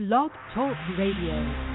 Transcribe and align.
Blog 0.00 0.30
Talk 0.54 0.78
Radio. 0.96 1.69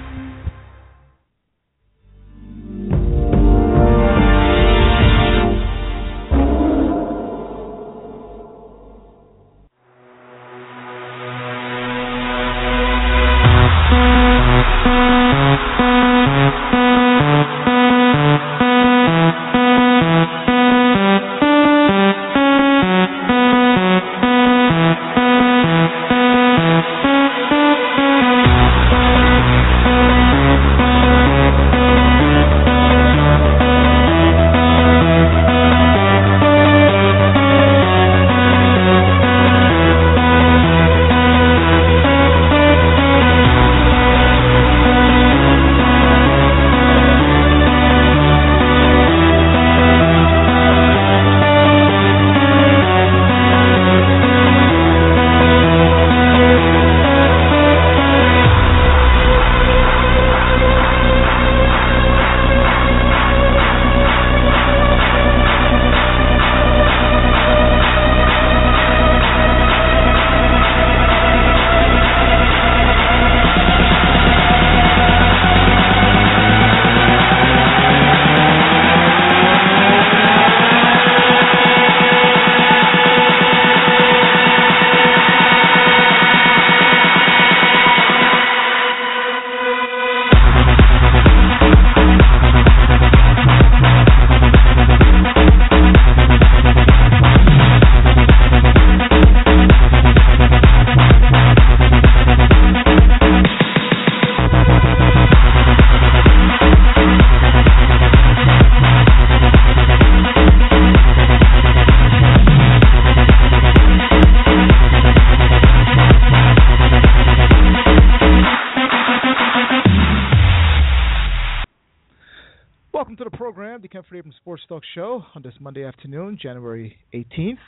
Talk 124.68 124.82
Show 124.94 125.24
on 125.34 125.42
this 125.42 125.54
Monday 125.60 125.84
afternoon, 125.84 126.38
January 126.40 126.96
18th. 127.14 127.58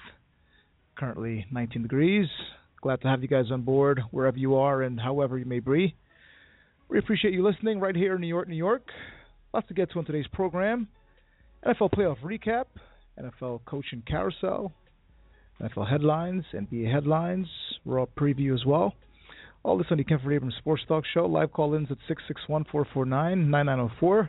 Currently 0.98 1.46
19 1.52 1.82
degrees. 1.82 2.26
Glad 2.82 3.00
to 3.02 3.08
have 3.08 3.22
you 3.22 3.28
guys 3.28 3.46
on 3.52 3.62
board 3.62 4.00
wherever 4.10 4.36
you 4.36 4.56
are 4.56 4.82
and 4.82 4.98
however 4.98 5.38
you 5.38 5.44
may 5.44 5.60
be. 5.60 5.94
We 6.88 6.98
appreciate 6.98 7.34
you 7.34 7.46
listening 7.46 7.78
right 7.78 7.94
here 7.94 8.16
in 8.16 8.20
New 8.20 8.26
York, 8.26 8.48
New 8.48 8.56
York. 8.56 8.88
Lots 9.54 9.68
to 9.68 9.74
get 9.74 9.90
to 9.92 9.98
on 9.98 10.04
today's 10.04 10.26
program. 10.32 10.88
NFL 11.64 11.92
playoff 11.92 12.18
recap, 12.20 12.64
NFL 13.20 13.60
coaching 13.64 14.02
carousel, 14.06 14.72
NFL 15.62 15.88
headlines, 15.90 16.44
NBA 16.52 16.92
headlines, 16.92 17.46
raw 17.84 18.06
preview 18.18 18.54
as 18.54 18.64
well. 18.64 18.94
All 19.62 19.78
this 19.78 19.86
on 19.90 19.98
the 19.98 20.04
Ken 20.04 20.20
Freedom 20.24 20.52
Sports 20.58 20.82
Talk 20.88 21.04
Show. 21.12 21.26
Live 21.26 21.52
call-ins 21.52 21.88
at 21.90 21.98
661-449-9904. 22.48 24.28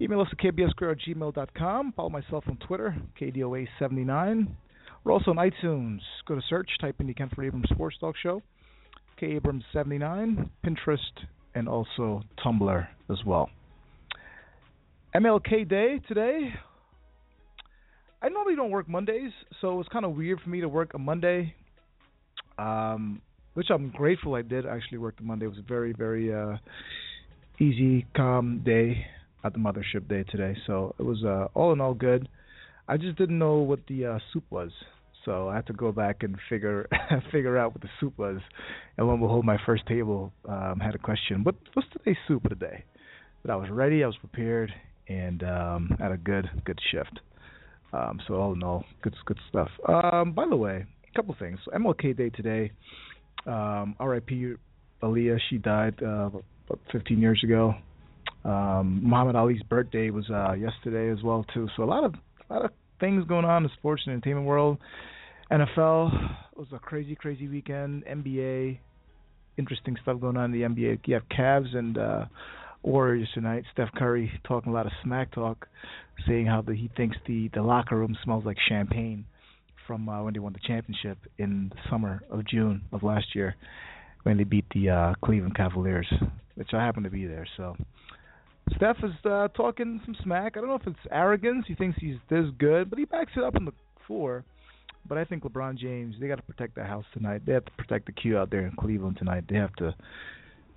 Email 0.00 0.20
us 0.20 0.28
at 0.32 0.38
kbsquare 0.38 0.92
at 0.92 0.98
gmail.com. 1.06 1.92
Follow 1.92 2.10
myself 2.10 2.44
on 2.48 2.56
Twitter, 2.66 2.96
KDOA79. 3.20 4.48
We're 5.04 5.12
also 5.12 5.30
on 5.30 5.36
iTunes. 5.36 6.00
Go 6.26 6.34
to 6.34 6.40
search, 6.48 6.68
type 6.80 6.96
in 7.00 7.06
the 7.06 7.14
Ken 7.14 7.30
Abrams 7.32 7.68
Sports 7.70 7.96
Talk 8.00 8.16
Show, 8.20 8.42
K 9.20 9.32
Abrams 9.32 9.64
79, 9.72 10.50
Pinterest, 10.64 10.98
and 11.54 11.68
also 11.68 12.22
Tumblr 12.44 12.88
as 13.10 13.18
well. 13.24 13.50
MLK 15.14 15.68
Day 15.68 16.00
today. 16.08 16.54
I 18.22 18.30
normally 18.30 18.56
don't 18.56 18.70
work 18.70 18.88
Mondays, 18.88 19.32
so 19.60 19.78
it's 19.80 19.88
kind 19.90 20.06
of 20.06 20.16
weird 20.16 20.40
for 20.40 20.48
me 20.48 20.62
to 20.62 20.68
work 20.68 20.94
a 20.94 20.98
Monday, 20.98 21.54
um, 22.58 23.20
which 23.52 23.66
I'm 23.70 23.90
grateful 23.90 24.34
I 24.34 24.40
did 24.40 24.64
actually 24.66 24.98
work 24.98 25.18
the 25.18 25.24
Monday. 25.24 25.44
It 25.44 25.50
was 25.50 25.58
a 25.58 25.68
very, 25.68 25.92
very 25.92 26.34
uh, 26.34 26.56
easy, 27.60 28.06
calm 28.16 28.62
day 28.64 29.06
at 29.44 29.52
the 29.52 29.58
mothership 29.58 30.08
day 30.08 30.24
today. 30.24 30.56
So 30.66 30.94
it 30.98 31.02
was 31.02 31.22
uh, 31.24 31.48
all 31.54 31.72
in 31.72 31.80
all 31.80 31.94
good. 31.94 32.28
I 32.88 32.96
just 32.96 33.16
didn't 33.16 33.38
know 33.38 33.58
what 33.58 33.80
the 33.86 34.06
uh, 34.06 34.18
soup 34.32 34.44
was, 34.50 34.70
so 35.24 35.48
I 35.48 35.56
had 35.56 35.66
to 35.68 35.72
go 35.72 35.92
back 35.92 36.22
and 36.22 36.36
figure 36.48 36.88
figure 37.32 37.56
out 37.56 37.72
what 37.72 37.82
the 37.82 37.88
soup 38.00 38.18
was. 38.18 38.40
And 38.98 39.06
when 39.06 39.20
we 39.20 39.28
hold 39.28 39.44
my 39.44 39.58
first 39.64 39.86
table, 39.86 40.32
um, 40.48 40.80
had 40.80 40.94
a 40.94 40.98
question: 40.98 41.44
What 41.44 41.54
what's 41.74 41.88
today's 41.92 42.16
soup 42.26 42.44
of 42.44 42.50
the 42.50 42.56
day? 42.56 42.84
But 43.42 43.52
I 43.52 43.56
was 43.56 43.68
ready, 43.70 44.02
I 44.02 44.06
was 44.06 44.16
prepared, 44.16 44.72
and 45.08 45.42
um, 45.42 45.96
had 45.98 46.12
a 46.12 46.16
good 46.16 46.48
good 46.64 46.78
shift. 46.90 47.20
Um, 47.92 48.20
so 48.26 48.34
all 48.34 48.52
in 48.52 48.62
all, 48.62 48.84
good 49.02 49.14
good 49.24 49.38
stuff. 49.48 49.68
Um, 49.88 50.32
by 50.32 50.46
the 50.48 50.56
way, 50.56 50.84
a 51.10 51.16
couple 51.16 51.34
things. 51.38 51.58
MLK 51.74 52.16
Day 52.16 52.30
today. 52.30 52.72
Um, 53.46 53.94
R.I.P. 54.00 54.54
Aaliyah. 55.02 55.38
She 55.50 55.58
died 55.58 55.94
uh, 56.02 56.30
about 56.66 56.80
15 56.92 57.20
years 57.20 57.40
ago. 57.44 57.74
Um, 58.44 59.00
Muhammad 59.02 59.36
Ali's 59.36 59.62
birthday 59.62 60.10
was 60.10 60.28
uh, 60.30 60.52
yesterday 60.52 61.10
as 61.10 61.22
well 61.22 61.44
too. 61.54 61.68
So 61.76 61.82
a 61.82 61.86
lot 61.86 62.04
of 62.04 62.14
a 62.50 62.52
lot 62.52 62.64
of 62.66 62.70
things 63.00 63.24
going 63.26 63.44
on 63.44 63.58
in 63.58 63.62
the 63.64 63.74
sports 63.78 64.02
and 64.06 64.12
entertainment 64.12 64.46
world. 64.46 64.78
NFL 65.50 66.36
was 66.56 66.68
a 66.72 66.78
crazy, 66.78 67.14
crazy 67.14 67.48
weekend. 67.48 68.04
NBA, 68.06 68.78
interesting 69.56 69.96
stuff 70.02 70.20
going 70.20 70.36
on 70.36 70.52
in 70.52 70.52
the 70.52 70.66
NBA. 70.66 71.00
You 71.06 71.14
have 71.14 71.28
Cavs 71.28 71.74
and 71.74 71.98
uh, 71.98 72.24
Warriors 72.82 73.28
tonight. 73.34 73.64
Steph 73.72 73.90
Curry 73.96 74.30
talking 74.46 74.72
a 74.72 74.74
lot 74.74 74.86
of 74.86 74.92
smack 75.02 75.32
talk, 75.32 75.66
saying 76.26 76.46
how 76.46 76.62
the, 76.62 76.74
he 76.74 76.90
thinks 76.96 77.16
the 77.26 77.50
the 77.54 77.62
locker 77.62 77.96
room 77.96 78.16
smells 78.24 78.44
like 78.44 78.56
champagne 78.68 79.24
from 79.86 80.08
uh, 80.08 80.22
when 80.22 80.32
they 80.32 80.40
won 80.40 80.52
the 80.52 80.66
championship 80.66 81.18
in 81.38 81.70
the 81.74 81.80
summer 81.90 82.22
of 82.30 82.46
June 82.46 82.82
of 82.92 83.02
last 83.02 83.34
year 83.34 83.54
when 84.24 84.38
they 84.38 84.44
beat 84.44 84.64
the 84.74 84.90
uh, 84.90 85.14
Cleveland 85.22 85.54
Cavaliers, 85.54 86.10
which 86.54 86.72
I 86.72 86.84
happen 86.84 87.02
to 87.02 87.10
be 87.10 87.26
there. 87.26 87.46
So 87.56 87.76
Steph 88.76 88.96
is 89.02 89.12
uh, 89.24 89.48
talking 89.48 90.00
some 90.04 90.16
smack. 90.22 90.56
I 90.56 90.60
don't 90.60 90.68
know 90.68 90.76
if 90.76 90.86
it's 90.86 90.96
arrogance. 91.10 91.64
He 91.68 91.74
thinks 91.74 91.98
he's 92.00 92.16
this 92.30 92.46
good, 92.58 92.90
but 92.90 92.98
he 92.98 93.04
backs 93.04 93.32
it 93.36 93.44
up 93.44 93.56
in 93.56 93.64
the 93.64 93.72
floor. 94.06 94.44
But 95.06 95.18
I 95.18 95.24
think 95.24 95.44
LeBron 95.44 95.76
James, 95.76 96.14
they 96.18 96.28
got 96.28 96.36
to 96.36 96.42
protect 96.42 96.74
the 96.74 96.84
house 96.84 97.04
tonight. 97.12 97.42
They 97.44 97.52
have 97.52 97.64
to 97.66 97.72
protect 97.72 98.06
the 98.06 98.12
Q 98.12 98.38
out 98.38 98.50
there 98.50 98.66
in 98.66 98.72
Cleveland 98.76 99.18
tonight. 99.18 99.44
They 99.48 99.56
have 99.56 99.74
to 99.76 99.94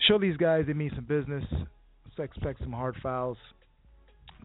show 0.08 0.20
these 0.20 0.36
guys 0.38 0.66
they 0.68 0.74
mean 0.74 0.92
some 0.96 1.06
business. 1.06 1.44
Expect 2.20 2.60
some 2.62 2.72
hard 2.72 2.96
fouls, 3.04 3.38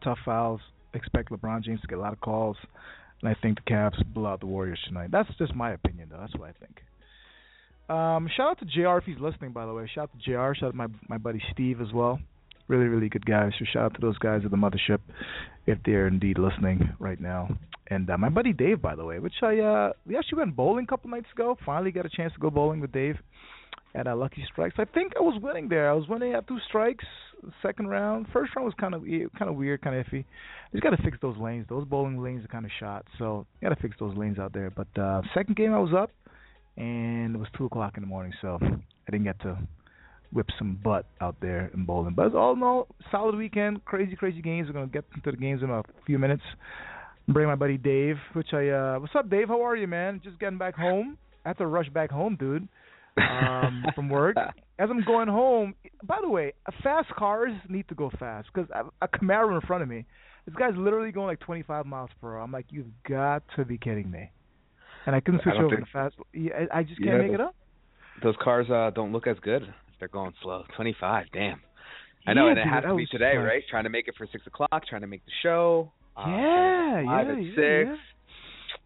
tough 0.05 0.19
fouls. 0.27 0.61
Expect 0.93 1.31
LeBron 1.31 1.65
James 1.65 1.81
to 1.81 1.87
get 1.87 1.97
a 1.97 2.01
lot 2.03 2.13
of 2.13 2.21
calls. 2.21 2.59
And 3.23 3.31
I 3.31 3.35
think 3.41 3.57
the 3.65 3.73
Cavs 3.73 4.05
blow 4.13 4.27
out 4.27 4.41
the 4.41 4.47
Warriors 4.47 4.79
tonight. 4.87 5.11
That's 5.11 5.31
just 5.39 5.55
my 5.55 5.73
opinion, 5.73 6.09
though. 6.11 6.19
That's 6.21 6.37
what 6.37 6.51
I 6.51 6.53
think. 6.61 6.83
Um, 7.89 8.29
shout 8.37 8.51
out 8.51 8.59
to 8.61 8.65
JR 8.65 8.99
if 8.99 9.05
he's 9.05 9.21
listening, 9.21 9.53
by 9.53 9.67
the 9.67 9.73
way. 9.73 9.91
Shout 9.95 10.05
out 10.05 10.19
to 10.19 10.25
JR. 10.25 10.55
Shout 10.55 10.69
out 10.69 10.71
to 10.71 10.77
my 10.77 10.87
my 11.09 11.19
buddy 11.19 11.43
Steve 11.53 11.81
as 11.81 11.93
well. 11.93 12.19
Really, 12.69 12.85
really 12.85 13.09
good 13.09 13.27
guys. 13.27 13.53
So 13.59 13.65
shout 13.73 13.85
out 13.85 13.95
to 13.95 14.01
those 14.01 14.19
guys 14.19 14.43
at 14.45 14.51
the 14.51 14.57
mothership 14.57 14.99
if 15.67 15.79
they're 15.85 16.07
indeed 16.07 16.39
listening 16.39 16.95
right 16.99 17.21
now. 17.21 17.49
And 17.89 18.09
uh, 18.09 18.17
my 18.17 18.29
buddy 18.29 18.53
Dave, 18.53 18.81
by 18.81 18.95
the 18.95 19.05
way, 19.05 19.19
which 19.19 19.35
I 19.43 19.59
uh 19.59 19.93
we 20.07 20.17
actually 20.17 20.39
went 20.39 20.57
bowling 20.57 20.85
a 20.85 20.87
couple 20.87 21.11
nights 21.11 21.27
ago. 21.33 21.59
Finally 21.67 21.93
got 21.93 22.07
a 22.07 22.11
chance 22.11 22.33
to 22.33 22.39
go 22.39 22.51
bowling 22.51 22.81
with 22.81 22.93
Dave 22.93 23.17
at 23.95 24.07
uh, 24.07 24.17
Lucky 24.17 24.45
Strikes. 24.51 24.77
I 24.79 24.85
think 24.85 25.13
I 25.19 25.21
was 25.21 25.41
winning 25.43 25.69
there. 25.69 25.91
I 25.91 25.93
was 25.93 26.09
winning 26.09 26.35
at 26.35 26.47
two 26.49 26.59
strikes. 26.69 27.05
Second 27.61 27.89
round, 27.89 28.27
first 28.33 28.55
round 28.55 28.67
was 28.67 28.75
kind 28.81 28.95
of 28.95 29.03
kind 29.37 29.51
of 29.51 29.57
weird, 29.57 29.83
kind 29.83 29.97
of 29.97 30.07
iffy. 30.07 30.25
You 30.73 30.81
just 30.81 30.85
got 30.85 30.91
to 30.91 31.03
fix 31.03 31.19
those 31.21 31.37
lanes. 31.37 31.67
Those 31.69 31.87
bowling 31.87 32.23
lanes 32.23 32.45
are 32.45 32.49
kind 32.49 32.65
of 32.65 32.71
shot, 32.79 33.05
so 33.19 33.47
you 33.61 33.69
got 33.69 33.75
to 33.75 33.83
fix 33.83 33.97
those 33.99 34.17
lanes 34.17 34.39
out 34.39 34.53
there. 34.53 34.71
But 34.71 34.87
uh 34.99 35.23
second 35.35 35.57
game 35.57 35.75
I 35.75 35.79
was 35.79 35.93
up, 35.93 36.11
and 36.77 37.35
it 37.35 37.39
was 37.39 37.49
two 37.57 37.67
o'clock 37.67 37.95
in 37.97 38.03
the 38.03 38.07
morning, 38.07 38.33
so 38.41 38.59
I 38.61 39.11
didn't 39.11 39.25
get 39.25 39.41
to 39.43 39.59
whip 40.33 40.47
some 40.59 40.79
butt 40.83 41.07
out 41.21 41.37
there 41.41 41.71
in 41.75 41.85
bowling. 41.85 42.15
But 42.15 42.35
all 42.35 42.55
in 42.55 42.63
all, 42.63 42.89
solid 43.11 43.37
weekend. 43.37 43.85
Crazy, 43.85 44.17
crazy 44.17 44.41
games. 44.41 44.69
We're 44.69 44.75
gonna 44.75 44.87
get 44.87 45.05
into 45.15 45.31
the 45.31 45.37
games 45.37 45.63
in 45.63 45.71
a 45.71 45.83
few 46.07 46.19
minutes. 46.19 46.43
Bring 47.29 47.47
my 47.47 47.55
buddy 47.55 47.77
Dave, 47.77 48.17
which 48.33 48.53
I 48.53 48.69
uh 48.69 48.99
what's 48.99 49.15
up 49.15 49.31
Dave? 49.31 49.49
How 49.49 49.65
are 49.65 49.77
you, 49.77 49.87
man? 49.87 50.21
Just 50.25 50.41
getting 50.41 50.59
back 50.59 50.75
home. 50.75 51.19
I 51.45 51.51
have 51.51 51.59
to 51.59 51.67
rush 51.67 51.89
back 51.91 52.11
home, 52.11 52.37
dude. 52.39 52.69
Um 53.17 53.85
from 53.95 54.09
work. 54.09 54.37
As 54.79 54.89
I'm 54.91 55.05
going 55.05 55.29
home, 55.29 55.75
by 56.03 56.19
the 56.21 56.29
way, 56.29 56.55
fast 56.83 57.09
cars 57.11 57.53
need 57.69 57.87
to 57.89 57.95
go 57.95 58.11
fast 58.19 58.49
because 58.53 58.69
a 59.01 59.09
Camaro 59.09 59.55
in 59.55 59.61
front 59.67 59.83
of 59.83 59.89
me. 59.89 60.05
This 60.47 60.57
guy's 60.57 60.77
literally 60.77 61.13
going 61.13 61.29
like 61.29 61.39
25 61.41 61.87
miles 61.87 62.11
per 62.21 62.35
hour. 62.35 62.41
I'm 62.41 62.51
like, 62.51 62.67
you've 62.71 62.91
got 63.09 63.45
to 63.55 63.65
be 63.65 63.79
kidding 63.79 64.11
me. 64.11 64.29
And 65.07 65.17
I 65.17 65.21
couldn't 65.21 65.43
switch 65.43 65.55
over 65.59 65.77
to 65.77 65.87
fast. 65.93 66.15
I 66.73 66.83
just 66.83 66.99
can't 66.99 67.11
yeah, 67.11 67.19
make 67.19 67.29
those, 67.29 67.35
it 67.35 67.41
up. 67.41 67.55
Those 68.23 68.35
cars 68.43 68.67
uh 68.71 68.91
don't 68.95 69.13
look 69.13 69.27
as 69.27 69.37
good 69.43 69.63
if 69.63 69.99
they're 69.99 70.09
going 70.09 70.33
slow. 70.43 70.65
25, 70.77 71.27
damn. 71.33 71.61
I 72.27 72.35
know, 72.35 72.45
yeah, 72.45 72.51
and 72.53 72.59
it 72.61 72.65
dude, 72.65 72.73
has 72.73 72.85
to 72.85 72.95
be 72.95 73.07
today, 73.07 73.37
like, 73.37 73.47
right? 73.47 73.63
Trying 73.69 73.85
to 73.85 73.91
make 73.91 74.07
it 74.07 74.15
for 74.17 74.29
six 74.31 74.47
o'clock, 74.47 74.87
trying 74.89 75.01
to 75.01 75.09
make 75.09 75.25
the 75.25 75.33
show. 75.43 75.91
Uh, 76.17 76.29
yeah, 76.29 77.05
five 77.05 77.27
yeah, 77.27 77.33
at 77.33 77.39
six. 77.39 78.01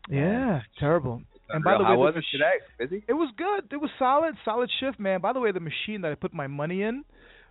Yeah, 0.08 0.16
yeah 0.18 0.60
terrible. 0.78 1.20
And 1.50 1.62
by 1.62 1.74
the 1.74 1.84
way, 1.84 1.90
how 1.90 1.98
was 1.98 2.14
mach- 2.14 2.24
it 2.24 2.26
today? 2.32 2.54
Busy? 2.78 3.04
It 3.06 3.12
was 3.12 3.32
good. 3.36 3.72
It 3.72 3.80
was 3.80 3.90
solid, 3.98 4.34
solid 4.44 4.70
shift, 4.80 4.98
man. 4.98 5.20
By 5.20 5.32
the 5.32 5.40
way, 5.40 5.52
the 5.52 5.60
machine 5.60 6.00
that 6.02 6.12
I 6.12 6.14
put 6.14 6.32
my 6.32 6.46
money 6.46 6.82
in 6.82 7.04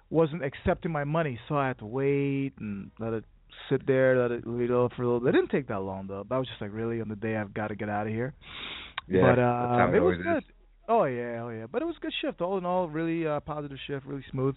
wasn't 0.09 0.43
accepting 0.43 0.91
my 0.91 1.03
money, 1.03 1.39
so 1.47 1.55
I 1.55 1.67
had 1.67 1.79
to 1.79 1.85
wait 1.85 2.53
and 2.59 2.91
let 2.99 3.13
it 3.13 3.25
sit 3.69 3.85
there, 3.87 4.17
let 4.17 4.31
it 4.31 4.45
over 4.45 4.93
for 4.95 5.03
a 5.03 5.05
little 5.05 5.19
bit. 5.19 5.29
It 5.29 5.37
didn't 5.37 5.51
take 5.51 5.67
that 5.67 5.81
long 5.81 6.07
though. 6.07 6.23
But 6.27 6.35
I 6.35 6.37
was 6.39 6.47
just 6.47 6.61
like, 6.61 6.71
really, 6.73 7.01
on 7.01 7.09
the 7.09 7.15
day 7.15 7.35
I've 7.35 7.53
got 7.53 7.67
to 7.67 7.75
get 7.75 7.89
out 7.89 8.07
of 8.07 8.13
here. 8.13 8.33
Yeah, 9.07 9.21
but 9.21 9.39
uh, 9.39 9.89
it 9.89 9.97
it 9.97 9.99
was 9.99 10.17
good. 10.21 10.37
is. 10.37 10.43
Oh 10.87 11.05
yeah, 11.05 11.43
oh 11.43 11.49
yeah. 11.49 11.65
But 11.71 11.81
it 11.81 11.85
was 11.85 11.95
a 11.97 12.01
good 12.01 12.13
shift. 12.21 12.41
All 12.41 12.57
in 12.57 12.65
all, 12.65 12.87
really 12.87 13.27
uh, 13.27 13.39
positive 13.39 13.77
shift, 13.87 14.05
really 14.05 14.25
smooth. 14.31 14.55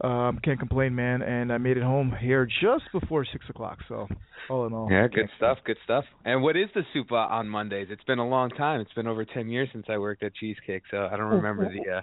Um, 0.00 0.40
can't 0.42 0.58
complain, 0.58 0.94
man. 0.94 1.22
And 1.22 1.52
I 1.52 1.58
made 1.58 1.76
it 1.76 1.82
home 1.82 2.12
here 2.20 2.46
just 2.46 2.84
before 2.92 3.24
six 3.30 3.44
o'clock. 3.48 3.78
So 3.88 4.08
all 4.50 4.66
in 4.66 4.72
all, 4.72 4.88
Yeah, 4.90 5.06
good 5.06 5.30
stuff, 5.36 5.58
good 5.64 5.76
stuff. 5.84 6.04
And 6.24 6.42
what 6.42 6.56
is 6.56 6.66
the 6.74 6.82
soup 6.92 7.12
uh, 7.12 7.16
on 7.16 7.48
Mondays? 7.48 7.88
It's 7.90 8.04
been 8.04 8.18
a 8.18 8.28
long 8.28 8.50
time. 8.50 8.80
It's 8.80 8.92
been 8.92 9.06
over 9.06 9.24
ten 9.24 9.48
years 9.48 9.68
since 9.72 9.86
I 9.88 9.98
worked 9.98 10.22
at 10.22 10.34
Cheesecake, 10.34 10.82
so 10.90 11.08
I 11.10 11.16
don't 11.16 11.32
remember 11.32 11.70
the 11.72 11.90
uh 11.90 12.00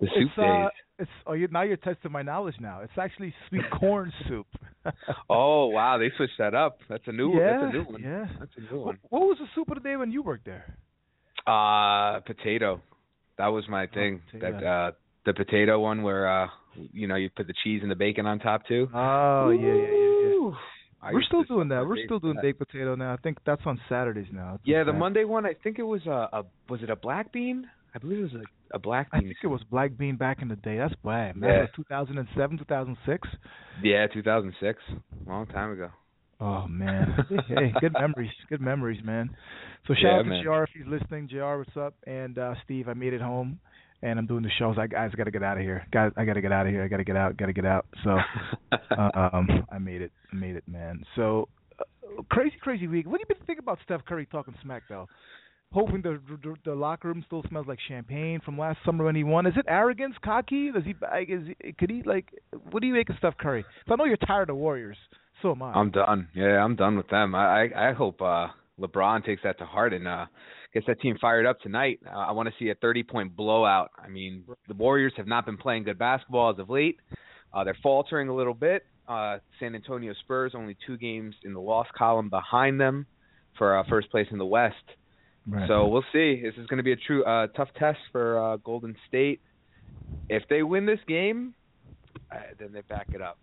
the 0.00 0.06
soup 0.06 0.28
it's, 0.30 0.38
uh, 0.38 0.42
days. 0.42 0.70
It's 0.98 1.10
oh, 1.26 1.34
you 1.34 1.48
now 1.50 1.62
you're 1.62 1.76
testing 1.76 2.10
my 2.10 2.22
knowledge 2.22 2.56
now. 2.60 2.80
It's 2.82 2.92
actually 3.00 3.32
sweet 3.48 3.70
corn 3.78 4.12
soup. 4.28 4.46
Oh 5.28 5.66
wow, 5.66 5.98
they 5.98 6.10
switched 6.16 6.38
that 6.38 6.54
up. 6.54 6.78
That's 6.88 7.02
a 7.06 7.12
new 7.12 7.38
yeah, 7.38 7.58
that's 7.60 7.74
a 7.74 7.76
new 7.76 7.84
one. 7.84 8.02
yeah. 8.02 8.26
That's 8.38 8.52
a 8.56 8.72
new 8.72 8.80
one. 8.80 8.98
what 9.10 9.20
was 9.20 9.36
the 9.38 9.46
soup 9.54 9.68
of 9.70 9.74
the 9.74 9.86
day 9.86 9.96
when 9.96 10.10
you 10.10 10.22
worked 10.22 10.46
there? 10.46 10.78
Uh 11.46 12.20
potato. 12.20 12.80
That 13.36 13.48
was 13.48 13.64
my 13.68 13.86
thing. 13.86 14.22
potato. 14.30 14.52
that 14.60 14.66
uh 14.66 14.90
the 15.26 15.34
potato 15.34 15.78
one 15.78 16.02
where 16.02 16.26
uh 16.26 16.46
you 16.92 17.06
know, 17.06 17.16
you 17.16 17.28
put 17.28 17.46
the 17.46 17.54
cheese 17.64 17.80
and 17.82 17.90
the 17.90 17.96
bacon 17.96 18.24
on 18.24 18.38
top 18.38 18.66
too. 18.66 18.88
Oh 18.94 19.50
yeah, 19.50 19.66
yeah, 19.66 19.74
yeah. 19.74 20.50
yeah. 20.50 20.50
I 21.00 21.12
We're 21.12 21.22
still 21.22 21.44
doing 21.44 21.68
that. 21.68 21.86
We're 21.86 22.04
still 22.04 22.18
doing 22.18 22.34
that. 22.36 22.42
baked 22.42 22.58
potato 22.58 22.94
now. 22.96 23.12
I 23.12 23.16
think 23.18 23.38
that's 23.46 23.62
on 23.66 23.80
Saturdays 23.88 24.26
now. 24.32 24.58
Yeah, 24.64 24.84
the 24.84 24.92
Monday 24.92 25.24
one. 25.24 25.46
I 25.46 25.54
think 25.54 25.78
it 25.78 25.84
was 25.84 26.04
a, 26.06 26.28
a 26.32 26.42
was 26.68 26.82
it 26.82 26.90
a 26.90 26.96
black 26.96 27.32
bean? 27.32 27.68
I 27.94 27.98
believe 27.98 28.18
it 28.18 28.32
was 28.32 28.42
a, 28.72 28.76
a 28.76 28.78
black 28.78 29.10
bean. 29.12 29.20
I 29.20 29.24
think 29.24 29.36
it 29.42 29.46
was 29.48 29.62
black 29.70 29.96
bean 29.96 30.16
back 30.16 30.42
in 30.42 30.48
the 30.48 30.56
day. 30.56 30.76
That's 30.78 30.94
why. 31.02 31.32
Man, 31.34 31.42
Yeah. 31.42 31.48
That 31.56 31.60
was 31.78 31.86
2007, 31.88 32.58
2006. 32.58 33.28
Yeah, 33.82 34.06
2006, 34.08 34.78
long 35.26 35.46
time 35.46 35.72
ago. 35.72 35.90
Oh 36.40 36.68
man, 36.68 37.16
hey, 37.48 37.72
good 37.80 37.92
memories, 37.94 38.30
good 38.48 38.60
memories, 38.60 39.00
man. 39.04 39.30
So 39.88 39.94
shout 39.94 40.02
Yeah, 40.04 40.18
out 40.18 40.22
to 40.22 40.28
man. 40.28 40.42
Jr. 40.44 40.62
if 40.64 40.68
he's 40.72 40.86
listening. 40.86 41.28
Jr. 41.28 41.56
What's 41.56 41.76
up? 41.76 41.94
And 42.06 42.38
uh 42.38 42.54
Steve, 42.64 42.88
I 42.88 42.94
made 42.94 43.12
it 43.12 43.20
home, 43.20 43.58
and 44.02 44.20
I'm 44.20 44.26
doing 44.28 44.44
the 44.44 44.50
shows. 44.56 44.76
I 44.78 44.86
guys 44.86 45.10
got 45.16 45.24
to 45.24 45.32
get 45.32 45.42
out 45.42 45.56
of 45.56 45.64
here. 45.64 45.84
Guys, 45.92 46.12
I 46.16 46.24
got 46.24 46.34
to 46.34 46.40
get 46.40 46.52
out 46.52 46.66
of 46.66 46.72
here. 46.72 46.84
I 46.84 46.88
got 46.88 46.98
to 46.98 47.04
get 47.04 47.16
out. 47.16 47.36
Got 47.36 47.46
to 47.46 47.52
get 47.52 47.66
out. 47.66 47.86
So 48.04 48.10
um, 48.96 49.64
I 49.72 49.78
made 49.80 50.00
it. 50.00 50.12
I 50.32 50.36
made 50.36 50.54
it, 50.54 50.62
man. 50.68 51.02
So 51.16 51.48
uh, 51.80 52.22
crazy, 52.30 52.54
crazy 52.60 52.86
week. 52.86 53.06
What 53.06 53.18
do 53.18 53.24
you 53.28 53.34
been 53.34 53.44
thinking 53.44 53.64
about 53.64 53.78
Steph 53.82 54.04
Curry 54.04 54.26
talking 54.30 54.54
smack 54.62 54.82
though? 54.88 55.08
Hoping 55.72 56.00
the, 56.00 56.18
the 56.42 56.54
the 56.64 56.74
locker 56.74 57.08
room 57.08 57.22
still 57.26 57.42
smells 57.48 57.66
like 57.66 57.78
champagne 57.88 58.40
from 58.42 58.56
last 58.56 58.78
summer 58.86 59.04
when 59.04 59.14
he 59.14 59.22
won. 59.22 59.46
Is 59.46 59.52
it 59.56 59.66
arrogance, 59.68 60.14
cocky? 60.24 60.70
Does 60.72 60.82
he? 60.84 60.92
Is 61.32 61.48
he, 61.62 61.72
could 61.74 61.90
he 61.90 62.02
like? 62.06 62.32
What 62.70 62.80
do 62.80 62.86
you 62.86 62.94
make 62.94 63.10
of 63.10 63.16
Steph 63.18 63.36
Curry? 63.36 63.62
'Cause 63.64 63.92
I 63.92 63.96
know 63.96 64.04
you're 64.06 64.16
tired 64.16 64.48
of 64.48 64.56
Warriors. 64.56 64.96
So 65.42 65.50
am 65.52 65.62
I. 65.62 65.72
I'm 65.72 65.90
done. 65.90 66.28
Yeah, 66.34 66.64
I'm 66.64 66.74
done 66.74 66.96
with 66.96 67.08
them. 67.08 67.34
I 67.34 67.64
I, 67.74 67.90
I 67.90 67.92
hope 67.92 68.22
uh 68.22 68.48
LeBron 68.80 69.26
takes 69.26 69.42
that 69.42 69.58
to 69.58 69.66
heart 69.66 69.92
and 69.92 70.08
uh 70.08 70.24
gets 70.72 70.86
that 70.86 71.00
team 71.02 71.18
fired 71.20 71.44
up 71.44 71.60
tonight. 71.60 72.00
Uh, 72.06 72.16
I 72.18 72.32
want 72.32 72.48
to 72.48 72.54
see 72.58 72.70
a 72.70 72.74
30 72.74 73.02
point 73.02 73.36
blowout. 73.36 73.90
I 74.02 74.08
mean, 74.08 74.44
the 74.68 74.74
Warriors 74.74 75.12
have 75.18 75.26
not 75.26 75.44
been 75.44 75.58
playing 75.58 75.82
good 75.84 75.98
basketball 75.98 76.50
as 76.50 76.58
of 76.58 76.70
late. 76.70 76.96
Uh 77.52 77.62
they're 77.64 77.76
faltering 77.82 78.28
a 78.30 78.34
little 78.34 78.54
bit. 78.54 78.86
Uh 79.06 79.36
San 79.60 79.74
Antonio 79.74 80.14
Spurs 80.24 80.52
only 80.54 80.78
two 80.86 80.96
games 80.96 81.34
in 81.44 81.52
the 81.52 81.60
loss 81.60 81.88
column 81.94 82.30
behind 82.30 82.80
them 82.80 83.04
for 83.58 83.76
uh, 83.76 83.82
first 83.86 84.10
place 84.10 84.28
in 84.30 84.38
the 84.38 84.46
West. 84.46 84.76
Right. 85.48 85.68
So 85.68 85.86
we'll 85.88 86.04
see. 86.12 86.40
This 86.42 86.54
is 86.58 86.66
going 86.66 86.78
to 86.78 86.82
be 86.82 86.92
a 86.92 86.96
true 86.96 87.24
uh, 87.24 87.46
tough 87.48 87.68
test 87.78 87.98
for 88.12 88.38
uh, 88.38 88.56
Golden 88.58 88.94
State. 89.08 89.40
If 90.28 90.42
they 90.50 90.62
win 90.62 90.84
this 90.86 90.98
game, 91.08 91.54
uh, 92.30 92.36
then 92.58 92.72
they 92.72 92.82
back 92.82 93.08
it 93.12 93.22
up. 93.22 93.38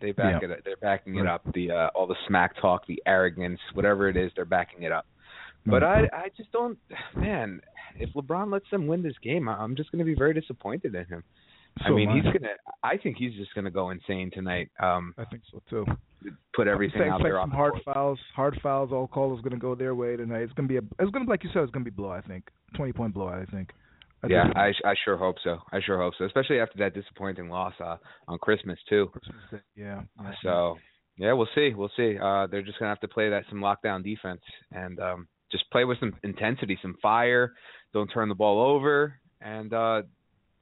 They 0.00 0.12
back 0.12 0.42
Yeah. 0.42 0.50
it. 0.50 0.62
They're 0.64 0.76
backing 0.76 1.16
it 1.16 1.26
up. 1.26 1.42
The 1.52 1.70
uh, 1.70 1.88
all 1.94 2.06
the 2.06 2.16
smack 2.26 2.60
talk, 2.60 2.86
the 2.86 3.02
arrogance, 3.06 3.60
whatever 3.74 4.08
it 4.08 4.16
is, 4.16 4.30
they're 4.34 4.44
backing 4.44 4.82
it 4.82 4.92
up. 4.92 5.06
But 5.66 5.82
I, 5.82 6.08
I 6.12 6.28
just 6.36 6.50
don't. 6.52 6.78
Man, 7.14 7.60
if 7.98 8.10
LeBron 8.14 8.50
lets 8.50 8.64
them 8.70 8.86
win 8.86 9.02
this 9.02 9.16
game, 9.22 9.48
I'm 9.48 9.76
just 9.76 9.92
going 9.92 9.98
to 9.98 10.04
be 10.04 10.14
very 10.14 10.32
disappointed 10.32 10.94
in 10.94 11.04
him. 11.06 11.22
I 11.82 11.90
mean, 11.90 12.10
he's 12.10 12.24
gonna. 12.24 12.54
I 12.82 12.96
think 12.96 13.16
he's 13.18 13.34
just 13.34 13.54
going 13.54 13.66
to 13.66 13.70
go 13.70 13.90
insane 13.90 14.30
tonight. 14.32 14.70
Um, 14.82 15.14
I 15.18 15.24
think 15.26 15.42
so 15.52 15.62
too. 15.68 15.86
Put 16.54 16.68
everything 16.68 17.02
Expect 17.02 17.12
out 17.14 17.22
there 17.22 17.38
on 17.38 17.44
some 17.44 17.50
the 17.50 17.56
hard 17.56 17.72
court. 17.72 17.94
fouls. 17.94 18.18
Hard 18.34 18.60
fouls. 18.62 18.90
All 18.92 19.06
calls 19.06 19.38
is 19.38 19.42
going 19.42 19.54
to 19.54 19.58
go 19.60 19.74
their 19.74 19.94
way 19.94 20.16
tonight. 20.16 20.42
It's 20.42 20.52
going 20.52 20.68
to 20.68 20.72
be 20.72 20.76
a. 20.78 20.82
It's 21.02 21.10
going 21.10 21.24
to 21.24 21.26
be 21.26 21.30
like 21.30 21.44
you 21.44 21.50
said. 21.52 21.62
It's 21.62 21.72
going 21.72 21.84
to 21.84 21.90
be 21.90 21.94
blow. 21.94 22.10
I 22.10 22.20
think 22.20 22.48
twenty 22.76 22.92
point 22.92 23.14
blowout. 23.14 23.40
I 23.46 23.50
think. 23.50 23.70
I 24.22 24.26
Yeah, 24.28 24.44
think 24.44 24.56
I 24.56 24.90
I 24.90 24.94
sure 25.04 25.16
hope 25.16 25.36
so. 25.42 25.58
I 25.72 25.80
sure 25.84 25.98
hope 25.98 26.14
so, 26.18 26.24
especially 26.26 26.60
after 26.60 26.78
that 26.78 26.94
disappointing 26.94 27.48
loss 27.48 27.72
uh, 27.82 27.96
on 28.28 28.38
Christmas 28.38 28.78
too. 28.88 29.06
Christmas 29.12 29.62
Yeah. 29.76 30.02
yeah. 30.22 30.32
So 30.42 30.76
yeah, 31.16 31.32
we'll 31.32 31.48
see. 31.54 31.72
We'll 31.74 31.90
see. 31.96 32.18
Uh, 32.22 32.46
they're 32.46 32.62
just 32.62 32.78
gonna 32.78 32.90
have 32.90 33.00
to 33.00 33.08
play 33.08 33.30
that 33.30 33.44
some 33.48 33.60
lockdown 33.60 34.04
defense 34.04 34.42
and 34.72 35.00
um, 35.00 35.28
just 35.50 35.70
play 35.70 35.84
with 35.84 35.98
some 36.00 36.14
intensity, 36.22 36.78
some 36.82 36.96
fire. 37.00 37.52
Don't 37.94 38.08
turn 38.08 38.28
the 38.28 38.34
ball 38.34 38.60
over, 38.60 39.14
and 39.40 39.72
uh, 39.72 40.02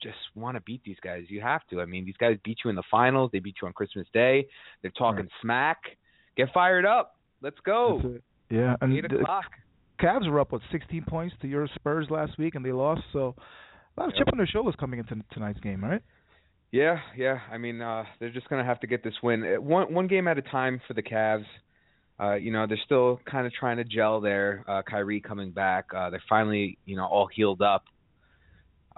just 0.02 0.16
want 0.34 0.56
to 0.56 0.60
beat 0.62 0.82
these 0.84 0.96
guys. 1.02 1.24
You 1.28 1.40
have 1.40 1.62
to. 1.70 1.80
I 1.80 1.84
mean, 1.86 2.04
these 2.04 2.16
guys 2.16 2.36
beat 2.44 2.58
you 2.64 2.70
in 2.70 2.76
the 2.76 2.82
finals. 2.90 3.30
They 3.32 3.38
beat 3.38 3.56
you 3.60 3.66
on 3.66 3.72
Christmas 3.74 4.06
Day. 4.12 4.46
They're 4.82 4.90
talking 4.92 5.22
Right. 5.24 5.32
smack. 5.42 5.78
Get 6.36 6.48
fired 6.52 6.84
up. 6.86 7.16
Let's 7.42 7.58
go. 7.64 8.18
Yeah, 8.50 8.76
and 8.80 8.92
Eight 8.96 9.08
the 9.08 9.18
o'clock. 9.20 9.44
Cavs 10.00 10.30
were 10.30 10.38
up 10.40 10.52
with 10.52 10.62
16 10.70 11.04
points 11.08 11.34
to 11.42 11.48
your 11.48 11.66
Spurs 11.74 12.06
last 12.10 12.38
week, 12.38 12.54
and 12.54 12.64
they 12.64 12.72
lost. 12.72 13.02
So 13.12 13.34
a 13.96 14.00
lot 14.00 14.08
of 14.10 14.14
chip 14.14 14.28
on 14.32 14.38
their 14.38 14.46
shoulders 14.46 14.74
coming 14.78 15.00
into 15.00 15.16
tonight's 15.32 15.58
game, 15.60 15.82
right? 15.82 16.00
Yeah, 16.70 17.00
yeah. 17.16 17.40
I 17.50 17.58
mean, 17.58 17.80
uh 17.80 18.04
they're 18.20 18.30
just 18.30 18.48
gonna 18.48 18.64
have 18.64 18.78
to 18.80 18.86
get 18.86 19.02
this 19.02 19.14
win 19.22 19.42
Uh, 19.42 19.60
one 19.60 19.92
one 19.92 20.06
game 20.06 20.28
at 20.28 20.38
a 20.38 20.42
time 20.42 20.80
for 20.86 20.94
the 20.94 21.02
Cavs. 21.02 21.46
Uh, 22.20 22.34
you 22.34 22.50
know, 22.52 22.66
they're 22.66 22.76
still 22.84 23.20
kind 23.30 23.46
of 23.46 23.52
trying 23.52 23.76
to 23.76 23.84
gel 23.84 24.20
there. 24.20 24.64
Uh, 24.68 24.82
Kyrie 24.82 25.20
coming 25.20 25.50
back. 25.52 25.86
Uh, 25.94 26.10
they're 26.10 26.22
finally, 26.28 26.76
you 26.84 26.96
know, 26.96 27.06
all 27.06 27.26
healed 27.28 27.62
up. 27.62 27.84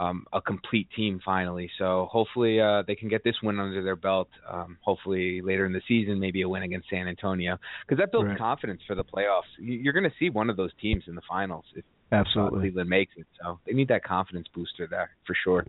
Um, 0.00 0.25
a 0.33 0.40
complete 0.40 0.88
team 0.97 1.21
finally. 1.23 1.69
So 1.78 2.09
hopefully 2.11 2.59
uh, 2.59 2.83
they 2.87 2.95
can 2.95 3.09
get 3.11 3.23
this 3.23 3.35
win 3.42 3.61
under 3.61 3.83
their 3.85 3.97
belt. 3.97 4.28
Um, 4.50 4.78
hopefully 4.80 5.42
later 5.42 5.66
in 5.66 5.73
the 5.73 5.83
season, 5.87 6.19
maybe 6.19 6.40
a 6.42 6.49
win 6.49 6.62
against 6.62 6.88
San 6.88 7.07
Antonio, 7.07 7.59
because 7.85 7.99
that 8.00 8.11
builds 8.11 8.28
Right. 8.28 8.38
confidence 8.38 8.80
for 8.87 8.95
the 8.95 9.04
playoffs. 9.04 9.50
You- 9.59 9.78
You're 9.83 9.92
going 9.92 10.09
to 10.11 10.16
see 10.19 10.30
one 10.30 10.49
of 10.49 10.57
those 10.57 10.73
teams 10.80 11.04
in 11.07 11.14
the 11.14 11.26
finals 11.28 11.66
if 11.76 11.85
uh, 12.12 12.16
Absolutely, 12.21 12.61
Cleveland 12.61 12.88
makes 12.88 13.12
it. 13.16 13.26
So 13.42 13.59
they 13.66 13.73
need 13.75 13.88
that 13.88 14.02
confidence 14.02 14.47
booster 14.54 14.87
there 14.88 15.11
for 15.26 15.35
sure. 15.45 15.66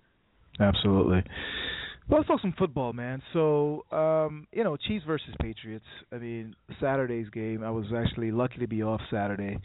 absolutely. 0.59 1.23
Well, 2.09 2.19
let's 2.19 2.27
talk 2.27 2.41
some 2.41 2.53
football, 2.57 2.93
man. 2.93 3.21
So, 3.33 3.85
um, 3.91 4.47
you 4.51 4.63
know, 4.63 4.75
Chiefs 4.75 5.05
versus 5.05 5.33
Patriots. 5.41 5.85
I 6.11 6.17
mean, 6.17 6.55
Saturday's 6.79 7.29
game. 7.29 7.63
I 7.63 7.69
was 7.71 7.85
actually 7.95 8.31
lucky 8.31 8.59
to 8.59 8.67
be 8.67 8.81
off 8.83 9.01
Saturday, 9.09 9.57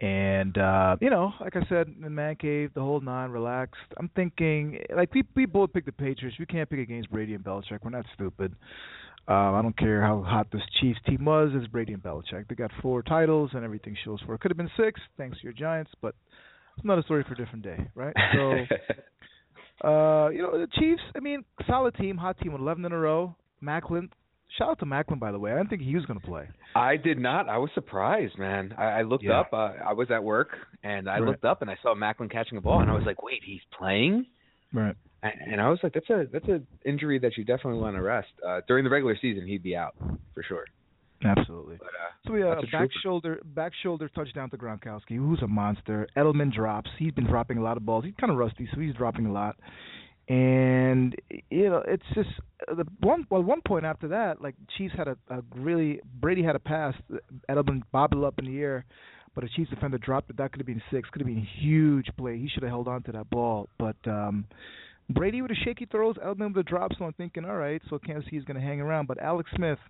and 0.00 0.56
uh, 0.56 0.96
you 1.00 1.10
know, 1.10 1.32
like 1.40 1.56
I 1.56 1.60
said, 1.68 1.94
in 2.02 2.14
man 2.14 2.36
cave, 2.36 2.70
the 2.74 2.80
whole 2.80 3.00
nine, 3.00 3.30
relaxed. 3.30 3.80
I'm 3.98 4.10
thinking, 4.16 4.78
like 4.94 5.12
we 5.14 5.24
we 5.34 5.46
both 5.46 5.72
picked 5.72 5.86
the 5.86 5.92
Patriots. 5.92 6.38
We 6.38 6.46
can't 6.46 6.68
pick 6.68 6.80
against 6.80 7.10
Brady 7.10 7.34
and 7.34 7.44
Belichick. 7.44 7.80
We're 7.82 7.90
not 7.90 8.06
stupid. 8.14 8.54
Um, 9.28 9.54
I 9.54 9.62
don't 9.62 9.76
care 9.76 10.00
how 10.00 10.22
hot 10.22 10.48
this 10.50 10.62
Chiefs 10.80 10.98
team 11.06 11.24
was. 11.26 11.50
It's 11.52 11.66
Brady 11.66 11.92
and 11.92 12.02
Belichick. 12.02 12.48
They 12.48 12.54
got 12.54 12.70
four 12.80 13.02
titles, 13.02 13.50
and 13.52 13.64
everything 13.64 13.96
shows 14.04 14.20
for 14.24 14.34
it. 14.34 14.40
Could 14.40 14.50
have 14.50 14.58
been 14.58 14.70
six, 14.76 15.00
thanks 15.18 15.36
to 15.38 15.44
your 15.44 15.52
Giants, 15.52 15.90
but 16.00 16.14
it's 16.76 16.86
not 16.86 16.98
a 16.98 17.02
story 17.02 17.22
for 17.24 17.34
a 17.34 17.36
different 17.36 17.64
day, 17.64 17.88
right? 17.94 18.14
So. 18.34 18.54
Uh, 19.82 20.28
you 20.28 20.42
know, 20.42 20.58
the 20.58 20.68
Chiefs, 20.78 21.00
I 21.16 21.20
mean, 21.20 21.42
solid 21.66 21.94
team, 21.94 22.18
hot 22.18 22.38
team, 22.38 22.54
11 22.54 22.84
in 22.84 22.92
a 22.92 22.98
row. 22.98 23.34
Maclin, 23.62 24.10
shout 24.58 24.70
out 24.70 24.78
to 24.80 24.84
Maclin, 24.86 25.18
by 25.18 25.32
the 25.32 25.38
way. 25.38 25.52
I 25.52 25.56
didn't 25.56 25.70
think 25.70 25.82
he 25.82 25.94
was 25.94 26.04
going 26.06 26.20
to 26.20 26.26
play. 26.26 26.48
I 26.74 26.96
did 26.96 27.18
not. 27.18 27.48
I 27.48 27.58
was 27.58 27.70
surprised, 27.74 28.38
man. 28.38 28.74
I, 28.76 28.84
I 28.84 29.02
looked 29.02 29.24
Yeah. 29.24 29.40
up. 29.40 29.52
Uh, 29.52 29.72
I 29.86 29.92
was 29.92 30.10
at 30.10 30.22
work, 30.22 30.50
and 30.82 31.08
I 31.08 31.18
Right. 31.18 31.28
looked 31.28 31.44
up 31.44 31.62
and 31.62 31.70
I 31.70 31.76
saw 31.82 31.94
Maclin 31.94 32.30
catching 32.30 32.58
a 32.58 32.60
ball, 32.60 32.80
and 32.80 32.90
I 32.90 32.94
was 32.94 33.04
like, 33.04 33.22
"Wait, 33.22 33.42
he's 33.44 33.60
playing?" 33.76 34.26
Right. 34.72 34.96
And, 35.22 35.32
and 35.52 35.60
I 35.60 35.68
was 35.68 35.78
like, 35.82 35.92
that's 35.92 36.08
a 36.10 36.26
that's 36.32 36.48
an 36.48 36.66
injury 36.84 37.18
that 37.18 37.36
you 37.36 37.44
definitely 37.44 37.80
want 37.80 37.96
to 37.96 38.02
rest. 38.02 38.28
Uh, 38.46 38.60
during 38.68 38.84
the 38.84 38.90
regular 38.90 39.16
season, 39.20 39.46
he'd 39.46 39.62
be 39.62 39.76
out 39.76 39.94
for 40.34 40.42
sure. 40.42 40.64
Absolutely. 41.22 41.76
But, 41.76 41.88
uh, 41.88 42.28
So 42.28 42.34
yeah, 42.36 42.54
That's 42.54 42.66
a 42.68 42.70
back 42.70 42.88
shoulder 43.02 43.40
back 43.44 43.72
shoulder 43.82 44.08
touchdown 44.08 44.48
to 44.50 44.56
Gronkowski, 44.56 45.16
who's 45.18 45.42
a 45.42 45.46
monster. 45.46 46.08
Edelman 46.16 46.50
drops. 46.52 46.88
He's 46.98 47.12
been 47.12 47.26
dropping 47.26 47.58
a 47.58 47.62
lot 47.62 47.76
of 47.76 47.84
balls. 47.84 48.04
He's 48.06 48.14
kind 48.18 48.30
of 48.32 48.38
rusty, 48.38 48.68
so 48.72 48.80
he's 48.80 48.94
dropping 48.94 49.26
a 49.26 49.32
lot. 49.32 49.56
And 50.32 51.16
you 51.50 51.68
know, 51.68 51.82
it's 51.86 52.04
just 52.14 52.28
uh, 52.70 52.74
the 52.74 52.84
one. 53.00 53.26
Well, 53.30 53.42
one 53.42 53.60
point 53.66 53.84
after 53.84 54.08
that, 54.08 54.40
like 54.40 54.54
Chiefs 54.78 54.94
had 54.96 55.08
a, 55.08 55.16
a 55.28 55.42
really 55.56 56.00
Brady 56.20 56.42
had 56.42 56.54
a 56.54 56.60
pass. 56.60 56.94
Edelman 57.50 57.82
bobbled 57.90 58.24
up 58.24 58.38
in 58.38 58.44
the 58.44 58.60
air, 58.60 58.84
but 59.34 59.42
a 59.42 59.48
Chiefs 59.48 59.70
defender 59.70 59.98
dropped 59.98 60.30
it. 60.30 60.36
That 60.36 60.52
could 60.52 60.60
have 60.60 60.66
been 60.66 60.82
six. 60.92 61.08
Could 61.10 61.22
have 61.22 61.26
been 61.26 61.38
a 61.38 61.60
huge 61.60 62.06
play. 62.16 62.38
He 62.38 62.48
should 62.48 62.62
have 62.62 62.70
held 62.70 62.88
on 62.88 63.02
to 63.04 63.12
that 63.12 63.28
ball, 63.30 63.68
but. 63.78 63.96
um 64.06 64.46
Brady 65.12 65.42
with 65.42 65.50
the 65.50 65.56
shaky 65.64 65.86
throws, 65.86 66.14
Edelman 66.18 66.54
with 66.54 66.54
the 66.54 66.62
drops. 66.62 66.94
So 66.96 67.04
I'm 67.04 67.12
thinking, 67.14 67.44
all 67.44 67.56
right, 67.56 67.82
so 67.90 67.98
Kansas 67.98 68.26
City 68.26 68.36
is 68.36 68.44
going 68.44 68.60
to 68.60 68.64
hang 68.64 68.80
around. 68.80 69.08
But 69.08 69.18
Alex 69.20 69.50
Smith, 69.56 69.80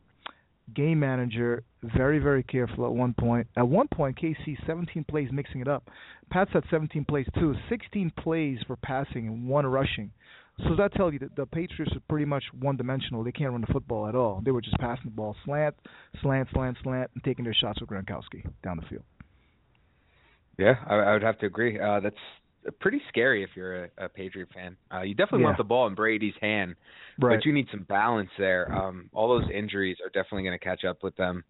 game 0.74 1.00
manager, 1.00 1.62
very, 1.82 2.18
very 2.18 2.42
careful 2.42 2.84
at 2.86 2.92
one 2.92 3.14
point. 3.18 3.46
At 3.56 3.68
one 3.68 3.88
point, 3.88 4.18
KC 4.18 4.56
17 4.66 5.04
plays 5.08 5.28
mixing 5.32 5.60
it 5.60 5.68
up. 5.68 5.88
Pats 6.30 6.50
had 6.52 6.64
17 6.70 7.04
plays 7.04 7.26
too. 7.34 7.54
16 7.68 8.12
plays 8.18 8.58
for 8.66 8.76
passing 8.76 9.26
and 9.26 9.48
one 9.48 9.66
rushing. 9.66 10.10
So 10.58 10.70
does 10.70 10.78
that 10.78 10.92
tell 10.94 11.12
you 11.12 11.18
that 11.20 11.36
the 11.36 11.46
Patriots 11.46 11.94
are 11.96 12.02
pretty 12.08 12.26
much 12.26 12.44
one-dimensional? 12.58 13.24
They 13.24 13.32
can't 13.32 13.52
run 13.52 13.62
the 13.62 13.72
football 13.72 14.06
at 14.06 14.14
all. 14.14 14.42
They 14.44 14.50
were 14.50 14.60
just 14.60 14.76
passing 14.78 15.04
the 15.06 15.10
ball 15.10 15.34
slant, 15.44 15.74
slant, 16.20 16.48
slant, 16.52 16.76
slant, 16.82 17.10
and 17.14 17.24
taking 17.24 17.44
their 17.44 17.54
shots 17.54 17.80
with 17.80 17.88
Gronkowski 17.88 18.44
down 18.62 18.76
the 18.76 18.86
field. 18.88 19.04
Yeah, 20.58 20.74
I, 20.86 20.96
I 20.96 21.12
would 21.14 21.22
have 21.22 21.38
to 21.38 21.46
agree. 21.46 21.80
Uh, 21.80 22.00
that's 22.00 22.16
pretty 22.80 23.00
scary 23.08 23.42
if 23.42 23.50
you're 23.54 23.84
a, 23.84 23.88
a 23.98 24.08
Patriot 24.08 24.48
fan. 24.54 24.76
Uh, 24.92 25.02
you 25.02 25.14
definitely 25.14 25.44
want 25.44 25.56
the 25.56 25.64
ball 25.64 25.86
in 25.86 25.94
Brady's 25.94 26.34
hand, 26.40 26.74
but 27.18 27.44
you 27.44 27.52
need 27.52 27.66
some 27.70 27.84
balance 27.88 28.30
there. 28.38 28.72
Um, 28.72 29.08
all 29.12 29.28
those 29.28 29.48
injuries 29.52 29.96
are 30.04 30.08
definitely 30.08 30.42
going 30.42 30.58
to 30.58 30.64
catch 30.64 30.84
up 30.84 31.02
with 31.02 31.16
them. 31.16 31.44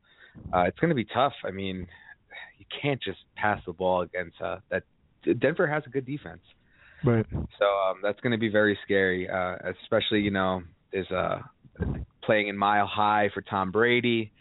Uh, 0.54 0.62
it's 0.62 0.78
going 0.78 0.90
to 0.90 0.94
be 0.94 1.04
tough. 1.04 1.32
I 1.44 1.50
mean, 1.50 1.86
you 2.58 2.66
can't 2.80 3.02
just 3.02 3.18
pass 3.36 3.60
the 3.66 3.72
ball 3.72 4.02
against 4.02 4.40
uh, 4.40 4.58
that. 4.70 4.84
Denver 5.38 5.66
has 5.66 5.82
a 5.86 5.90
good 5.90 6.06
defense, 6.06 6.40
right. 7.04 7.26
so 7.30 7.66
um, 7.66 7.98
that's 8.02 8.18
going 8.20 8.32
to 8.32 8.38
be 8.38 8.48
very 8.48 8.78
scary. 8.84 9.28
Uh, 9.28 9.56
especially, 9.82 10.20
you 10.20 10.30
know, 10.30 10.62
there's 10.92 11.10
uh, 11.10 11.40
playing 12.22 12.48
in 12.48 12.56
Mile 12.56 12.86
High 12.86 13.28
for 13.34 13.42
Tom 13.42 13.70
Brady. 13.70 14.32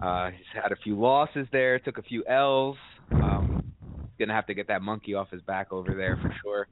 Uh, 0.00 0.30
he's 0.30 0.62
had 0.62 0.72
a 0.72 0.76
few 0.76 0.98
losses 0.98 1.46
there, 1.52 1.78
took 1.78 1.98
a 1.98 2.02
few 2.02 2.24
L's. 2.26 2.76
Um, 3.12 3.73
gonna 4.18 4.34
have 4.34 4.46
to 4.46 4.54
get 4.54 4.68
that 4.68 4.82
monkey 4.82 5.14
off 5.14 5.30
his 5.30 5.42
back 5.42 5.72
over 5.72 5.92
there 5.94 6.16
for 6.22 6.34
sure. 6.42 6.68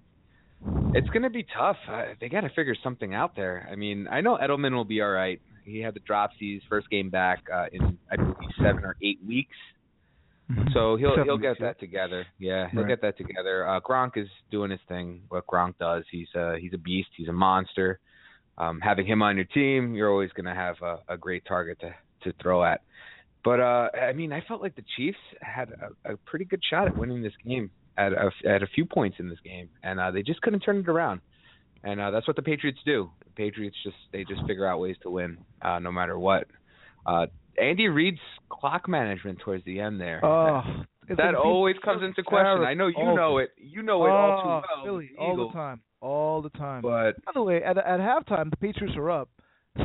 It's 0.95 1.09
gonna 1.11 1.31
be 1.31 1.45
tough. 1.57 1.77
Uh, 1.89 2.05
they 2.21 2.29
got 2.29 2.43
to 2.43 2.51
figure 2.51 2.77
something 2.83 3.15
out 3.15 3.35
there. 3.35 3.69
I 3.71 3.75
mean, 3.75 4.07
I 4.11 4.21
know 4.21 4.37
Edelman 4.37 4.73
will 4.75 4.85
be 4.85 5.01
all 5.03 5.11
right. 5.11 5.41
He 5.65 5.81
had 5.81 5.95
the 5.95 6.01
dropsies 6.01 6.61
first 6.69 6.89
game 6.91 7.11
back 7.11 7.43
uh, 7.53 7.67
in 7.73 7.99
I 8.11 8.17
believe 8.17 8.37
seven 8.59 8.85
or 8.85 8.97
eight 9.03 9.19
weeks, 9.27 9.57
Mhm. 10.51 10.73
so 10.73 10.97
he'll 10.97 11.11
Seven 11.13 11.25
he'll 11.25 11.39
get 11.39 11.59
that 11.61 11.79
together. 11.81 12.27
Yeah, 12.39 12.69
he'll 12.71 12.83
Right. 12.83 12.89
get 12.89 13.01
that 13.03 13.17
together. 13.17 13.67
Uh, 13.67 13.81
Gronk 13.81 14.17
is 14.17 14.29
doing 14.51 14.71
his 14.71 14.81
thing. 14.89 15.23
What 15.29 15.47
Gronk 15.47 15.79
does, 15.79 16.05
he's 16.11 16.29
uh, 16.35 16.55
he's 16.61 16.75
a 16.75 16.79
beast. 16.79 17.11
He's 17.17 17.29
a 17.29 17.33
monster. 17.33 17.99
Um, 18.59 18.81
having 18.81 19.07
him 19.07 19.23
on 19.23 19.37
your 19.37 19.47
team, 19.47 19.95
you're 19.95 20.11
always 20.11 20.31
gonna 20.33 20.55
have 20.55 20.81
a, 20.83 20.99
a 21.09 21.17
great 21.17 21.45
target 21.45 21.81
to 21.81 21.95
to 22.25 22.33
throw 22.41 22.63
at. 22.65 22.83
But 23.45 23.61
uh, 23.61 23.89
I 24.01 24.13
mean, 24.13 24.33
I 24.33 24.43
felt 24.47 24.63
like 24.63 24.77
the 24.77 24.85
Chiefs 24.97 25.19
had 25.41 25.71
a, 26.05 26.13
a 26.15 26.17
pretty 26.19 26.45
good 26.45 26.63
shot 26.69 26.87
at 26.87 26.97
winning 26.97 27.23
this 27.23 27.33
game 27.45 27.71
at 27.99 28.13
a, 28.13 28.31
at 28.49 28.63
a 28.63 28.67
few 28.75 28.85
points 28.85 29.17
in 29.19 29.29
this 29.29 29.39
game, 29.45 29.69
and 29.83 29.99
uh, 30.01 30.11
they 30.13 30.23
just 30.23 30.41
couldn't 30.43 30.61
turn 30.61 30.79
it 30.79 30.89
around. 30.89 31.21
And 31.85 32.01
uh, 32.01 32.11
that's 32.13 32.27
what 32.29 32.37
the 32.37 32.43
Patriots 32.43 32.79
do. 32.87 33.11
The 33.25 33.31
Patriots 33.33 33.77
just 33.83 33.97
they 34.13 34.25
just 34.25 34.41
figure 34.47 34.67
out 34.67 34.79
ways 34.79 34.97
to 35.03 35.11
win, 35.11 35.39
uh, 35.61 35.79
no 35.81 35.91
matter 35.91 36.17
what. 36.19 36.47
Uh, 37.05 37.27
Andy 37.61 37.89
Reid's 37.89 38.21
clock 38.49 38.89
management 38.89 39.41
towards 39.41 39.65
the 39.65 39.81
end 39.81 40.01
there. 40.01 40.25
Oh, 40.25 40.63
it's 41.09 41.19
that 41.19 41.35
always 41.35 41.75
comes 41.85 42.03
into 42.05 42.23
question. 42.23 42.63
I 42.65 42.75
know 42.75 42.87
you 42.87 42.95
Oh. 42.97 43.15
know 43.17 43.39
it. 43.39 43.51
You 43.59 43.83
know 43.83 44.07
it 44.07 44.11
all 44.11 44.43
too 44.43 44.49
Oh, 44.49 44.63
well. 44.77 44.85
Philly, 44.85 45.11
all 45.19 45.37
the 45.49 45.53
time, 45.53 45.81
all 46.01 46.43
the 46.43 46.51
time. 46.51 46.83
But 46.83 47.23
By 47.25 47.33
the 47.35 47.43
way, 47.43 47.63
at 47.63 47.77
at 47.77 47.99
halftime, 47.99 48.51
the 48.51 48.57
Patriots 48.57 48.97
are 48.97 49.11
up, 49.11 49.29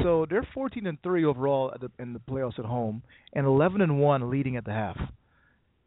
so 0.03 0.25
they're 0.29 0.47
14 0.53 0.85
and 0.85 1.01
three 1.01 1.23
overall 1.25 1.73
the, 1.79 1.89
in 1.99 2.13
the 2.13 2.19
playoffs 2.19 2.59
at 2.59 2.65
home, 2.65 3.03
and 3.33 3.45
11 3.45 3.81
and 3.81 3.99
one 3.99 4.29
leading 4.29 4.57
at 4.57 4.65
the 4.65 4.71
half. 4.71 4.97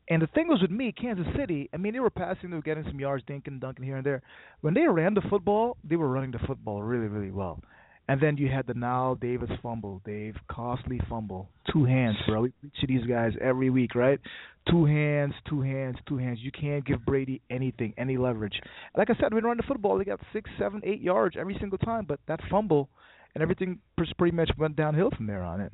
And 0.09 0.23
the 0.23 0.27
thing 0.29 0.49
was 0.49 0.61
with 0.61 0.73
me, 0.73 0.93
Kansas 0.93 1.27
City. 1.37 1.71
I 1.73 1.77
mean, 1.77 1.93
they 1.93 2.01
were 2.01 2.11
passing, 2.11 2.51
they 2.51 2.57
were 2.57 2.63
getting 2.63 2.85
some 2.85 2.99
yards, 2.99 3.25
dinking, 3.29 3.49
and 3.49 3.61
dunking 3.61 3.85
here 3.85 3.97
and 3.97 4.05
there. 4.05 4.23
When 4.61 4.75
they 4.75 4.83
ran 4.83 5.15
the 5.15 5.21
football, 5.31 5.77
they 5.89 5.97
were 5.97 6.09
running 6.09 6.33
the 6.33 6.41
football 6.47 6.83
really, 6.83 7.07
really 7.07 7.31
well. 7.31 7.61
And 8.09 8.21
then 8.21 8.37
you 8.37 8.49
had 8.49 8.67
the 8.67 8.73
Knile 8.73 9.21
Davis 9.21 9.51
fumble, 9.63 10.03
Dave, 10.05 10.35
costly 10.51 11.01
fumble, 11.09 11.49
two 11.73 11.85
hands, 11.85 12.17
bro. 12.27 12.41
We 12.41 12.53
to 12.81 12.87
these 12.89 13.07
guys 13.07 13.35
every 13.41 13.71
week, 13.71 13.95
right? 13.95 14.19
Two 14.69 14.85
hands, 14.85 15.33
two 15.49 15.61
hands, 15.61 15.97
two 16.09 16.17
hands. 16.17 16.41
You 16.43 16.51
can't 16.51 16.85
give 16.85 17.07
Brady 17.07 17.41
anything, 17.51 17.95
any 17.97 18.17
leverage. 18.17 18.61
Like 18.97 19.11
I 19.11 19.15
said, 19.15 19.29
they 19.31 19.39
run 19.39 19.59
the 19.59 19.63
football, 19.63 19.97
they 19.97 20.05
got 20.05 20.19
six, 20.33 20.51
seven, 20.59 20.81
eight 20.83 21.01
yards 21.01 21.37
every 21.39 21.57
single 21.61 21.79
time. 21.79 22.05
But 22.05 22.19
that 22.27 22.41
fumble 22.51 22.89
and 23.35 23.43
everything 23.43 23.79
pretty 24.19 24.35
much 24.35 24.51
went 24.59 24.77
downhill 24.77 25.11
from 25.17 25.27
there 25.27 25.43
on 25.43 25.61
in. 25.61 25.71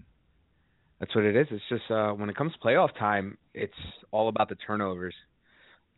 That's 1.01 1.15
what 1.15 1.25
it 1.25 1.37
is. 1.37 1.47
It's 1.51 1.63
just 1.69 1.91
uh, 1.91 2.13
when 2.13 2.31
it 2.31 2.37
comes 2.37 2.53
to 2.53 2.59
playoff 2.59 2.97
time, 2.99 3.37
it's 3.53 3.73
all 4.11 4.29
about 4.29 4.49
the 4.49 4.55
turnovers. 4.55 5.15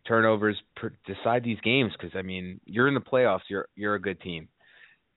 Turnovers 0.07 0.57
per- 0.77 0.93
decide 1.07 1.45
these 1.45 1.61
games 1.61 1.93
because 1.93 2.17
I 2.17 2.23
mean 2.23 2.61
you're 2.65 2.89
in 2.89 2.95
the 2.95 3.01
playoffs. 3.01 3.43
You're 3.49 3.69
you're 3.77 3.95
a 3.95 4.01
good 4.01 4.21
team, 4.21 4.49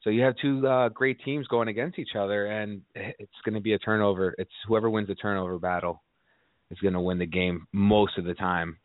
so 0.03 0.09
you 0.09 0.23
have 0.23 0.35
two 0.41 0.67
uh, 0.67 0.89
great 0.89 1.19
teams 1.23 1.47
going 1.47 1.67
against 1.67 1.99
each 1.99 2.15
other, 2.17 2.47
and 2.47 2.81
it's 2.95 3.31
going 3.45 3.55
to 3.55 3.61
be 3.61 3.73
a 3.73 3.79
turnover. 3.79 4.35
It's 4.37 4.51
whoever 4.67 4.89
wins 4.89 5.07
the 5.07 5.15
turnover 5.15 5.57
battle 5.59 6.01
is 6.71 6.79
going 6.79 6.93
to 6.93 6.99
win 6.99 7.19
the 7.19 7.25
game 7.25 7.67
most 7.71 8.17
of 8.17 8.25
the 8.25 8.33
time. 8.33 8.77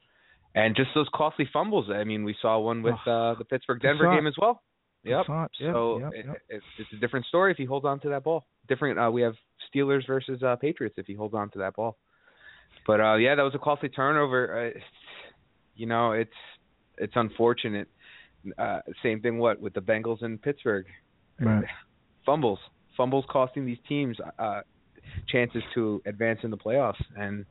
And 0.54 0.74
just 0.74 0.90
those 0.94 1.08
costly 1.14 1.48
fumbles. 1.52 1.86
I 1.90 2.04
mean, 2.04 2.24
we 2.24 2.34
saw 2.40 2.58
one 2.58 2.82
with 2.82 2.94
uh, 3.06 3.34
the 3.38 3.44
Pittsburgh 3.48 3.80
Denver 3.80 4.14
game 4.14 4.26
as 4.26 4.34
well. 4.40 4.62
Yep. 5.10 5.26
saw. 5.26 5.46
Yep, 5.60 5.72
so 5.74 5.98
yep, 6.00 6.12
it- 6.14 6.26
yep. 6.26 6.36
It's, 6.48 6.64
it's 6.78 6.92
a 6.92 6.96
different 6.96 7.26
story 7.26 7.52
if 7.52 7.58
he 7.58 7.64
holds 7.64 7.86
on 7.86 8.00
to 8.00 8.08
that 8.10 8.24
ball. 8.24 8.46
Different. 8.68 8.98
Uh, 8.98 9.10
we 9.10 9.22
have 9.22 9.34
Steelers 9.74 10.06
versus 10.06 10.42
uh, 10.42 10.56
Patriots 10.56 10.96
if 10.98 11.06
he 11.06 11.14
holds 11.14 11.34
on 11.34 11.50
to 11.50 11.58
that 11.58 11.74
ball. 11.76 11.96
But 12.86 13.00
uh, 13.00 13.16
yeah, 13.16 13.34
that 13.34 13.42
was 13.42 13.54
a 13.54 13.58
costly 13.58 13.88
turnover. 13.88 14.72
Uh, 14.74 14.78
you 15.74 15.86
know, 15.86 16.12
it's 16.12 16.30
it's 16.98 17.12
unfortunate. 17.16 17.88
Uh, 18.58 18.80
same 19.02 19.20
thing. 19.20 19.38
What 19.38 19.60
with 19.60 19.74
the 19.74 19.80
Bengals 19.80 20.22
in 20.22 20.38
Pittsburgh? 20.38 20.86
Right. 21.40 21.64
Fumbles, 22.24 22.58
fumbles 22.96 23.24
costing 23.28 23.66
these 23.66 23.78
teams 23.88 24.16
uh, 24.38 24.60
chances 25.28 25.62
to 25.74 26.02
advance 26.06 26.40
in 26.42 26.50
the 26.50 26.56
playoffs, 26.56 27.02
and 27.16 27.44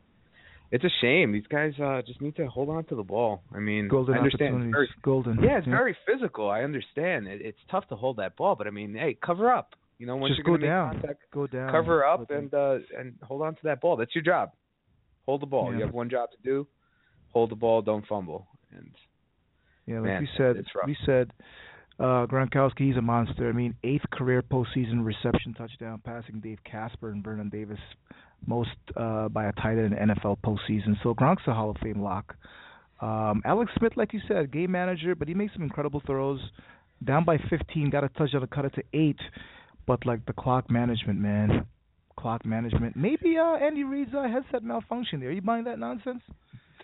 it's 0.71 0.83
a 0.83 0.89
shame. 1.01 1.31
These 1.31 1.47
guys 1.47 1.73
uh, 1.79 2.01
just 2.05 2.21
need 2.21 2.35
to 2.37 2.47
hold 2.47 2.69
on 2.69 2.83
to 2.85 2.95
the 2.95 3.03
ball. 3.03 3.43
I 3.53 3.59
mean, 3.59 3.87
Golden 3.87 4.15
I 4.15 4.17
understand. 4.17 4.63
It's 4.63 4.71
very, 4.71 4.89
Golden. 5.03 5.41
yeah, 5.43 5.57
it's 5.59 5.67
very 5.67 5.95
physical. 6.07 6.49
I 6.49 6.61
understand. 6.61 7.27
It, 7.27 7.41
it's 7.41 7.57
tough 7.69 7.87
to 7.89 7.95
hold 7.95 8.17
that 8.17 8.35
ball, 8.35 8.55
but 8.55 8.67
I 8.67 8.71
mean, 8.71 8.93
hey, 8.95 9.17
cover 9.25 9.51
up. 9.51 9.75
You 9.97 10.07
know, 10.07 10.17
once 10.17 10.35
Just 10.35 10.45
you're 10.45 10.57
go 10.57 10.61
down. 10.65 10.91
contact, 10.93 11.21
Go 11.33 11.47
down. 11.47 11.71
cover 11.71 12.03
up 12.05 12.29
and 12.29 12.53
uh 12.53 12.79
and 12.99 13.13
hold 13.23 13.41
on 13.43 13.53
to 13.55 13.61
that 13.63 13.79
ball. 13.79 13.95
That's 13.95 14.13
your 14.13 14.23
job. 14.25 14.51
Hold 15.25 15.41
the 15.41 15.45
ball. 15.45 15.71
Yeah. 15.71 15.77
You 15.79 15.85
have 15.85 15.93
one 15.93 16.09
job 16.09 16.29
to 16.31 16.37
do. 16.43 16.67
Hold 17.31 17.49
the 17.51 17.55
ball. 17.55 17.81
Don't 17.81 18.05
fumble. 18.05 18.45
And 18.75 18.91
Yeah, 19.85 19.95
like 20.01 20.03
Man, 20.03 20.21
we 20.23 20.29
said, 20.37 20.65
we 20.85 20.97
said 21.05 21.31
uh 21.97 22.25
Gronkowski, 22.27 22.79
he's 22.87 22.97
a 22.97 23.01
monster. 23.01 23.47
I 23.47 23.53
mean, 23.53 23.73
eighth 23.85 24.03
career 24.11 24.41
postseason 24.41 25.05
reception 25.05 25.53
touchdown, 25.53 26.01
passing 26.03 26.41
Dave 26.41 26.59
Casper 26.69 27.11
and 27.11 27.23
Vernon 27.23 27.47
Davis, 27.47 27.79
most 28.45 28.69
uh 28.95 29.27
by 29.29 29.45
a 29.45 29.51
tight 29.53 29.77
end 29.77 29.93
in 29.93 30.09
NFL 30.09 30.37
postseason. 30.45 30.95
So 31.03 31.13
Gronk's 31.13 31.43
a 31.47 31.53
Hall 31.53 31.69
of 31.69 31.77
Fame 31.81 32.01
lock. 32.01 32.35
Um 33.01 33.41
Alex 33.45 33.71
Smith, 33.77 33.93
like 33.95 34.13
you 34.13 34.21
said, 34.27 34.51
game 34.51 34.71
manager, 34.71 35.15
but 35.15 35.27
he 35.27 35.33
makes 35.33 35.53
some 35.53 35.63
incredible 35.63 36.01
throws. 36.05 36.39
Down 37.03 37.25
by 37.25 37.37
15, 37.49 37.89
got 37.89 38.03
a 38.03 38.09
touchdown 38.09 38.41
to 38.41 38.47
cut 38.47 38.65
it 38.65 38.73
to 38.75 38.83
eight, 38.93 39.19
but 39.85 40.05
like 40.05 40.25
the 40.25 40.33
clock 40.33 40.69
management, 40.71 41.19
man, 41.19 41.65
clock 42.17 42.45
management. 42.45 42.95
Maybe 42.95 43.37
uh 43.37 43.55
Andy 43.55 43.83
Reid's 43.83 44.13
uh, 44.15 44.27
headset 44.27 44.63
malfunctioned. 44.63 45.23
Are 45.23 45.31
you 45.31 45.41
buying 45.41 45.65
that 45.65 45.79
nonsense? 45.79 46.21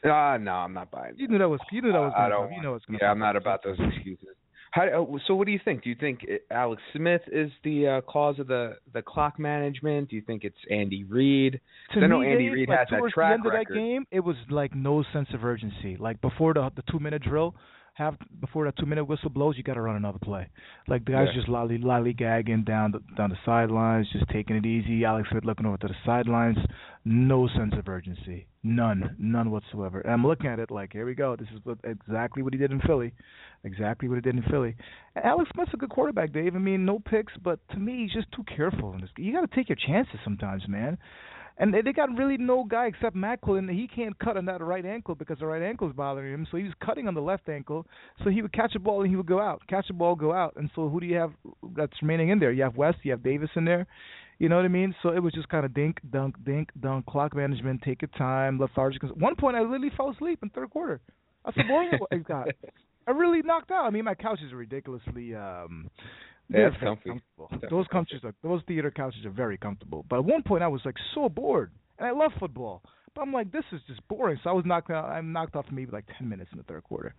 uh 0.04 0.38
no, 0.38 0.52
I'm 0.52 0.74
not 0.74 0.90
buying. 0.92 1.14
You 1.18 1.28
knew 1.28 1.38
that 1.38 1.48
was 1.50 1.60
you 1.72 1.82
knew 1.82 1.92
that 1.92 2.00
was 2.00 2.14
I 2.16 2.24
gonna 2.24 2.30
don't. 2.36 2.48
come. 2.50 2.54
You 2.58 2.64
know 2.64 2.76
it's 2.76 2.86
yeah, 2.90 3.12
I'm 3.12 3.20
not 3.20 3.36
about 3.36 3.64
those 3.64 3.78
excuses. 3.80 4.36
How, 4.72 4.84
uh, 4.84 5.18
so 5.28 5.36
what 5.36 5.48
do 5.48 5.52
you 5.52 5.60
think? 5.64 5.84
Do 5.84 5.90
you 5.90 5.96
think 6.00 6.26
Alex 6.50 6.82
Smith 6.96 7.22
is 7.32 7.52
the 7.64 7.88
uh, 7.88 8.02
cause 8.02 8.40
of 8.40 8.48
the 8.48 8.78
the 8.94 9.02
clock 9.02 9.38
management? 9.38 10.10
Do 10.10 10.16
you 10.16 10.22
think 10.22 10.46
it's 10.46 10.56
Andy 10.70 11.04
Reid? 11.04 11.60
to 11.94 12.00
I 12.00 12.08
know 12.08 12.22
Andy 12.22 12.50
Reid 12.50 12.70
like, 12.70 12.80
has 12.80 12.88
that 12.90 12.98
towards 12.98 13.14
track 13.14 13.32
the 13.32 13.34
end 13.34 13.46
record. 13.46 13.60
of 13.60 13.68
that 13.68 13.74
game, 13.74 14.06
it 14.12 14.22
was 14.22 14.38
like 14.50 14.74
no 14.74 15.04
sense 15.12 15.28
of 15.34 15.44
urgency. 15.44 15.98
Like 15.98 16.22
before 16.22 16.54
the 16.54 16.70
the 16.76 16.84
two 16.90 17.00
minute 17.00 17.22
drill, 17.22 17.54
half 18.02 18.16
before 18.40 18.66
that 18.66 18.76
two 18.78 18.86
minute 18.86 19.06
whistle 19.06 19.30
blows, 19.30 19.56
you 19.58 19.64
got 19.64 19.76
to 19.76 19.82
run 19.82 19.96
another 19.96 20.20
play. 20.20 20.48
Like 20.88 21.06
the 21.06 21.12
guys 21.12 21.28
Yeah. 21.30 21.40
just 21.40 21.48
lolly 21.50 21.78
lollygagging 21.78 22.66
down 22.66 22.92
the 22.92 23.00
down 23.16 23.30
the 23.30 23.38
sidelines, 23.46 24.08
just 24.12 24.28
taking 24.30 24.56
it 24.56 24.66
easy. 24.66 25.06
Alex 25.06 25.30
Smith 25.30 25.46
looking 25.46 25.66
over 25.66 25.78
to 25.78 25.88
the 25.88 25.96
sidelines, 26.06 26.58
no 27.06 27.48
sense 27.48 27.74
of 27.78 27.88
urgency, 27.88 28.48
none, 28.64 29.16
none 29.20 29.52
whatsoever. 29.52 30.02
And 30.02 30.12
I'm 30.14 30.26
looking 30.26 30.48
at 30.48 30.60
it 30.60 30.72
like, 30.72 30.94
here 30.94 31.06
we 31.06 31.16
go. 31.16 31.36
This 31.36 31.48
is 31.54 31.60
what, 31.64 31.78
exactly 31.84 32.44
what 32.44 32.54
he 32.54 32.60
did 32.60 32.72
in 32.72 32.80
Philly, 32.82 33.14
exactly 33.64 34.08
what 34.10 34.16
he 34.16 34.22
did 34.22 34.36
in 34.36 34.44
Philly. 34.44 34.76
And 35.16 35.26
Alex 35.26 35.50
Smith's 35.54 35.74
a 35.74 35.78
good 35.78 35.90
quarterback, 35.90 36.32
Dave. 36.34 36.56
I 36.56 36.60
mean, 36.60 36.86
no 36.86 37.00
picks, 37.00 37.34
but 37.44 37.60
to 37.70 37.78
me, 37.78 38.04
he's 38.04 38.14
just 38.14 38.32
too 38.32 38.44
careful 38.56 38.94
in 38.94 39.02
this. 39.02 39.10
You 39.18 39.32
got 39.34 39.50
to 39.50 39.56
take 39.56 39.70
your 39.70 39.78
chances 39.88 40.20
sometimes, 40.24 40.68
man. 40.68 40.98
And 41.58 41.74
they, 41.74 41.92
got 41.92 42.18
really 42.18 42.38
no 42.38 42.64
guy 42.64 42.88
except 42.88 43.16
Maclin. 43.16 43.70
and 43.70 43.70
He 43.70 43.88
can't 43.88 44.18
cut 44.20 44.38
on 44.38 44.46
that 44.46 44.62
right 44.62 44.86
ankle 44.86 45.16
because 45.16 45.40
the 45.40 45.46
right 45.46 45.62
ankle 45.62 45.90
is 45.90 45.96
bothering 45.96 46.34
him. 46.34 46.48
So 46.50 46.58
he 46.58 46.64
was 46.64 46.74
cutting 46.84 47.08
on 47.08 47.14
the 47.14 47.22
left 47.22 47.50
ankle. 47.50 47.86
So 48.24 48.30
he 48.30 48.42
would 48.42 48.54
catch 48.54 48.74
a 48.76 48.80
ball 48.80 49.02
and 49.02 49.10
he 49.10 49.16
would 49.16 49.28
go 49.28 49.40
out, 49.40 49.62
catch 49.68 49.90
a 49.90 49.94
ball, 49.94 50.16
go 50.16 50.34
out. 50.34 50.54
And 50.56 50.70
so 50.76 50.90
who 50.90 51.00
do 51.00 51.06
you 51.06 51.18
have 51.18 51.32
that's 51.76 51.94
remaining 52.02 52.30
in 52.30 52.40
there? 52.40 52.52
You 52.52 52.64
have 52.64 52.76
West, 52.76 53.00
you 53.04 53.12
have 53.12 53.24
Davis 53.24 53.50
in 53.56 53.66
there. 53.66 53.86
You 54.40 54.50
know 54.50 54.56
what 54.56 54.66
I 54.66 54.70
mean? 54.70 54.96
So 55.04 55.10
it 55.10 55.22
was 55.22 55.34
just 55.34 55.50
kind 55.50 55.66
of 55.66 55.74
dink, 55.74 56.00
dunk, 56.10 56.36
dink, 56.44 56.70
dunk, 56.80 57.06
clock 57.06 57.36
management, 57.36 57.84
take 57.84 58.02
your 58.02 58.10
time, 58.18 58.60
lethargic. 58.60 59.04
At 59.04 59.16
one 59.16 59.36
point, 59.36 59.56
I 59.56 59.62
literally 59.62 59.92
fell 59.96 60.10
asleep 60.10 60.40
in 60.42 60.50
third 60.50 60.72
quarter. 60.72 61.00
That's 61.46 61.56
how 61.58 61.68
boring 61.68 61.92
it 62.12 62.28
got. 62.28 62.48
I 63.08 63.12
really 63.12 63.42
knocked 63.44 63.70
out. 63.70 63.86
I 63.86 63.92
mean, 63.92 64.04
my 64.04 64.16
couch 64.16 64.40
is 64.44 64.52
ridiculously 64.54 65.36
um 65.36 65.90
Yeah, 66.52 66.68
it's 66.68 66.78
comfy. 66.84 67.10
comfortable. 67.10 67.70
Those 67.70 67.86
couches 67.92 68.22
are 68.24 68.34
those 68.44 68.62
theater 68.68 68.92
couches 68.92 69.26
are 69.26 69.32
very 69.32 69.58
comfortable. 69.58 70.06
But 70.10 70.18
at 70.18 70.26
one 70.26 70.44
point 70.44 70.64
I 70.64 70.68
was 70.68 70.82
like 70.86 70.96
so 71.16 71.30
bored. 71.30 71.72
And 71.98 72.08
I 72.08 72.12
love 72.12 72.32
football. 72.40 72.82
But 73.16 73.22
I'm 73.22 73.34
like, 73.34 73.52
this 73.52 73.64
is 73.72 73.82
just 73.88 74.06
boring. 74.08 74.40
So 74.44 74.50
I 74.50 74.54
was 74.54 74.66
knocked 74.66 74.90
out 74.92 75.06
I'm 75.06 75.32
knocked 75.32 75.56
off 75.56 75.66
maybe 75.72 75.92
like 75.92 76.06
ten 76.18 76.28
minutes 76.30 76.50
in 76.52 76.58
the 76.58 76.64
third 76.64 76.84
quarter. 76.84 77.14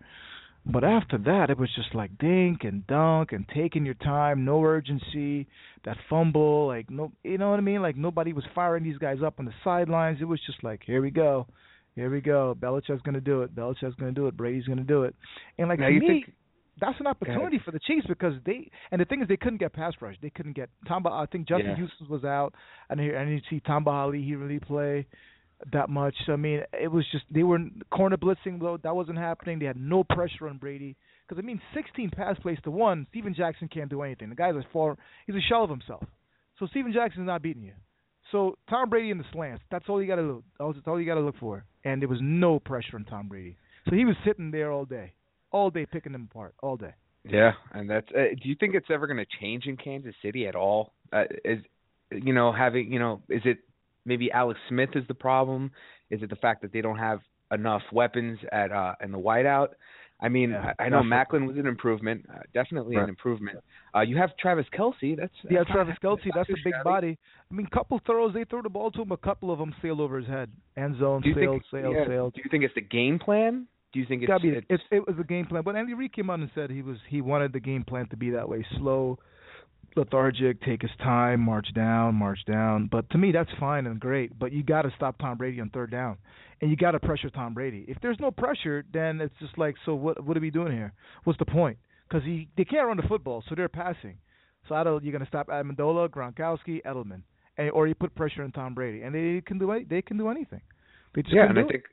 But 0.65 0.83
after 0.85 1.17
that 1.19 1.49
it 1.49 1.57
was 1.57 1.69
just 1.75 1.93
like 1.93 2.17
dink 2.17 2.63
and 2.63 2.87
dunk 2.87 3.31
and 3.33 3.45
taking 3.53 3.85
your 3.85 3.95
time, 3.95 4.45
no 4.45 4.63
urgency, 4.63 5.47
that 5.83 5.97
fumble, 6.09 6.67
like 6.67 6.89
no 6.89 7.11
you 7.23 7.37
know 7.37 7.49
what 7.49 7.57
I 7.57 7.61
mean? 7.63 7.81
Like 7.81 7.97
nobody 7.97 8.33
was 8.33 8.45
firing 8.55 8.83
these 8.83 8.97
guys 8.97 9.17
up 9.25 9.35
on 9.39 9.45
the 9.45 9.53
sidelines. 9.63 10.19
It 10.21 10.25
was 10.25 10.39
just 10.45 10.63
like, 10.63 10.81
here 10.85 11.01
we 11.01 11.11
go. 11.11 11.47
Here 11.95 12.09
we 12.09 12.21
go. 12.21 12.55
Belichick's 12.59 13.01
gonna 13.03 13.21
do 13.21 13.41
it. 13.43 13.53
Belichick's 13.55 13.95
gonna 13.95 14.11
do 14.13 14.27
it. 14.27 14.37
Brady's 14.37 14.65
gonna 14.65 14.83
do 14.83 15.03
it. 15.03 15.15
And 15.59 15.69
like 15.69 15.79
Now 15.79 15.87
to 15.89 15.93
you 15.93 15.99
me, 15.99 16.07
think- 16.07 16.33
that's 16.79 16.99
an 16.99 17.07
opportunity 17.07 17.57
for 17.63 17.71
the 17.71 17.79
Chiefs 17.79 18.07
because 18.07 18.33
they 18.45 18.69
and 18.91 18.99
the 18.99 19.05
thing 19.05 19.21
is 19.21 19.27
they 19.27 19.37
couldn't 19.37 19.59
get 19.59 19.73
pass 19.73 19.93
rush. 20.01 20.15
They 20.21 20.29
couldn't 20.29 20.53
get 20.55 20.69
Tom. 20.87 21.05
I 21.07 21.25
think 21.27 21.47
Justin 21.47 21.71
Yeah. 21.71 21.75
Houston 21.75 22.07
was 22.09 22.23
out, 22.23 22.53
and 22.89 22.99
I 22.99 23.03
and 23.03 23.29
you 23.31 23.41
see 23.49 23.59
Tamba 23.59 23.91
Hali 23.91 24.23
he 24.23 24.35
really 24.35 24.59
play 24.59 25.05
that 25.71 25.89
much. 25.89 26.15
I 26.27 26.35
mean, 26.35 26.61
it 26.73 26.91
was 26.91 27.05
just 27.11 27.25
they 27.31 27.43
were 27.43 27.59
corner 27.91 28.17
blitzing 28.17 28.59
though. 28.59 28.77
That 28.83 28.95
wasn't 28.95 29.17
happening. 29.17 29.59
They 29.59 29.65
had 29.65 29.77
no 29.77 30.03
pressure 30.03 30.49
on 30.49 30.57
Brady 30.57 30.95
because 31.27 31.41
I 31.41 31.45
mean, 31.45 31.61
16 31.73 32.09
pass 32.11 32.37
plays 32.39 32.57
to 32.63 32.71
one. 32.71 33.07
Steven 33.11 33.33
Jackson 33.33 33.67
can't 33.67 33.89
do 33.89 34.01
anything. 34.01 34.29
The 34.29 34.35
guy's 34.35 34.55
a 34.55 34.65
far 34.73 34.97
he's 35.27 35.35
a 35.35 35.41
shell 35.41 35.63
of 35.63 35.69
himself. 35.69 36.03
So 36.59 36.65
Steven 36.67 36.91
Jackson's 36.93 37.27
not 37.27 37.41
beating 37.41 37.63
you. 37.63 37.73
So 38.31 38.57
Tom 38.69 38.89
Brady 38.89 39.11
in 39.11 39.19
the 39.19 39.25
slants. 39.31 39.63
That's 39.69 39.85
all 39.87 40.01
you 40.01 40.07
got 40.07 40.15
to 40.15 40.21
look. 40.23 40.43
That's 40.59 40.87
all 40.87 40.99
you 40.99 41.05
got 41.05 41.15
to 41.15 41.21
look 41.21 41.37
for. 41.39 41.65
And 41.85 42.01
there 42.01 42.09
was 42.09 42.19
no 42.21 42.59
pressure 42.59 42.95
on 42.95 43.05
Tom 43.05 43.27
Brady. 43.27 43.57
So 43.87 43.95
he 43.95 44.05
was 44.05 44.15
sitting 44.25 44.49
there 44.49 44.71
all 44.71 44.85
day, 44.85 45.13
all 45.53 45.69
day 45.69 45.85
picking 45.85 46.11
them 46.11 46.27
apart, 46.29 46.53
all 46.61 46.75
day. 46.75 46.93
Yeah, 47.23 47.53
and 47.71 47.89
that's. 47.89 48.07
Uh, 48.11 48.35
do 48.41 48.49
you 48.49 48.55
think 48.59 48.75
it's 48.75 48.87
ever 48.91 49.07
going 49.07 49.17
to 49.17 49.25
change 49.39 49.65
in 49.67 49.77
Kansas 49.77 50.13
City 50.21 50.45
at 50.45 50.55
all? 50.55 50.91
Uh, 51.13 51.23
is 51.45 51.59
you 52.11 52.33
know 52.33 52.51
having 52.51 52.91
you 52.91 52.99
know 52.99 53.21
is 53.29 53.41
it 53.45 53.59
maybe 54.05 54.29
Alex 54.31 54.59
Smith 54.67 54.89
is 54.95 55.05
the 55.07 55.13
problem? 55.13 55.71
Is 56.09 56.21
it 56.21 56.29
the 56.29 56.35
fact 56.35 56.61
that 56.63 56.73
they 56.73 56.81
don't 56.81 56.97
have 56.99 57.19
enough 57.51 57.83
weapons 57.93 58.39
at 58.51 58.71
uh 58.73 58.95
in 59.01 59.11
the 59.13 59.17
whiteout? 59.19 59.69
I 60.21 60.29
mean, 60.29 60.51
Yeah, 60.51 60.73
I, 60.79 60.83
I 60.85 60.89
know 60.89 61.01
definitely. 61.01 61.39
Maclin 61.39 61.47
was 61.47 61.57
an 61.57 61.67
improvement, 61.67 62.25
uh, 62.33 62.39
definitely 62.53 62.95
Right. 62.97 63.03
an 63.03 63.09
improvement. 63.09 63.59
Uh 63.95 64.01
you 64.01 64.17
have 64.17 64.35
Travis 64.37 64.65
Kelce. 64.77 65.15
That's, 65.17 65.31
Yeah, 65.49 65.59
that's 65.59 65.69
not- 65.69 65.73
Travis 65.75 65.95
Kelce, 66.03 66.29
that's 66.35 66.49
a 66.49 66.53
big 66.63 66.73
shabby. 66.73 66.83
body. 66.83 67.17
I 67.49 67.53
mean, 67.53 67.67
couple 67.67 67.99
throws 68.05 68.33
they 68.33 68.43
threw 68.43 68.61
the 68.61 68.69
ball 68.69 68.91
to 68.91 69.01
him, 69.01 69.11
a 69.11 69.17
couple 69.17 69.49
of 69.51 69.59
them 69.59 69.73
sailed 69.81 69.99
over 70.01 70.17
his 70.19 70.27
head. 70.27 70.49
End 70.77 70.97
zone 70.99 71.21
sailed, 71.23 71.35
think? 71.35 71.63
sailed, 71.71 71.95
yeah, 71.95 72.07
sailed. 72.07 72.33
Do 72.33 72.41
you 72.43 72.49
think 72.51 72.63
it's 72.65 72.75
the 72.75 72.81
game 72.81 73.17
plan? 73.19 73.67
Do 73.93 73.99
you 73.99 74.05
think 74.07 74.23
it's? 74.23 74.41
Be, 74.41 74.49
it's, 74.49 74.65
it's, 74.69 74.83
it 74.91 75.07
was 75.07 75.15
a 75.19 75.23
game 75.23 75.45
plan. 75.45 75.61
But 75.63 75.75
Andy 75.75 75.93
Reid 75.93 76.13
came 76.13 76.29
out 76.29 76.39
and 76.39 76.49
said 76.55 76.71
he 76.71 76.81
was 76.81 76.97
he 77.07 77.21
wanted 77.21 77.53
the 77.53 77.59
game 77.59 77.83
plan 77.83 78.07
to 78.09 78.17
be 78.17 78.31
that 78.31 78.49
way, 78.49 78.65
slow, 78.77 79.19
lethargic, 79.95 80.61
take 80.63 80.81
his 80.81 80.91
time, 81.01 81.39
march 81.39 81.67
down, 81.75 82.15
march 82.15 82.39
down. 82.47 82.89
But 82.91 83.09
to 83.11 83.17
me, 83.19 83.31
that's 83.31 83.51
fine 83.59 83.85
and 83.85 83.99
great. 83.99 84.37
But 84.37 84.51
you 84.51 84.63
got 84.63 84.81
to 84.81 84.91
stop 84.95 85.19
Tom 85.19 85.37
Brady 85.37 85.61
on 85.61 85.69
third 85.69 85.91
down, 85.91 86.17
and 86.59 86.71
you 86.71 86.75
got 86.75 86.91
to 86.91 86.99
pressure 86.99 87.29
Tom 87.29 87.53
Brady. 87.53 87.85
If 87.87 87.97
there's 88.01 88.17
no 88.19 88.31
pressure, 88.31 88.83
then 88.91 89.21
it's 89.21 89.35
just 89.39 89.57
like, 89.59 89.75
so 89.85 89.93
what? 89.93 90.23
What 90.23 90.35
are 90.35 90.41
we 90.41 90.49
doing 90.49 90.71
here? 90.71 90.93
What's 91.23 91.39
the 91.39 91.45
point? 91.45 91.77
Because 92.09 92.25
he 92.25 92.49
they 92.57 92.65
can't 92.65 92.87
run 92.87 92.97
the 92.97 93.03
football, 93.03 93.43
so 93.47 93.55
they're 93.55 93.69
passing. 93.69 94.17
So 94.67 94.75
I 94.75 94.83
don't, 94.83 95.03
you're 95.03 95.13
gonna 95.13 95.27
stop 95.27 95.47
Amendola, 95.49 96.09
Gronkowski, 96.09 96.81
Edelman, 96.83 97.21
and 97.57 97.69
or 97.71 97.87
you 97.87 97.93
put 97.93 98.15
pressure 98.15 98.43
on 98.43 98.51
Tom 98.51 98.73
Brady, 98.73 99.03
and 99.03 99.13
they 99.13 99.41
can 99.45 99.59
do 99.59 99.71
they 99.87 100.01
can 100.01 100.17
do 100.17 100.29
anything. 100.29 100.61
They 101.13 101.21
just 101.21 101.35
yeah, 101.35 101.47
and 101.47 101.59
I 101.59 101.61
it. 101.61 101.67
think 101.67 101.83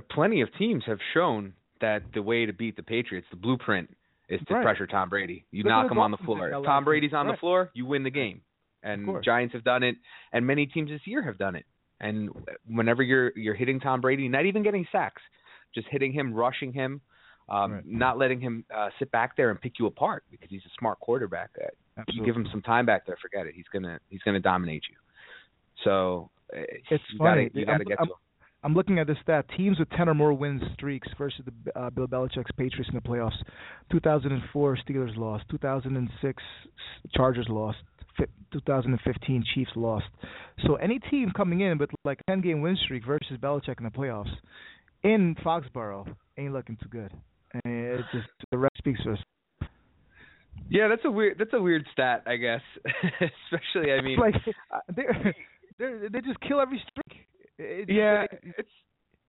plenty 0.00 0.40
of 0.40 0.48
teams 0.58 0.84
have 0.86 0.98
shown 1.12 1.54
that 1.80 2.02
the 2.14 2.22
way 2.22 2.46
to 2.46 2.52
beat 2.52 2.76
the 2.76 2.82
Patriots, 2.82 3.26
the 3.30 3.36
blueprint, 3.36 3.90
is 4.28 4.40
to 4.48 4.54
Right. 4.54 4.62
pressure 4.62 4.86
Tom 4.86 5.08
Brady. 5.08 5.44
You 5.50 5.62
Look 5.64 5.70
knock 5.70 5.90
him 5.90 5.98
on 5.98 6.10
the 6.10 6.16
floor. 6.18 6.48
If 6.48 6.64
Tom. 6.64 6.84
Brady's 6.84 7.12
on 7.12 7.26
the 7.26 7.36
floor, 7.36 7.70
you 7.74 7.84
win 7.86 8.02
the 8.02 8.10
game. 8.10 8.40
And. 8.82 9.22
Giants 9.24 9.52
have 9.54 9.64
done 9.64 9.82
it, 9.82 9.96
and 10.32 10.46
many 10.46 10.66
teams 10.66 10.90
this 10.90 11.06
year 11.06 11.22
have 11.22 11.38
done 11.38 11.56
it. 11.56 11.64
And 12.00 12.30
whenever 12.66 13.02
you're 13.02 13.32
you're 13.36 13.54
hitting 13.54 13.80
Tom 13.80 14.00
Brady, 14.00 14.28
not 14.28 14.44
even 14.46 14.62
getting 14.62 14.86
sacks, 14.92 15.22
just 15.74 15.86
hitting 15.88 16.12
him, 16.12 16.34
rushing 16.34 16.72
him, 16.72 17.00
um, 17.48 17.72
Right. 17.74 17.86
not 17.86 18.18
letting 18.18 18.40
him 18.40 18.64
uh, 18.74 18.90
sit 18.98 19.10
back 19.10 19.36
there 19.36 19.50
and 19.50 19.60
pick 19.60 19.78
you 19.78 19.86
apart 19.86 20.24
because 20.30 20.50
he's 20.50 20.64
a 20.66 20.70
smart 20.78 20.98
quarterback. 21.00 21.50
Uh, 21.62 22.02
you 22.08 22.24
give 22.24 22.34
him 22.36 22.46
some 22.50 22.62
time 22.62 22.84
back 22.84 23.06
there, 23.06 23.16
forget 23.22 23.46
it. 23.46 23.54
He's 23.54 23.68
gonna 23.72 23.98
he's 24.10 24.22
gonna 24.22 24.40
dominate 24.40 24.82
you. 24.90 24.96
So 25.84 26.30
uh, 26.54 26.58
It's 26.90 26.90
you 27.10 27.18
funny. 27.18 27.48
Gotta, 27.48 27.60
you 27.60 27.66
got 27.66 27.78
to 27.78 27.84
get 27.84 27.98
I'm- 28.00 28.08
to 28.08 28.12
him. 28.14 28.18
I'm 28.64 28.74
looking 28.74 28.98
at 28.98 29.06
the 29.06 29.14
stat. 29.22 29.44
Teams 29.56 29.78
with 29.78 29.90
10 29.90 30.08
or 30.08 30.14
more 30.14 30.32
wins 30.32 30.62
streaks 30.72 31.06
versus 31.18 31.42
the 31.44 31.78
uh, 31.78 31.90
Bill 31.90 32.06
Belichick's 32.06 32.50
Patriots 32.56 32.88
in 32.88 32.94
the 32.94 33.02
playoffs. 33.02 33.36
2004 33.92 34.78
Steelers 34.88 35.16
lost. 35.16 35.44
2006 35.50 36.42
Chargers 37.14 37.46
lost. 37.50 37.78
2015 38.52 39.44
Chiefs 39.54 39.70
lost. 39.76 40.06
So 40.66 40.76
any 40.76 40.98
team 41.10 41.30
coming 41.36 41.60
in 41.60 41.78
with 41.78 41.90
like 42.04 42.20
10 42.26 42.40
game 42.40 42.62
win 42.62 42.76
streak 42.84 43.04
versus 43.04 43.36
Belichick 43.40 43.78
in 43.78 43.84
the 43.84 43.90
playoffs 43.90 44.30
in 45.02 45.36
Foxborough 45.44 46.06
ain't 46.38 46.52
looking 46.52 46.76
too 46.82 46.88
good. 46.88 47.12
And 47.52 47.74
it's 48.00 48.08
just 48.12 48.26
the 48.50 48.58
rest 48.58 48.76
speaks 48.78 49.00
for 49.02 49.12
itself. 49.12 49.26
Yeah, 50.70 50.88
that's 50.88 51.04
a 51.04 51.10
weird 51.10 51.36
that's 51.38 51.52
a 51.52 51.60
weird 51.60 51.86
stat, 51.92 52.22
I 52.26 52.36
guess. 52.36 52.62
Especially, 52.86 53.92
I 53.92 54.00
mean, 54.00 54.18
like 54.18 54.34
they 54.98 56.08
they 56.10 56.20
just 56.20 56.40
kill 56.40 56.60
every 56.60 56.82
streak. 56.90 57.26
It's, 57.58 57.90
yeah, 57.90 58.26
it's 58.58 58.68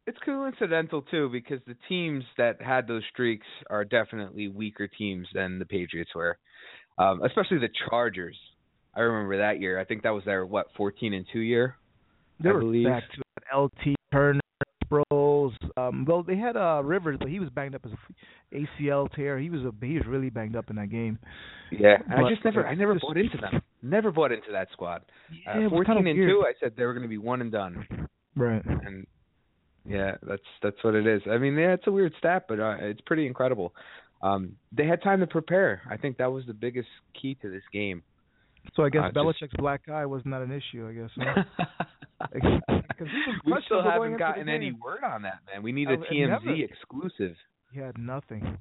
it's 0.08 0.18
coincidental 0.26 1.02
too 1.04 1.30
because 1.30 1.60
the 1.68 1.76
teams 1.90 2.24
that 2.38 2.62
had 2.62 2.88
those 2.88 3.04
streaks 3.12 3.48
are 3.70 3.84
definitely 3.86 4.48
weaker 4.48 4.88
teams 4.88 5.28
than 5.34 5.60
the 5.60 5.66
Patriots 5.66 6.12
were. 6.16 6.38
Um, 6.98 7.22
especially 7.24 7.58
the 7.60 7.70
Chargers. 7.90 8.38
I 8.96 9.02
remember 9.02 9.38
that 9.38 9.60
year. 9.60 9.80
I 9.80 9.84
think 9.84 10.04
that 10.04 10.12
was 10.12 10.24
their 10.24 10.46
what, 10.46 10.68
14 10.78 11.14
and 11.14 11.26
2 11.34 11.40
year. 11.40 11.76
They 12.42 12.50
I 12.50 12.54
were 12.54 12.60
believe. 12.62 12.88
back 12.88 13.04
to. 13.16 13.22
LT 13.56 13.96
Turner, 14.12 14.40
Sproles. 14.86 15.52
Um, 15.78 16.06
well, 16.08 16.24
they 16.24 16.38
had 16.38 16.56
uh 16.58 16.82
Rivers, 16.84 17.18
but 17.20 17.30
he 17.30 17.40
was 17.40 17.50
banged 17.50 17.76
up 17.76 17.86
as 17.86 17.92
a 17.92 18.56
ACL 18.82 19.12
tear. 19.14 19.38
He 19.38 19.50
was 19.50 19.62
a 19.62 19.86
he 19.86 19.96
was 19.96 20.04
really 20.08 20.30
banged 20.30 20.56
up 20.56 20.70
in 20.70 20.76
that 20.78 20.90
game. 20.90 21.20
Yeah, 21.72 21.98
and 22.10 22.26
I 22.26 22.30
just 22.30 22.44
never 22.46 22.66
I 22.66 22.76
never 22.76 22.94
it's 22.94 23.02
bought 23.02 23.18
into 23.18 23.38
them. 23.38 23.62
Never 23.82 24.12
bought 24.12 24.32
into 24.32 24.52
that 24.54 24.70
squad. 24.72 25.02
Yeah, 25.46 25.68
Uh, 25.68 25.70
14 25.70 25.86
kinda 25.96 26.10
and 26.10 26.20
weird. 26.20 26.30
2, 26.32 26.44
I 26.48 26.54
said 26.60 26.74
they 26.76 26.86
were 26.86 26.94
going 26.94 27.04
to 27.04 27.10
be 27.10 27.18
one 27.18 27.42
and 27.42 27.52
done. 27.52 27.86
Right. 28.36 28.64
and 28.66 29.08
yeah, 29.88 30.16
that's 30.28 30.42
that's 30.64 30.84
what 30.84 30.96
it 30.96 31.06
is. 31.08 31.22
I 31.30 31.38
mean, 31.38 31.56
yeah, 31.56 31.74
it's 31.74 31.88
a 31.88 31.92
weird 31.92 32.14
stat, 32.20 32.46
but 32.50 32.60
uh, 32.60 32.78
it's 32.80 33.02
pretty 33.02 33.28
incredible. 33.28 33.74
Um, 34.22 34.56
they 34.72 34.88
had 34.88 35.02
time 35.04 35.20
to 35.20 35.28
prepare. 35.28 35.82
I 35.90 35.98
think 35.98 36.18
that 36.18 36.32
was 36.32 36.46
the 36.48 36.54
biggest 36.54 36.88
key 37.22 37.36
to 37.42 37.50
this 37.52 37.62
game. 37.72 38.02
So 38.76 38.84
I 38.84 38.90
guess 38.90 39.04
Uh, 39.04 39.08
just- 39.10 39.16
Belichick's 39.18 39.56
black 39.58 39.88
eye 39.90 40.06
was 40.08 40.24
not 40.26 40.42
an 40.42 40.52
issue. 40.52 40.88
I 40.88 40.94
guess. 40.94 41.46
He 42.34 42.40
we 43.52 43.58
still 43.66 43.84
haven't 43.84 44.18
gotten 44.18 44.50
any 44.50 44.72
word 44.72 45.04
on 45.04 45.22
that, 45.24 45.40
man. 45.52 45.62
We 45.64 45.72
need 45.74 45.90
a 45.90 45.98
TMZ 45.98 46.28
never- 46.46 46.54
exclusive. 46.56 47.36
He 47.72 47.80
had 47.80 47.98
nothing. 47.98 48.58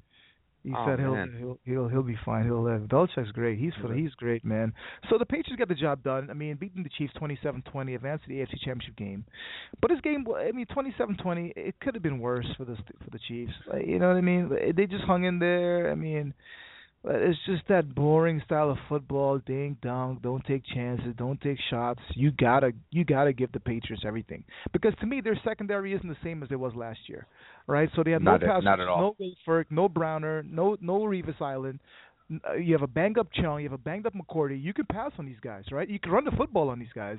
He 0.65 0.73
Oh, 0.75 0.87
said 0.87 0.99
he'll, 0.99 1.15
he'll 1.39 1.59
he'll 1.65 1.89
he'll 1.89 2.03
be 2.03 2.17
fine. 2.25 2.45
He'll 2.47 2.63
live. 2.63 2.83
Belichick's 2.89 3.31
great. 3.33 3.59
He's 3.59 3.73
Yeah. 3.87 3.95
he's 3.95 4.15
great, 4.15 4.45
man. 4.47 4.73
So 5.11 5.19
the 5.19 5.27
Patriots 5.27 5.59
got 5.59 5.69
the 5.69 5.75
job 5.75 6.03
done. 6.03 6.31
I 6.31 6.33
mean, 6.33 6.57
beating 6.57 6.83
the 6.83 6.89
Chiefs 6.89 7.13
27-20, 7.21 7.95
advanced 7.95 8.25
to 8.25 8.31
the 8.31 8.41
AFC 8.41 8.59
Championship 8.65 8.97
game. 8.97 9.25
But 9.83 9.91
this 9.91 10.01
game, 10.01 10.25
I 10.35 10.53
mean, 10.53 10.65
27-20, 10.67 11.53
it 11.55 11.75
could 11.81 11.95
have 11.95 12.03
been 12.03 12.19
worse 12.19 12.47
for 12.57 12.65
the 12.65 12.77
for 12.77 13.11
the 13.13 13.19
Chiefs. 13.29 13.53
Like, 13.71 13.87
you 13.87 13.99
know 13.99 14.09
what 14.09 14.17
I 14.17 14.23
mean? 14.23 14.49
They 14.75 14.87
just 14.87 15.05
hung 15.05 15.25
in 15.25 15.39
there. 15.39 15.91
I 15.93 15.95
mean, 15.95 16.33
It's 17.07 17.39
just 17.45 17.63
that 17.69 17.95
boring 17.95 18.41
style 18.47 18.71
of 18.71 18.79
football, 18.89 19.39
ding 19.39 19.77
dong, 19.83 20.21
don't 20.23 20.45
take 20.47 20.63
chances, 20.75 21.15
don't 21.19 21.39
take 21.41 21.59
shots. 21.69 22.01
You 22.15 22.31
gotta 22.31 22.73
you 22.91 23.05
gotta 23.05 23.35
give 23.35 23.53
the 23.53 23.61
Patriots 23.61 24.05
everything. 24.07 24.43
Because 24.73 24.95
to 25.01 25.07
me 25.07 25.21
their 25.21 25.39
secondary 25.45 25.93
isn't 25.93 26.09
the 26.09 26.17
same 26.25 26.43
as 26.43 26.49
it 26.51 26.59
was 26.59 26.75
last 26.75 27.01
year. 27.07 27.27
Right? 27.67 27.91
So 27.95 28.03
they 28.03 28.13
have 28.13 28.23
not 28.23 28.41
no 28.41 28.47
pass 28.47 28.63
not 28.65 28.81
at 28.81 28.89
all. 28.89 29.15
no 29.21 29.27
Wilfork, 29.49 29.67
no 29.71 29.89
Browner, 29.89 30.43
no 30.45 30.79
no 30.81 31.01
Revis 31.01 31.41
Island. 31.43 31.81
Uh, 32.49 32.55
you 32.55 32.73
have 32.73 32.83
a 32.83 32.87
banged 32.87 33.19
up 33.19 33.29
Chung, 33.35 33.59
you 33.59 33.69
have 33.69 33.79
a 33.79 33.83
banged 33.83 34.07
up 34.07 34.15
McCourty. 34.15 34.63
You 34.63 34.73
can 34.73 34.87
pass 34.87 35.13
on 35.19 35.27
these 35.27 35.41
guys, 35.43 35.65
right? 35.71 35.89
You 35.89 35.99
can 35.99 36.11
run 36.11 36.25
the 36.25 36.31
football 36.31 36.71
on 36.71 36.79
these 36.79 36.93
guys. 36.95 37.19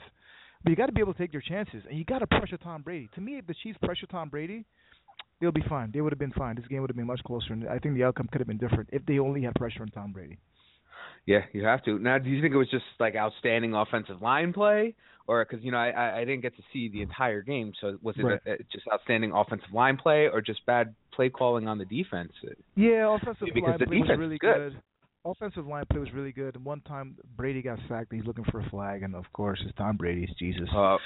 But 0.64 0.72
you 0.72 0.76
got 0.76 0.88
to 0.88 0.94
be 0.94 1.02
able 1.02 1.14
to 1.14 1.20
take 1.20 1.32
your 1.32 1.44
chances, 1.44 1.84
and 1.88 1.96
you 1.96 2.04
got 2.06 2.20
to 2.20 2.28
pressure 2.28 2.58
Tom 2.58 2.82
Brady. 2.82 3.08
To 3.14 3.22
me, 3.22 3.38
if 3.38 3.46
the 3.46 3.54
Chiefs 3.62 3.78
pressure 3.84 4.08
Tom 4.08 4.30
Brady, 4.30 4.66
they'll 5.40 5.52
be 5.52 5.64
fine. 5.68 5.92
They 5.94 6.02
would 6.02 6.12
have 6.12 6.20
been 6.20 6.32
fine. 6.34 6.56
This 6.56 6.68
game 6.68 6.82
would 6.82 6.90
have 6.90 6.98
been 6.98 7.08
much 7.08 7.24
closer, 7.24 7.54
and 7.54 7.68
I 7.68 7.80
think 7.80 7.96
the 7.96 8.04
outcome 8.04 8.28
could 8.32 8.42
have 8.42 8.48
been 8.48 8.58
different 8.58 8.90
if 8.92 9.06
they 9.06 9.20
only 9.20 9.44
had 9.44 9.56
pressure 9.56 9.82
on 9.82 9.90
Tom 9.90 10.12
Brady. 10.12 10.38
Yeah, 11.26 11.42
you 11.54 11.64
have 11.66 11.84
to. 11.86 11.98
Now, 11.98 12.18
do 12.20 12.30
you 12.30 12.42
think 12.42 12.54
it 12.54 12.58
was 12.58 12.70
just 12.70 12.86
like 13.00 13.16
outstanding 13.16 13.74
offensive 13.74 14.22
line 14.22 14.54
play, 14.54 14.94
or 15.28 15.44
because 15.44 15.64
you 15.66 15.72
know 15.72 15.78
I 15.78 16.20
I 16.20 16.26
didn't 16.26 16.42
get 16.42 16.56
to 16.58 16.64
see 16.72 16.88
the 16.90 17.02
entire 17.02 17.42
game, 17.42 17.74
so 17.82 17.98
was 18.02 18.16
it 18.18 18.24
Right. 18.24 18.40
a, 18.46 18.58
just 18.72 18.86
outstanding 18.94 19.32
offensive 19.32 19.74
line 19.74 19.98
play, 19.98 20.28
or 20.32 20.42
just 20.42 20.64
bad 20.68 20.94
play 21.12 21.30
calling 21.30 21.68
on 21.68 21.78
the 21.80 21.86
defense? 21.86 22.32
Yeah, 22.76 23.16
offensive 23.16 23.48
Because 23.54 23.70
line 23.72 23.80
the 23.80 23.86
play 23.88 24.00
was 24.00 24.20
really 24.20 24.36
is 24.36 24.40
good. 24.40 24.82
Offensive 25.26 25.66
line 25.66 25.84
play 25.92 26.00
was 26.00 26.14
really 26.14 26.32
good. 26.32 26.56
And 26.56 26.64
one 26.64 26.82
time 26.82 27.16
Brady 27.36 27.62
got 27.62 27.80
sacked, 27.90 28.14
he's 28.14 28.26
looking 28.26 28.46
for 28.52 28.60
a 28.60 28.70
flag, 28.70 29.02
and 29.02 29.16
of 29.16 29.26
course 29.34 29.60
it's 29.66 29.76
Tom 29.76 29.98
Brady's 29.98 30.30
Jesus. 30.38 30.70
Uh, 30.74 30.94
of 30.96 31.00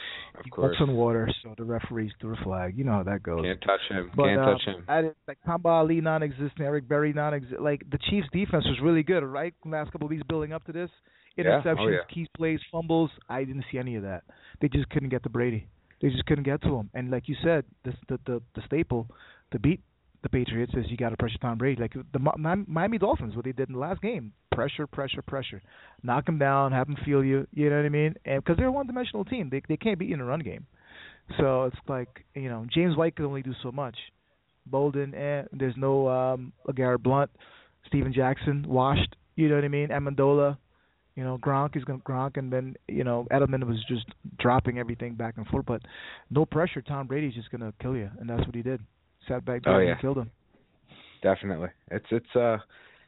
he 0.44 0.50
course, 0.50 0.76
on 0.82 0.94
water, 0.94 1.30
so 1.42 1.56
the 1.58 1.64
referees 1.64 2.12
threw 2.20 2.34
a 2.34 2.44
flag. 2.44 2.78
You 2.78 2.84
know 2.84 2.92
how 2.92 3.04
that 3.04 3.24
goes. 3.24 3.44
can't 3.44 3.62
touch 3.62 3.80
him. 3.90 4.12
But 4.16 4.26
can't 4.26 4.42
uh, 4.42 4.46
touch 4.46 4.62
him. 4.66 4.84
I 4.88 5.02
didn't, 5.04 5.18
like 5.28 5.38
Tamba 5.46 5.70
Hali 5.70 6.02
non-existent, 6.02 6.60
Eric 6.60 6.88
Berry 6.90 7.14
non-existent. 7.14 7.62
Like 7.62 7.82
the 7.90 7.98
Chiefs' 8.10 8.28
defense 8.34 8.66
was 8.66 8.78
really 8.84 9.04
good, 9.04 9.24
right? 9.24 9.54
Last 9.66 9.92
couple 9.92 10.08
of 10.08 10.12
weeks 10.12 10.24
building 10.28 10.52
up 10.52 10.66
to 10.66 10.74
this, 10.74 10.90
Yeah. 11.38 11.46
Oh, 11.46 11.62
interceptions, 11.62 11.92
yeah. 11.92 12.14
key 12.14 12.28
plays, 12.36 12.60
fumbles. 12.72 13.12
I 13.30 13.46
didn't 13.46 13.66
see 13.72 13.78
any 13.78 13.96
of 13.96 14.04
that. 14.04 14.24
They 14.62 14.68
just 14.68 14.90
couldn't 14.90 15.10
get 15.10 15.24
to 15.24 15.30
Brady. 15.30 15.68
They 16.02 16.10
just 16.10 16.26
couldn't 16.26 16.44
get 16.44 16.62
to 16.64 16.76
him. 16.76 16.90
And 16.94 17.10
like 17.10 17.28
you 17.28 17.36
said, 17.44 17.64
this, 17.86 17.96
the 18.10 18.20
the 18.26 18.42
the 18.56 18.62
staple 18.66 19.08
the 19.52 19.60
beat 19.60 19.82
the 20.22 20.30
Patriots 20.30 20.74
is 20.76 20.86
you 20.90 20.98
got 20.98 21.10
to 21.10 21.18
pressure 21.18 21.38
Tom 21.42 21.58
Brady. 21.58 21.82
Like 21.82 21.94
the 21.94 22.20
Miami 22.68 22.98
Dolphins, 22.98 23.36
what 23.36 23.46
they 23.46 23.52
did 23.52 23.70
in 23.70 23.74
the 23.74 23.80
last 23.80 24.02
game: 24.02 24.34
pressure, 24.52 24.88
pressure, 24.88 25.22
pressure, 25.22 25.62
knock 26.04 26.28
him 26.28 26.38
down, 26.38 26.72
have 26.72 26.88
him 26.88 26.98
feel 27.06 27.24
you. 27.24 27.48
You 27.54 27.70
know 27.70 27.78
what 27.78 27.86
I 27.86 27.90
mean? 27.90 28.16
And 28.26 28.44
because 28.44 28.58
they're 28.58 28.68
a 28.68 28.72
one-dimensional 28.72 29.26
team, 29.26 29.50
they 29.50 29.62
they 29.68 29.78
can't 29.78 29.98
beat 29.98 30.10
you 30.10 30.16
in 30.16 30.22
a 30.22 30.26
run 30.26 30.42
game. 30.42 30.66
So 31.38 31.66
it's 31.66 31.78
like 31.88 32.26
you 32.36 32.50
know 32.50 32.66
James 32.74 32.98
White 32.98 33.16
could 33.16 33.26
only 33.26 33.42
do 33.42 33.54
so 33.64 33.72
much. 33.72 33.96
Bolden, 34.66 35.16
eh, 35.16 35.44
there's 35.54 35.76
no 35.78 36.10
um 36.10 36.54
Garrett 36.76 37.04
Blount, 37.04 37.32
Steven 37.88 38.14
Jackson, 38.14 38.66
washed. 38.68 39.16
You 39.36 39.48
know 39.48 39.56
what 39.56 39.64
I 39.64 39.70
mean? 39.70 39.88
Amendola, 39.88 40.58
you 41.16 41.24
know 41.24 41.38
Gronk 41.38 41.78
is 41.78 41.84
going 41.86 42.00
to 42.00 42.06
Gronk, 42.06 42.38
and 42.38 42.52
then 42.52 42.76
you 42.88 43.04
know 43.04 43.26
Edelman 43.32 43.66
was 43.66 43.84
just 43.88 44.06
dropping 44.38 44.80
everything 44.80 45.16
back 45.16 45.36
and 45.38 45.48
forth. 45.48 45.66
But 45.66 45.82
no 46.30 46.46
pressure. 46.46 46.82
Tom 46.82 47.08
Brady's 47.08 47.36
just 47.36 47.52
going 47.52 47.62
to 47.62 47.74
kill 47.82 47.96
you, 47.96 48.10
and 48.20 48.30
that's 48.30 48.46
what 48.46 48.56
he 48.56 48.62
did. 48.62 48.82
Sat 49.30 49.46
back 49.46 49.62
Oh, 49.66 49.76
and 49.78 49.88
yeah. 49.88 49.96
killed 50.02 50.18
him. 50.18 50.30
Definitely, 51.22 51.70
it's 51.92 52.06
it's 52.12 52.36
uh 52.36 52.56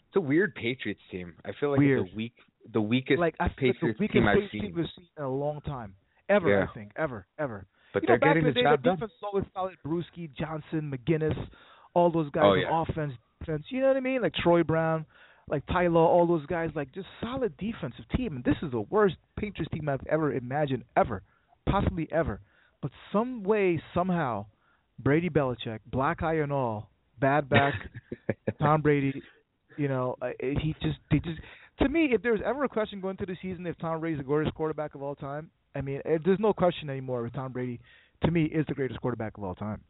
it's 0.07 0.15
a 0.17 0.21
weird 0.21 0.53
Patriots 0.55 1.01
team. 1.11 1.33
I 1.45 1.51
feel 1.59 1.71
like 1.71 1.79
Weird. 1.79 2.01
it's 2.01 2.11
the 2.11 2.15
weak, 2.17 2.33
the 2.73 2.81
weakest 2.81 3.19
Like 3.19 3.35
I 3.39 3.47
Patriots 3.49 3.79
the 3.81 3.87
weakest 3.99 4.13
team 4.13 4.27
I've 4.27 4.37
seen. 4.51 4.61
team 4.61 4.75
seen 4.75 5.05
in 5.17 5.23
a 5.23 5.29
long 5.29 5.61
time, 5.61 5.93
ever. 6.29 6.49
Yeah. 6.49 6.65
I 6.69 6.73
think 6.73 6.91
ever, 6.97 7.25
ever. 7.39 7.65
But 7.93 8.03
you 8.03 8.07
they're 8.07 8.17
know, 8.19 8.27
getting 8.27 8.41
in 8.45 8.47
the 8.47 8.51
the 8.51 8.55
day, 8.55 8.63
job 8.63 8.79
the 8.81 8.89
done. 8.89 8.95
defense 8.97 9.11
always 9.23 9.45
solid. 9.53 9.75
Bruschi, 9.85 10.29
Johnson, 10.37 10.93
McGinest, 10.93 11.47
all 11.93 12.11
those 12.11 12.29
guys 12.31 12.43
Oh, 12.45 12.49
on 12.51 12.59
yeah. 12.59 12.81
offense, 12.81 13.13
defense. 13.39 13.63
You 13.69 13.81
know 13.81 13.87
what 13.87 13.97
I 13.97 14.01
mean? 14.01 14.21
Like 14.21 14.33
Troy 14.35 14.63
Brown, 14.63 15.05
like 15.49 15.65
Tyler, 15.67 15.99
all 16.01 16.27
those 16.27 16.45
guys. 16.47 16.69
Like 16.75 16.93
just 16.93 17.07
solid 17.21 17.55
defensive 17.57 18.05
team. 18.17 18.35
And 18.35 18.43
this 18.43 18.55
is 18.61 18.71
the 18.71 18.81
worst 18.81 19.15
Patriots 19.37 19.71
team 19.73 19.87
I've 19.87 20.05
ever 20.09 20.33
imagined, 20.33 20.83
ever, 20.97 21.21
possibly 21.69 22.09
ever. 22.11 22.41
But 22.81 22.91
some 23.13 23.43
way, 23.43 23.81
somehow, 23.93 24.47
Brady 25.03 25.29
Belichick, 25.29 25.79
black 25.91 26.23
eye 26.23 26.35
and 26.35 26.51
all, 26.51 26.89
bad 27.19 27.49
back, 27.49 27.73
Tom 28.59 28.81
Brady. 28.81 29.21
You 29.77 29.87
know, 29.87 30.15
uh, 30.21 30.29
he 30.39 30.75
just 30.81 30.97
they 31.09 31.19
just 31.19 31.39
to 31.79 31.89
me, 31.89 32.09
if 32.11 32.21
there's 32.21 32.41
ever 32.45 32.63
a 32.63 32.69
question 32.69 33.01
going 33.01 33.17
through 33.17 33.27
the 33.27 33.37
season 33.41 33.65
if 33.65 33.77
Tom 33.79 33.99
Brady's 33.99 34.19
the 34.19 34.23
greatest 34.23 34.55
quarterback 34.55 34.95
of 34.95 35.01
all 35.01 35.15
time, 35.15 35.49
I 35.75 35.81
mean, 35.81 36.01
eh, 36.05 36.17
there's 36.23 36.39
no 36.39 36.53
question 36.53 36.89
anymore. 36.89 37.25
If 37.25 37.33
Tom 37.33 37.51
Brady, 37.51 37.79
to 38.23 38.31
me, 38.31 38.45
is 38.45 38.65
the 38.67 38.75
greatest 38.75 39.01
quarterback 39.01 39.37
of 39.37 39.43
all 39.43 39.55
time. 39.55 39.81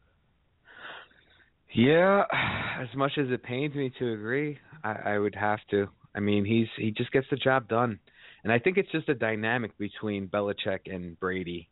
Yeah, 1.74 2.24
as 2.80 2.88
much 2.96 3.14
as 3.18 3.28
it 3.30 3.44
pains 3.44 3.76
me 3.76 3.92
to 4.00 4.14
agree, 4.14 4.60
I, 4.84 4.92
I 4.92 5.20
would 5.20 5.36
have 5.36 5.60
to. 5.72 5.88
I 6.16 6.20
mean, 6.20 6.46
he's 6.46 6.68
he 6.78 6.92
just 6.92 7.12
gets 7.12 7.28
the 7.30 7.38
job 7.38 7.68
done, 7.68 8.00
and 8.44 8.52
I 8.52 8.60
think 8.60 8.78
it's 8.78 8.92
just 8.92 9.10
a 9.10 9.16
dynamic 9.16 9.78
between 9.78 10.28
Belichick 10.28 10.82
and 10.86 11.20
Brady 11.20 11.44
But 11.46 11.46
they 11.46 11.68
know 11.68 11.71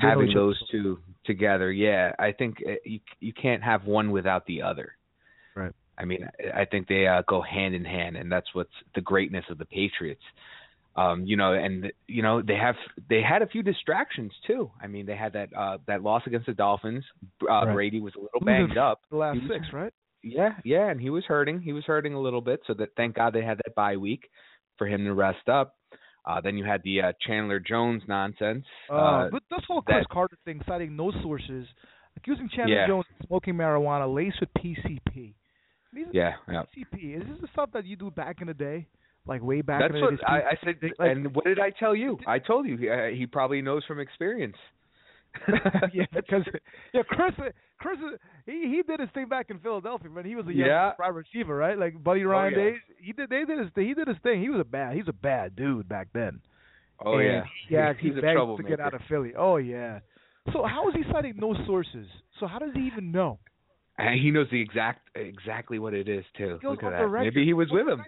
having 0.00 0.32
those 0.34 0.60
two 0.70 0.98
together. 1.24 1.70
Yeah, 1.72 2.12
I 2.18 2.32
think 2.32 2.58
uh, 2.66 2.72
you 2.84 3.00
you 3.20 3.32
can't 3.32 3.62
have 3.62 3.84
one 3.84 4.10
without 4.10 4.46
the 4.46 4.62
other. 4.62 4.92
Right. 5.54 5.72
I 5.96 6.04
mean, 6.04 6.28
I 6.54 6.62
I 6.62 6.64
think 6.64 6.88
they 6.88 7.06
uh, 7.06 7.22
go 7.28 7.40
hand 7.42 7.74
in 7.74 7.84
hand, 7.84 8.16
and 8.16 8.30
that's 8.30 8.48
what's 8.54 8.72
the 8.94 9.00
greatness 9.00 9.44
of 9.50 9.58
the 9.58 9.64
Patriots. 9.66 10.22
Um, 10.96 11.24
you 11.26 11.36
know, 11.36 11.54
and 11.54 11.92
you 12.06 12.22
know 12.22 12.40
they 12.40 12.54
have 12.56 12.76
they 13.08 13.20
had 13.20 13.42
a 13.42 13.46
few 13.46 13.62
distractions 13.62 14.32
too. 14.46 14.70
I 14.80 14.86
mean, 14.86 15.06
they 15.06 15.16
had 15.16 15.32
that 15.32 15.48
uh 15.56 15.78
that 15.86 16.02
loss 16.02 16.22
against 16.26 16.46
the 16.46 16.54
Dolphins. 16.54 17.04
Uh, 17.42 17.66
Right. 17.66 17.74
Brady 17.74 18.00
was 18.00 18.14
a 18.16 18.20
little 18.20 18.40
banged 18.44 18.78
up. 18.78 19.00
The 19.10 19.16
last 19.16 19.40
was- 19.42 19.50
six, 19.50 19.72
right? 19.72 19.92
Yeah, 20.26 20.54
yeah, 20.64 20.88
and 20.88 20.98
he 20.98 21.10
was 21.10 21.24
hurting. 21.26 21.60
He 21.60 21.74
was 21.74 21.84
hurting 21.84 22.14
a 22.14 22.20
little 22.20 22.40
bit, 22.40 22.60
so 22.66 22.72
that 22.74 22.90
thank 22.96 23.16
God 23.16 23.34
they 23.34 23.42
had 23.44 23.58
that 23.58 23.74
bye 23.74 23.96
week 23.98 24.30
for 24.78 24.86
him 24.86 25.04
to 25.04 25.12
rest 25.12 25.48
up. 25.50 25.76
Uh 26.26 26.40
then 26.40 26.56
you 26.56 26.64
had 26.64 26.82
the 26.84 27.00
uh 27.02 27.12
Chandler 27.26 27.60
Jones 27.60 28.02
nonsense. 28.08 28.64
Uh, 28.90 28.94
Uh 28.94 29.28
but 29.30 29.42
this 29.50 29.60
whole 29.68 29.82
Cris 29.82 29.98
that- 30.00 30.08
Carter 30.08 30.38
thing, 30.44 30.60
citing 30.66 30.96
no 30.96 31.12
sources, 31.22 31.66
accusing 32.16 32.48
Chandler 32.48 32.74
Yeah. 32.76 32.86
Jones 32.86 33.04
of 33.20 33.26
smoking 33.26 33.54
marijuana 33.54 34.12
laced 34.12 34.40
with 34.40 34.50
PCP. 34.54 35.34
These 35.92 36.06
yeah, 36.12 36.34
yeah. 36.48 36.62
PCP. 36.76 37.16
Is 37.20 37.22
this 37.28 37.38
the 37.40 37.48
stuff 37.52 37.70
that 37.72 37.84
you 37.84 37.96
do 37.96 38.10
back 38.10 38.40
in 38.40 38.48
the 38.48 38.54
day, 38.54 38.88
like 39.26 39.42
way 39.42 39.60
back 39.60 39.80
That's 39.80 39.94
in 39.94 40.00
the 40.00 40.06
what 40.06 40.16
day? 40.16 40.24
I, 40.26 40.38
I 40.38 40.56
said. 40.64 40.76
like- 40.98 41.10
and 41.10 41.34
what 41.34 41.44
did 41.44 41.60
I 41.60 41.70
tell 41.70 41.94
you? 41.94 42.18
I 42.26 42.38
told 42.40 42.66
you 42.66 42.76
he, 42.76 42.88
uh, 42.90 43.06
he 43.16 43.26
probably 43.26 43.62
knows 43.62 43.84
from 43.84 44.00
experience. 44.00 44.56
yeah, 45.92 46.04
because 46.14 46.42
yeah, 46.92 47.02
Cris, 47.08 47.34
Cris, 47.78 47.98
he 48.46 48.52
he 48.68 48.82
did 48.86 49.00
his 49.00 49.08
thing 49.14 49.28
back 49.28 49.46
in 49.50 49.58
Philadelphia, 49.58 50.10
man. 50.10 50.24
He 50.24 50.36
was 50.36 50.46
a 50.46 50.52
young 50.52 50.68
Yeah. 50.68 50.92
wide 50.98 51.08
receiver, 51.08 51.56
right? 51.56 51.78
Like 51.78 52.02
Buddy 52.02 52.24
oh, 52.24 52.28
Ryan 52.28 52.52
yeah. 52.52 52.64
days. 52.64 52.80
He 53.00 53.12
did, 53.12 53.30
they 53.30 53.44
did 53.44 53.58
his, 53.58 53.68
he 53.74 53.94
did 53.94 54.08
his 54.08 54.16
thing. 54.22 54.40
He 54.40 54.48
was 54.48 54.60
a 54.60 54.64
bad, 54.64 54.94
he 54.94 55.00
was 55.00 55.08
a 55.08 55.12
bad 55.12 55.56
dude 55.56 55.88
back 55.88 56.08
then. 56.12 56.40
oh 57.04 57.18
and 57.18 57.26
yeah, 57.26 57.42
he 57.68 57.76
actually 57.78 58.10
he's 58.10 58.18
a 58.18 58.22
begged 58.22 58.56
to 58.56 58.62
get 58.62 58.80
out 58.80 58.94
of 58.94 59.00
Philly. 59.08 59.32
Oh 59.36 59.56
yeah. 59.56 60.00
So 60.52 60.64
how 60.64 60.88
is 60.88 60.94
he 60.94 61.02
citing 61.12 61.34
no 61.36 61.54
sources? 61.66 62.06
So 62.38 62.46
how 62.46 62.58
does 62.58 62.70
he 62.74 62.86
even 62.86 63.12
know? 63.12 63.38
And 63.96 64.20
he 64.20 64.30
knows 64.30 64.48
the 64.50 64.60
exact 64.60 65.08
exactly 65.14 65.78
what 65.78 65.94
it 65.94 66.08
is 66.08 66.24
too. 66.36 66.58
Look 66.62 66.82
at 66.82 66.90
that. 66.90 67.08
Maybe 67.08 67.44
he 67.44 67.52
was 67.52 67.68
with 67.70 67.86
him. 67.88 68.04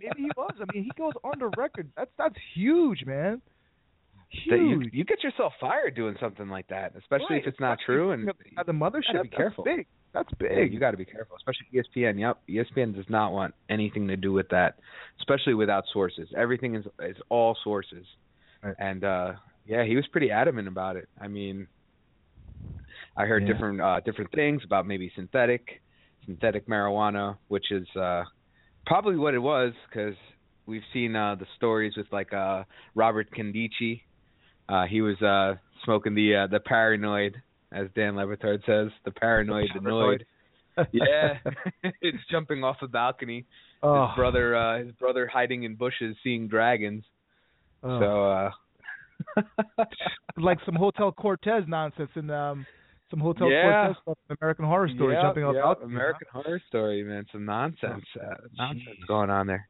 Maybe 0.00 0.22
he 0.22 0.30
was. 0.36 0.52
I 0.60 0.64
mean, 0.74 0.84
he 0.84 0.90
goes 0.98 1.14
on 1.24 1.38
the 1.38 1.50
record. 1.56 1.90
That's 1.96 2.10
that's 2.18 2.34
huge, 2.54 3.04
man. 3.06 3.40
That 4.48 4.56
you 4.56 4.80
Huge. 4.80 4.90
you 4.94 5.04
get 5.04 5.22
yourself 5.22 5.52
fired 5.60 5.94
doing 5.94 6.16
something 6.18 6.48
like 6.48 6.66
that, 6.68 6.94
especially 6.96 7.36
if 7.36 7.46
it's 7.46 7.60
not 7.60 7.78
true. 7.84 8.12
And 8.12 8.26
the 8.66 8.72
mothership. 8.72 9.12
gotta 9.12 9.22
be 9.24 9.28
that's 9.28 9.36
careful. 9.36 9.64
big. 9.64 9.86
That's 10.14 10.28
big. 10.38 10.72
you 10.72 10.80
got 10.80 10.90
to 10.92 10.96
be 10.96 11.04
careful, 11.06 11.36
especially 11.36 11.66
ESPN. 11.74 12.18
Yep, 12.18 12.38
ESPN 12.48 12.94
does 12.94 13.04
not 13.08 13.32
want 13.32 13.54
anything 13.70 14.08
to 14.08 14.16
do 14.16 14.32
with 14.32 14.48
that, 14.50 14.78
especially 15.20 15.54
without 15.54 15.84
sources. 15.92 16.28
Everything 16.36 16.74
is 16.74 16.84
is 17.02 17.16
all 17.28 17.56
sources, 17.62 18.06
Right. 18.62 18.74
and 18.78 19.04
uh 19.04 19.32
yeah, 19.66 19.84
he 19.84 19.96
was 19.96 20.06
pretty 20.08 20.30
adamant 20.30 20.66
about 20.68 20.96
it. 20.96 21.08
I 21.20 21.28
mean, 21.28 21.66
I 23.16 23.26
heard 23.26 23.42
Yeah. 23.46 23.52
different 23.52 23.80
uh 23.80 24.00
different 24.00 24.32
things 24.32 24.62
about 24.64 24.86
maybe 24.86 25.10
synthetic 25.14 25.82
synthetic 26.26 26.66
marijuana, 26.68 27.36
which 27.48 27.70
is 27.70 27.86
uh 27.96 28.24
probably 28.86 29.16
what 29.16 29.34
it 29.34 29.38
was 29.40 29.72
because 29.88 30.14
we've 30.66 30.82
seen 30.92 31.14
uh 31.16 31.34
the 31.34 31.46
stories 31.56 31.94
with 31.96 32.06
like 32.12 32.32
uh 32.32 32.64
Robert 32.94 33.28
Candici. 33.34 34.02
Uh 34.68 34.84
he 34.86 35.00
was 35.00 35.20
uh 35.22 35.54
smoking 35.84 36.14
the 36.14 36.34
uh 36.36 36.46
the 36.46 36.60
paranoid 36.60 37.40
as 37.72 37.88
Dan 37.94 38.16
Le 38.16 38.26
Batard 38.26 38.64
says, 38.66 38.90
the 39.04 39.10
paranoid, 39.10 39.68
the 39.74 39.80
noid. 39.80 40.20
Yeah, 40.92 41.38
it's 42.02 42.18
jumping 42.30 42.62
off 42.64 42.76
a 42.82 42.88
balcony. 42.88 43.46
oh, 43.82 44.08
His 44.08 44.16
brother, 44.16 44.54
uh, 44.54 44.78
his 44.78 44.92
brother 44.92 45.26
hiding 45.26 45.62
in 45.64 45.74
bushes, 45.74 46.16
seeing 46.22 46.48
dragons. 46.48 47.04
oh. 47.82 47.98
So, 48.00 48.30
uh, 48.30 48.50
like 50.36 50.58
some 50.66 50.74
Hotel 50.74 51.12
Cortez 51.12 51.64
nonsense 51.66 52.10
and 52.14 52.30
um 52.30 52.66
some 53.10 53.20
Hotel 53.20 53.50
Yeah. 53.50 53.86
Cortez 53.86 53.96
stuff, 54.02 54.18
American 54.40 54.64
Horror 54.64 54.88
Story, 54.94 55.14
yeah, 55.14 55.22
jumping 55.22 55.44
off 55.44 55.54
yeah, 55.54 55.62
balconies, 55.62 55.90
huh? 55.92 55.96
American 55.96 56.26
Horror 56.32 56.62
Story, 56.68 57.02
man, 57.04 57.26
some 57.32 57.44
nonsense, 57.44 58.04
uh, 58.20 58.34
nonsense 58.56 58.98
going 59.06 59.30
on 59.30 59.46
there. 59.46 59.68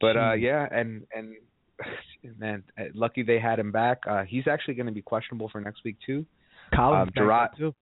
But 0.00 0.16
uh, 0.16 0.32
yeah, 0.34 0.66
and 0.70 1.06
and 1.14 1.34
man, 2.38 2.62
uh, 2.78 2.84
lucky 2.94 3.22
they 3.22 3.38
had 3.38 3.58
him 3.58 3.72
back. 3.72 3.98
Uh, 4.08 4.22
he's 4.24 4.46
actually 4.48 4.74
going 4.74 4.86
to 4.86 4.92
be 4.92 5.02
questionable 5.02 5.48
for 5.48 5.60
next 5.60 5.84
week 5.84 5.96
too. 6.04 6.24
Collins 6.74 7.08
Um, 7.08 7.12
Gerard- 7.16 7.50
too. 7.58 7.74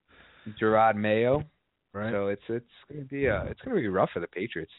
Jerod 0.60 0.96
Mayo. 0.96 1.44
Right. 1.92 2.12
So 2.12 2.28
it's 2.28 2.42
it's 2.48 2.66
going 2.88 3.02
to 3.02 3.08
be 3.08 3.28
uh 3.28 3.44
it's 3.44 3.60
going 3.62 3.76
to 3.76 3.80
be 3.80 3.88
rough 3.88 4.10
for 4.14 4.20
the 4.20 4.26
Patriots. 4.28 4.72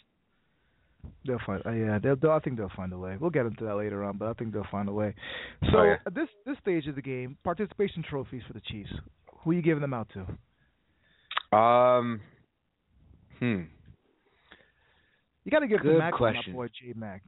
They'll 1.25 1.39
find. 1.45 1.62
Uh, 1.65 1.71
yeah, 1.71 1.99
they'll, 2.01 2.15
they'll. 2.15 2.31
I 2.31 2.39
think 2.39 2.57
they'll 2.57 2.71
find 2.75 2.93
a 2.93 2.97
way. 2.97 3.17
We'll 3.19 3.31
get 3.31 3.45
into 3.47 3.65
that 3.65 3.75
later 3.75 4.03
on, 4.03 4.17
but 4.17 4.27
I 4.27 4.34
think 4.34 4.53
they'll 4.53 4.67
find 4.71 4.88
a 4.88 4.93
way. 4.93 5.13
So 5.71 5.77
Oh, 5.79 5.84
yeah. 5.84 5.95
at 6.05 6.13
this 6.15 6.27
this 6.45 6.57
stage 6.62 6.88
of 6.88 6.95
the 6.95 7.01
game, 7.01 7.38
participation 7.43 8.03
trophies 8.07 8.43
for 8.47 8.53
the 8.53 8.62
Chiefs. 8.62 8.91
Who 9.43 9.51
are 9.51 9.53
you 9.53 9.62
giving 9.62 9.81
them 9.81 9.93
out 9.93 10.10
to? 10.13 11.57
Um, 11.57 12.21
hmm. 13.39 13.62
You 15.43 15.51
got 15.51 15.60
to 15.60 15.67
give 15.67 15.81
Good 15.81 15.95
the 15.95 15.99
Mac 15.99 16.13
to 16.15 16.21
my 16.21 16.31
question. 16.34 16.53
boy 16.53 16.67
J 16.67 16.93
Mac 16.95 17.23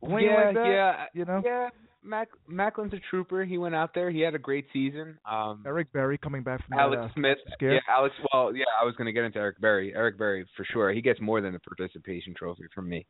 because 0.00 0.22
yeah, 0.22 0.44
like 0.46 0.54
that, 0.54 0.66
yeah, 0.66 1.04
you 1.14 1.24
know. 1.24 1.42
yeah. 1.44 1.68
Mac 2.04 2.28
Maclin's 2.50 2.94
a 2.94 3.00
trooper. 3.10 3.44
He 3.44 3.58
went 3.58 3.74
out 3.74 3.92
there. 3.92 4.08
He 4.10 4.20
had 4.20 4.34
a 4.34 4.38
great 4.38 4.66
season. 4.72 5.18
Um, 5.30 5.64
Eric 5.66 5.92
Berry 5.92 6.16
coming 6.16 6.42
back 6.42 6.64
from 6.66 6.78
Alex 6.78 7.00
that, 7.02 7.04
uh, 7.10 7.14
Smith. 7.14 7.38
scare. 7.54 7.74
Yeah, 7.74 7.80
Alex. 7.88 8.14
Well, 8.32 8.54
yeah, 8.54 8.64
I 8.80 8.84
was 8.84 8.94
going 8.94 9.06
to 9.06 9.12
get 9.12 9.24
into 9.24 9.38
Eric 9.38 9.60
Berry. 9.60 9.92
Eric 9.94 10.16
Berry 10.16 10.46
for 10.56 10.64
sure. 10.72 10.92
He 10.92 11.02
gets 11.02 11.20
more 11.20 11.40
than 11.40 11.54
a 11.56 11.58
participation 11.58 12.34
trophy 12.38 12.62
from 12.74 12.88
me. 12.88 13.04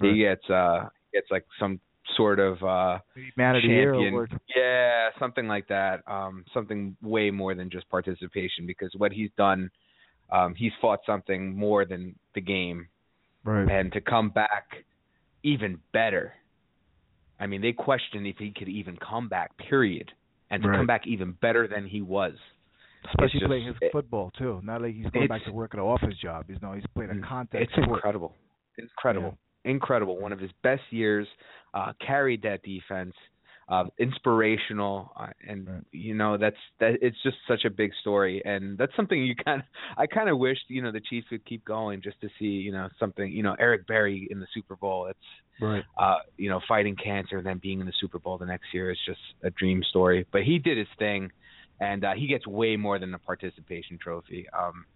Right. 0.00 0.12
He 0.12 0.18
gets 0.20 0.48
uh 0.48 0.84
gets 1.12 1.26
like 1.32 1.44
some 1.58 1.80
sort 2.16 2.38
of 2.38 2.62
uh 2.62 2.98
Man 3.36 3.56
of 3.56 3.62
the 3.62 3.68
champion. 3.68 4.08
award. 4.14 4.40
Yeah, 4.56 5.08
something 5.18 5.48
like 5.48 5.66
that. 5.68 6.02
Um, 6.06 6.44
something 6.54 6.96
way 7.02 7.30
more 7.32 7.54
than 7.56 7.68
just 7.68 7.88
participation 7.90 8.66
because 8.66 8.92
what 8.96 9.12
he's 9.12 9.30
done, 9.36 9.68
um, 10.30 10.54
he's 10.54 10.72
fought 10.80 11.00
something 11.04 11.56
more 11.56 11.84
than 11.84 12.14
the 12.36 12.40
game, 12.40 12.86
Right. 13.44 13.68
and 13.68 13.92
to 13.92 14.00
come 14.00 14.30
back 14.30 14.84
even 15.42 15.78
better. 15.92 16.34
I 17.40 17.46
mean, 17.46 17.60
they 17.60 17.72
questioned 17.72 18.26
if 18.26 18.36
he 18.38 18.50
could 18.50 18.68
even 18.68 18.96
come 18.96 19.28
back. 19.28 19.56
Period, 19.58 20.10
and 20.50 20.62
to 20.62 20.68
Right. 20.68 20.76
come 20.78 20.86
back 20.86 21.06
even 21.06 21.32
better 21.32 21.66
than 21.68 21.86
he 21.86 22.02
was. 22.02 22.34
Especially 23.04 23.40
just- 23.40 23.48
playing 23.48 23.66
his 23.66 23.76
it- 23.80 23.92
football 23.92 24.30
too. 24.32 24.60
Not 24.64 24.82
like 24.82 24.94
he's 24.94 25.08
going 25.10 25.28
back 25.28 25.44
to 25.44 25.52
work 25.52 25.72
at 25.74 25.78
an 25.80 25.86
office 25.86 26.16
job. 26.18 26.46
He's 26.48 26.60
no, 26.60 26.72
he's 26.72 26.86
playing 26.94 27.10
a 27.10 27.20
contact 27.20 27.62
It's 27.64 27.72
sport. 27.72 27.88
incredible, 27.98 28.34
incredible, 28.76 29.38
incredible. 29.64 30.16
One 30.20 30.32
of 30.32 30.40
his 30.40 30.50
best 30.62 30.82
years. 30.92 31.28
Uh, 31.74 31.92
carried 32.00 32.40
that 32.42 32.62
defense. 32.62 33.14
Uh, 33.68 33.84
inspirational, 33.98 35.12
uh, 35.14 35.26
and 35.46 35.68
Right. 35.68 35.82
you 35.92 36.14
know 36.14 36.38
that's 36.38 36.56
that. 36.80 36.94
It's 37.02 37.22
just 37.22 37.36
such 37.46 37.66
a 37.66 37.70
big 37.70 37.90
story, 38.00 38.40
and 38.44 38.78
that's 38.78 38.96
something 38.96 39.22
you 39.22 39.34
kind 39.44 39.60
of. 39.60 39.66
I 39.98 40.06
kind 40.06 40.30
of 40.30 40.38
wish 40.38 40.56
you 40.68 40.80
know 40.80 40.90
the 40.90 41.00
Chiefs 41.02 41.26
would 41.30 41.44
keep 41.44 41.66
going 41.66 42.00
just 42.00 42.18
to 42.22 42.28
see 42.38 42.46
you 42.46 42.72
know 42.72 42.88
something. 42.98 43.30
You 43.30 43.42
know 43.42 43.54
Eric 43.58 43.86
Berry 43.86 44.26
in 44.30 44.40
the 44.40 44.46
Super 44.54 44.74
Bowl. 44.76 45.06
It's 45.06 45.18
Right. 45.60 45.84
uh, 45.98 46.18
you 46.36 46.48
know, 46.48 46.60
fighting 46.68 46.94
cancer 46.96 47.36
and 47.38 47.46
then 47.46 47.58
being 47.58 47.80
in 47.80 47.86
the 47.86 47.92
Super 48.00 48.18
Bowl 48.20 48.38
the 48.38 48.46
next 48.46 48.72
year 48.72 48.90
is 48.92 48.98
just 49.04 49.20
a 49.42 49.50
dream 49.50 49.82
story. 49.82 50.24
But 50.32 50.44
he 50.44 50.58
did 50.58 50.78
his 50.78 50.86
thing, 50.98 51.30
and 51.80 52.04
uh, 52.04 52.12
he 52.14 52.26
gets 52.28 52.46
way 52.46 52.76
more 52.76 52.98
than 52.98 53.12
a 53.12 53.18
participation 53.18 53.98
trophy. 54.00 54.46
Um, 54.56 54.86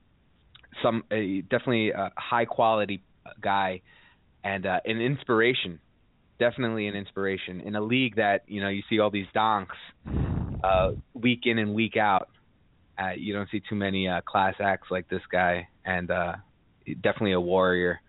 some 0.82 1.04
uh, 1.10 1.16
definitely 1.50 1.90
a 1.90 2.10
high 2.16 2.44
quality 2.46 3.02
guy 3.40 3.82
and 4.44 4.64
uh, 4.64 4.80
an 4.86 5.00
inspiration. 5.00 5.78
Definitely 6.42 6.88
an 6.88 6.96
inspiration 6.96 7.60
in 7.60 7.76
a 7.76 7.80
league 7.80 8.16
that 8.16 8.42
you 8.48 8.60
know 8.60 8.68
you 8.68 8.82
see 8.90 8.98
all 8.98 9.10
these 9.10 9.28
donks 9.32 9.76
uh, 10.64 10.90
week 11.14 11.42
in 11.44 11.58
and 11.58 11.72
week 11.72 11.96
out. 11.96 12.30
Uh, 12.98 13.10
you 13.16 13.32
don't 13.32 13.48
see 13.50 13.62
too 13.68 13.76
many 13.76 14.08
uh, 14.08 14.22
class 14.22 14.54
acts 14.58 14.88
like 14.90 15.08
this 15.08 15.22
guy, 15.30 15.68
and 15.84 16.10
uh, 16.10 16.32
definitely 17.00 17.32
a 17.32 17.40
warrior. 17.40 18.00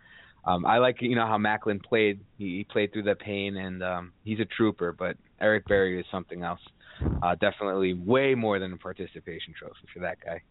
Um, 0.46 0.66
I 0.66 0.80
like 0.80 0.98
you 1.00 1.16
know 1.16 1.28
how 1.28 1.38
Maclin 1.38 1.80
played. 1.84 2.22
He, 2.40 2.58
he 2.58 2.64
played 2.64 2.92
through 2.92 3.04
the 3.04 3.14
pain, 3.14 3.56
and 3.56 3.84
um, 3.84 4.14
he's 4.24 4.40
a 4.40 4.46
trooper. 4.46 4.94
But 4.94 5.16
Eric 5.40 5.68
Berry 5.68 6.00
is 6.00 6.06
something 6.12 6.42
else. 6.42 6.62
Uh, 7.22 7.36
definitely 7.36 7.94
way 7.94 8.34
more 8.34 8.58
than 8.58 8.74
a 8.74 8.78
participation 8.78 9.54
trophy 9.58 9.88
for 9.94 10.00
that 10.00 10.18
guy. 10.26 10.42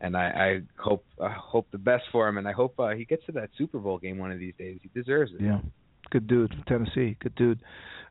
And 0.00 0.16
I, 0.16 0.26
I 0.26 0.60
hope 0.80 1.04
I 1.20 1.32
hope 1.32 1.66
the 1.72 1.78
best 1.78 2.04
for 2.12 2.28
him, 2.28 2.38
and 2.38 2.46
I 2.46 2.52
hope 2.52 2.78
uh, 2.78 2.90
he 2.90 3.04
gets 3.04 3.26
to 3.26 3.32
that 3.32 3.50
Super 3.58 3.80
Bowl 3.80 3.98
game 3.98 4.18
one 4.18 4.30
of 4.30 4.38
these 4.38 4.54
days. 4.56 4.78
He 4.80 4.90
deserves 4.94 5.32
it. 5.32 5.40
Yeah. 5.42 5.58
Good 6.10 6.26
dude 6.26 6.50
from 6.52 6.62
Tennessee. 6.64 7.16
Good 7.20 7.34
dude. 7.36 7.60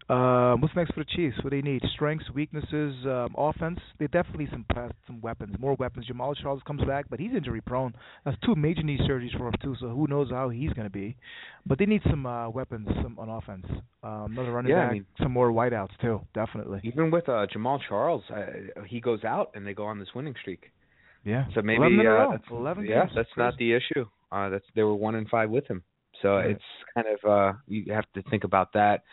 Um, 0.10 0.60
what's 0.60 0.76
next 0.76 0.94
for 0.94 1.02
the 1.02 1.10
Chiefs? 1.16 1.38
What 1.42 1.52
do 1.52 1.62
they 1.62 1.68
need? 1.70 1.82
Strengths, 1.94 2.30
weaknesses, 2.34 2.96
um, 3.06 3.34
offense. 3.38 3.80
They 3.98 4.08
definitely 4.08 4.46
need 4.46 4.52
some 4.52 4.66
pass, 4.74 4.92
some 5.08 5.22
weapons, 5.22 5.56
more 5.58 5.76
weapons. 5.76 6.06
Jamaal 6.12 6.36
Charles 6.42 6.62
comes 6.68 6.84
back, 6.84 7.06
but 7.10 7.18
he's 7.20 7.32
injury 7.34 7.62
prone. 7.62 7.94
That's 8.26 8.36
two 8.44 8.56
major 8.56 8.82
knee 8.84 9.00
surgeries 9.10 9.38
for 9.38 9.48
him 9.48 9.54
too. 9.62 9.76
So 9.80 9.88
who 9.90 10.08
knows 10.08 10.30
how 10.30 10.50
he's 10.50 10.74
going 10.74 10.88
to 10.88 10.92
be? 10.92 11.16
But 11.66 11.80
they 11.80 11.86
need 11.86 12.02
some 12.10 12.26
uh, 12.26 12.50
weapons, 12.50 12.90
some 13.02 13.18
on 13.20 13.30
offense. 13.30 13.66
Um, 14.04 14.34
another 14.34 14.52
running 14.52 14.72
Yeah, 14.72 14.80
I 14.80 14.84
back, 14.86 14.92
mean- 14.94 15.06
some 15.22 15.32
more 15.32 15.50
wideouts 15.52 15.98
too. 16.02 16.20
Definitely. 16.34 16.82
Even 16.84 17.10
with 17.10 17.30
uh, 17.30 17.46
Jamaal 17.56 17.80
Charles, 17.88 18.24
uh, 18.36 18.82
he 18.86 19.00
goes 19.00 19.24
out 19.24 19.52
and 19.54 19.66
they 19.66 19.74
go 19.74 19.86
on 19.86 19.98
this 20.00 20.10
winning 20.14 20.36
streak. 20.42 20.72
Yeah. 21.24 21.46
So 21.56 21.62
maybe 21.62 21.84
11 21.84 22.08
uh, 22.08 22.28
that's, 22.32 22.44
11 22.52 22.86
yeah, 22.86 23.06
that's 23.16 23.30
not 23.38 23.56
the 23.58 23.74
issue. 23.74 24.08
Uh, 24.32 24.50
that's 24.50 24.66
they 24.76 24.82
were 24.84 24.96
one 24.96 25.16
and 25.16 25.30
five 25.30 25.50
with 25.50 25.68
him. 25.68 25.84
So 26.22 26.36
Right. 26.36 26.52
it's 26.52 26.64
kind 26.96 27.08
of 27.08 27.30
uh 27.30 27.54
you 27.68 27.94
have 27.94 28.06
to 28.16 28.22
think 28.30 28.44
about 28.44 28.74
that. 28.74 29.04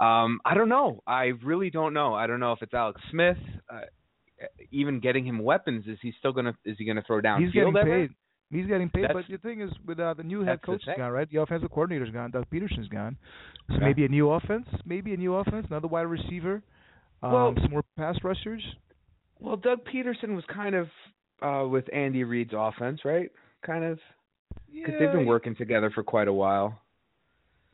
Um 0.00 0.40
I 0.44 0.54
don't 0.54 0.68
know. 0.68 1.02
I 1.06 1.32
really 1.44 1.70
don't 1.70 1.94
know. 1.94 2.14
I 2.14 2.26
don't 2.26 2.40
know 2.40 2.52
if 2.52 2.62
it's 2.62 2.74
Alex 2.74 3.00
Smith 3.10 3.38
uh, 3.72 3.80
even 4.70 5.00
getting 5.00 5.24
him 5.26 5.38
weapons 5.38 5.86
is 5.86 5.98
he 6.02 6.12
still 6.18 6.32
going 6.32 6.44
to 6.46 6.54
is 6.64 6.76
he 6.78 6.84
to 6.84 7.02
throw 7.06 7.20
down 7.20 7.42
He's 7.42 7.52
getting 7.52 7.74
ever? 7.76 7.84
paid. 8.06 8.10
He's 8.50 8.66
getting 8.66 8.88
paid, 8.90 9.04
That's- 9.04 9.24
but 9.28 9.32
the 9.32 9.38
thing 9.38 9.60
is, 9.60 9.70
with 9.84 9.98
uh, 9.98 10.14
the 10.14 10.22
new 10.22 10.42
head 10.42 10.62
coach 10.62 10.82
is 10.86 10.94
gone, 10.96 11.10
right? 11.10 11.28
The 11.28 11.40
offensive 11.40 11.68
coordinator's 11.70 12.10
gone. 12.10 12.30
Doug 12.30 12.44
Pederson's 12.48 12.86
gone. 12.88 13.16
So 13.68 13.74
Yeah. 13.74 13.80
maybe 13.80 14.04
a 14.04 14.08
new 14.08 14.30
offense, 14.30 14.68
maybe 14.84 15.12
a 15.14 15.16
new 15.16 15.34
offense, 15.34 15.66
another 15.68 15.88
wide 15.88 16.02
receiver, 16.02 16.62
um, 17.24 17.32
Well- 17.32 17.54
some 17.60 17.70
more 17.72 17.82
pass 17.96 18.22
rushers. 18.22 18.62
Well, 19.40 19.56
Doug 19.56 19.84
Pederson 19.84 20.36
was 20.36 20.44
kind 20.46 20.74
of 20.76 20.88
uh 21.42 21.66
with 21.68 21.88
Andy 21.92 22.22
Reid's 22.24 22.52
offense, 22.54 23.04
right? 23.04 23.30
Kind 23.62 23.84
of 23.84 23.98
Yeah, 24.70 24.86
cuz 24.86 24.94
they've 24.98 25.12
been 25.12 25.26
working 25.26 25.54
together 25.56 25.90
for 25.90 26.02
quite 26.02 26.28
a 26.28 26.32
while. 26.32 26.80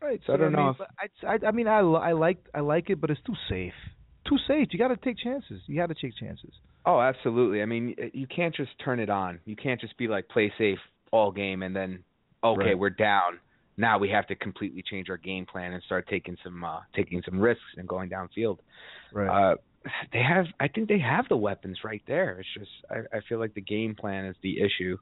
Right. 0.01 0.21
so 0.27 0.35
I 0.35 0.37
don't 0.37 0.53
know 0.53 0.75
I, 0.99 1.27
I, 1.35 1.39
I 1.47 1.51
mean, 1.53 1.69
I, 1.69 1.79
I 1.79 2.13
like, 2.13 2.39
I 2.53 2.61
like 2.61 2.91
it, 2.91 3.01
but 3.01 3.11
it's 3.11 3.21
too 3.23 3.37
safe. 3.49 3.75
Too 4.29 4.37
safe. 4.49 4.69
You 4.73 4.79
got 4.79 4.89
to 4.89 4.97
take 4.97 5.17
chances. 5.19 5.63
You 5.67 5.77
got 5.77 5.91
to 5.91 5.95
take 5.95 6.17
chances. 6.17 6.51
Oh, 6.85 7.01
absolutely. 7.01 7.63
I 7.63 7.67
mean, 7.67 7.95
you 8.13 8.27
can't 8.27 8.55
just 8.55 8.71
turn 8.85 8.99
it 8.99 9.09
on. 9.11 9.39
You 9.45 9.55
can't 9.55 9.81
just 9.81 9.97
be 9.97 10.09
like 10.09 10.29
play 10.29 10.53
safe 10.59 10.79
all 11.13 11.31
game 11.31 11.63
and 11.63 11.75
then 11.77 12.03
okay, 12.43 12.67
Right. 12.71 12.79
we're 12.79 12.91
down. 12.91 13.39
Now 13.77 13.99
we 13.99 14.09
have 14.11 14.27
to 14.27 14.35
completely 14.35 14.83
change 14.83 15.09
our 15.09 15.17
game 15.17 15.47
plan 15.47 15.73
and 15.73 15.83
start 15.85 16.09
taking 16.09 16.37
some 16.43 16.65
uh 16.65 16.81
taking 16.97 17.23
some 17.23 17.39
risks 17.41 17.63
and 17.77 17.87
going 17.89 18.11
downfield. 18.11 18.59
Right. 19.13 19.29
Uh 19.53 19.57
they 20.13 20.23
have 20.23 20.47
I 20.59 20.67
think 20.69 20.89
they 20.89 20.99
have 20.99 21.29
the 21.29 21.37
weapons 21.37 21.79
right 21.85 22.03
there. 22.09 22.41
It's 22.41 22.49
just 22.59 22.71
I 22.91 23.17
I 23.17 23.21
feel 23.29 23.39
like 23.39 23.55
the 23.55 23.61
game 23.61 23.95
plan 23.95 24.25
is 24.27 24.37
the 24.43 24.61
issue. 24.61 24.99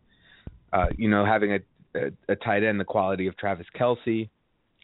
Uh 0.73 0.87
you 0.97 1.09
know, 1.09 1.25
having 1.25 1.53
a 1.53 1.59
a, 1.95 2.11
a 2.29 2.37
tight 2.37 2.63
end 2.63 2.79
the 2.79 2.85
quality 2.85 3.27
of 3.27 3.37
Travis 3.37 3.67
Kelce, 3.79 4.29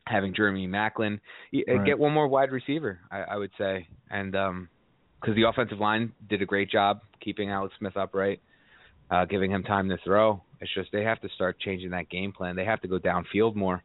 having 0.07 0.35
Jeremy 0.35 0.66
Maclin, 0.66 1.14
uh, 1.55 1.72
Right. 1.75 1.87
get 1.87 1.99
one 1.99 2.12
more 2.12 2.27
wide 2.29 2.51
receiver, 2.51 2.99
I, 3.11 3.20
I 3.22 3.37
would 3.37 3.53
say. 3.59 3.87
And 4.11 4.35
um 4.37 4.68
because 5.20 5.35
the 5.37 5.44
offensive 5.49 5.79
line 5.79 6.12
did 6.29 6.42
a 6.42 6.46
great 6.46 6.70
job 6.70 7.01
keeping 7.20 7.51
Alex 7.51 7.75
Smith 7.79 7.96
upright, 7.96 8.40
uh, 9.11 9.25
giving 9.25 9.51
him 9.51 9.62
time 9.62 9.88
to 9.88 9.96
throw. 10.05 10.42
It's 10.61 10.72
just 10.75 10.90
they 10.92 11.03
have 11.05 11.20
to 11.22 11.29
start 11.31 11.59
changing 11.59 11.90
that 11.90 12.09
game 12.11 12.33
plan. 12.33 12.55
They 12.57 12.64
have 12.64 12.81
to 12.83 12.88
go 12.88 12.99
downfield 12.99 13.55
more. 13.55 13.83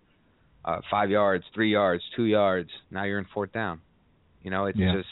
Uh, 0.64 0.80
five 0.92 1.10
yards, 1.10 1.44
three 1.56 1.72
yards, 1.72 2.04
two 2.16 2.26
yards. 2.26 2.70
Now 2.92 3.04
you're 3.06 3.18
in 3.20 3.26
fourth 3.34 3.52
down. 3.52 3.82
You 4.44 4.52
know, 4.52 4.66
it's 4.66 4.78
Yeah. 4.78 4.94
just 4.94 5.10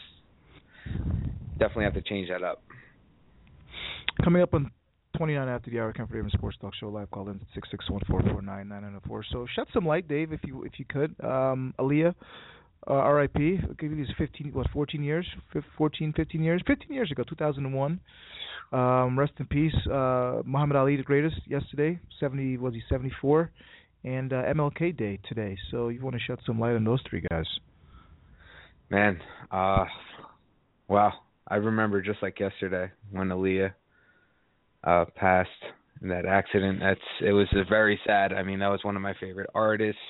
definitely 1.58 1.86
have 1.86 1.94
to 1.96 2.02
change 2.02 2.30
that 2.30 2.44
up. 2.44 2.62
Coming 4.24 4.42
up 4.42 4.54
on 4.54 4.72
29 5.18 5.48
after 5.48 5.72
the 5.72 5.80
hour, 5.80 5.92
Ken 5.92 6.08
Freeman 6.08 6.32
Sports 6.32 6.58
Talk 6.62 6.74
Show 6.76 6.90
live. 6.90 7.10
Call 7.12 7.30
in 7.30 7.40
six 7.54 7.70
six 7.72 7.90
one 7.90 8.02
four 8.10 8.22
four 8.22 8.42
nine 8.42 8.70
nine 8.70 8.84
nine 8.84 9.00
four. 9.08 9.24
So 9.32 9.46
shed 9.56 9.66
some 9.74 9.86
light, 9.86 10.08
Dave, 10.08 10.32
if 10.32 10.42
you 10.46 10.64
if 10.64 10.74
you 10.78 10.86
could. 10.86 11.16
Um, 11.24 11.74
Aaliyah, 11.80 12.14
uh, 12.88 12.94
R.I.P. 12.94 13.60
I'll 13.64 13.74
give 13.74 13.92
you 13.92 13.98
these 13.98 14.14
15, 14.18 14.52
what 14.54 14.70
14 14.72 15.04
years, 15.04 15.26
Fif- 15.52 15.64
14, 15.78 16.14
15 16.16 16.44
years, 16.44 16.62
15 16.66 16.94
years 16.94 17.12
ago, 17.12 17.24
2001. 17.28 18.00
Um, 18.72 19.20
rest 19.20 19.34
in 19.40 19.46
peace, 19.48 19.76
uh, 19.88 20.42
Muhammad 20.46 20.78
Ali, 20.78 20.96
the 20.96 21.04
greatest. 21.04 21.36
Yesterday, 21.48 22.00
70 22.20 22.58
was 22.58 22.74
he 22.74 22.82
74, 22.88 23.52
and 24.04 24.32
uh, 24.32 24.44
MLK 24.44 24.96
Day 24.96 25.20
today. 25.28 25.58
So 25.72 25.90
you 25.90 26.02
want 26.02 26.16
to 26.16 26.22
shed 26.22 26.40
some 26.46 26.60
light 26.60 26.76
on 26.76 26.84
those 26.84 27.02
three 27.10 27.24
guys? 27.30 27.46
Man, 28.90 29.20
uh, 29.52 29.86
wow. 30.88 31.14
I 31.48 31.56
remember 31.56 32.02
just 32.02 32.22
like 32.22 32.40
yesterday 32.40 32.92
when 33.12 33.30
Aaliyah 33.30 33.72
uh, 34.84 35.06
passed 35.16 35.50
in 36.02 36.10
that 36.10 36.26
accident. 36.26 36.80
That's 36.82 37.00
it 37.22 37.32
was 37.32 37.48
a 37.54 37.64
very 37.68 38.00
sad. 38.06 38.34
I 38.34 38.44
mean, 38.44 38.60
that 38.60 38.70
was 38.70 38.84
one 38.84 38.96
of 38.96 39.02
my 39.02 39.14
favorite 39.20 39.50
artists. 39.54 40.02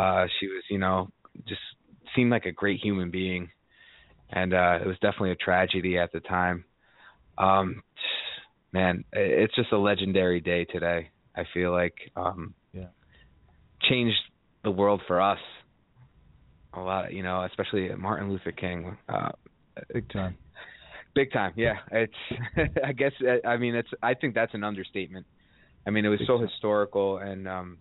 Uh, 0.00 0.26
she 0.38 0.46
was, 0.46 0.62
you 0.70 0.78
know, 0.78 1.08
just 1.46 1.60
seemed 2.14 2.30
like 2.30 2.46
a 2.46 2.52
great 2.52 2.80
human 2.80 3.10
being, 3.10 3.50
and 4.30 4.52
uh, 4.54 4.78
it 4.80 4.86
was 4.86 4.96
definitely 5.00 5.32
a 5.32 5.36
tragedy 5.36 5.98
at 5.98 6.10
the 6.12 6.20
time. 6.20 6.64
Um, 7.36 7.82
man, 8.72 9.04
it's 9.12 9.54
just 9.54 9.72
a 9.72 9.78
legendary 9.78 10.40
day 10.40 10.64
today. 10.64 11.10
I 11.36 11.44
feel 11.54 11.70
like 11.72 11.94
um, 12.16 12.54
Yeah. 12.72 12.88
changed 13.88 14.18
the 14.64 14.70
world 14.72 15.02
for 15.06 15.20
us 15.20 15.38
a 16.74 16.80
lot. 16.80 17.12
You 17.12 17.22
know, 17.22 17.44
especially 17.44 17.88
Martin 17.96 18.30
Luther 18.30 18.52
King. 18.52 18.96
Uh, 19.08 19.30
Big 19.92 20.08
time. 20.10 20.36
Big 21.14 21.32
time, 21.32 21.52
yeah. 21.56 21.76
It's 21.90 22.12
I 22.84 22.92
guess 22.92 23.12
uh, 23.22 23.46
I 23.46 23.56
mean 23.56 23.74
it's 23.74 23.88
I 24.02 24.14
think 24.14 24.34
that's 24.34 24.54
an 24.54 24.64
understatement. 24.64 25.26
I 25.86 25.90
mean 25.90 26.04
it 26.04 26.08
was 26.08 26.20
Big 26.20 26.28
so 26.28 26.38
time. 26.38 26.48
historical 26.48 27.18
and 27.18 27.48
um 27.48 27.78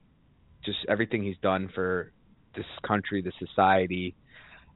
just 0.66 0.80
everything 0.90 1.24
he's 1.24 1.38
done 1.42 1.70
for 1.74 2.12
this 2.56 2.66
country, 2.86 3.22
the 3.22 3.32
society, 3.46 4.16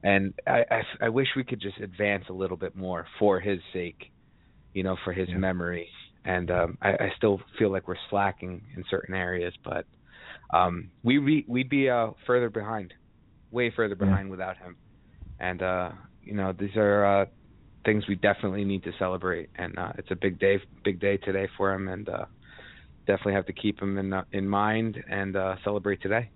and 0.02 0.34
I, 0.46 0.64
I 0.70 0.82
I 1.02 1.08
wish 1.08 1.28
we 1.36 1.44
could 1.44 1.60
just 1.60 1.78
advance 1.78 2.24
a 2.28 2.32
little 2.32 2.56
bit 2.56 2.74
more 2.76 3.06
for 3.18 3.40
his 3.40 3.58
sake, 3.72 4.10
you 4.72 4.82
know, 4.82 4.96
for 5.04 5.12
his 5.12 5.28
yeah. 5.28 5.36
memory. 5.36 5.88
And 6.24 6.50
um, 6.52 6.78
I, 6.80 6.90
I 6.90 7.12
still 7.16 7.40
feel 7.58 7.72
like 7.72 7.88
we're 7.88 7.96
slacking 8.08 8.62
in 8.76 8.84
certain 8.88 9.14
areas, 9.14 9.52
but 9.64 9.86
um, 10.52 10.90
we 11.02 11.18
we 11.18 11.44
we'd 11.48 11.68
be 11.68 11.90
uh, 11.90 12.10
further 12.26 12.50
behind, 12.50 12.94
way 13.50 13.72
further 13.74 13.96
behind 13.96 14.26
yeah. 14.28 14.30
without 14.30 14.56
him. 14.56 14.76
And 15.40 15.62
uh, 15.62 15.90
you 16.22 16.34
know, 16.34 16.52
these 16.52 16.76
are 16.76 17.22
uh, 17.22 17.26
things 17.84 18.06
we 18.08 18.14
definitely 18.14 18.64
need 18.64 18.82
to 18.84 18.92
celebrate, 18.98 19.50
and 19.56 19.78
uh, 19.78 19.92
it's 19.98 20.10
a 20.10 20.16
big 20.16 20.38
day, 20.38 20.60
big 20.84 21.00
day 21.00 21.16
today 21.16 21.48
for 21.56 21.72
him, 21.72 21.88
and 21.88 22.08
uh, 22.08 22.24
definitely 23.06 23.34
have 23.34 23.46
to 23.46 23.52
keep 23.52 23.80
him 23.80 23.98
in 23.98 24.12
uh, 24.12 24.24
in 24.32 24.48
mind 24.48 25.02
and 25.10 25.36
uh, 25.36 25.56
celebrate 25.64 26.00
today. 26.02 26.30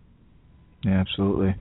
Yeah, 0.85 1.00
absolutely. 1.00 1.54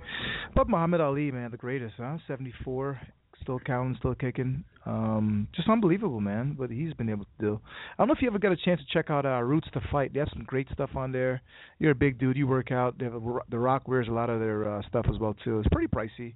But 0.55 0.69
Muhammad 0.69 1.01
Ali, 1.01 1.31
man, 1.31 1.51
the 1.51 1.57
greatest, 1.57 1.95
huh? 1.97 2.17
Seventy 2.27 2.53
four, 2.63 2.99
still 3.41 3.59
counting, 3.59 3.95
still 3.99 4.15
kicking. 4.15 4.63
Um, 4.85 5.47
just 5.55 5.67
unbelievable, 5.67 6.21
man. 6.21 6.53
What 6.57 6.69
he's 6.69 6.93
been 6.93 7.09
able 7.09 7.25
to 7.25 7.31
do. 7.39 7.59
I 7.65 8.01
don't 8.01 8.07
know 8.07 8.13
if 8.13 8.21
you 8.21 8.27
ever 8.27 8.37
got 8.37 8.51
a 8.51 8.57
chance 8.57 8.79
to 8.81 8.85
check 8.93 9.09
out 9.09 9.25
uh, 9.25 9.41
Roots 9.41 9.67
of 9.73 9.81
Fight. 9.91 10.13
They 10.13 10.19
have 10.19 10.29
some 10.31 10.43
great 10.43 10.67
stuff 10.71 10.91
on 10.95 11.11
there. 11.11 11.41
You're 11.79 11.91
a 11.91 11.95
big 11.95 12.19
dude. 12.19 12.37
You 12.37 12.47
work 12.47 12.71
out. 12.71 12.99
They 12.99 13.05
have 13.05 13.15
a, 13.15 13.39
the 13.49 13.57
Rock 13.57 13.87
wears 13.87 14.07
a 14.07 14.11
lot 14.11 14.29
of 14.29 14.39
their 14.39 14.77
uh, 14.77 14.81
stuff 14.87 15.05
as 15.09 15.19
well 15.19 15.35
too. 15.43 15.59
It's 15.59 15.67
pretty 15.71 15.87
pricey. 15.87 16.33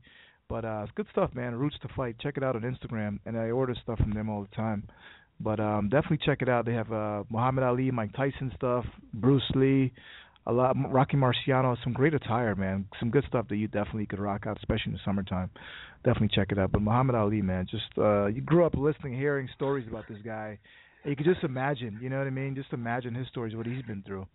But 0.49 0.65
uh, 0.65 0.81
it's 0.83 0.91
good 0.95 1.05
stuff, 1.11 1.29
man. 1.35 1.53
Roots 1.53 1.77
of 1.83 1.91
Fight. 1.95 2.15
Check 2.19 2.35
it 2.35 2.43
out 2.43 2.55
on 2.55 2.63
Instagram, 2.63 3.19
and 3.25 3.37
I 3.37 3.51
order 3.51 3.75
stuff 3.83 3.99
from 3.99 4.13
them 4.13 4.29
all 4.29 4.41
the 4.41 4.55
time. 4.55 4.87
But 5.39 5.59
um, 5.59 5.89
definitely 5.89 6.19
check 6.25 6.41
it 6.41 6.49
out. 6.49 6.65
They 6.65 6.73
have 6.73 6.91
uh, 6.91 7.23
Muhammad 7.29 7.63
Ali, 7.63 7.91
Mike 7.91 8.13
Tyson 8.13 8.51
stuff, 8.55 8.83
Bruce 9.13 9.49
Lee, 9.55 9.93
a 10.47 10.51
lot, 10.51 10.75
Rocky 10.91 11.17
Marciano, 11.17 11.77
some 11.83 11.93
great 11.93 12.15
attire, 12.15 12.55
man. 12.55 12.85
Some 12.99 13.11
good 13.11 13.23
stuff 13.27 13.47
that 13.49 13.57
you 13.57 13.67
definitely 13.67 14.07
could 14.07 14.19
rock 14.19 14.45
out, 14.47 14.57
especially 14.57 14.87
in 14.87 14.93
the 14.93 14.99
summertime. 15.05 15.51
Definitely 16.03 16.29
check 16.33 16.51
it 16.51 16.57
out. 16.57 16.71
But 16.71 16.81
Muhammad 16.81 17.15
Ali, 17.15 17.43
man, 17.43 17.67
just 17.69 17.85
uh, 17.97 18.25
you 18.25 18.41
grew 18.41 18.65
up 18.65 18.73
listening, 18.75 19.13
hearing 19.13 19.47
stories 19.55 19.87
about 19.87 20.05
this 20.09 20.17
guy. 20.25 20.57
And 21.03 21.11
you 21.11 21.15
could 21.15 21.31
just 21.31 21.43
imagine, 21.43 21.99
you 22.01 22.09
know 22.09 22.17
what 22.17 22.27
I 22.27 22.31
mean? 22.31 22.55
Just 22.55 22.73
imagine 22.73 23.13
his 23.13 23.27
stories, 23.27 23.55
what 23.55 23.67
he's 23.67 23.83
been 23.83 24.03
through. 24.05 24.25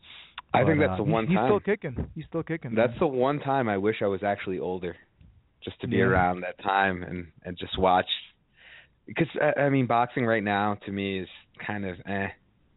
I 0.55 0.63
but, 0.63 0.69
think 0.69 0.81
that's 0.81 0.93
uh, 0.93 0.97
the 0.99 1.03
one 1.03 1.27
he's, 1.27 1.37
time. 1.37 1.45
He's 1.45 1.51
still 1.51 1.61
kicking. 1.61 2.11
He's 2.15 2.25
still 2.27 2.43
kicking. 2.45 2.75
That's 2.75 2.91
man. 2.93 3.01
the 3.01 3.07
one 3.09 3.41
time 3.41 3.69
I 3.69 3.77
wish 3.77 3.97
I 4.01 4.07
was 4.07 4.23
actually 4.23 4.61
older 4.61 4.95
just 5.65 5.81
to 5.81 5.89
be 5.89 5.97
yeah. 5.97 6.05
around 6.05 6.43
that 6.43 6.63
time 6.63 7.03
and 7.03 7.27
and 7.45 7.57
just 7.57 7.79
watch 7.79 8.07
because 9.07 9.29
I 9.57 9.69
mean 9.69 9.87
boxing 9.87 10.27
right 10.27 10.43
now 10.43 10.77
to 10.87 10.93
me 10.93 11.21
is 11.21 11.29
kind 11.67 11.87
of 11.87 11.97
eh 12.07 12.29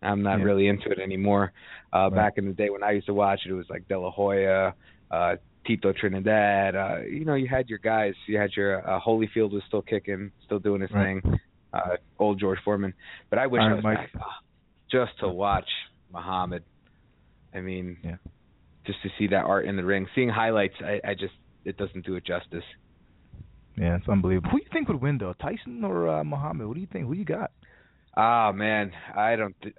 I'm 0.02 0.22
not 0.22 0.40
yeah. 0.40 0.46
really 0.46 0.68
into 0.68 0.90
it 0.90 1.00
anymore. 1.00 1.52
Uh 1.94 2.10
right. 2.10 2.16
back 2.16 2.34
in 2.38 2.46
the 2.46 2.54
day 2.54 2.70
when 2.70 2.84
I 2.84 2.92
used 2.92 3.08
to 3.08 3.14
watch 3.14 3.42
it 3.46 3.52
it 3.52 3.56
was 3.56 3.66
like 3.70 3.88
De 3.88 4.00
La 4.00 4.12
Hoya, 4.12 4.74
uh 5.12 5.36
Tito 5.66 5.92
Trinidad, 5.92 6.76
uh 6.76 7.00
you 7.02 7.26
know 7.26 7.36
you 7.36 7.48
had 7.48 7.70
your 7.70 7.80
guys, 7.80 8.14
you 8.28 8.38
had 8.38 8.52
your 8.56 8.88
uh, 8.88 9.00
Holyfield 9.00 9.52
was 9.52 9.64
still 9.68 9.82
kicking, 9.82 10.32
still 10.46 10.60
doing 10.60 10.82
his 10.82 10.92
right. 10.92 11.22
thing. 11.22 11.40
Uh 11.74 11.98
old 12.20 12.40
George 12.40 12.60
Foreman. 12.64 12.94
But 13.30 13.40
I 13.40 13.48
wish 13.48 13.62
I 13.62 13.74
was 13.74 13.84
back 13.84 14.10
oh, 14.18 14.22
just 14.90 15.20
to 15.20 15.28
watch 15.28 15.68
Muhammad. 16.12 16.64
I 17.54 17.62
mean, 17.62 17.98
yeah. 18.04 18.16
just 18.86 19.02
to 19.04 19.10
see 19.18 19.28
that 19.28 19.46
art 19.46 19.66
in 19.66 19.76
the 19.76 19.84
ring. 19.84 20.08
Seeing 20.16 20.30
highlights 20.30 20.76
I 20.82 21.02
I 21.04 21.14
just 21.14 21.34
it 21.68 21.78
doesn't 21.78 22.06
do 22.06 22.16
it 22.16 22.26
justice. 22.26 22.64
Yeah, 23.78 23.98
it's 23.98 24.10
unbelievable. 24.10 24.50
Who 24.50 24.58
do 24.58 24.64
you 24.64 24.70
think 24.74 24.88
would 24.88 25.02
win 25.02 25.18
though, 25.20 25.34
Tyson 25.34 25.84
or 25.84 26.10
uh, 26.10 26.24
Muhammad? 26.24 26.68
What 26.68 26.76
do 26.76 26.82
you 26.82 26.88
think? 26.92 27.06
Who 27.06 27.14
you 27.14 27.26
got? 27.26 27.52
Ah 28.16 28.52
man, 28.52 28.92
I 29.16 29.36
don't. 29.36 29.56
Th- 29.62 29.76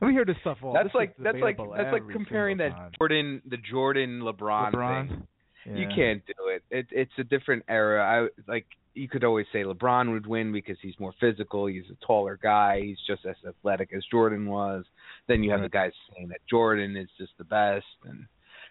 we 0.00 0.12
hear 0.12 0.24
this 0.24 0.36
stuff 0.40 0.58
all. 0.62 0.72
That's 0.72 0.86
this 0.86 0.94
like 0.94 1.14
that's 1.18 1.38
like 1.40 1.58
that's 1.58 1.92
like 1.92 2.08
comparing 2.10 2.56
that 2.58 2.70
time. 2.70 2.92
Jordan 2.98 3.42
the 3.48 3.58
Jordan 3.58 4.20
LeBron, 4.20 4.72
LeBron? 4.72 5.08
thing. 5.08 5.26
Yeah. 5.66 5.76
You 5.76 5.88
can't 5.94 6.22
do 6.26 6.48
it. 6.48 6.62
It 6.70 6.86
it's 6.90 7.12
a 7.18 7.24
different 7.24 7.64
era. 7.68 8.02
I 8.02 8.50
like 8.50 8.66
you 8.94 9.08
could 9.08 9.24
always 9.24 9.46
say 9.52 9.64
LeBron 9.64 10.12
would 10.12 10.26
win 10.26 10.52
because 10.52 10.76
he's 10.80 10.98
more 10.98 11.12
physical. 11.20 11.66
He's 11.66 11.84
a 11.90 12.06
taller 12.06 12.38
guy. 12.40 12.80
He's 12.80 12.98
just 13.06 13.26
as 13.26 13.36
athletic 13.46 13.90
as 13.94 14.04
Jordan 14.10 14.46
was. 14.46 14.84
Then 15.26 15.42
you 15.42 15.50
have 15.50 15.60
right. 15.60 15.70
the 15.70 15.76
guys 15.76 15.92
saying 16.14 16.28
that 16.28 16.40
Jordan 16.48 16.96
is 16.96 17.08
just 17.18 17.32
the 17.36 17.44
best, 17.44 17.84
and 18.04 18.26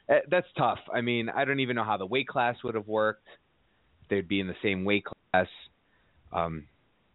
that's 0.08 0.48
tough. 0.58 0.80
I 0.94 1.02
mean, 1.02 1.30
I 1.30 1.46
don't 1.46 1.60
even 1.60 1.76
know 1.76 1.84
how 1.84 1.98
the 1.98 2.06
weight 2.06 2.28
class 2.28 2.56
would 2.63 2.76
have 2.76 2.88
worked. 2.88 3.28
They'd 4.10 4.28
be 4.28 4.39
in 4.39 4.48
the 4.48 4.56
same 4.62 4.86
weight 4.86 5.06
class. 5.06 5.48
Um, 6.32 6.66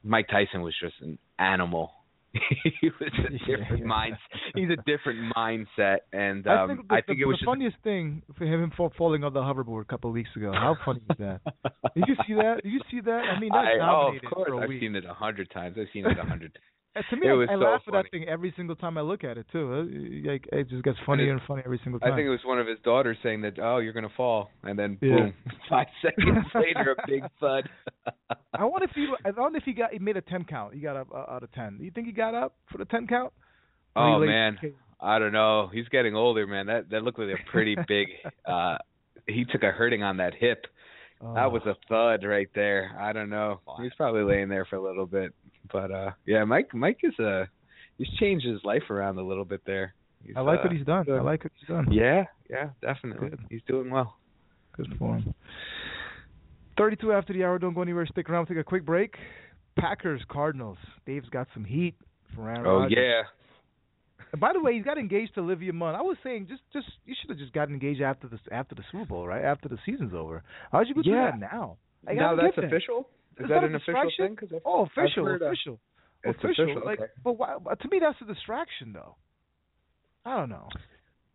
Mike 0.03 0.29
Tyson 0.29 0.63
was 0.63 0.75
just 0.81 0.95
an 1.01 1.19
animal. 1.39 1.93
he 2.81 2.91
was 3.01 3.11
a 3.27 3.31
different 3.31 3.81
yeah, 3.81 3.87
mind. 3.87 4.17
He's 4.55 4.69
a 4.69 4.77
different 4.85 5.35
mindset, 5.35 5.99
and 6.13 6.47
um, 6.47 6.59
I 6.59 6.67
think, 6.67 6.89
the, 6.89 6.95
I 6.95 7.01
think 7.01 7.19
the, 7.19 7.23
it 7.23 7.27
was 7.27 7.35
the 7.35 7.39
just, 7.39 7.47
funniest 7.47 7.77
thing 7.83 8.23
for 8.37 8.45
him 8.45 8.71
falling 8.99 9.25
on 9.25 9.33
the 9.33 9.41
hoverboard 9.41 9.83
a 9.83 9.85
couple 9.87 10.11
of 10.11 10.15
weeks 10.15 10.29
ago. 10.37 10.53
How 10.53 10.77
funny 10.85 11.01
is 11.11 11.17
that? 11.19 11.41
Did 11.95 12.05
you 12.07 12.17
see 12.27 12.35
that? 12.35 12.61
Did 12.63 12.73
you 12.73 12.81
see 12.91 13.01
that? 13.01 13.23
I 13.35 13.41
mean, 13.41 13.49
that 13.51 13.59
I, 13.83 13.91
oh, 13.91 14.13
of 14.15 14.31
course, 14.31 14.49
for 14.49 14.61
a 14.61 14.63
I've 14.63 14.69
week. 14.69 14.81
seen 14.81 14.95
it 14.95 15.05
a 15.07 15.15
hundred 15.15 15.51
times. 15.51 15.77
I've 15.81 15.87
seen 15.93 16.05
it 16.05 16.19
a 16.19 16.25
hundred. 16.25 16.59
to 17.11 17.17
me, 17.17 17.27
it 17.27 17.31
I, 17.31 17.35
was 17.35 17.49
I 17.51 17.55
so 17.55 17.59
laugh 17.61 17.83
at 17.87 17.93
that 17.93 18.11
thing 18.11 18.25
every 18.29 18.53
single 18.57 18.77
time 18.77 18.99
I 18.99 19.03
look 19.03 19.25
at 19.25 19.39
it 19.39 19.47
too. 19.53 20.23
Like 20.27 20.49
it 20.53 20.69
just 20.69 20.83
gets 20.85 20.99
funnier 21.07 21.33
and 21.33 21.41
funnier 21.47 21.65
every 21.65 21.81
single 21.83 22.01
time. 22.01 22.13
I 22.13 22.17
think 22.17 22.27
it 22.27 22.31
was 22.31 22.41
one 22.45 22.59
of 22.59 22.67
his 22.67 22.79
daughters 22.85 23.17
saying 23.23 23.43
that, 23.43 23.59
"Oh, 23.61 23.79
you're 23.79 23.93
gonna 23.93 24.09
fall," 24.17 24.51
and 24.63 24.79
then 24.79 24.99
Yeah. 25.01 25.17
boom, 25.17 25.35
five 25.69 25.87
seconds 26.03 26.47
later, 26.55 26.97
a 26.99 27.07
big 27.07 27.25
thud. 27.41 27.69
I 28.55 28.65
wonder 28.65 28.85
if 28.85 28.93
he. 28.95 29.07
I 29.25 29.31
wonder 29.41 29.59
if 29.59 29.65
he 29.65 29.73
got. 29.73 29.93
He 29.93 29.99
made 29.99 30.17
a 30.17 30.23
ten 30.23 30.45
count. 30.45 30.75
He 30.75 30.81
got 30.81 30.97
up 30.97 31.09
uh, 31.13 31.31
out 31.31 31.43
of 31.43 31.53
ten. 31.53 31.79
Do 31.79 31.85
you 31.85 31.91
think 31.91 32.07
he 32.07 32.13
got 32.13 32.35
up 32.35 32.57
for 32.71 32.79
the 32.79 32.85
ten 32.87 33.07
count? 33.07 33.33
Oh 33.97 34.19
man, 34.21 34.59
I 35.01 35.19
don't 35.19 35.33
know. 35.33 35.69
He's 35.73 35.89
getting 35.89 36.15
older, 36.15 36.47
man. 36.47 36.67
That 36.67 36.91
that 36.91 37.03
looked 37.03 37.19
like 37.19 37.29
a 37.29 37.51
pretty 37.51 37.77
big. 37.87 38.09
uh 38.47 38.79
He 39.27 39.45
took 39.45 39.63
a 39.63 39.71
hurting 39.71 40.03
on 40.03 40.19
that 40.19 40.35
hip. 40.35 40.67
Oh. 41.21 41.35
That 41.35 41.51
was 41.51 41.63
a 41.67 41.75
thud 41.89 42.25
right 42.25 42.49
there. 42.55 42.97
I 42.99 43.13
don't 43.13 43.29
know. 43.29 43.61
He's 43.83 43.93
probably 43.97 44.23
laying 44.23 44.49
there 44.49 44.65
for 44.67 44.77
a 44.77 44.83
little 44.83 45.07
bit, 45.07 45.35
but 45.73 45.91
uh 45.91 46.11
yeah, 46.27 46.45
Mike 46.45 46.75
Mike 46.75 47.01
is 47.03 47.19
uh 47.19 47.45
he's 47.99 48.09
changed 48.21 48.47
his 48.47 48.61
life 48.65 48.91
around 48.91 49.19
a 49.19 49.23
little 49.23 49.45
bit 49.45 49.61
there. 49.67 49.95
He's, 50.25 50.35
I 50.37 50.41
like 50.41 50.61
uh, 50.61 50.63
what 50.65 50.73
he's 50.73 50.85
done. 50.87 51.07
I 51.11 51.21
like 51.21 51.45
what 51.45 51.53
he's 51.59 51.69
done. 51.69 51.93
Yeah, 51.93 52.25
yeah, 52.51 52.71
definitely. 52.83 53.31
Good. 53.31 53.41
He's 53.51 53.63
doing 53.69 53.91
well. 53.91 54.17
Good 54.77 54.89
for 54.99 55.17
him. 55.17 55.35
32 56.77 57.13
after 57.13 57.33
the 57.33 57.45
hour. 57.45 57.59
Don't 57.59 57.75
go 57.75 57.83
anywhere. 57.83 58.07
Stick 58.07 58.29
around. 58.31 58.47
Take 58.47 58.59
a 58.59 58.65
quick 58.65 58.85
break. 58.85 59.15
Packers, 59.79 60.21
Cardinals. 60.29 60.79
Dave's 61.07 61.29
got 61.29 61.47
some 61.55 61.65
heat 61.65 61.95
for 62.35 62.49
Aaron 62.49 62.67
Oh 62.67 62.79
Rodgers. 62.81 62.97
yeah. 62.97 63.23
And 64.33 64.41
by 64.41 64.53
the 64.53 64.61
way, 64.61 64.75
he's 64.75 64.85
got 64.85 64.99
engaged 64.99 65.35
to 65.35 65.41
Olivia 65.41 65.73
Munn. 65.73 65.95
I 65.95 66.03
was 66.03 66.17
saying, 66.23 66.47
just, 66.49 66.63
just 66.73 66.87
you 67.07 67.15
should 67.21 67.31
have 67.31 67.39
just 67.39 67.53
gotten 67.53 67.75
engaged 67.75 68.03
after 68.03 68.29
the 68.29 68.39
after 68.53 68.75
the 68.75 68.83
Super 68.93 69.07
Bowl, 69.07 69.27
right? 69.27 69.45
After 69.45 69.69
the 69.69 69.79
season's 69.87 70.13
over. 70.15 70.43
How'd 70.71 70.87
you 70.89 70.95
go 70.95 71.03
do 71.03 71.11
Yeah. 71.11 71.31
that 71.31 71.41
now? 71.41 71.79
Now 72.07 72.37
that's 72.37 72.59
official. 72.59 73.09
Is 73.41 73.49
that 73.49 73.61
that 73.61 73.65
an 73.65 73.75
official 73.75 74.11
thing? 74.19 74.37
Oh, 74.65 74.83
official, 74.87 75.27
uh, 75.27 75.35
official, 75.37 75.81
It's 76.25 76.39
official. 76.39 76.65
official. 76.65 76.83
Like, 76.85 77.01
okay. 77.01 77.13
but 77.23 77.35
why, 77.39 77.57
to 77.81 77.89
me, 77.89 77.99
that's 78.01 78.19
a 78.21 78.25
distraction, 78.33 78.93
though. 78.93 79.17
I 80.25 80.37
don't 80.37 80.49
know. 80.51 80.69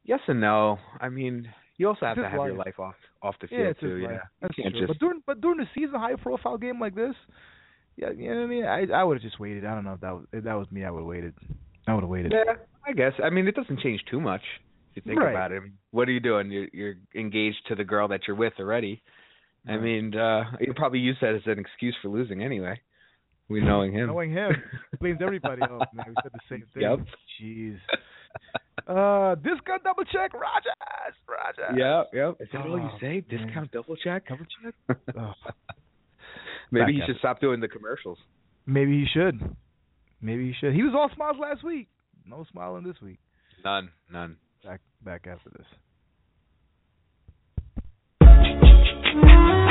Yes 0.03 0.19
and 0.27 0.41
no. 0.41 0.77
I 0.99 1.09
mean, 1.09 1.47
you 1.77 1.87
also 1.87 2.05
have 2.05 2.17
It's 2.17 2.25
to 2.25 2.29
have 2.29 2.39
your 2.45 2.55
life. 2.57 2.65
life 2.77 2.79
off 2.79 2.95
off 3.21 3.35
the 3.39 3.47
field 3.47 3.67
his 3.67 3.77
too. 3.79 3.97
Yeah, 3.97 4.19
That's 4.41 4.57
you 4.57 4.63
can't 4.63 4.75
true. 4.75 4.87
just 4.87 4.99
But 4.99 5.05
during 5.05 5.23
but 5.25 5.41
during 5.41 5.57
the 5.59 5.67
season, 5.73 5.95
high 5.95 6.15
profile 6.15 6.57
game 6.57 6.79
like 6.79 6.93
this, 6.93 7.15
yeah, 7.95 8.09
you 8.11 8.29
know 8.29 8.41
what 8.41 8.43
I 8.43 8.47
mean. 8.47 8.65
I 8.65 8.85
I 8.93 9.03
would 9.03 9.15
have 9.17 9.23
just 9.23 9.39
waited. 9.39 9.65
I 9.65 9.73
don't 9.73 9.85
know 9.85 9.93
if 9.93 10.01
that 10.01 10.13
was 10.13 10.25
if 10.33 10.43
that 10.43 10.55
was 10.55 10.69
me. 10.71 10.83
I 10.83 10.91
would 10.91 10.99
have 10.99 11.07
waited. 11.07 11.33
I 11.87 11.93
would 11.93 12.01
have 12.03 12.09
waited. 12.09 12.33
Yeah, 12.33 12.55
I 12.85 12.91
guess. 12.93 13.13
I 13.23 13.29
mean, 13.29 13.47
it 13.47 13.55
doesn't 13.55 13.79
change 13.79 14.01
too 14.11 14.19
much 14.19 14.41
if 14.91 14.97
you 14.97 15.01
think 15.09 15.19
Right. 15.21 15.31
about 15.31 15.51
it. 15.53 15.55
I 15.55 15.59
mean, 15.61 15.77
what 15.91 16.07
are 16.09 16.11
you 16.11 16.19
doing? 16.19 16.51
You're, 16.51 16.67
you're 16.73 16.95
engaged 17.15 17.65
to 17.69 17.75
the 17.75 17.83
girl 17.85 18.07
that 18.09 18.21
you're 18.27 18.35
with 18.37 18.53
already. 18.59 19.01
I 19.67 19.77
mean, 19.77 20.15
uh 20.15 20.43
you 20.59 20.73
probably 20.75 20.99
use 20.99 21.17
that 21.21 21.35
as 21.35 21.41
an 21.45 21.59
excuse 21.59 21.95
for 22.01 22.09
losing 22.09 22.43
anyway. 22.43 22.79
We 23.49 23.61
knowing 23.61 23.91
him. 23.93 24.07
Knowing 24.07 24.31
him 24.31 24.51
blames 24.99 25.19
everybody. 25.21 25.61
Oh 25.69 25.79
man, 25.93 26.05
we 26.07 26.13
said 26.23 26.31
the 26.33 26.39
same 26.49 26.63
thing. 26.73 26.83
Yep. 26.83 26.99
Jeez. 27.41 27.77
Uh, 28.87 29.35
discount 29.35 29.83
double 29.83 30.03
check, 30.05 30.33
Rodgers. 30.33 31.15
Rodgers. 31.27 31.77
Yep, 31.77 32.09
yep. 32.13 32.37
Is 32.41 32.47
that 32.51 32.61
all 32.65 32.77
you 32.79 32.89
Oh, 32.91 32.97
say? 32.99 33.23
man. 33.29 33.45
Discount 33.45 33.71
double 33.71 33.95
check? 33.95 34.27
Double 34.27 34.45
check. 34.63 34.97
Oh, 35.17 35.33
Maybe 36.71 36.85
Back 36.85 36.93
he 36.93 36.99
should 37.05 37.15
it. 37.17 37.19
stop 37.19 37.39
doing 37.39 37.59
the 37.59 37.67
commercials. 37.67 38.17
maybe 38.65 38.91
he 38.99 39.05
should. 39.13 39.39
Maybe 40.21 40.47
he 40.47 40.53
should. 40.59 40.73
He 40.73 40.81
was 40.81 40.93
all 40.95 41.09
smiles 41.13 41.37
last 41.39 41.63
week. 41.63 41.87
No 42.25 42.45
smiling 42.51 42.83
this 42.83 42.95
week. 43.01 43.19
None, 43.63 43.89
none. 44.11 44.37
Back 44.65 44.81
back 45.03 45.27
after 45.27 45.49
this. 45.51 45.67
Yeah. 49.15 49.62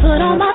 Sure, 0.00 0.51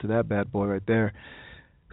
to 0.00 0.08
that 0.08 0.28
bad 0.28 0.52
boy 0.52 0.66
right 0.66 0.82
there. 0.86 1.12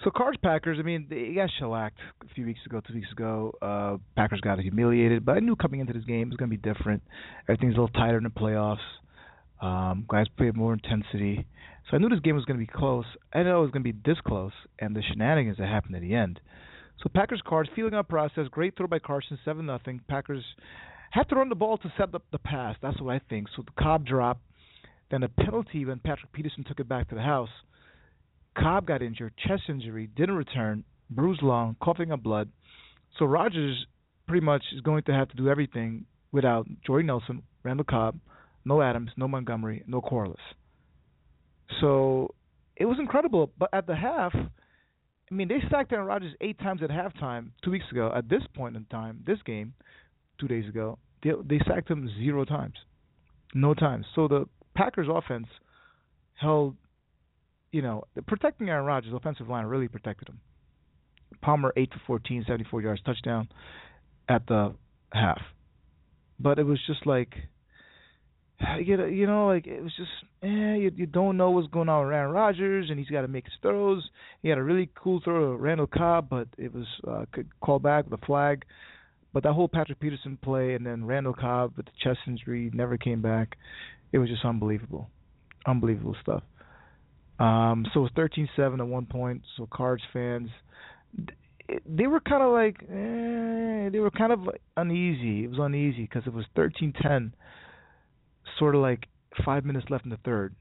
So 0.03 0.11
Cards 0.15 0.37
Packers, 0.43 0.77
I 0.79 0.83
mean, 0.83 1.07
they 1.09 1.33
got 1.33 1.49
shellacked 1.57 1.97
a 2.21 2.33
few 2.35 2.45
weeks 2.45 2.59
ago, 2.65 2.81
two 2.87 2.93
weeks 2.93 3.11
ago. 3.11 3.53
Uh 3.61 3.97
Packers 4.15 4.41
got 4.41 4.59
humiliated, 4.59 5.25
but 5.25 5.37
I 5.37 5.39
knew 5.39 5.55
coming 5.55 5.79
into 5.79 5.93
this 5.93 6.05
game 6.05 6.27
it 6.27 6.29
was 6.29 6.37
gonna 6.37 6.49
be 6.49 6.57
different. 6.57 7.01
Everything's 7.47 7.75
a 7.75 7.81
little 7.81 7.87
tighter 7.89 8.17
in 8.17 8.23
the 8.23 8.29
playoffs. 8.29 8.77
Um, 9.59 10.05
guys 10.07 10.27
played 10.37 10.55
more 10.55 10.73
intensity. 10.73 11.47
So 11.89 11.97
I 11.97 11.99
knew 11.99 12.09
this 12.09 12.19
game 12.19 12.35
was 12.35 12.45
gonna 12.45 12.59
be 12.59 12.67
close. 12.67 13.05
I 13.33 13.43
know 13.43 13.59
it 13.59 13.63
was 13.63 13.71
gonna 13.71 13.83
be 13.83 13.95
this 14.05 14.17
close 14.25 14.53
and 14.79 14.95
the 14.95 15.01
shenanigans 15.01 15.57
that 15.57 15.67
happened 15.67 15.95
at 15.95 16.01
the 16.01 16.13
end. 16.13 16.39
So 17.01 17.09
Packers 17.13 17.41
cards, 17.45 17.69
feeling 17.75 17.93
out 17.93 18.07
process, 18.07 18.47
great 18.49 18.75
throw 18.77 18.87
by 18.87 18.99
Carson, 18.99 19.39
seven 19.43 19.65
nothing. 19.65 20.01
Packers 20.07 20.43
had 21.11 21.29
to 21.29 21.35
run 21.35 21.49
the 21.49 21.55
ball 21.55 21.77
to 21.77 21.93
set 21.97 22.13
up 22.13 22.23
the 22.31 22.37
pass. 22.37 22.75
That's 22.81 22.99
what 23.01 23.15
I 23.15 23.21
think. 23.29 23.47
So 23.55 23.63
the 23.63 23.81
Cobb 23.81 24.05
drop 24.05 24.39
then 25.09 25.23
a 25.23 25.29
penalty 25.29 25.85
when 25.85 25.99
Patrick 25.99 26.31
Peterson 26.33 26.63
took 26.63 26.79
it 26.79 26.89
back 26.89 27.09
to 27.09 27.15
the 27.15 27.21
house. 27.21 27.49
Cobb 28.57 28.87
got 28.87 29.01
injured, 29.01 29.33
chest 29.47 29.63
injury, 29.69 30.09
didn't 30.15 30.35
return, 30.35 30.83
bruised 31.09 31.43
lung, 31.43 31.75
coughing 31.81 32.11
up 32.11 32.23
blood. 32.23 32.49
So 33.17 33.25
Rodgers 33.25 33.85
pretty 34.27 34.45
much 34.45 34.63
is 34.75 34.81
going 34.81 35.03
to 35.03 35.13
have 35.13 35.29
to 35.29 35.35
do 35.35 35.49
everything 35.49 36.05
without 36.31 36.67
Jordy 36.85 37.05
Nelson, 37.05 37.43
Randall 37.63 37.85
Cobb, 37.85 38.19
no 38.65 38.81
Adams, 38.81 39.11
no 39.15 39.27
Montgomery, 39.27 39.83
no 39.87 40.01
Corliss. 40.01 40.37
So 41.81 42.33
it 42.75 42.85
was 42.85 42.97
incredible. 42.99 43.51
But 43.57 43.69
at 43.73 43.87
the 43.87 43.95
half, 43.95 44.33
I 44.35 45.33
mean, 45.33 45.47
they 45.47 45.59
sacked 45.69 45.91
Aaron 45.91 46.07
Rodgers 46.07 46.33
eight 46.41 46.59
times 46.59 46.81
at 46.83 46.89
halftime 46.89 47.49
two 47.63 47.71
weeks 47.71 47.85
ago. 47.91 48.11
At 48.15 48.29
this 48.29 48.43
point 48.55 48.75
in 48.75 48.85
time, 48.85 49.23
this 49.25 49.39
game, 49.45 49.73
two 50.39 50.47
days 50.47 50.67
ago, 50.67 50.97
they, 51.23 51.31
they 51.45 51.59
sacked 51.67 51.89
him 51.89 52.09
zero 52.19 52.45
times, 52.45 52.75
no 53.53 53.73
times. 53.73 54.05
So 54.15 54.27
the 54.27 54.45
Packers 54.75 55.07
offense 55.11 55.47
held, 56.35 56.75
you 57.77 57.83
know, 57.83 58.05
protecting 58.25 58.69
Aaron 58.69 58.85
Rodgers' 58.85 59.13
offensive 59.13 59.47
line 59.47 59.67
really 59.67 59.87
protected 59.87 60.29
him. 60.29 60.39
Palmer 61.43 61.71
eight 61.77 61.93
for 61.93 61.99
14, 62.07 62.45
74 62.47 62.81
yards, 62.81 63.01
touchdown 63.05 63.47
at 64.27 64.47
the 64.47 64.73
half. 65.13 65.39
But 66.39 66.57
it 66.57 66.63
was 66.63 66.79
just 66.87 67.05
like, 67.05 67.35
you 68.81 69.27
know, 69.27 69.45
like 69.45 69.67
it 69.67 69.83
was 69.83 69.93
just, 69.95 70.09
eh, 70.41 70.47
you, 70.75 70.91
you 70.95 71.05
don't 71.05 71.37
know 71.37 71.51
what's 71.51 71.67
going 71.67 71.87
on 71.87 72.07
with 72.07 72.15
Aaron 72.15 72.31
Rodgers, 72.31 72.89
and 72.89 72.97
he's 72.97 73.09
got 73.09 73.21
to 73.21 73.27
make 73.27 73.45
his 73.45 73.53
throws. 73.61 74.09
He 74.41 74.49
had 74.49 74.57
a 74.57 74.63
really 74.63 74.89
cool 74.95 75.21
throw 75.23 75.51
to 75.51 75.55
Randall 75.57 75.85
Cobb, 75.85 76.29
but 76.29 76.47
it 76.57 76.73
was 76.73 76.87
uh, 77.07 77.25
could 77.31 77.47
call 77.59 77.77
back 77.77 78.09
with 78.09 78.19
a 78.19 78.25
flag. 78.25 78.65
But 79.33 79.43
that 79.43 79.53
whole 79.53 79.67
Patrick 79.67 79.99
Peterson 79.99 80.39
play, 80.41 80.73
and 80.73 80.83
then 80.83 81.05
Randall 81.05 81.35
Cobb 81.35 81.73
with 81.77 81.85
the 81.85 81.91
chest 82.03 82.21
injury 82.25 82.71
never 82.73 82.97
came 82.97 83.21
back 83.21 83.55
it 84.11 84.19
was 84.19 84.29
just 84.29 84.45
unbelievable. 84.45 85.09
unbelievable 85.65 86.15
stuff. 86.21 86.43
Um, 87.39 87.85
so 87.93 88.05
it 88.05 88.11
was 88.17 88.29
13-7 88.57 88.79
at 88.79 88.87
one 88.87 89.05
point. 89.05 89.43
So 89.57 89.67
Cards 89.71 90.03
fans, 90.11 90.49
they 91.85 92.07
were 92.07 92.19
kind 92.19 92.43
of 92.43 92.51
like, 92.51 92.77
eh, 92.83 93.89
they 93.89 93.99
were 93.99 94.11
kind 94.11 94.31
of 94.31 94.39
uneasy. 94.75 95.43
It 95.43 95.49
was 95.49 95.59
uneasy 95.59 96.03
because 96.03 96.23
it 96.25 96.33
was 96.33 96.45
13-10, 96.55 97.33
sort 98.57 98.75
of 98.75 98.81
like 98.81 99.07
five 99.45 99.65
minutes 99.65 99.87
left 99.89 100.05
in 100.05 100.09
the 100.09 100.19
third, 100.25 100.55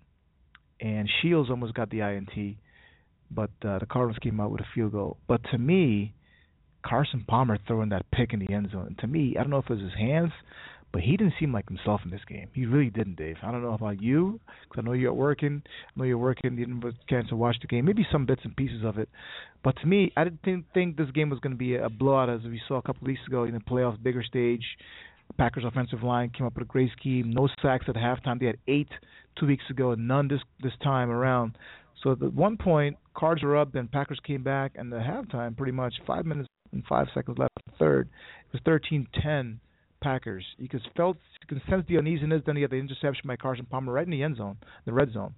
and 0.81 1.09
Shields 1.23 1.51
almost 1.51 1.75
got 1.75 1.91
the 1.91 2.01
INT, 2.01 2.57
but 3.31 3.51
uh, 3.65 3.79
the 3.79 3.87
Cardinals 3.87 4.19
came 4.23 4.41
out 4.41 4.51
with 4.51 4.61
a 4.61 4.67
field 4.75 4.93
goal. 4.93 5.17
But 5.27 5.41
to 5.53 5.59
me, 5.59 6.15
Carson 6.85 7.25
Palmer 7.27 7.59
throwing 7.67 7.89
that 7.91 8.11
pick 8.11 8.33
in 8.33 8.41
the 8.41 8.53
end 8.53 8.71
zone. 8.71 8.97
To 9.01 9.07
me, 9.07 9.35
I 9.39 9.43
don't 9.43 9.51
know 9.51 9.59
if 9.59 9.71
it 9.71 9.75
was 9.75 9.83
his 9.83 9.95
hands, 9.99 10.33
but 10.97 11.03
he 11.03 11.19
didn't 11.19 11.35
seem 11.39 11.53
like 11.53 11.69
himself 11.69 12.01
in 12.07 12.11
this 12.11 12.25
game. 12.27 12.49
He 12.55 12.65
really 12.65 12.89
didn't, 12.89 13.17
Dave. 13.17 13.37
I 13.43 13.53
don't 13.53 13.61
know 13.61 13.75
about 13.75 14.01
you, 14.01 14.41
because 14.63 14.83
I 14.83 14.87
know 14.87 14.95
you're 14.95 15.13
working. 15.13 15.63
I 15.67 15.99
know 15.99 16.05
you're 16.05 16.17
working. 16.17 16.57
You 16.57 16.65
didn't 16.65 16.81
have 16.81 16.95
a 16.95 17.11
chance 17.11 17.29
to 17.29 17.37
watch 17.37 17.57
the 17.61 17.67
game. 17.67 17.85
Maybe 17.85 18.07
some 18.11 18.25
bits 18.25 18.41
and 18.45 18.57
pieces 18.57 18.83
of 18.83 18.97
it. 18.97 19.11
But 19.63 19.77
to 19.83 19.87
me, 19.87 20.11
I 20.17 20.25
didn't 20.25 20.41
think, 20.43 20.65
think 20.73 20.97
this 20.97 21.11
game 21.11 21.29
was 21.29 21.39
going 21.41 21.53
to 21.53 21.59
be 21.59 21.77
a 21.77 21.91
blowout 21.91 22.31
as 22.31 22.41
we 22.45 22.63
saw 22.67 22.77
a 22.77 22.83
couple 22.83 23.03
of 23.03 23.09
weeks 23.09 23.21
ago 23.27 23.45
in 23.45 23.53
the 23.53 23.61
playoffs, 23.61 24.03
bigger 24.03 24.23
stage. 24.23 24.65
Packers 25.37 25.65
offensive 25.67 26.03
line 26.03 26.31
came 26.31 26.47
up 26.47 26.55
with 26.55 26.63
a 26.63 26.67
great 26.67 26.91
scheme. 26.99 27.31
No 27.31 27.47
sacks 27.61 27.85
at 27.89 27.95
halftime. 27.95 28.41
They 28.41 28.47
had 28.47 28.57
eight 28.67 28.89
two 29.39 29.45
weeks 29.45 29.65
ago 29.69 29.91
and 29.91 30.09
none 30.09 30.29
this 30.29 30.41
this 30.63 30.73
time 30.83 31.11
around. 31.11 31.59
So 32.03 32.13
at 32.13 32.33
one 32.33 32.57
point, 32.57 32.97
Cards 33.15 33.43
were 33.43 33.59
up, 33.59 33.71
then 33.71 33.87
Packers 33.93 34.21
came 34.27 34.43
back, 34.43 34.73
and 34.77 34.91
the 34.91 34.97
halftime 34.97 35.59
pretty 35.59 35.73
much 35.73 35.93
five 36.07 36.25
minutes 36.25 36.49
and 36.73 36.83
five 36.89 37.09
seconds 37.13 37.37
left 37.37 37.53
third. 37.79 38.09
It 38.55 38.61
was 38.65 38.81
13-10 39.23 39.59
Packers. 40.03 40.45
You 40.59 40.69
can 40.69 40.81
felt 40.97 41.17
you 41.41 41.47
can 41.49 41.63
sense 41.71 41.85
the 41.89 41.99
uneasiness. 41.99 42.43
Then 42.45 42.57
you 42.57 42.63
get 42.63 42.71
the 42.71 42.77
interception 42.77 43.23
by 43.27 43.37
Carson 43.37 43.67
Palmer 43.67 43.93
right 43.93 44.05
in 44.05 44.11
the 44.11 44.23
end 44.23 44.37
zone, 44.37 44.57
the 44.85 44.93
red 44.93 45.13
zone. 45.13 45.35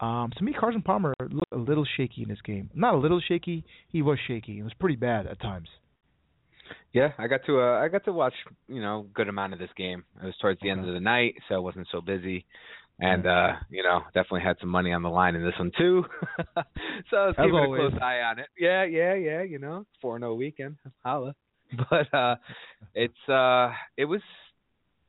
Um, 0.00 0.30
to 0.36 0.44
me, 0.44 0.52
Carson 0.52 0.82
Palmer 0.82 1.14
looked 1.20 1.52
a 1.52 1.56
little 1.56 1.86
shaky 1.96 2.22
in 2.22 2.28
this 2.28 2.40
game. 2.44 2.70
Not 2.74 2.94
a 2.94 2.98
little 2.98 3.20
shaky. 3.20 3.64
He 3.88 4.02
was 4.02 4.18
shaky. 4.26 4.58
It 4.58 4.62
was 4.62 4.74
pretty 4.74 4.96
bad 4.96 5.26
at 5.26 5.40
times. 5.40 5.68
Yeah, 6.92 7.12
I 7.18 7.28
got 7.28 7.40
to 7.46 7.60
uh, 7.60 7.80
I 7.80 7.88
got 7.88 8.04
to 8.04 8.12
watch 8.12 8.34
you 8.68 8.80
know 8.80 9.06
good 9.14 9.28
amount 9.28 9.52
of 9.52 9.58
this 9.58 9.70
game. 9.76 10.04
It 10.22 10.26
was 10.26 10.34
towards 10.40 10.60
the 10.60 10.70
okay. 10.70 10.78
end 10.78 10.88
of 10.88 10.94
the 10.94 11.00
night, 11.00 11.34
so 11.48 11.54
I 11.54 11.58
wasn't 11.58 11.88
so 11.90 12.00
busy 12.00 12.44
and 12.98 13.26
uh, 13.26 13.52
you 13.70 13.82
know, 13.82 14.00
definitely 14.14 14.40
had 14.42 14.56
some 14.60 14.70
money 14.70 14.92
on 14.92 15.02
the 15.02 15.10
line 15.10 15.34
in 15.34 15.44
this 15.44 15.54
one 15.58 15.70
too. 15.76 16.04
so 17.10 17.16
I 17.16 17.26
was 17.26 17.34
keeping 17.36 17.54
a 17.54 17.66
close 17.66 18.02
eye 18.02 18.20
on 18.20 18.38
it. 18.38 18.46
Yeah, 18.58 18.84
yeah, 18.84 19.14
yeah. 19.14 19.42
You 19.42 19.58
know, 19.58 19.84
four 20.00 20.18
no 20.18 20.34
weekend, 20.34 20.76
holla. 21.04 21.34
But 21.90 22.14
uh, 22.14 22.36
it's 22.94 23.28
uh, 23.28 23.72
it 23.96 24.04
was 24.04 24.20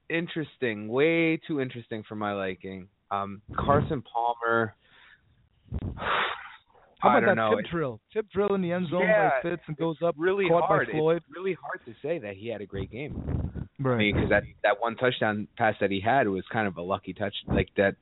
interesting, 0.10 0.88
way 0.88 1.40
too 1.48 1.62
interesting 1.62 2.04
for 2.08 2.16
my 2.16 2.34
liking. 2.34 2.88
Um, 3.12 3.42
Carson 3.56 4.04
Palmer. 4.04 4.76
How 7.00 7.16
about 7.16 7.28
that 7.28 7.36
know. 7.36 7.56
tip 7.56 7.70
drill? 7.70 8.00
Tip 8.12 8.26
drill 8.34 8.56
in 8.56 8.62
the 8.64 8.72
end 8.72 8.88
zone 8.90 9.04
yeah, 9.04 9.30
by 9.44 9.52
Fitz 9.52 9.62
and 9.68 9.78
goes 9.78 9.98
up 10.04 10.16
really 10.18 10.48
caught 10.48 10.64
hard. 10.64 10.88
by 10.88 10.94
Floyd. 10.94 11.18
It's 11.18 11.26
really 11.36 11.56
hard 11.62 11.80
to 11.86 11.94
say 12.02 12.18
that 12.18 12.36
he 12.38 12.48
had 12.48 12.62
a 12.62 12.66
great 12.66 12.92
game. 12.92 13.68
Right. 13.80 13.94
I 13.94 13.98
mean, 13.98 14.16
because 14.16 14.30
that 14.32 14.44
that 14.64 14.80
one 14.80 14.96
touchdown 14.96 15.48
pass 15.58 15.76
that 15.80 15.92
he 15.92 16.02
had 16.02 16.28
was 16.28 16.44
kind 16.52 16.68
of 16.68 16.78
a 16.78 16.82
lucky 16.82 17.14
touch, 17.14 17.36
like 17.48 17.70
that 17.78 17.96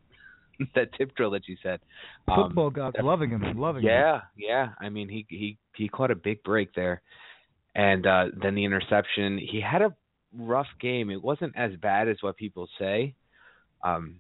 that 0.76 0.94
tip 0.98 1.14
drill 1.16 1.32
that 1.32 1.48
you 1.48 1.58
said. 1.62 1.82
Um, 2.28 2.48
Football 2.48 2.70
gods 2.70 2.96
loving 3.02 3.32
him, 3.32 3.44
loving 3.58 3.84
yeah, 3.84 4.16
him. 4.16 4.22
Yeah, 4.38 4.48
yeah. 4.48 4.70
I 4.80 4.90
mean, 4.90 5.10
he 5.10 5.26
he 5.30 5.58
he 5.76 5.90
caught 5.90 6.12
a 6.12 6.16
big 6.16 6.42
break 6.44 6.74
there, 6.74 7.02
and 7.76 8.08
uh 8.08 8.26
then 8.42 8.56
the 8.56 8.66
interception. 8.66 9.38
He 9.38 9.62
had 9.62 9.82
a 9.82 9.96
rough 10.38 10.68
game. 10.80 11.10
It 11.10 11.24
wasn't 11.24 11.56
as 11.56 11.72
bad 11.82 12.08
as 12.08 12.18
what 12.22 12.38
people 12.38 12.68
say. 12.80 13.14
Um, 13.84 14.20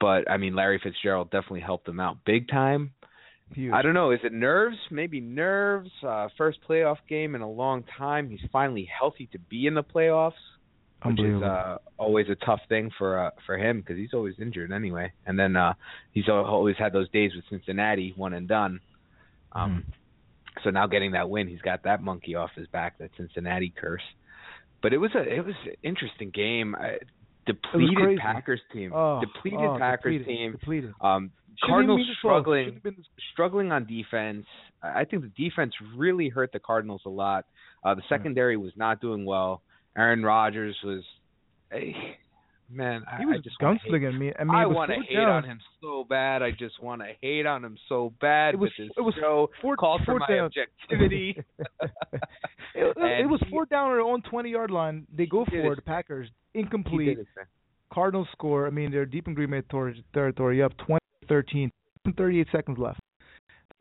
but 0.00 0.30
I 0.30 0.36
mean, 0.36 0.54
Larry 0.54 0.80
Fitzgerald 0.82 1.30
definitely 1.30 1.60
helped 1.60 1.88
him 1.88 2.00
out 2.00 2.18
big 2.24 2.48
time. 2.48 2.92
Huge. 3.54 3.72
I 3.72 3.82
don't 3.82 3.94
know. 3.94 4.12
Is 4.12 4.20
it 4.24 4.32
nerves? 4.32 4.76
Maybe 4.90 5.20
nerves. 5.20 5.90
Uh, 6.06 6.28
first 6.38 6.58
playoff 6.68 6.96
game 7.08 7.34
in 7.34 7.42
a 7.42 7.50
long 7.50 7.84
time. 7.98 8.30
He's 8.30 8.40
finally 8.50 8.88
healthy 8.98 9.28
to 9.32 9.38
be 9.38 9.66
in 9.66 9.74
the 9.74 9.82
playoffs, 9.82 10.32
which 11.04 11.20
is 11.20 11.42
uh, 11.42 11.76
always 11.98 12.26
a 12.30 12.34
tough 12.46 12.60
thing 12.68 12.90
for 12.96 13.26
uh, 13.26 13.30
for 13.46 13.58
him 13.58 13.80
because 13.80 13.96
he's 13.96 14.14
always 14.14 14.34
injured 14.40 14.72
anyway. 14.72 15.12
And 15.26 15.38
then 15.38 15.56
uh, 15.56 15.74
he's 16.12 16.28
always 16.28 16.76
had 16.78 16.92
those 16.92 17.10
days 17.10 17.32
with 17.34 17.44
Cincinnati, 17.50 18.14
one 18.16 18.32
and 18.32 18.48
done. 18.48 18.80
Um, 19.52 19.84
mm. 19.86 19.92
So 20.64 20.70
now 20.70 20.86
getting 20.86 21.12
that 21.12 21.30
win, 21.30 21.48
he's 21.48 21.60
got 21.60 21.84
that 21.84 22.02
monkey 22.02 22.34
off 22.34 22.50
his 22.54 22.66
back, 22.68 22.98
that 22.98 23.10
Cincinnati 23.16 23.72
curse. 23.74 24.02
But 24.82 24.92
it 24.92 24.98
was 24.98 25.10
a 25.14 25.22
it 25.22 25.44
was 25.44 25.54
an 25.64 25.74
interesting 25.82 26.30
game. 26.30 26.74
I, 26.74 26.98
depleted 27.46 28.18
Packers 28.18 28.60
team. 28.72 28.92
Oh, 28.94 29.20
depleted 29.20 29.60
oh, 29.60 29.78
Packers 29.78 30.18
depleted, 30.18 30.26
team. 30.26 30.52
Depleted. 30.52 30.92
Um, 31.00 31.30
Cardinals 31.64 32.00
struggling, 32.18 32.80
struggling 33.32 33.72
on 33.72 33.86
defense. 33.86 34.46
I 34.82 35.04
think 35.04 35.22
the 35.22 35.44
defense 35.48 35.72
really 35.96 36.28
hurt 36.28 36.50
the 36.52 36.58
Cardinals 36.58 37.02
a 37.06 37.10
lot. 37.10 37.46
Uh, 37.84 37.94
the 37.94 38.02
secondary 38.08 38.56
was 38.56 38.72
not 38.76 39.00
doing 39.00 39.24
well. 39.24 39.62
Aaron 39.96 40.22
Rodgers 40.22 40.76
was, 40.82 41.02
hey, 41.70 41.94
man, 42.72 43.04
he 43.18 43.26
was 43.26 43.38
I 43.38 43.42
just 43.42 43.58
gunslinging 43.60 44.18
me. 44.18 44.32
I 44.38 44.44
mean, 44.44 44.54
I 44.54 44.66
want 44.66 44.90
to 44.90 44.96
hate 45.08 45.16
down. 45.16 45.28
on 45.28 45.44
him 45.44 45.60
so 45.80 46.04
bad. 46.08 46.42
I 46.42 46.50
just 46.50 46.82
want 46.82 47.02
to 47.02 47.08
hate 47.20 47.46
on 47.46 47.64
him 47.64 47.76
so 47.88 48.12
bad. 48.20 48.54
It 48.54 48.58
was 48.58 48.70
it 48.78 49.00
was 49.00 49.14
show 49.20 49.50
four, 49.60 49.76
called 49.76 50.02
four 50.04 50.14
for 50.14 50.20
my 50.20 50.26
down. 50.26 50.46
objectivity. 50.46 51.36
it, 52.74 52.96
it 52.96 53.28
was 53.28 53.40
he, 53.44 53.50
four 53.50 53.66
down 53.66 53.90
on 53.90 53.92
their 53.92 54.00
own 54.00 54.22
twenty 54.22 54.50
yard 54.50 54.70
line. 54.70 55.06
They 55.14 55.26
go 55.26 55.44
for 55.44 55.72
it, 55.72 55.76
the 55.76 55.82
Packers 55.82 56.28
incomplete. 56.54 57.18
Cardinals 57.92 58.28
score. 58.32 58.66
I 58.66 58.70
mean, 58.70 58.90
they're 58.90 59.04
deep 59.04 59.28
in 59.28 59.34
Green 59.34 59.50
Bay 59.50 59.62
territory, 60.14 60.62
up 60.62 60.72
20-13, 61.28 61.70
38 62.16 62.46
seconds 62.50 62.78
left. 62.78 62.98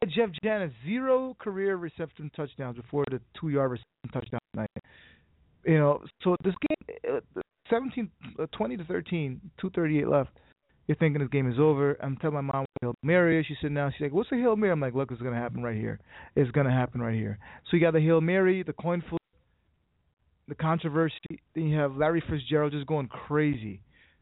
Jeff 0.08 0.30
Janis 0.44 0.72
zero 0.84 1.36
career 1.39 1.76
reception 1.78 2.32
touchdowns 2.36 2.76
before 2.76 3.06
the 3.12 3.22
two-yard 3.39 3.72
reception 3.72 4.12
touchdown 4.12 4.39
night. 4.56 4.70
You 5.66 5.78
know, 5.78 6.04
so 6.24 6.36
this 6.44 6.56
game, 6.68 7.22
17, 7.72 8.11
uh, 8.39 8.45
20 8.51 8.78
to 8.78 8.84
13, 8.84 9.41
238 9.59 10.07
left. 10.07 10.30
You're 10.88 10.97
thinking 10.97 11.22
this 11.22 11.30
game 11.30 11.49
is 11.49 11.57
over. 11.57 11.97
I'm 12.03 12.17
telling 12.17 12.36
my 12.36 12.41
mom 12.41 12.65
Hail 12.82 12.93
Mary. 13.01 13.43
She 13.47 13.55
said, 13.61 13.72
"Now 13.72 13.89
she's 13.89 14.01
like, 14.01 14.11
what's 14.11 14.30
the 14.30 14.36
Hail 14.36 14.55
Mary?" 14.55 14.72
I'm 14.72 14.82
like, 14.82 14.93
"Look, 14.93 15.11
it's 15.11 15.22
gonna 15.22 15.36
happen 15.36 15.63
right 15.63 15.76
here. 15.76 15.99
It's 16.36 16.51
gonna 16.51 16.72
happen 16.72 17.01
right 17.01 17.15
here." 17.15 17.39
So 17.65 17.78
you 17.78 17.82
got 17.82 17.93
the 17.93 18.01
Hail 18.01 18.19
Mary, 18.19 18.61
the 18.61 18.74
coin 18.74 19.01
flip, 19.07 19.22
the 20.47 20.55
controversy. 20.55 21.41
Then 21.55 21.69
you 21.69 21.78
have 21.78 21.95
Larry 21.95 22.22
Fitzgerald 22.30 22.74
just 22.74 22.88
going 22.88 23.07
crazy 23.07 23.82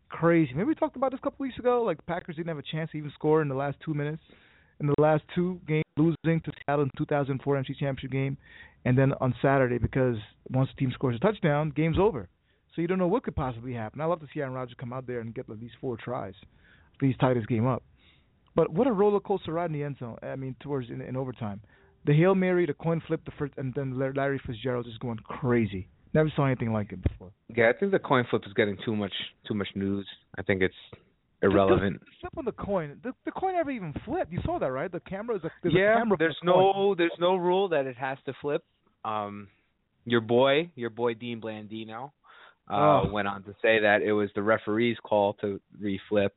crazy. 0.10 0.52
Maybe 0.54 0.66
we 0.66 0.76
talked 0.76 0.96
about 0.96 1.12
this 1.12 1.20
a 1.20 1.24
couple 1.24 1.46
weeks 1.46 1.58
ago. 1.58 1.84
Like 1.84 2.04
Packers 2.06 2.36
didn't 2.36 2.50
have 2.50 2.58
a 2.58 2.64
chance 2.64 2.92
to 2.92 2.98
even 2.98 3.12
score 3.12 3.42
in 3.42 3.48
the 3.48 3.56
last 3.56 3.78
two 3.84 3.94
minutes. 3.94 4.22
In 4.80 4.88
the 4.88 4.96
last 4.98 5.24
two 5.36 5.60
games, 5.68 5.84
losing 5.98 6.42
to 6.42 6.52
Seattle 6.66 6.84
in 6.84 6.92
2004 6.98 7.56
NFC 7.56 7.78
Championship 7.78 8.12
game, 8.12 8.38
and 8.86 8.98
then 8.98 9.14
on 9.20 9.36
Saturday 9.42 9.78
because 9.78 10.16
once 10.50 10.70
the 10.74 10.80
team 10.80 10.92
scores 10.94 11.16
a 11.16 11.20
touchdown, 11.20 11.72
game's 11.76 12.00
over. 12.00 12.30
So 12.76 12.82
you 12.82 12.88
don't 12.88 13.00
know 13.00 13.08
what 13.08 13.24
could 13.24 13.36
possibly 13.36 13.74
happen. 13.74 14.02
I 14.02 14.06
love 14.06 14.20
to 14.22 14.28
see 14.34 14.42
Aaron 14.42 14.54
Rodgers 14.54 14.76
come 14.80 14.94
out 14.94 15.08
there 15.08 15.20
and 15.20 15.34
get 15.34 15.50
at 15.50 15.60
least 15.60 15.76
four 15.82 15.98
tries 15.98 16.34
if 16.94 17.02
he's 17.02 17.18
tied 17.18 17.36
his 17.36 17.46
game 17.46 17.68
up. 17.68 17.84
But 18.56 18.72
what 18.72 18.88
a 18.88 18.92
roller 18.92 19.20
coaster 19.20 19.54
ride 19.54 19.68
in 19.68 19.74
the 19.74 19.84
end 19.84 19.98
zone. 20.00 20.18
I 20.22 20.36
mean, 20.36 20.56
towards 20.60 20.90
in, 20.90 21.02
in 21.02 21.16
overtime, 21.16 21.62
the 22.06 22.14
hail 22.14 22.36
mary, 22.36 22.66
the 22.66 22.74
coin 22.74 23.02
flip, 23.06 23.22
the 23.26 23.32
first, 23.38 23.54
and 23.58 23.74
then 23.74 23.98
Larry 23.98 24.42
Fitzgerald 24.46 24.86
just 24.86 25.00
going 25.00 25.18
crazy. 25.18 25.88
Never 26.14 26.32
saw 26.36 26.46
anything 26.46 26.74
like 26.74 26.92
it 26.92 27.02
before. 27.04 27.32
Yeah, 27.56 27.70
I 27.70 27.78
think 27.78 27.92
the 27.92 28.00
coin 28.00 28.26
flip 28.30 28.44
is 28.48 28.54
getting 28.54 28.78
too 28.84 28.96
much 28.96 29.14
too 29.48 29.54
much 29.54 29.68
news. 29.76 30.08
I 30.38 30.42
think 30.42 30.62
it's 30.62 30.74
irrelevant. 31.44 32.00
The, 32.00 32.06
the 32.06 32.12
flip 32.22 32.38
on 32.38 32.46
the 32.46 32.52
coin. 32.52 33.00
The, 33.04 33.14
the 33.26 33.32
coin 33.32 33.54
never 33.54 33.70
even 33.70 33.94
flipped. 34.06 34.32
You 34.32 34.40
saw 34.44 34.60
that, 34.60 34.72
right? 34.72 34.92
The 34.92 35.02
camera 35.02 35.36
is 35.36 35.44
a 35.44 35.52
there's 35.62 35.76
yeah. 35.76 35.96
A 35.96 35.98
camera 36.00 36.18
there's 36.18 36.38
the 36.42 36.48
no 36.48 36.74
coin. 36.74 36.96
there's 36.98 37.12
no 37.20 37.36
rule 37.36 37.70
that 37.70 37.86
it 37.86 37.96
has 37.98 38.18
to 38.26 38.34
flip. 38.42 38.64
Um, 39.06 39.48
your 40.06 40.22
boy, 40.22 40.72
your 40.76 40.90
boy 40.90 41.14
Dean 41.14 41.40
Blandino, 41.40 42.12
uh, 42.70 43.02
oh. 43.04 43.10
went 43.12 43.28
on 43.28 43.44
to 43.44 43.52
say 43.62 43.80
that 43.80 44.02
it 44.02 44.14
was 44.14 44.30
the 44.36 44.44
referee's 44.44 44.98
call 45.04 45.34
to 45.42 45.60
reflip. 45.82 46.32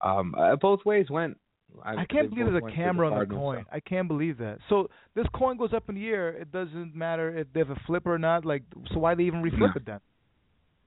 Um, 0.00 0.34
uh, 0.38 0.56
both 0.56 0.84
ways 0.84 1.08
went 1.10 1.36
I, 1.84 2.02
I 2.02 2.04
can't 2.06 2.30
believe 2.30 2.46
there's 2.46 2.62
a 2.62 2.74
camera 2.74 3.08
the 3.08 3.16
on 3.16 3.28
the 3.28 3.34
coin. 3.34 3.64
I 3.70 3.80
can't 3.80 4.08
believe 4.08 4.38
that. 4.38 4.58
So 4.68 4.88
this 5.14 5.26
coin 5.34 5.56
goes 5.56 5.72
up 5.74 5.88
in 5.88 5.96
the 5.96 6.06
air. 6.06 6.30
It 6.30 6.52
doesn't 6.52 6.94
matter 6.94 7.36
if 7.36 7.46
they 7.52 7.60
have 7.60 7.70
a 7.70 7.80
flip 7.86 8.06
or 8.06 8.18
not. 8.18 8.44
Like, 8.44 8.62
so 8.92 8.98
why 8.98 9.14
they 9.14 9.24
even 9.24 9.42
reflip 9.42 9.58
no. 9.58 9.72
it 9.76 9.86
then? 9.86 10.00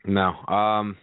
No. 0.05 0.53
Um. 0.53 0.97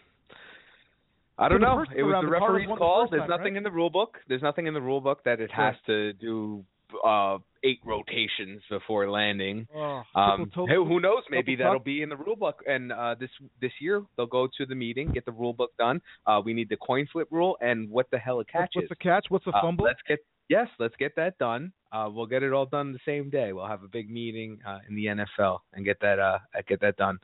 I 1.38 1.50
don't 1.50 1.60
so 1.60 1.66
know. 1.66 1.84
It 1.94 2.02
was 2.02 2.14
the, 2.22 2.26
the 2.26 2.32
referee's 2.32 2.68
call. 2.78 3.04
The 3.04 3.18
There's 3.18 3.28
time, 3.28 3.30
nothing 3.30 3.52
right? 3.52 3.56
in 3.58 3.62
the 3.62 3.70
rule 3.70 3.90
book. 3.90 4.16
There's 4.26 4.40
nothing 4.40 4.66
in 4.66 4.74
the 4.74 4.80
rule 4.80 5.02
book 5.02 5.22
that 5.24 5.38
it 5.38 5.50
has 5.52 5.74
to 5.86 6.14
do 6.14 6.64
uh 7.04 7.38
eight 7.66 7.80
rotations 7.84 8.62
before 8.70 9.10
landing. 9.10 9.66
Oh, 9.74 10.02
um, 10.14 10.50
hey, 10.68 10.76
who 10.76 11.00
knows? 11.00 11.22
Maybe 11.30 11.56
that'll 11.56 11.80
be 11.80 12.02
in 12.02 12.08
the 12.08 12.16
rule 12.16 12.36
book. 12.36 12.62
And 12.66 12.92
uh, 12.92 13.16
this 13.18 13.30
this 13.60 13.72
year 13.80 14.02
they'll 14.16 14.26
go 14.26 14.48
to 14.56 14.66
the 14.66 14.74
meeting, 14.74 15.10
get 15.12 15.24
the 15.24 15.32
rule 15.32 15.52
book 15.52 15.72
done. 15.78 16.00
Uh, 16.26 16.40
we 16.44 16.54
need 16.54 16.68
the 16.68 16.76
coin 16.76 17.06
flip 17.12 17.28
rule 17.30 17.56
and 17.60 17.90
what 17.90 18.08
the 18.10 18.18
hell 18.18 18.40
a 18.40 18.44
catch 18.44 18.70
what's, 18.74 18.76
is. 18.76 18.76
What's 18.76 18.88
the 18.88 18.96
catch? 18.96 19.26
What's 19.28 19.44
the 19.44 19.52
uh, 19.52 19.60
fumble? 19.60 19.84
let's 19.84 20.00
get 20.06 20.18
yes, 20.48 20.68
let's 20.78 20.94
get 20.96 21.14
that 21.16 21.38
done. 21.38 21.72
Uh, 21.92 22.08
we'll 22.10 22.26
get 22.26 22.42
it 22.42 22.52
all 22.52 22.66
done 22.66 22.92
the 22.92 22.98
same 23.06 23.30
day. 23.30 23.52
We'll 23.52 23.66
have 23.66 23.82
a 23.82 23.88
big 23.88 24.10
meeting 24.10 24.58
uh, 24.66 24.78
in 24.88 24.94
the 24.94 25.06
NFL 25.06 25.58
and 25.72 25.84
get 25.84 25.98
that 26.00 26.18
uh, 26.18 26.38
get 26.68 26.80
that 26.80 26.96
done. 26.96 27.18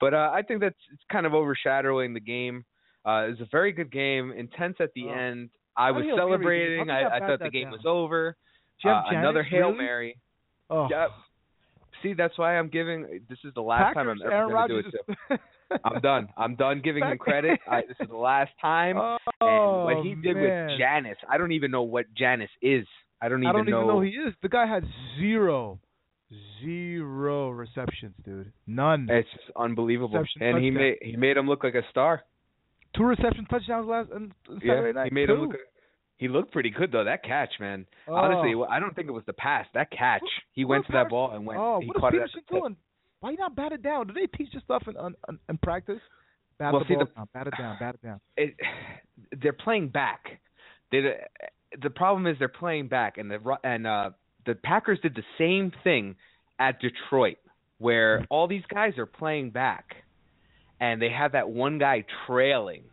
But 0.00 0.14
uh, 0.14 0.30
I 0.32 0.42
think 0.42 0.60
that's 0.60 0.76
it's 0.92 1.02
kind 1.10 1.26
of 1.26 1.34
overshadowing 1.34 2.14
the 2.14 2.20
game. 2.20 2.64
Uh, 3.04 3.26
it 3.26 3.30
was 3.30 3.40
a 3.40 3.48
very 3.50 3.72
good 3.72 3.90
game, 3.90 4.32
intense 4.32 4.76
at 4.80 4.90
the 4.94 5.06
oh. 5.08 5.12
end. 5.12 5.50
I 5.76 5.90
was 5.90 6.02
do 6.02 6.08
you 6.08 6.16
Hail 6.16 6.28
Mary, 6.28 6.38
celebrating. 6.38 6.88
how 6.88 6.94
can 6.94 7.00
you 7.00 7.08
I, 7.08 7.16
I 7.16 7.20
thought 7.20 7.38
the 7.40 7.50
game 7.50 7.64
down? 7.64 7.72
was 7.72 7.82
over. 7.86 8.36
Uh, 8.84 9.02
another 9.08 9.42
hail 9.42 9.68
really? 9.70 9.78
mary. 9.84 10.18
Oh. 10.70 10.88
Yep. 10.90 11.08
See, 12.02 12.14
that's 12.14 12.36
why 12.36 12.58
I'm 12.58 12.68
giving. 12.68 13.20
This 13.28 13.38
is 13.44 13.54
the 13.54 13.60
last 13.62 13.94
time 13.94 14.08
I'm 14.08 14.18
ever 14.24 14.48
going 14.48 14.68
to 14.68 14.74
do 14.74 14.78
it. 14.78 14.84
Rodgers 14.84 14.92
To. 15.28 15.34
is- 15.34 15.40
I'm 15.84 16.00
done. 16.02 16.28
I'm 16.36 16.54
done 16.56 16.80
giving 16.84 17.02
him 17.04 17.16
credit. 17.16 17.58
I, 17.70 17.82
this 17.88 17.96
is 18.00 18.08
the 18.08 18.16
last 18.16 18.50
time. 18.60 18.96
Oh, 18.98 19.16
and 19.40 19.84
what 19.96 20.04
he 20.04 20.14
did 20.14 20.36
man. 20.36 20.66
with 20.68 20.78
Janis, 20.78 21.16
I 21.30 21.38
don't 21.38 21.52
even 21.52 21.70
know 21.70 21.82
what 21.82 22.06
Janis 22.14 22.50
is. 22.60 22.86
I 23.22 23.28
don't 23.30 23.38
even 23.42 23.48
I 23.48 23.52
don't 23.52 23.70
know. 23.70 23.76
even 23.78 23.86
know 23.88 23.94
who 24.00 24.02
he 24.02 24.10
is. 24.10 24.34
The 24.42 24.48
guy 24.50 24.66
had 24.66 24.84
zero, 25.18 25.78
zero 26.60 27.50
receptions, 27.50 28.14
dude. 28.24 28.52
None. 28.66 29.06
It's 29.10 29.28
just 29.30 29.44
unbelievable, 29.56 30.18
Reception 30.18 30.42
and 30.42 30.62
he 30.62 30.70
made 30.70 30.96
he 31.02 31.16
made 31.16 31.36
him 31.36 31.46
look 31.48 31.64
like 31.64 31.74
a 31.74 31.82
star. 31.90 32.22
Two 32.96 33.04
reception 33.04 33.46
touchdowns 33.48 33.88
last 33.88 34.10
on 34.14 34.32
on 34.50 34.60
Yeah, 34.62 34.90
night. 34.92 35.08
he 35.08 35.14
made 35.14 35.26
Two. 35.26 35.34
him 35.34 35.40
look. 35.42 35.56
He 36.22 36.28
looked 36.28 36.52
pretty 36.52 36.70
good 36.70 36.92
though. 36.92 37.02
That 37.02 37.24
catch, 37.24 37.50
man. 37.58 37.84
Oh. 38.06 38.14
Honestly, 38.14 38.54
I 38.70 38.78
don't 38.78 38.94
think 38.94 39.08
it 39.08 39.12
was 39.12 39.24
the 39.26 39.32
pass. 39.32 39.66
That 39.74 39.90
catch, 39.90 40.22
he 40.52 40.64
What 40.64 40.70
went 40.76 40.82
is 40.84 40.86
to 40.86 40.92
that 40.92 41.10
ball 41.10 41.32
and 41.32 41.44
went. 41.44 41.58
Oh, 41.60 41.80
he 41.80 41.88
what 41.88 41.96
is 41.96 42.00
caught 42.00 42.14
it 42.14 42.18
Peterson 42.18 42.40
tip. 42.48 42.60
doing? 42.60 42.76
Why 43.18 43.30
you 43.32 43.36
not 43.38 43.56
bat 43.56 43.72
it 43.72 43.82
down? 43.82 44.06
Do 44.06 44.12
they 44.12 44.28
teach 44.28 44.52
this 44.54 44.62
stuff 44.62 44.84
in 44.86 44.94
in, 45.28 45.38
in, 45.48 45.58
practice? 45.58 45.98
Bat 46.60 46.72
Well, 46.74 46.82
the 46.82 46.86
see, 46.88 46.94
ball 46.94 47.06
the- 47.06 47.10
down, 47.16 47.28
bat 47.34 47.46
it 47.48 47.54
down, 47.58 47.76
bat 47.80 47.94
it 47.96 48.02
down. 48.06 48.20
it, 48.36 48.54
they're 49.42 49.52
playing 49.52 49.88
back. 49.88 50.38
They, 50.92 51.00
the 51.82 51.90
problem 51.90 52.28
is 52.28 52.36
they're 52.38 52.46
playing 52.48 52.86
back, 52.86 53.18
and 53.18 53.28
the 53.28 53.56
and 53.64 53.84
uh, 53.84 54.10
the 54.46 54.54
Packers 54.54 55.00
did 55.02 55.16
the 55.16 55.24
same 55.38 55.72
thing 55.82 56.14
at 56.60 56.80
Detroit, 56.80 57.38
where 57.78 58.24
all 58.30 58.46
these 58.46 58.62
guys 58.72 58.96
are 58.96 59.06
playing 59.06 59.50
back, 59.50 59.86
and 60.78 61.02
they 61.02 61.10
have 61.10 61.32
that 61.32 61.48
one 61.50 61.78
guy 61.78 62.04
trailing. 62.28 62.84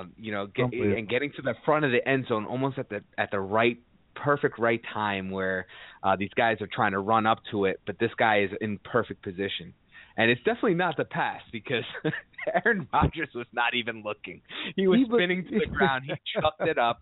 Um, 0.00 0.12
you 0.16 0.32
know, 0.32 0.46
get, 0.46 0.72
and 0.72 1.08
getting 1.08 1.32
to 1.36 1.42
the 1.42 1.54
front 1.64 1.84
of 1.84 1.90
the 1.90 2.06
end 2.08 2.26
zone 2.28 2.44
almost 2.46 2.78
at 2.78 2.88
the 2.88 3.02
at 3.18 3.30
the 3.30 3.40
right, 3.40 3.78
perfect 4.14 4.58
right 4.58 4.80
time 4.92 5.30
where 5.30 5.66
uh, 6.02 6.16
these 6.16 6.30
guys 6.36 6.58
are 6.60 6.68
trying 6.72 6.92
to 6.92 6.98
run 7.00 7.26
up 7.26 7.38
to 7.50 7.64
it, 7.66 7.80
but 7.86 7.98
this 7.98 8.10
guy 8.16 8.42
is 8.42 8.50
in 8.60 8.78
perfect 8.78 9.22
position. 9.22 9.74
And 10.16 10.30
it's 10.30 10.42
definitely 10.42 10.74
not 10.74 10.98
the 10.98 11.04
pass 11.06 11.40
because 11.52 11.84
Aaron 12.66 12.86
Rodgers 12.92 13.30
was 13.34 13.46
not 13.54 13.74
even 13.74 14.02
looking. 14.02 14.42
He 14.76 14.86
was 14.86 14.98
He 14.98 15.04
was- 15.04 15.18
spinning 15.18 15.44
to 15.44 15.58
the 15.60 15.66
ground. 15.74 16.04
He 16.06 16.12
chucked 16.38 16.60
it 16.68 16.76
up. 16.78 17.00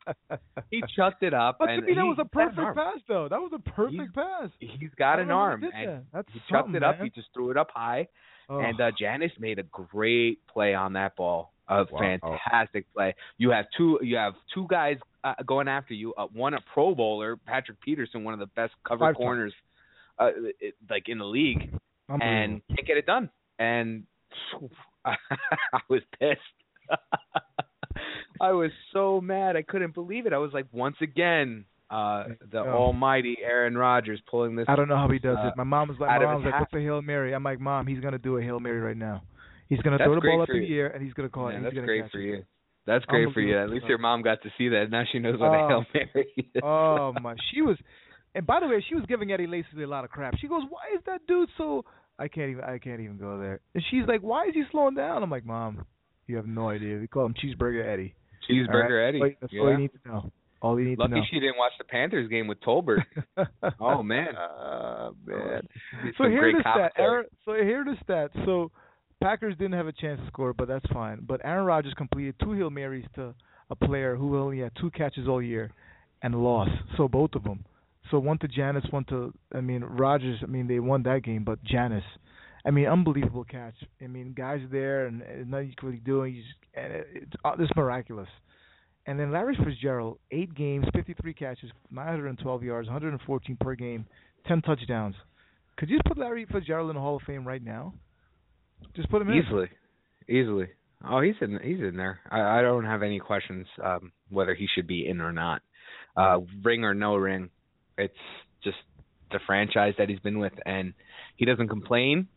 He 0.70 0.80
chucked 0.94 1.22
it 1.24 1.34
up. 1.34 1.56
But 1.58 1.70
and 1.70 1.82
to 1.82 1.86
me, 1.88 1.94
that 1.94 2.04
was 2.04 2.18
a 2.20 2.22
he's 2.22 2.30
perfect 2.30 2.76
pass, 2.76 2.98
though. 3.08 3.26
That 3.28 3.40
was 3.40 3.50
a 3.52 3.58
perfect 3.70 4.14
pass. 4.14 4.50
He's 4.60 4.90
got 4.96 5.18
an 5.18 5.26
don't 5.26 5.28
know 5.28 5.34
how 5.34 5.56
he 5.56 5.64
arm, 5.64 5.64
and 5.74 5.88
that. 5.88 6.04
That's 6.12 6.28
he 6.32 6.40
chucked 6.48 6.74
it 6.74 6.82
up. 6.84 6.98
man. 6.98 7.06
He 7.06 7.10
just 7.20 7.28
threw 7.34 7.50
it 7.50 7.56
up 7.56 7.68
high, 7.74 8.06
Oh. 8.48 8.60
and 8.60 8.80
uh 8.80 8.90
Janis 8.98 9.32
made 9.40 9.58
a 9.58 9.64
great 9.64 10.46
play 10.46 10.74
on 10.74 10.92
that 10.94 11.16
ball. 11.16 11.52
A 11.70 11.86
Wow. 11.90 11.98
fantastic 11.98 12.92
play. 12.92 13.14
You 13.38 13.50
have 13.50 13.66
two. 13.76 13.98
You 14.02 14.16
have 14.16 14.34
two 14.52 14.66
guys 14.68 14.96
uh, 15.22 15.34
going 15.46 15.68
after 15.68 15.94
you. 15.94 16.12
Uh, 16.14 16.26
one 16.32 16.54
a 16.54 16.58
Pro 16.74 16.94
Bowler, 16.94 17.36
Patrick 17.36 17.80
Peterson, 17.80 18.24
one 18.24 18.34
of 18.34 18.40
the 18.40 18.46
best 18.46 18.72
cover 18.86 19.06
Five 19.06 19.14
corners, 19.14 19.54
uh, 20.18 20.30
it, 20.58 20.74
like 20.88 21.08
in 21.08 21.18
the 21.18 21.24
league, 21.24 21.72
and 22.08 22.60
can't 22.68 22.86
get 22.86 22.96
it 22.96 23.06
done. 23.06 23.30
And 23.60 24.04
I 25.04 25.16
was 25.88 26.02
pissed. 26.18 26.40
I 28.40 28.52
was 28.52 28.70
so 28.92 29.20
mad. 29.20 29.56
I 29.56 29.62
couldn't 29.62 29.94
believe 29.94 30.26
it. 30.26 30.32
I 30.32 30.38
was 30.38 30.52
like, 30.52 30.66
once 30.72 30.96
again, 31.00 31.66
uh 31.90 32.24
the 32.50 32.58
almighty 32.58 33.36
Aaron 33.44 33.76
Rodgers 33.76 34.20
pulling 34.28 34.56
this. 34.56 34.66
I 34.68 34.76
don't 34.76 34.88
know 34.88 34.96
how 34.96 35.08
he 35.08 35.18
does 35.18 35.36
uh, 35.40 35.48
it. 35.48 35.56
My 35.56 35.64
mom 35.64 35.88
was 35.88 35.98
like, 36.00 36.08
my 36.08 36.18
mom 36.18 36.42
was 36.42 36.44
like, 36.50 36.60
what's 36.60 36.74
a 36.74 36.78
hail 36.78 37.02
mary? 37.02 37.32
I'm 37.32 37.44
like, 37.44 37.60
mom, 37.60 37.86
he's 37.86 38.00
gonna 38.00 38.18
do 38.18 38.38
a 38.38 38.42
hail 38.42 38.58
mary 38.58 38.80
right 38.80 38.96
now. 38.96 39.22
He's 39.70 39.80
gonna 39.80 39.96
throw 39.96 40.14
the 40.16 40.20
ball 40.20 40.42
up 40.42 40.48
for 40.48 40.54
in 40.56 40.68
the 40.68 40.74
air 40.78 40.88
and 40.88 41.02
he's 41.02 41.14
gonna 41.14 41.30
call 41.30 41.48
it. 41.48 41.58
That's 41.62 41.74
great 41.74 42.10
for 42.12 42.18
it. 42.20 42.24
you. 42.24 42.42
That's 42.86 43.04
great 43.06 43.32
for 43.32 43.40
you. 43.40 43.58
At 43.58 43.70
least 43.70 43.86
your 43.86 43.98
mom 43.98 44.20
got 44.22 44.42
to 44.42 44.50
see 44.58 44.68
that. 44.68 44.90
Now 44.90 45.04
she 45.10 45.18
knows 45.18 45.38
what 45.40 45.48
Oh. 45.50 45.64
a 45.64 45.68
hail 45.68 45.84
mary 45.94 46.28
is. 46.36 46.62
oh 46.62 47.14
my, 47.22 47.34
she 47.54 47.62
was. 47.62 47.78
And 48.34 48.46
by 48.46 48.60
the 48.60 48.66
way, 48.68 48.84
she 48.88 48.94
was 48.94 49.04
giving 49.08 49.32
Eddie 49.32 49.46
Lacy 49.46 49.82
a 49.82 49.86
lot 49.86 50.04
of 50.04 50.10
crap. 50.10 50.34
She 50.38 50.46
goes, 50.48 50.62
"Why 50.68 50.82
is 50.96 51.02
that 51.06 51.20
dude 51.26 51.48
so?" 51.56 51.84
I 52.18 52.28
can't 52.28 52.50
even. 52.50 52.64
I 52.64 52.78
can't 52.78 53.00
even 53.00 53.16
go 53.16 53.38
there. 53.38 53.60
And 53.74 53.82
she's 53.90 54.04
like, 54.06 54.20
"Why 54.22 54.44
is 54.46 54.54
he 54.54 54.62
slowing 54.70 54.94
down?" 54.94 55.22
I'm 55.22 55.30
like, 55.30 55.44
"Mom, 55.44 55.84
you 56.26 56.36
have 56.36 56.46
no 56.46 56.68
idea. 56.68 56.98
We 56.98 57.06
call 57.08 57.26
him 57.26 57.34
Cheeseburger 57.34 57.84
Eddie. 57.86 58.14
Cheeseburger 58.48 58.84
All 58.84 58.92
right? 58.92 59.08
Eddie. 59.08 59.18
Like, 59.20 59.38
That's 59.40 59.52
yeah. 59.52 59.60
all 59.62 59.70
you 59.72 59.78
need 59.78 59.90
to 60.04 60.08
know. 60.08 60.32
All 60.62 60.78
you 60.80 60.86
need 60.88 60.98
Lucky 60.98 61.08
to 61.10 61.14
know." 61.16 61.20
Lucky 61.20 61.28
she 61.32 61.40
didn't 61.40 61.58
watch 61.58 61.72
the 61.78 61.84
Panthers 61.84 62.28
game 62.28 62.46
with 62.46 62.60
Tolbert. 62.60 63.02
Oh, 63.80 64.02
man. 64.02 64.28
Uh, 64.36 65.10
man. 65.26 65.62
So 66.18 66.24
some 66.24 66.30
here's 66.32 66.54
the 66.54 66.60
stat. 66.60 66.92
commentary. 66.94 67.06
Aaron, 67.08 67.26
so 67.44 67.52
here's 67.54 67.86
the 67.86 67.96
stat. 68.04 68.30
So 68.44 68.70
Packers 69.22 69.56
didn't 69.56 69.74
have 69.74 69.86
a 69.86 69.92
chance 69.92 70.20
to 70.20 70.26
score, 70.28 70.52
but 70.52 70.68
that's 70.68 70.86
fine. 70.92 71.24
But 71.26 71.40
Aaron 71.44 71.66
Rodgers 71.66 71.94
completed 71.96 72.34
two 72.42 72.52
hail 72.52 72.70
marys 72.70 73.04
to 73.16 73.34
a 73.70 73.76
player 73.76 74.16
who 74.16 74.36
only 74.38 74.60
had 74.60 74.72
two 74.80 74.90
catches 74.90 75.28
all 75.28 75.42
year, 75.42 75.70
and 76.22 76.34
lost. 76.34 76.72
So 76.96 77.08
both 77.08 77.34
of 77.34 77.44
them. 77.44 77.64
So 78.10 78.18
one 78.18 78.38
to 78.38 78.48
Janis, 78.48 78.84
one 78.90 79.04
to 79.04 79.32
I 79.54 79.60
mean 79.60 79.82
Rodgers. 79.82 80.40
I 80.42 80.46
mean 80.46 80.66
they 80.66 80.80
won 80.80 81.02
that 81.04 81.22
game, 81.22 81.44
but 81.44 81.62
Janis. 81.64 82.04
I 82.64 82.70
mean 82.70 82.86
unbelievable 82.86 83.44
catch. 83.44 83.74
I 84.02 84.06
mean 84.06 84.34
guys 84.36 84.60
there 84.70 85.06
and, 85.06 85.22
nothing 85.50 85.68
you 85.68 85.74
can 85.78 85.88
really 85.88 86.02
do. 86.04 86.22
And 86.22 86.34
you 86.34 86.42
just, 86.42 86.54
and 86.74 86.92
it, 86.92 87.06
it's 87.14 87.32
uh, 87.44 87.52
it's 87.58 87.72
miraculous. 87.76 88.28
And 89.06 89.18
then 89.18 89.32
Larry 89.32 89.56
Fitzgerald, 89.64 90.18
eight 90.30 90.54
games, 90.54 90.84
53 90.94 91.32
catches, 91.34 91.70
912 91.90 92.62
yards, 92.62 92.86
114 92.86 93.56
per 93.58 93.74
game, 93.74 94.04
10 94.46 94.60
touchdowns. 94.60 95.14
Could 95.78 95.88
you 95.88 95.96
just 95.96 96.04
put 96.04 96.18
Larry 96.18 96.46
Fitzgerald 96.52 96.90
in 96.90 96.96
the 96.96 97.00
Hall 97.00 97.16
of 97.16 97.22
Fame 97.22 97.48
right 97.48 97.64
now? 97.64 97.94
Just 98.94 99.08
put 99.10 99.22
him 99.22 99.30
in. 99.30 99.38
Easily, 99.38 99.68
easily. 100.28 100.68
Oh, 101.08 101.20
he's 101.20 101.34
in. 101.40 101.58
He's 101.62 101.80
in 101.80 101.96
there. 101.96 102.20
I, 102.30 102.58
I 102.58 102.62
don't 102.62 102.84
have 102.84 103.02
any 103.02 103.18
questions 103.18 103.66
um, 103.82 104.12
whether 104.28 104.54
he 104.54 104.66
should 104.74 104.86
be 104.86 105.06
in 105.06 105.20
or 105.20 105.32
not. 105.32 105.62
Uh, 106.16 106.40
ring 106.62 106.84
or 106.84 106.92
no 106.92 107.16
ring, 107.16 107.48
it's 107.96 108.12
just 108.62 108.76
the 109.30 109.38
franchise 109.46 109.94
that 109.98 110.08
he's 110.08 110.18
been 110.18 110.38
with, 110.38 110.52
and 110.66 110.92
he 111.36 111.44
doesn't 111.46 111.68
complain. 111.68 112.28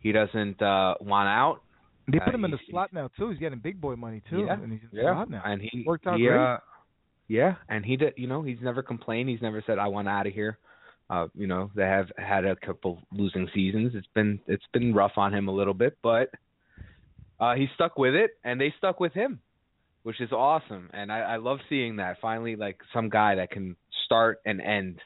He 0.00 0.10
doesn't 0.12 0.60
uh, 0.60 0.94
want 1.00 1.28
out. 1.28 1.60
They 2.10 2.18
Uh, 2.18 2.24
put 2.24 2.34
him 2.34 2.44
in 2.44 2.50
the 2.50 2.58
slot 2.68 2.92
now 2.92 3.10
too. 3.16 3.30
He's 3.30 3.38
getting 3.38 3.58
big 3.60 3.80
boy 3.80 3.94
money 3.96 4.22
too, 4.28 4.44
Yeah, 4.46 4.54
and 4.54 4.72
he's 4.72 4.82
in 4.82 4.88
the 4.92 5.02
Yeah, 5.02 5.14
slot 5.14 5.30
now. 5.30 5.42
and 5.44 5.62
he 5.62 5.84
Worked 5.86 6.06
out 6.06 6.18
he, 6.18 6.26
great. 6.26 6.38
Uh, 6.38 6.58
yeah, 7.28 7.54
and 7.68 7.84
he 7.84 7.96
did. 7.96 8.14
You 8.16 8.26
know, 8.26 8.42
he's 8.42 8.58
never 8.60 8.82
complained. 8.82 9.28
He's 9.28 9.40
never 9.40 9.62
said, 9.66 9.78
"I 9.78 9.86
want 9.88 10.08
out 10.08 10.26
of 10.26 10.32
here." 10.32 10.58
Uh, 11.10 11.28
you 11.34 11.46
know, 11.46 11.70
they 11.74 11.82
have 11.82 12.10
had 12.16 12.44
a 12.44 12.56
couple 12.56 13.02
losing 13.12 13.48
seasons. 13.54 13.92
It's 13.94 14.06
been 14.14 14.40
it's 14.46 14.64
been 14.72 14.94
rough 14.94 15.12
on 15.16 15.34
him 15.34 15.48
a 15.48 15.52
little 15.52 15.74
bit, 15.74 15.98
but 16.02 16.30
uh, 17.38 17.54
he 17.54 17.66
stuck 17.74 17.98
with 17.98 18.14
it, 18.14 18.32
and 18.42 18.60
they 18.60 18.72
stuck 18.78 19.00
with 19.00 19.12
him, 19.12 19.40
which 20.02 20.20
is 20.20 20.32
awesome. 20.32 20.88
And 20.94 21.12
I, 21.12 21.20
I 21.20 21.36
love 21.36 21.58
seeing 21.68 21.96
that 21.96 22.16
finally, 22.22 22.56
like 22.56 22.78
some 22.94 23.10
guy 23.10 23.34
that 23.34 23.50
can 23.50 23.76
start 24.06 24.40
and 24.46 24.60
end 24.60 25.00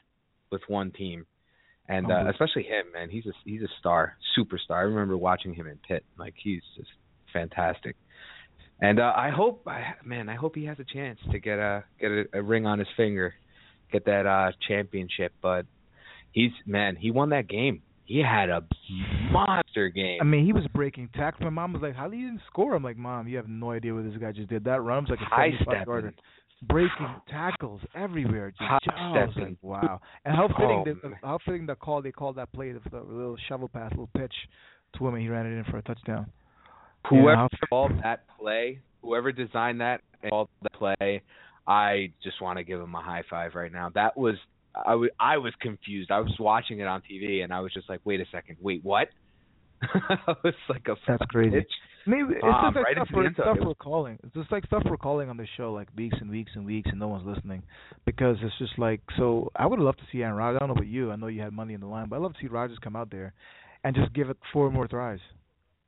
with 0.51 0.61
one 0.67 0.91
team, 0.91 1.25
and 1.87 2.09
uh, 2.09 2.29
especially 2.29 2.63
him, 2.63 2.91
man. 2.93 3.09
He's 3.09 3.25
a 3.25 3.33
he's 3.43 3.61
a 3.61 3.67
star, 3.79 4.15
superstar. 4.37 4.77
I 4.77 4.81
remember 4.81 5.17
watching 5.17 5.53
him 5.53 5.67
in 5.67 5.77
Pitt. 5.85 6.05
Like 6.17 6.35
he's 6.41 6.61
just 6.77 6.89
fantastic. 7.33 7.95
And 8.81 8.99
uh, 8.99 9.11
I 9.15 9.29
hope, 9.29 9.67
I, 9.67 9.95
man, 10.05 10.29
I 10.29 10.35
hope 10.35 10.55
he 10.55 10.65
has 10.65 10.79
a 10.79 10.85
chance 10.85 11.19
to 11.31 11.39
get 11.39 11.59
a 11.59 11.83
get 11.99 12.11
a, 12.11 12.25
a 12.33 12.41
ring 12.41 12.65
on 12.65 12.79
his 12.79 12.87
finger, 12.95 13.33
get 13.91 14.05
that 14.05 14.25
uh 14.25 14.51
championship. 14.67 15.33
But 15.41 15.65
he's 16.31 16.51
man, 16.65 16.95
he 16.95 17.11
won 17.11 17.29
that 17.29 17.47
game. 17.47 17.81
He 18.05 18.19
had 18.19 18.49
a 18.49 18.63
monster 19.31 19.89
game. 19.89 20.17
I 20.21 20.23
mean, 20.23 20.45
he 20.45 20.53
was 20.53 20.63
breaking 20.73 21.09
tackles. 21.13 21.43
My 21.43 21.49
mom 21.49 21.73
was 21.73 21.81
like, 21.81 21.95
"How 21.95 22.07
do 22.07 22.17
you 22.17 22.27
didn't 22.27 22.41
score?" 22.47 22.73
I'm 22.75 22.83
like, 22.83 22.97
"Mom, 22.97 23.27
you 23.27 23.37
have 23.37 23.47
no 23.47 23.71
idea 23.71 23.93
what 23.93 24.03
this 24.03 24.17
guy 24.19 24.31
just 24.31 24.49
did. 24.49 24.63
That 24.63 24.81
run 24.81 25.03
was 25.03 25.11
like 25.11 25.19
a 25.21 25.25
High 25.25 25.51
75 25.51 25.87
yarder, 25.87 26.13
stepping, 26.13 26.67
breaking 26.67 27.15
tackles 27.29 27.81
everywhere. 27.95 28.49
Just, 28.51 28.61
High 28.61 29.27
stepping. 29.27 29.43
like, 29.43 29.57
wow. 29.61 30.01
And 30.25 30.35
how 30.35 30.47
fitting 30.47 30.81
Oh, 30.81 30.83
that 30.85 31.03
man. 31.03 31.19
how 31.23 31.37
fitting 31.45 31.65
the 31.67 31.75
call 31.75 32.01
they 32.01 32.11
called 32.11 32.35
that 32.37 32.51
play, 32.51 32.71
the, 32.71 32.79
the 32.89 32.97
little 33.01 33.37
shovel 33.47 33.67
pass, 33.67 33.91
little 33.91 34.09
pitch 34.17 34.33
to 34.97 35.07
him, 35.07 35.13
and 35.13 35.21
he 35.23 35.29
ran 35.29 35.45
it 35.45 35.55
in 35.57 35.63
for 35.65 35.77
a 35.77 35.81
touchdown. 35.83 36.25
whoever 37.09 37.43
Yeah. 37.43 37.47
called 37.69 37.91
that 38.03 38.23
play, 38.39 38.79
whoever 39.03 39.31
designed 39.31 39.79
that 39.81 40.01
and 40.23 40.31
called 40.31 40.49
the 40.63 40.69
play, 40.71 41.21
I 41.67 42.11
just 42.23 42.41
want 42.41 42.57
to 42.57 42.63
give 42.63 42.81
him 42.81 42.93
a 42.95 43.01
high 43.01 43.23
five 43.29 43.53
right 43.55 43.71
now. 43.71 43.89
That 43.93 44.17
was 44.17 44.35
I 44.75 44.95
was 44.95 45.09
I 45.19 45.37
was 45.37 45.53
confused. 45.61 46.11
I 46.11 46.19
was 46.19 46.33
watching 46.39 46.79
it 46.79 46.87
on 46.87 47.01
TV 47.09 47.43
and 47.43 47.53
I 47.53 47.59
was 47.59 47.73
just 47.73 47.89
like, 47.89 48.01
wait 48.05 48.21
a 48.21 48.25
second, 48.31 48.57
wait 48.61 48.83
what? 48.83 49.07
it 49.81 50.37
was 50.43 50.53
like 50.69 50.87
a 50.87 50.95
That's 51.07 51.23
crazy. 51.29 51.59
pitch. 51.61 51.71
Maybe 52.05 52.33
it's 52.35 52.43
Um, 52.43 52.73
just 52.73 52.75
like 52.75 52.85
right 52.85 52.95
stuff, 52.95 53.07
we're, 53.13 53.33
stuff 53.33 53.57
we're 53.61 53.73
calling. 53.75 54.17
It's 54.23 54.33
just 54.33 54.51
like 54.51 54.65
stuff 54.65 54.83
we're 54.85 54.97
calling 54.97 55.29
on 55.29 55.37
the 55.37 55.47
show 55.57 55.73
like 55.73 55.87
weeks 55.95 56.17
and 56.19 56.29
weeks 56.29 56.51
and 56.55 56.65
weeks, 56.65 56.89
and 56.89 56.99
no 56.99 57.07
one's 57.07 57.25
listening 57.25 57.63
because 58.05 58.37
it's 58.41 58.57
just 58.57 58.77
like 58.79 59.01
so. 59.17 59.51
I 59.55 59.65
would 59.65 59.79
love 59.79 59.95
to 59.97 60.03
see 60.11 60.21
Aaron 60.23 60.35
Rodgers. 60.35 60.57
I 60.57 60.59
don't 60.59 60.69
know 60.69 60.73
about 60.75 60.87
you. 60.87 61.11
I 61.11 61.15
know 61.17 61.27
you 61.27 61.41
had 61.41 61.53
money 61.53 61.73
in 61.73 61.81
the 61.81 61.87
line, 61.87 62.07
but 62.09 62.15
I'd 62.17 62.21
love 62.21 62.33
to 62.33 62.39
see 62.41 62.47
Rodgers 62.47 62.77
come 62.83 62.95
out 62.95 63.11
there 63.11 63.33
and 63.83 63.95
just 63.95 64.13
give 64.13 64.29
it 64.29 64.37
four 64.51 64.71
more 64.71 64.87
tries. 64.87 65.19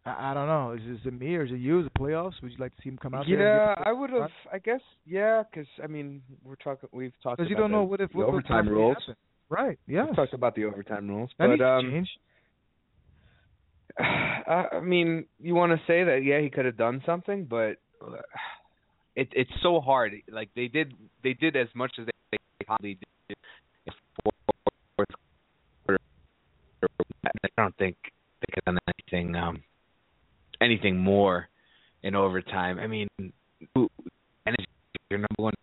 I, 0.05 0.31
I 0.31 0.33
don't 0.33 0.47
know. 0.47 0.73
Is, 0.73 0.99
it 1.05 1.19
me 1.19 1.35
or 1.35 1.45
is 1.45 1.51
it 1.51 1.59
you? 1.59 1.81
Is 1.81 1.85
it 1.85 1.93
playoffs? 1.93 2.33
Would 2.41 2.51
you 2.51 2.57
like 2.57 2.75
to 2.75 2.81
see 2.81 2.89
him 2.89 2.97
come 3.01 3.13
out 3.13 3.25
there? 3.27 3.55
Yeah, 3.57 3.75
I 3.85 3.91
would 3.91 4.09
have. 4.11 4.29
I 4.53 4.59
guess. 4.59 4.81
Yeah, 5.05 5.43
because 5.49 5.67
I 5.83 5.87
mean, 5.87 6.21
we're 6.43 6.55
talking. 6.55 6.89
We've 6.91 7.13
talked 7.21 7.37
Because 7.37 7.49
you 7.49 7.55
don't 7.55 7.71
know 7.71 7.81
the, 7.81 7.85
what 7.85 8.01
if 8.01 8.13
what 8.13 8.27
overtime 8.27 8.67
rules. 8.69 8.97
happen. 8.99 9.15
Right. 9.49 9.77
Yeah. 9.87 10.05
We've 10.05 10.15
talked 10.15 10.33
about 10.33 10.55
the 10.55 10.65
overtime 10.65 11.07
rules, 11.09 11.29
That 11.37 11.57
but 11.57 11.63
um, 11.63 11.91
change. 11.91 12.09
I 13.99 14.65
I 14.73 14.79
mean, 14.79 15.25
you 15.39 15.55
want 15.55 15.73
to 15.73 15.77
say 15.85 16.03
that? 16.03 16.21
Yeah, 16.23 16.39
he 16.39 16.49
could 16.49 16.65
have 16.65 16.77
done 16.77 17.03
something, 17.05 17.45
but 17.45 17.75
uh, 18.01 18.21
it 19.15 19.27
it's 19.33 19.51
so 19.61 19.81
hard. 19.81 20.13
Like 20.31 20.49
they 20.55 20.67
did 20.67 20.93
they 21.23 21.33
did 21.33 21.55
as 21.55 21.67
much 21.75 21.91
as 21.99 22.05
they 22.05 22.37
probably 22.65 22.95
did. 22.95 23.37
I 27.23 27.47
don't 27.57 27.77
think 27.77 27.97
they 28.39 28.53
could 28.53 28.63
have 28.65 28.75
done 28.75 28.79
anything 29.11 29.35
um 29.35 29.61
anything 30.61 30.97
more 30.97 31.49
in 32.03 32.15
overtime. 32.15 32.79
I 32.79 32.87
mean, 32.87 33.07
and 33.19 34.55
your 35.09 35.19
number 35.19 35.27
one. 35.37 35.53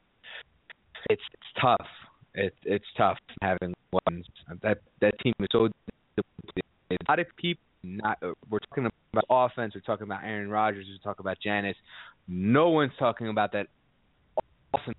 It's 1.11 1.22
it's 1.32 1.61
tough. 1.61 1.86
It's 2.34 2.57
it's 2.64 2.84
tough 2.96 3.18
having 3.42 3.74
ones. 4.07 4.26
That 4.62 4.78
that 5.01 5.18
team 5.20 5.34
is 5.40 5.49
so. 5.53 5.68
A 6.90 6.96
lot 7.09 7.18
of 7.18 7.26
people 7.36 7.62
not. 7.82 8.18
We're 8.51 8.59
talking 8.61 8.88
about 9.12 9.24
offense. 9.30 9.74
We're 9.74 9.80
talking 9.80 10.05
about 10.05 10.24
Aaron 10.24 10.51
Rodgers. 10.51 10.86
We're 10.88 11.11
talking 11.11 11.24
about 11.24 11.38
Janis. 11.42 11.76
No 12.26 12.70
one's 12.70 12.92
talking 12.99 13.28
about 13.28 13.53
that 13.53 13.68
offense, 14.74 14.99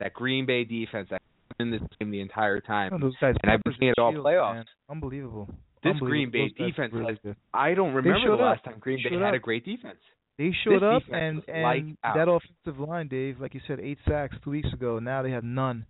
that 0.00 0.12
Green 0.12 0.46
Bay 0.46 0.64
defense 0.64 1.08
that 1.10 1.22
in 1.60 1.70
this 1.70 1.80
game 1.98 2.10
the 2.10 2.20
entire 2.20 2.60
time. 2.60 2.92
Oh, 2.92 2.98
those 2.98 3.14
guys 3.20 3.34
and 3.42 3.52
I've 3.52 3.62
been 3.62 3.74
seeing 3.78 3.92
it 3.96 4.00
all 4.00 4.12
shield, 4.12 4.24
playoffs. 4.24 4.54
man. 4.54 4.64
Unbelievable. 4.90 5.48
This 5.92 6.00
Green 6.00 6.30
Bay 6.30 6.48
defense 6.56 6.92
really 6.92 7.12
has. 7.14 7.18
good. 7.22 7.36
I 7.54 7.74
don't 7.74 7.94
remember 7.94 8.36
the 8.36 8.42
last 8.42 8.58
up. 8.58 8.64
time 8.64 8.74
Green 8.80 8.98
Bay 9.02 9.16
had 9.18 9.34
a 9.34 9.38
great 9.38 9.64
defense. 9.64 9.98
They 10.38 10.52
showed 10.64 10.82
This 10.82 10.82
up 10.82 11.02
and 11.12 11.42
and 11.48 11.96
out. 12.04 12.14
that 12.16 12.28
offensive 12.30 12.78
line, 12.86 13.08
Dave, 13.08 13.40
like 13.40 13.54
you 13.54 13.60
said, 13.66 13.80
eight 13.80 13.98
sacks 14.06 14.36
two 14.44 14.50
weeks 14.50 14.72
ago. 14.72 14.98
Now 14.98 15.22
they 15.22 15.30
have 15.30 15.44
none 15.44 15.86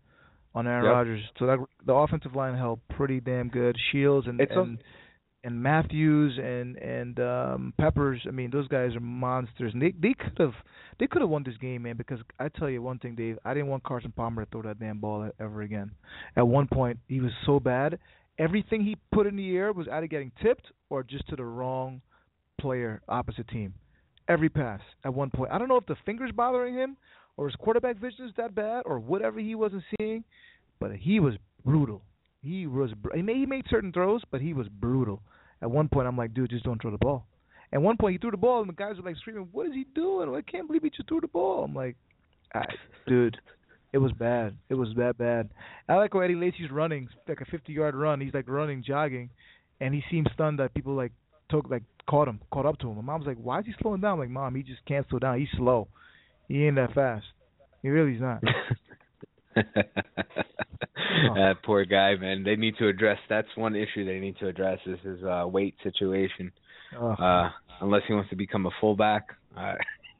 on 0.54 0.66
Aaron 0.68 0.84
Yep. 0.84 0.92
Rodgers. 0.92 1.22
So 1.38 1.46
that 1.46 1.58
the 1.84 1.92
offensive 1.94 2.34
line 2.36 2.56
held 2.56 2.78
pretty 2.90 3.20
damn 3.20 3.48
good. 3.48 3.76
Shields 3.90 4.26
and 4.28 4.40
It's 4.40 4.52
a- 4.52 4.60
and 4.60 4.78
and 5.44 5.62
Matthews 5.62 6.38
and 6.38 6.76
and 6.76 7.20
um 7.20 7.74
Peppers. 7.78 8.20
I 8.26 8.30
mean, 8.30 8.50
those 8.50 8.66
guys 8.68 8.94
are 8.96 9.00
monsters. 9.00 9.72
And 9.74 9.82
they 9.82 9.90
they 9.92 10.14
could 10.14 10.36
have 10.38 10.54
they 10.98 11.06
could 11.08 11.22
have 11.22 11.28
won 11.30 11.42
this 11.44 11.56
game, 11.58 11.82
man. 11.82 11.96
Because 11.96 12.20
I 12.38 12.48
tell 12.48 12.70
you 12.70 12.82
one 12.82 12.98
thing, 13.00 13.16
Dave, 13.16 13.38
I 13.44 13.52
didn't 13.52 13.68
want 13.68 13.82
Carson 13.82 14.12
Palmer 14.12 14.44
to 14.44 14.50
throw 14.50 14.62
that 14.62 14.78
damn 14.78 14.98
ball 14.98 15.28
ever 15.40 15.62
again. 15.62 15.90
At 16.36 16.46
one 16.46 16.68
point, 16.68 16.98
he 17.08 17.20
was 17.20 17.32
so 17.44 17.58
bad. 17.60 17.98
Everything 18.38 18.84
he 18.84 18.96
put 19.12 19.26
in 19.26 19.36
the 19.36 19.56
air 19.56 19.72
was 19.72 19.88
either 19.90 20.06
getting 20.06 20.30
tipped 20.42 20.66
or 20.90 21.02
just 21.02 21.26
to 21.28 21.36
the 21.36 21.44
wrong 21.44 22.00
player, 22.60 23.00
opposite 23.08 23.48
team. 23.48 23.74
Every 24.28 24.48
pass 24.48 24.80
at 25.04 25.14
one 25.14 25.30
point. 25.30 25.52
I 25.52 25.58
don't 25.58 25.68
know 25.68 25.76
if 25.76 25.86
the 25.86 25.96
fingers 26.04 26.30
bothering 26.34 26.74
him 26.74 26.96
or 27.36 27.46
his 27.46 27.56
quarterback 27.56 27.96
vision 27.96 28.26
is 28.26 28.32
that 28.36 28.54
bad 28.54 28.82
or 28.84 28.98
whatever 28.98 29.40
he 29.40 29.54
wasn't 29.54 29.84
seeing, 29.98 30.24
but 30.80 30.92
he 30.92 31.20
was 31.20 31.34
brutal. 31.64 32.02
He 32.42 32.66
was. 32.66 32.90
He 33.14 33.22
made, 33.22 33.36
he 33.36 33.46
made 33.46 33.64
certain 33.70 33.92
throws, 33.92 34.22
but 34.30 34.40
he 34.40 34.52
was 34.52 34.68
brutal. 34.68 35.22
At 35.62 35.70
one 35.70 35.88
point, 35.88 36.06
I'm 36.06 36.16
like, 36.16 36.34
dude, 36.34 36.50
just 36.50 36.64
don't 36.64 36.80
throw 36.80 36.90
the 36.90 36.98
ball. 36.98 37.26
At 37.72 37.82
one 37.82 37.96
point, 37.96 38.12
he 38.12 38.18
threw 38.18 38.30
the 38.30 38.36
ball, 38.36 38.60
and 38.60 38.68
the 38.68 38.74
guys 38.74 38.96
were 38.96 39.02
like 39.02 39.16
screaming, 39.16 39.48
"What 39.52 39.66
is 39.66 39.74
he 39.74 39.86
doing? 39.94 40.32
I 40.34 40.42
can't 40.42 40.66
believe 40.66 40.82
he 40.82 40.90
just 40.90 41.08
threw 41.08 41.20
the 41.20 41.28
ball." 41.28 41.64
I'm 41.64 41.74
like, 41.74 41.96
I, 42.54 42.64
dude, 43.06 43.36
it 43.96 43.98
was 43.98 44.12
bad. 44.12 44.54
It 44.68 44.74
was 44.74 44.88
that 44.98 45.16
bad. 45.16 45.48
I 45.88 45.94
like 45.94 46.12
how 46.12 46.20
Eddie 46.20 46.34
Lacy's 46.34 46.70
running, 46.70 47.08
like 47.26 47.40
a 47.40 47.46
50 47.46 47.72
yard 47.72 47.94
run. 47.94 48.20
He's 48.20 48.34
like 48.34 48.46
running, 48.46 48.84
jogging, 48.86 49.30
and 49.80 49.94
he 49.94 50.02
seems 50.10 50.26
stunned 50.34 50.58
that 50.58 50.74
people 50.74 50.94
like 50.94 51.12
took 51.48 51.70
like 51.70 51.82
caught 52.06 52.28
him, 52.28 52.40
caught 52.52 52.66
up 52.66 52.78
to 52.80 52.90
him. 52.90 52.96
My 52.96 53.02
mom's 53.14 53.26
like, 53.26 53.38
"Why 53.38 53.60
is 53.60 53.64
he 53.64 53.72
slowing 53.80 54.02
down?" 54.02 54.12
I'm 54.12 54.18
like, 54.18 54.28
"Mom, 54.28 54.54
he 54.54 54.62
just 54.62 54.84
can't 54.84 55.08
slow 55.08 55.18
down. 55.18 55.38
He's 55.38 55.48
slow. 55.56 55.88
He 56.46 56.66
ain't 56.66 56.76
that 56.76 56.92
fast. 56.92 57.24
He 57.80 57.88
really 57.88 58.16
is 58.16 58.20
not." 58.20 58.42
that 61.34 61.54
poor 61.64 61.86
guy, 61.86 62.16
man. 62.16 62.44
They 62.44 62.56
need 62.56 62.74
to 62.78 62.88
address. 62.88 63.16
That's 63.30 63.48
one 63.54 63.74
issue 63.74 64.04
they 64.04 64.18
need 64.18 64.36
to 64.40 64.48
address 64.48 64.78
is 64.84 64.98
his 65.02 65.24
uh, 65.24 65.46
weight 65.46 65.74
situation. 65.82 66.52
Ugh. 67.00 67.16
Uh, 67.18 67.48
unless 67.80 68.02
he 68.06 68.12
wants 68.12 68.28
to 68.28 68.36
become 68.36 68.66
a 68.66 68.70
fullback, 68.78 69.28
uh, 69.56 69.72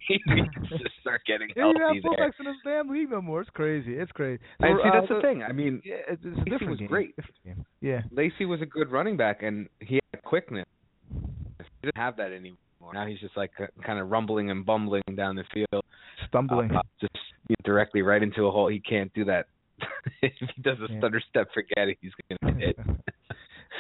he 0.27 0.35
needs 0.35 0.51
to 0.71 0.79
start 1.01 1.23
getting 1.27 1.49
don't 1.55 1.77
healthy 1.81 1.99
even 1.99 2.13
have 2.13 2.19
fullbacks 2.19 2.39
in 2.41 2.47
this 2.47 2.57
damn 2.65 2.89
league 2.89 3.11
no 3.11 3.21
more. 3.23 3.41
It's 3.41 3.51
crazy. 3.51 3.95
It's 3.99 4.13
crazy. 4.13 4.41
And 4.61 4.79
So, 4.79 4.83
see, 4.83 4.89
uh, 4.89 4.93
that's 5.01 5.09
the 5.09 5.15
the- 5.17 5.21
thing. 5.23 5.43
I 5.43 5.53
mean, 5.53 5.83
Yeah, 5.85 5.97
it's, 6.09 6.23
it's 6.25 6.37
Lacy 6.39 6.51
different 6.51 6.71
was 6.71 6.79
game. 6.81 6.89
great. 6.89 7.17
Different. 7.17 7.67
Yeah. 7.81 8.01
Lacy 8.13 8.45
was 8.45 8.61
a 8.63 8.67
good 8.67 8.91
running 8.91 9.17
back, 9.17 9.43
and 9.43 9.69
he 9.81 10.01
had 10.13 10.23
quickness. 10.23 10.67
He 11.11 11.65
didn't 11.83 11.97
have 11.97 12.17
that 12.17 12.33
anymore. 12.33 12.59
Now 12.95 13.07
he's 13.07 13.19
just 13.21 13.37
like 13.37 13.51
uh, 13.61 13.67
kind 13.85 13.99
of 13.99 14.11
rumbling 14.11 14.51
and 14.51 14.65
bumbling 14.65 15.03
down 15.17 15.35
the 15.35 15.45
field, 15.53 15.85
Stumbling. 16.29 16.71
uh, 16.75 16.83
just 17.01 17.13
you 17.49 17.55
know, 17.59 17.65
directly 17.65 18.03
right 18.03 18.23
into 18.23 18.47
a 18.47 18.51
hole. 18.51 18.69
He 18.69 18.79
can't 18.81 19.13
do 19.13 19.25
that. 19.25 19.47
if 20.23 20.33
he 20.39 20.63
does 20.63 20.79
a 20.79 20.93
Yeah. 20.93 20.99
stutter 21.01 21.21
step, 21.29 21.49
forget 21.53 21.89
it. 21.89 21.99
He's 22.01 22.13
gonna 22.41 22.53
get 22.55 22.77
hit. 22.77 22.79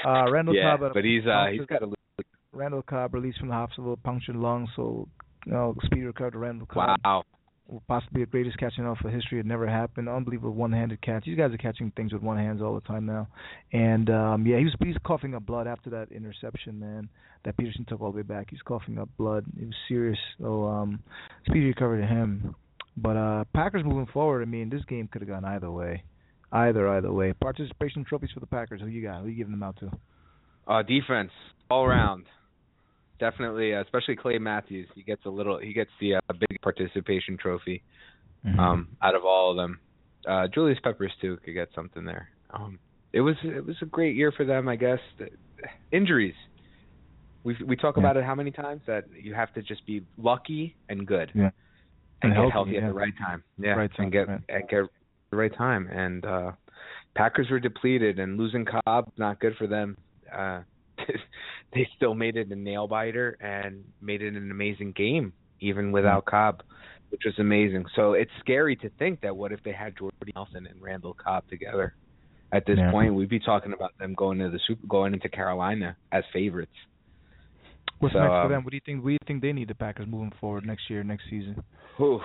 uh, 0.05 0.31
Randall 0.31 0.55
yeah, 0.57 0.77
Cobb. 0.77 0.93
but 0.93 1.05
he's 1.05 1.24
uh 1.27 1.47
he's 1.53 1.64
got 1.66 1.83
a 1.85 1.93
Randall 2.53 2.83
Cobb 2.83 3.14
released 3.14 3.39
from 3.39 3.49
the 3.49 3.55
hospital, 3.55 3.97
punctured 4.03 4.37
lung, 4.37 4.66
so 4.74 5.07
you 5.47 5.53
know, 5.53 5.74
speedy 5.84 6.03
recovery 6.03 6.32
to 6.32 6.38
Randall 6.38 6.66
Cobb. 6.66 6.99
wow. 7.05 7.22
Possibly 7.88 8.22
the 8.22 8.30
greatest 8.30 8.59
catch 8.59 8.74
in 8.78 8.84
NFL 8.84 9.12
history. 9.12 9.40
It 9.40 9.47
never 9.47 9.66
happened. 9.66 10.09
Unbelievable 10.09 10.53
one-handed 10.53 11.03
catch. 11.03 11.24
These 11.24 11.36
guys 11.36 11.53
are 11.53 11.57
catching 11.59 11.90
things 11.97 12.12
with 12.12 12.22
one 12.22 12.36
hands 12.36 12.62
all 12.62 12.76
the 12.76 12.80
time 12.82 13.07
now. 13.07 13.26
And 13.72 14.09
um 14.09 14.47
yeah, 14.47 14.59
he 14.59 14.64
was 14.64 14.74
he's 14.84 14.94
coughing 15.05 15.34
up 15.34 15.44
blood 15.44 15.66
after 15.66 15.90
that 15.90 16.12
interception, 16.12 16.78
man. 16.78 17.09
That 17.44 17.57
Peterson 17.57 17.84
took 17.88 18.01
all 18.01 18.12
the 18.12 18.18
way 18.18 18.22
back. 18.22 18.49
He's 18.51 18.62
coughing 18.62 18.99
up 18.99 19.09
blood. 19.18 19.47
It 19.61 19.66
was 19.66 19.74
serious. 19.88 20.18
So 20.40 20.64
um 20.66 21.01
speedy 21.44 21.66
recovery 21.66 22.03
to 22.03 22.07
him. 22.07 22.55
But 22.97 23.16
uh 23.16 23.44
Packers 23.53 23.82
moving 23.84 24.07
forward, 24.12 24.42
I 24.42 24.44
mean, 24.44 24.70
this 24.70 24.84
game 24.84 25.09
could 25.11 25.22
have 25.22 25.28
gone 25.28 25.44
either 25.44 25.70
way. 25.70 26.05
Either 26.53 26.88
either 26.88 27.12
way. 27.12 27.32
Participation 27.32 28.05
trophies 28.05 28.30
for 28.32 28.38
the 28.38 28.47
Packers. 28.47 28.80
Who 28.80 28.86
you 28.86 29.03
got? 29.03 29.22
Who 29.22 29.28
you 29.28 29.36
giving 29.36 29.51
them 29.51 29.64
out 29.64 29.76
to? 29.80 29.90
Uh, 30.68 30.82
defense 30.82 31.32
all 31.68 31.84
around. 31.84 32.26
Definitely, 33.19 33.75
uh, 33.75 33.81
especially 33.83 34.17
Clay 34.17 34.39
Matthews. 34.39 34.89
He 34.95 35.03
gets 35.03 35.25
a 35.25 35.31
little. 35.31 35.59
He 35.59 35.73
gets 35.73 35.91
the 36.01 36.17
uh, 36.17 36.21
big 36.49 36.61
participation 36.62 37.37
trophy 37.39 37.83
um, 38.59 38.89
out 39.03 39.14
of 39.14 39.25
all 39.25 39.51
of 39.51 39.57
them. 39.57 39.81
Uh, 40.29 40.47
Julius 40.53 40.79
Peppers 40.83 41.12
too 41.21 41.39
could 41.45 41.55
get 41.55 41.69
something 41.75 42.05
there. 42.05 42.29
Um, 42.51 42.79
it 43.12 43.21
was 43.23 43.37
it 43.43 43.64
was 43.64 43.77
a 43.83 43.87
great 43.87 44.17
year 44.17 44.33
for 44.33 44.45
them, 44.45 44.69
I 44.69 44.77
guess. 44.77 44.99
The- 45.19 45.31
Injuries. 45.91 46.35
We 47.45 47.57
we 47.67 47.77
talk 47.77 47.97
Yeah. 47.97 48.03
about 48.03 48.17
it 48.19 48.25
how 48.25 48.35
many 48.35 48.51
times 48.51 48.83
that 48.87 49.05
you 49.21 49.33
have 49.35 49.53
to 49.55 49.62
just 49.62 49.87
be 49.87 50.03
lucky 50.19 50.77
and 50.91 51.07
good 51.07 51.31
Yeah. 51.35 51.51
and, 52.23 52.33
And 52.33 52.33
get 52.33 52.37
healthy, 52.39 52.53
healthy 52.53 52.71
yeah. 52.73 52.79
at 52.81 52.87
the 52.89 52.93
right 52.95 53.17
time. 53.17 53.43
Yeah, 53.59 53.71
Right 53.73 53.91
time, 53.97 54.03
and 54.05 54.12
get 54.12 54.29
right. 54.29 54.41
and 54.51 54.69
get 54.69 54.81
the 55.31 55.37
right 55.37 55.55
time. 55.57 55.89
And 55.89 56.25
uh 56.27 56.53
Packers 57.14 57.49
were 57.51 57.61
depleted, 57.61 58.19
and 58.19 58.37
losing 58.37 58.67
Cobb 58.67 59.11
not 59.17 59.41
good 59.41 59.57
for 59.57 59.67
them. 59.67 59.97
Uh 60.31 60.61
They 61.74 61.86
still 61.96 62.14
made 62.14 62.36
it 62.36 62.50
a 62.50 62.57
nail 62.57 62.86
biter 62.86 63.36
and 63.40 63.84
made 64.00 64.22
it 64.22 64.34
an 64.34 64.50
amazing 64.50 64.92
game, 64.92 65.32
even 65.61 65.92
without 65.92 66.24
Cobb, 66.24 66.62
which 67.11 67.22
was 67.24 67.34
amazing. 67.38 67.84
So 67.94 68.12
it's 68.14 68.30
scary 68.40 68.76
to 68.76 68.88
think 68.98 69.20
that 69.22 69.36
what 69.36 69.52
if 69.52 69.62
they 69.62 69.72
had 69.72 69.96
Jordy 69.98 70.14
Nelson 70.34 70.66
and 70.66 70.80
Randall 70.80 71.14
Cobb 71.14 71.44
together? 71.48 71.94
At 72.52 72.64
this 72.64 72.78
Yeah. 72.78 72.90
point, 72.92 73.14
we'd 73.14 73.28
be 73.28 73.40
talking 73.40 73.72
about 73.72 73.90
them 73.98 74.14
going 74.14 74.38
to 74.38 74.48
the 74.48 74.61
Super, 74.66 74.86
going 74.86 75.12
into 75.12 75.28
Carolina 75.28 75.96
as 76.12 76.24
favorites. 76.32 76.72
What's 77.98 78.14
So, 78.14 78.20
next 78.20 78.30
for 78.30 78.42
um, 78.44 78.50
them? 78.52 78.64
What 78.64 78.70
do 78.70 78.76
you 78.76 78.82
think? 78.86 79.02
What 79.02 79.09
do 79.09 79.12
you 79.14 79.18
think 79.26 79.42
they 79.42 79.52
need 79.52 79.68
the 79.68 79.74
Packers 79.74 80.07
moving 80.07 80.32
forward 80.40 80.64
next 80.66 80.88
year, 80.88 81.02
next 81.02 81.24
season? 81.28 81.62
Oof. 82.00 82.22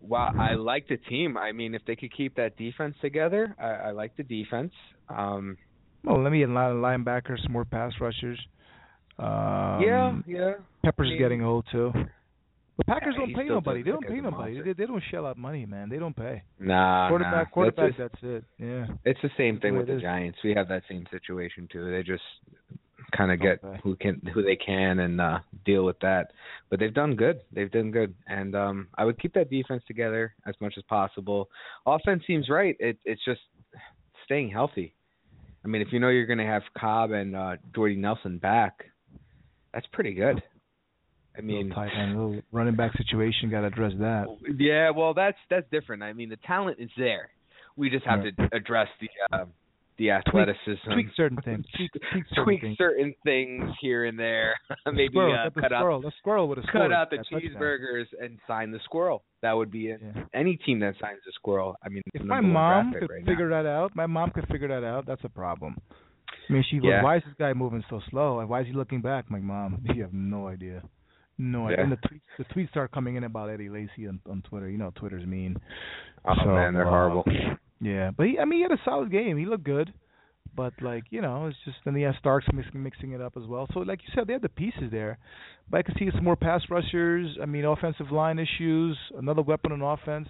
Wow, 0.00 0.32
I 0.36 0.54
like 0.54 0.88
the 0.88 0.96
team. 0.96 1.36
I 1.36 1.52
mean, 1.52 1.74
if 1.74 1.82
they 1.86 1.94
could 1.94 2.12
keep 2.14 2.34
that 2.34 2.56
defense 2.56 2.96
together, 3.00 3.54
I, 3.58 3.88
I 3.88 3.90
like 3.92 4.16
the 4.16 4.24
defense. 4.24 4.72
Um, 5.08 5.56
Well, 6.04 6.22
let 6.22 6.32
me 6.32 6.38
get 6.40 6.48
a 6.48 6.52
lot 6.52 6.70
of 6.72 6.76
linebackers, 6.78 7.42
some 7.42 7.52
more 7.52 7.64
pass 7.64 7.92
rushers. 8.00 8.38
Um, 9.18 9.80
yeah, 9.86 10.18
yeah. 10.26 10.52
Pepper's 10.84 11.08
I 11.08 11.10
mean- 11.10 11.18
getting 11.18 11.42
old 11.42 11.66
too. 11.70 11.92
But 12.74 12.86
Packers 12.86 13.14
Yeah, 13.18 13.26
don't 13.26 13.34
pay 13.36 13.44
nobody. 13.48 13.82
They 13.82 13.90
don't 13.90 14.06
pay 14.08 14.20
nobody. 14.20 14.62
They, 14.62 14.72
they 14.72 14.86
don't 14.86 15.02
shell 15.10 15.26
out 15.26 15.36
money, 15.36 15.66
man. 15.66 15.90
They 15.90 15.98
don't 15.98 16.16
pay. 16.16 16.42
Nah, 16.58 17.10
quarterback, 17.10 17.48
nah. 17.48 17.52
quarterback. 17.52 17.96
That's, 17.98 18.12
That's, 18.22 18.22
it. 18.24 18.44
Yeah. 18.58 18.86
it's 19.04 19.20
the 19.22 19.28
same 19.36 19.60
thing 19.60 19.74
the 19.74 19.80
with 19.80 19.88
the 19.88 19.96
is. 19.96 20.02
Giants. 20.02 20.38
We 20.42 20.54
have 20.54 20.68
that 20.68 20.82
same 20.88 21.04
situation 21.10 21.68
too. 21.70 21.90
They 21.90 22.02
just 22.02 22.22
kind 23.14 23.30
of 23.30 23.40
get 23.42 23.62
Okay. 23.62 23.78
who 23.84 23.94
can 23.96 24.22
who 24.32 24.42
they 24.42 24.56
can 24.56 25.00
and 25.00 25.20
uh 25.20 25.40
deal 25.66 25.84
with 25.84 26.00
that. 26.00 26.32
But 26.70 26.80
they've 26.80 26.94
done 26.94 27.14
good. 27.14 27.40
They've 27.52 27.70
done 27.70 27.90
good. 27.90 28.14
And 28.26 28.56
um 28.56 28.88
I 28.96 29.04
would 29.04 29.20
keep 29.20 29.34
that 29.34 29.50
defense 29.50 29.82
together 29.86 30.34
as 30.46 30.54
much 30.62 30.74
as 30.78 30.82
possible. 30.84 31.50
Offense 31.84 32.22
seems 32.26 32.48
right. 32.48 32.74
It 32.80 32.96
it's 33.04 33.22
just 33.26 33.42
staying 34.24 34.48
healthy. 34.48 34.94
I 35.64 35.68
mean, 35.68 35.82
if 35.82 35.88
you 35.92 36.00
know 36.00 36.08
you're 36.08 36.26
going 36.26 36.38
to 36.38 36.44
have 36.46 36.62
Cobb 36.76 37.12
and 37.12 37.36
uh 37.36 37.56
Jordy 37.74 37.96
Nelson 37.96 38.38
back, 38.38 38.84
that's 39.72 39.86
pretty 39.92 40.14
good. 40.14 40.42
I 41.36 41.40
mean, 41.40 41.68
little 41.70 41.74
tight 41.84 41.92
end, 41.96 42.10
little 42.16 42.42
running 42.52 42.76
back 42.76 42.92
situation. 42.96 43.50
Got 43.50 43.62
to 43.62 43.68
address 43.68 43.92
that. 44.00 44.26
yeah, 44.58 44.90
well, 44.90 45.14
that's 45.14 45.38
that's 45.48 45.66
different. 45.70 46.02
I 46.02 46.12
mean, 46.12 46.28
the 46.28 46.36
talent 46.46 46.78
is 46.78 46.90
there. 46.98 47.30
We 47.76 47.88
just 47.88 48.04
have 48.04 48.20
Right. 48.20 48.36
to 48.36 48.48
address 48.54 48.88
the 49.00 49.08
uh, 49.32 49.44
the 49.98 50.10
athleticism, 50.10 50.90
Tweak 50.92 51.06
certain 51.16 51.38
things. 51.42 51.64
Tweak, 51.76 51.90
tweak 52.12 52.24
certain 52.30 52.44
tweak 52.44 52.60
things. 52.62 52.78
certain 52.78 53.14
things 53.24 53.70
here 53.80 54.06
and 54.06 54.18
there. 54.18 54.54
Maybe 54.86 55.08
squirrel, 55.12 55.34
uh, 55.46 55.60
cut 55.60 55.72
out 55.72 55.80
squirrel. 55.80 56.00
The 56.02 56.12
squirrel 56.18 56.48
with 56.48 56.58
a 56.58 56.62
cut 56.72 56.92
out 56.92 57.10
the 57.10 57.18
touchdown. 57.18 57.40
cheeseburgers 57.40 58.06
and 58.20 58.38
sign 58.46 58.70
the 58.72 58.80
squirrel. 58.84 59.22
That 59.42 59.52
would 59.52 59.70
be 59.70 59.88
it. 59.88 60.00
Yeah. 60.02 60.22
Any 60.34 60.56
team 60.56 60.80
that 60.80 60.94
signs 61.00 61.18
the 61.26 61.32
squirrel. 61.34 61.76
I 61.84 61.88
mean, 61.88 62.02
If 62.14 62.22
my 62.22 62.40
mom 62.40 62.92
could 62.98 63.10
right 63.10 63.24
figure 63.26 63.48
that 63.50 63.66
out, 63.66 63.94
my 63.94 64.06
mom 64.06 64.30
could 64.30 64.46
figure 64.48 64.68
that 64.68 64.84
out. 64.86 65.04
That's 65.06 65.22
a 65.24 65.28
problem. 65.28 65.76
I 66.48 66.52
mean, 66.52 66.64
she 66.70 66.80
Yeah. 66.82 67.02
"Why 67.02 67.16
is 67.18 67.22
this 67.24 67.34
guy 67.38 67.52
moving 67.52 67.84
so 67.90 68.00
slow? 68.10 68.40
And 68.40 68.48
why 68.48 68.60
is 68.62 68.66
he 68.66 68.72
looking 68.72 69.00
back?" 69.00 69.30
My 69.30 69.38
mom, 69.38 69.82
you 69.94 70.02
have 70.02 70.12
no 70.12 70.48
idea. 70.48 70.82
No, 71.38 71.68
Yeah. 71.70 71.80
and 71.80 71.92
the 71.92 71.96
tweets 71.96 72.20
the 72.38 72.44
tweets 72.46 72.70
start 72.70 72.92
coming 72.92 73.16
in 73.16 73.24
about 73.24 73.50
Eddie 73.50 73.68
Lacy 73.68 74.06
on, 74.08 74.20
on 74.28 74.42
Twitter. 74.42 74.68
You 74.68 74.78
know, 74.78 74.90
Twitter's 74.94 75.26
mean. 75.26 75.56
Oh 76.24 76.34
So, 76.44 76.50
man, 76.50 76.74
they're 76.74 76.86
uh, 76.86 76.90
horrible. 76.90 77.24
Yeah, 77.82 78.12
but 78.16 78.26
he, 78.26 78.38
I 78.38 78.44
mean, 78.44 78.60
he 78.60 78.62
had 78.62 78.70
a 78.70 78.80
solid 78.84 79.10
game. 79.10 79.36
He 79.36 79.44
looked 79.44 79.64
good, 79.64 79.92
but 80.54 80.72
like 80.80 81.02
you 81.10 81.20
know, 81.20 81.46
it's 81.46 81.56
just 81.64 81.78
then 81.84 81.96
he 81.96 82.02
has 82.02 82.14
Starks 82.20 82.46
mixing 82.54 82.80
mixing 82.80 83.10
it 83.10 83.20
up 83.20 83.36
as 83.36 83.42
well. 83.48 83.66
So 83.74 83.80
like 83.80 84.00
you 84.02 84.12
said, 84.14 84.28
they 84.28 84.34
have 84.34 84.42
the 84.42 84.48
pieces 84.48 84.90
there, 84.92 85.18
but 85.68 85.78
I 85.78 85.82
can 85.82 85.96
see 85.98 86.08
some 86.14 86.22
more 86.22 86.36
pass 86.36 86.62
rushers. 86.70 87.36
I 87.42 87.46
mean, 87.46 87.64
offensive 87.64 88.12
line 88.12 88.38
issues, 88.38 88.96
another 89.18 89.42
weapon 89.42 89.72
on 89.72 89.82
offense, 89.82 90.28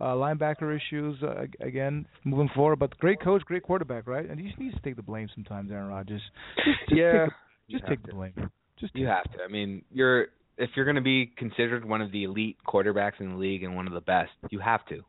uh, 0.00 0.14
linebacker 0.14 0.74
issues 0.74 1.22
uh, 1.22 1.44
again 1.60 2.06
moving 2.24 2.48
forward. 2.54 2.78
But 2.78 2.96
great 2.98 3.20
coach, 3.20 3.42
great 3.42 3.64
quarterback, 3.64 4.06
right? 4.06 4.28
And 4.28 4.40
he 4.40 4.46
just 4.46 4.58
needs 4.58 4.74
to 4.74 4.80
take 4.80 4.96
the 4.96 5.02
blame 5.02 5.28
sometimes, 5.34 5.70
Aaron 5.70 5.88
Rodgers. 5.88 6.22
Just, 6.56 6.78
just 6.88 6.98
yeah, 6.98 7.12
take 7.12 7.30
the, 7.68 7.72
just 7.72 7.86
take 7.86 8.02
to. 8.02 8.06
the 8.06 8.14
blame. 8.14 8.50
Just 8.80 8.96
You 8.96 9.06
have 9.08 9.24
to. 9.24 9.42
I 9.44 9.48
mean, 9.48 9.82
you're 9.92 10.28
if 10.56 10.70
you're 10.74 10.86
going 10.86 10.96
to 10.96 11.02
be 11.02 11.30
considered 11.36 11.84
one 11.84 12.00
of 12.00 12.12
the 12.12 12.24
elite 12.24 12.56
quarterbacks 12.66 13.20
in 13.20 13.32
the 13.32 13.36
league 13.36 13.62
and 13.62 13.76
one 13.76 13.86
of 13.86 13.92
the 13.92 14.00
best, 14.00 14.30
you 14.48 14.60
have 14.60 14.86
to. 14.86 15.02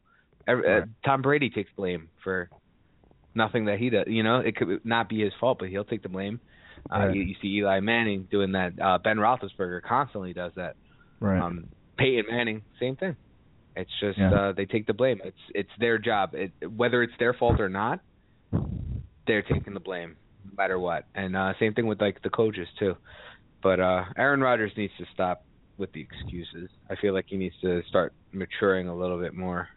Every, 0.47 0.67
uh, 0.77 0.85
Tom 1.05 1.21
Brady 1.21 1.49
takes 1.49 1.69
blame 1.75 2.09
for 2.23 2.49
nothing 3.35 3.65
that 3.65 3.77
he 3.79 3.89
does. 3.89 4.05
You 4.07 4.23
know, 4.23 4.39
it 4.39 4.55
could 4.55 4.83
not 4.85 5.07
be 5.09 5.21
his 5.21 5.33
fault, 5.39 5.59
but 5.59 5.69
he'll 5.69 5.83
take 5.85 6.03
the 6.03 6.09
blame. 6.09 6.39
Uh, 6.91 6.99
Right. 6.99 7.15
you, 7.15 7.21
you 7.23 7.35
see 7.41 7.49
Eli 7.57 7.79
Manning 7.81 8.27
doing 8.31 8.53
that. 8.53 8.73
Uh, 8.81 8.97
ben 8.97 9.17
Roethlisberger 9.17 9.81
constantly 9.83 10.33
does 10.33 10.53
that. 10.55 10.75
right. 11.19 11.39
Um, 11.41 11.67
Peyton 11.97 12.25
Manning, 12.31 12.61
same 12.79 12.95
thing. 12.95 13.15
It's 13.75 13.91
just 13.99 14.17
Yeah. 14.17 14.33
uh, 14.33 14.51
they 14.53 14.65
take 14.65 14.87
the 14.87 14.93
blame. 14.93 15.19
It's 15.23 15.37
it's 15.53 15.69
their 15.79 15.97
job. 15.97 16.33
It, 16.33 16.51
whether 16.75 17.03
it's 17.03 17.13
their 17.19 17.33
fault 17.33 17.59
or 17.59 17.69
not, 17.69 17.99
they're 19.27 19.41
taking 19.43 19.73
the 19.73 19.79
blame 19.79 20.15
no 20.45 20.51
matter 20.57 20.79
what. 20.79 21.05
And 21.15 21.35
uh, 21.35 21.53
same 21.59 21.73
thing 21.73 21.87
with 21.87 22.01
like 22.01 22.21
the 22.23 22.29
coaches 22.29 22.67
too. 22.79 22.95
But 23.61 23.79
uh, 23.79 24.05
Aaron 24.17 24.41
Rodgers 24.41 24.71
needs 24.77 24.93
to 24.99 25.05
stop 25.13 25.43
with 25.77 25.91
the 25.91 26.01
excuses. 26.01 26.69
I 26.89 26.95
feel 26.95 27.13
like 27.13 27.25
he 27.27 27.37
needs 27.37 27.55
to 27.61 27.81
start 27.89 28.13
maturing 28.31 28.87
a 28.87 28.95
little 28.95 29.19
bit 29.19 29.33
more. 29.33 29.67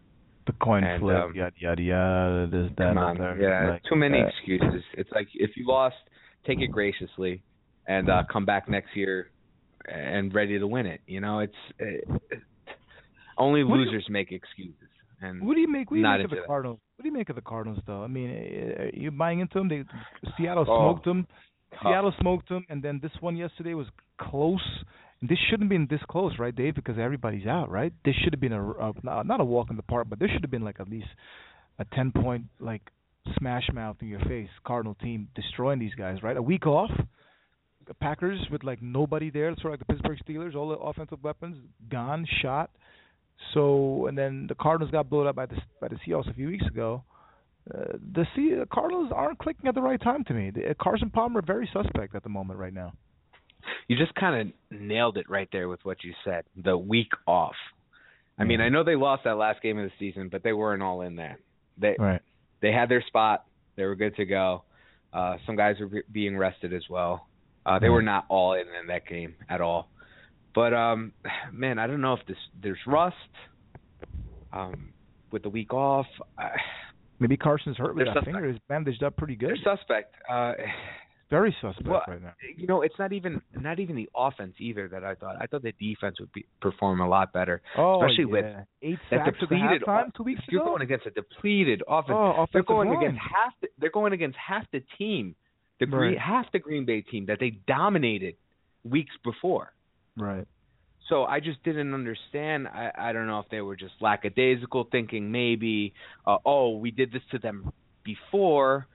The 0.47 0.53
coin 0.55 0.85
and, 0.85 1.01
flip, 1.01 1.17
um, 1.17 1.35
yada 1.35 1.55
yada 1.59 1.83
yada. 1.83 2.47
This 2.51 2.71
that 2.79 2.97
on, 2.97 3.21
other. 3.21 3.37
yeah, 3.41 3.71
Like, 3.73 3.83
too 3.85 3.97
many 3.97 4.21
uh, 4.21 4.27
excuses. 4.27 4.83
It's 4.95 5.11
like 5.13 5.29
if 5.35 5.57
you 5.57 5.67
lost, 5.67 5.97
take 6.47 6.61
it 6.61 6.69
graciously, 6.69 7.43
and 7.87 8.09
uh, 8.11 8.23
come 8.33 8.45
back 8.45 8.69
next 8.69 8.97
year 8.97 9.31
and 9.87 10.33
ready 10.35 10.59
to 10.59 10.67
win 10.67 10.87
it. 10.87 11.01
You 11.07 11.21
know, 11.21 11.41
it's 11.41 11.55
it, 11.79 12.05
only 13.39 13.65
What 13.65 13.77
do 13.77 13.83
you- 13.83 13.87
losers 13.91 14.07
make 14.11 14.33
excuses. 14.33 14.77
And 15.21 15.47
What 15.47 15.55
do 15.55 15.61
you 15.61 15.69
make? 15.71 15.89
What 15.91 15.95
do 15.97 15.99
you 16.01 16.03
Not 16.03 16.17
make 16.19 16.25
of 16.25 16.31
the 16.31 16.37
that. 16.37 16.47
Cardinals? 16.47 16.81
What 16.97 17.03
do 17.05 17.09
you 17.09 17.15
make 17.15 17.29
of 17.29 17.37
the 17.37 17.43
Cardinals, 17.43 17.79
though? 17.87 18.03
I 18.03 18.09
mean, 18.09 18.31
uh, 18.31 18.83
are 18.83 18.91
you 18.93 19.13
buying 19.13 19.39
into 19.39 19.59
them? 19.59 19.69
They 19.69 19.85
Seattle 20.37 20.65
Oh, 20.69 20.79
smoked 20.91 21.05
them. 21.05 21.29
Seattle 21.81 22.13
smoked 22.21 22.49
them, 22.49 22.67
and 22.69 22.83
then 22.83 22.99
this 23.01 23.13
one 23.21 23.37
yesterday 23.37 23.75
was 23.75 23.87
close. 24.21 24.61
This 25.23 25.39
shouldn't 25.49 25.63
have 25.63 25.69
been 25.71 25.87
this 25.89 26.05
close, 26.11 26.33
right, 26.39 26.55
Dave? 26.55 26.75
Because 26.75 26.99
everybody's 26.99 27.47
out, 27.47 27.71
right? 27.71 27.93
This 28.05 28.15
should 28.17 28.33
have 28.33 28.41
been 28.41 28.53
a, 28.53 28.71
a 28.73 28.93
not 29.25 29.41
a 29.41 29.45
walk 29.45 29.71
in 29.71 29.77
the 29.77 29.83
park, 29.83 30.09
but 30.11 30.19
there 30.19 30.29
should 30.29 30.43
have 30.43 30.51
been 30.51 30.65
like 30.65 30.81
at 30.81 30.89
least 30.89 31.07
a 31.79 31.85
ten 31.95 32.11
point 32.11 32.47
like 32.59 32.83
smash 33.39 33.69
mouth 33.73 33.97
in 34.01 34.09
your 34.09 34.21
face. 34.21 34.49
Cardinal 34.67 34.97
team 34.97 35.29
destroying 35.37 35.79
these 35.79 35.95
guys, 35.95 36.23
right? 36.25 36.37
A 36.37 36.43
week 36.43 36.67
off. 36.67 36.91
The 37.87 37.95
Packers 37.95 38.41
with 38.51 38.65
like 38.65 38.83
nobody 38.83 39.31
there, 39.31 39.55
sort 39.61 39.75
of 39.75 39.81
like 39.81 39.87
the 39.87 39.93
Pittsburgh 39.93 40.19
Steelers, 40.29 40.57
all 40.57 40.69
the 40.69 40.77
offensive 40.77 41.23
weapons 41.23 41.57
gone, 41.89 42.27
shot. 42.43 42.71
So 43.55 44.07
and 44.07 44.19
then 44.19 44.47
the 44.49 44.57
Cardinals 44.57 44.91
got 44.91 45.09
blown 45.09 45.29
up 45.29 45.37
by 45.37 45.47
the 45.47 45.57
by 45.81 45.89
the 45.89 45.97
Seahawks 46.07 46.31
a 46.31 46.35
few 46.35 46.49
weeks 46.49 46.67
ago. 46.67 47.05
Uh, 47.73 47.93
the 48.15 48.25
the 48.35 48.67
Cardinals 48.73 49.13
aren't 49.15 49.39
clicking 49.39 49.69
at 49.69 49.77
the 49.77 49.83
right 49.83 50.01
time 50.01 50.25
to 50.25 50.35
me. 50.35 50.51
The, 50.51 50.71
uh, 50.71 50.75
Carson 50.81 51.11
Palmer 51.11 51.43
very 51.43 51.69
suspect 51.73 52.17
at 52.17 52.25
the 52.25 52.29
moment 52.29 52.59
right 52.59 52.75
now. 52.75 52.93
You 53.89 53.97
just 53.97 54.15
kind 54.15 54.53
of 54.71 54.79
nailed 54.81 55.17
it 55.19 55.29
right 55.29 55.49
there 55.53 55.69
with 55.69 55.81
what 55.85 56.03
you 56.05 56.13
said. 56.25 56.45
The 56.63 56.77
week 56.77 57.11
off. 57.27 57.55
I 58.39 58.45
mean, 58.45 58.61
I 58.61 58.69
know 58.71 58.83
they 58.83 58.97
lost 58.97 59.25
that 59.25 59.37
last 59.37 59.63
game 59.63 59.79
of 59.79 59.85
the 59.85 59.93
season, 59.99 60.29
but 60.31 60.43
they 60.43 60.53
weren't 60.53 60.83
all 60.83 61.03
in 61.03 61.15
there. 61.17 61.39
They 61.79 61.95
Right. 61.99 62.21
they 62.61 62.73
had 62.73 62.89
their 62.89 63.03
spot. 63.07 63.45
They 63.77 63.85
were 63.85 63.95
good 63.95 64.17
to 64.17 64.25
go. 64.25 64.65
Uh, 65.13 65.37
some 65.47 65.55
guys 65.57 65.77
were 65.79 65.87
be- 65.87 66.03
being 66.11 66.37
rested 66.37 66.73
as 66.73 66.83
well. 66.89 67.29
Uh, 67.65 67.79
they 67.79 67.89
were 67.91 68.03
not 68.03 68.25
all 68.29 68.55
in 68.55 68.67
in 68.81 68.87
that 68.89 69.07
game 69.07 69.35
at 69.49 69.61
all. 69.61 69.89
But 70.55 70.75
um, 70.75 71.13
man, 71.53 71.79
I 71.79 71.87
don't 71.87 72.01
know 72.01 72.15
if 72.15 72.27
this 72.27 72.37
there's 72.61 72.79
rust. 72.87 73.17
Um, 74.53 74.93
with 75.31 75.43
the 75.43 75.49
week 75.49 75.73
off, 75.73 76.07
I, 76.39 76.51
Maybe 77.19 77.37
Carson's 77.37 77.77
hurt 77.77 77.95
with 77.95 78.07
that 78.07 78.15
suspect. 78.15 78.35
finger. 78.37 78.51
He's 78.51 78.61
bandaged 78.69 79.03
up 79.05 79.17
pretty 79.17 79.37
good. 79.37 79.51
they're 79.51 79.77
suspect. 79.77 80.17
Uh, 80.29 80.55
Very 81.33 81.57
suspect 81.63 81.89
Well, 81.89 82.03
right 82.07 82.21
now. 82.23 82.35
you 82.59 82.67
know, 82.67 82.83
it's 82.83 82.95
not 82.99 83.13
even 83.15 83.41
not 83.59 83.81
even 83.81 83.97
the 83.97 84.09
offense 84.15 84.53
either 84.61 84.87
that 84.89 85.03
I 85.03 85.15
thought. 85.15 85.37
I 85.41 85.47
thought 85.47 85.63
the 85.63 85.73
defense 85.81 86.21
would 86.21 86.31
be, 86.33 86.45
perform 86.61 87.01
a 87.01 87.09
lot 87.09 87.33
better. 87.33 87.63
Oh, 87.79 88.03
especially 88.05 88.27
with 88.27 88.45
yeah. 88.45 88.65
eight 88.83 88.99
That 89.11 89.25
sacks 89.25 89.39
depleted. 89.41 89.81
halftime 89.83 90.15
two 90.15 90.25
weeks 90.25 90.43
you're 90.51 90.61
ago. 90.61 90.73
going 90.73 90.83
against 90.83 91.07
a 91.07 91.11
depleted 91.11 91.83
offense. 91.89 92.19
oh, 92.21 92.45
they're 92.53 92.63
going 92.63 92.91
line. 92.91 92.99
against 92.99 93.19
half. 93.21 93.55
The, 93.63 93.69
they're 93.79 93.91
going 93.91 94.13
against 94.13 94.37
half 94.37 94.65
the 94.73 94.83
team, 94.99 95.35
the 95.81 95.87
Right. 95.87 95.91
green, 96.11 96.17
half 96.19 96.53
the 96.53 96.59
Green 96.59 96.85
Bay 96.85 97.01
team 97.01 97.25
that 97.27 97.39
they 97.41 97.51
dominated 97.67 98.35
weeks 98.85 99.15
before. 99.25 99.73
Right. 100.19 100.47
So 101.09 101.25
I 101.25 101.41
just 101.41 101.63
didn't 101.65 101.95
understand. 101.95 102.69
I 102.69 102.91
I 103.09 103.13
don't 103.15 103.27
know 103.27 103.39
if 103.41 103.49
they 103.51 103.63
were 103.63 103.77
just 103.77 103.95
lackadaisical, 104.01 104.85
thinking 104.93 105.33
maybe, 105.33 105.95
uh, 106.27 106.37
oh, 106.45 106.77
we 106.77 106.91
did 106.91 107.11
this 107.11 107.23
to 107.31 107.39
them 107.39 107.73
before. 108.05 108.87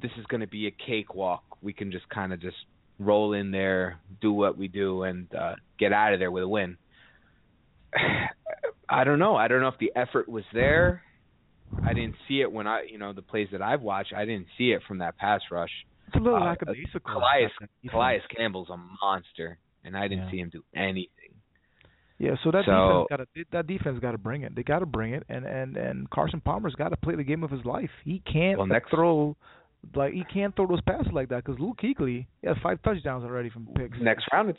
This 0.00 0.12
is 0.20 0.24
going 0.26 0.40
to 0.42 0.46
be 0.46 0.68
a 0.68 0.70
cakewalk. 0.70 1.42
We 1.62 1.72
can 1.72 1.90
just 1.92 2.08
kind 2.08 2.32
of 2.32 2.40
just 2.40 2.56
roll 2.98 3.32
in 3.32 3.50
there, 3.50 3.98
do 4.20 4.32
what 4.32 4.56
we 4.58 4.68
do, 4.68 5.02
and 5.04 5.26
uh, 5.34 5.54
get 5.78 5.92
out 5.92 6.12
of 6.12 6.18
there 6.18 6.30
with 6.30 6.42
a 6.44 6.48
win. 6.48 6.76
I 8.88 9.04
don't 9.04 9.18
know. 9.18 9.36
I 9.36 9.48
don't 9.48 9.60
know 9.60 9.68
if 9.68 9.78
the 9.78 9.92
effort 9.94 10.28
was 10.28 10.44
there. 10.52 11.02
I 11.84 11.92
didn't 11.94 12.16
see 12.26 12.40
it 12.40 12.50
when 12.50 12.66
I, 12.66 12.82
you 12.90 12.98
know, 12.98 13.12
the 13.12 13.22
plays 13.22 13.48
that 13.52 13.62
I've 13.62 13.82
watched. 13.82 14.12
I 14.12 14.24
didn't 14.24 14.46
see 14.58 14.72
it 14.72 14.82
from 14.88 14.98
that 14.98 15.16
pass 15.16 15.40
rush. 15.50 15.70
It's 16.08 16.16
a 16.16 16.18
little 16.18 16.42
Uh, 16.42 16.46
lackadaisical. 16.46 17.00
Calais, 17.00 17.48
that 17.60 17.68
defense. 17.82 17.90
Calais 17.92 18.20
Campbell's 18.36 18.68
a 18.70 18.76
monster, 19.00 19.58
and 19.84 19.96
I 19.96 20.08
didn't 20.08 20.24
Yeah. 20.24 20.30
see 20.32 20.40
him 20.40 20.48
do 20.50 20.64
anything. 20.74 21.08
Yeah, 22.18 22.34
so 22.42 22.50
that 22.50 22.64
So- 22.64 23.06
defense 23.08 23.08
got 23.08 23.16
to 23.34 23.44
that 23.52 23.66
defense 23.68 23.98
got 24.00 24.12
to 24.12 24.18
bring 24.18 24.42
it. 24.42 24.54
They 24.56 24.62
got 24.64 24.80
to 24.80 24.86
bring 24.86 25.14
it, 25.14 25.22
and 25.28 25.46
and 25.46 25.76
and 25.76 26.10
Carson 26.10 26.40
Palmer's 26.40 26.74
got 26.74 26.88
to 26.88 26.96
play 26.96 27.14
the 27.14 27.22
game 27.24 27.44
of 27.44 27.50
his 27.50 27.64
life. 27.64 27.90
He 28.04 28.18
can't 28.20 28.58
Well, 28.58 28.66
next- 28.66 28.90
throw 28.90 29.36
like 29.94 30.12
he 30.12 30.24
can't 30.32 30.54
throw 30.54 30.66
those 30.66 30.80
passes 30.82 31.12
like 31.12 31.28
that 31.30 31.44
because 31.44 31.58
Luke 31.60 31.78
Kuechly 31.82 32.26
he 32.42 32.48
has 32.48 32.56
five 32.62 32.82
touchdowns 32.82 33.24
already 33.24 33.50
from 33.50 33.66
picks. 33.76 33.96
next 34.00 34.24
round 34.32 34.50
it's 34.50 34.58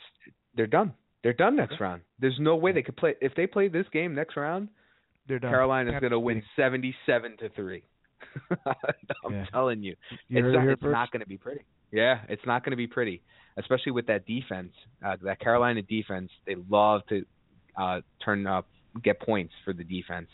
they're 0.55 0.67
done. 0.67 0.93
They're 1.23 1.33
done 1.33 1.55
next 1.55 1.79
round. 1.79 2.01
There's 2.19 2.37
no 2.39 2.55
way 2.55 2.71
they 2.71 2.81
could 2.81 2.97
play 2.97 3.13
if 3.21 3.33
they 3.35 3.45
play 3.47 3.67
this 3.67 3.85
game 3.93 4.15
next 4.15 4.35
round. 4.35 4.69
they're 5.27 5.39
done. 5.39 5.51
Carolina's 5.51 5.99
going 5.99 6.11
to 6.11 6.19
win 6.19 6.41
77 6.55 7.37
to 7.37 7.49
3. 7.49 7.83
I'm 9.25 9.33
Yeah. 9.33 9.45
telling 9.51 9.83
you. 9.83 9.95
You 10.29 10.45
it's 10.45 10.55
not, 10.55 10.67
it's 10.67 10.81
not 10.83 11.11
going 11.11 11.21
to 11.21 11.27
be 11.27 11.37
pretty. 11.37 11.61
Yeah, 11.91 12.21
it's 12.29 12.41
not 12.45 12.63
going 12.63 12.71
to 12.71 12.77
be 12.77 12.87
pretty, 12.87 13.21
especially 13.57 13.91
with 13.91 14.07
that 14.07 14.25
defense. 14.25 14.71
Uh, 15.05 15.17
that 15.23 15.39
Carolina 15.39 15.81
defense, 15.83 16.31
they 16.47 16.55
love 16.69 17.01
to 17.09 17.25
uh 17.79 18.01
turn 18.25 18.45
up 18.47 18.67
get 19.03 19.19
points 19.21 19.53
for 19.63 19.73
the 19.73 19.83
defense. 19.83 20.27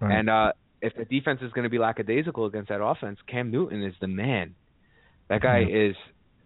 Right. 0.00 0.18
And 0.18 0.30
uh 0.30 0.52
if 0.80 0.94
the 0.96 1.04
defense 1.04 1.40
is 1.42 1.50
going 1.52 1.64
to 1.64 1.68
be 1.70 1.78
lackadaisical 1.78 2.46
against 2.46 2.68
that 2.68 2.82
offense, 2.82 3.18
Cam 3.26 3.50
Newton 3.50 3.82
is 3.82 3.94
the 4.00 4.06
man. 4.08 4.54
That 5.28 5.40
guy 5.42 5.60
Yeah. 5.60 5.88
is 5.90 5.96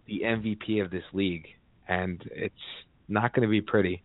the 0.07 0.21
MVP 0.25 0.83
of 0.83 0.91
this 0.91 1.03
league, 1.13 1.47
and 1.87 2.21
it's 2.31 2.55
not 3.07 3.33
going 3.33 3.47
to 3.47 3.51
be 3.51 3.61
pretty. 3.61 4.03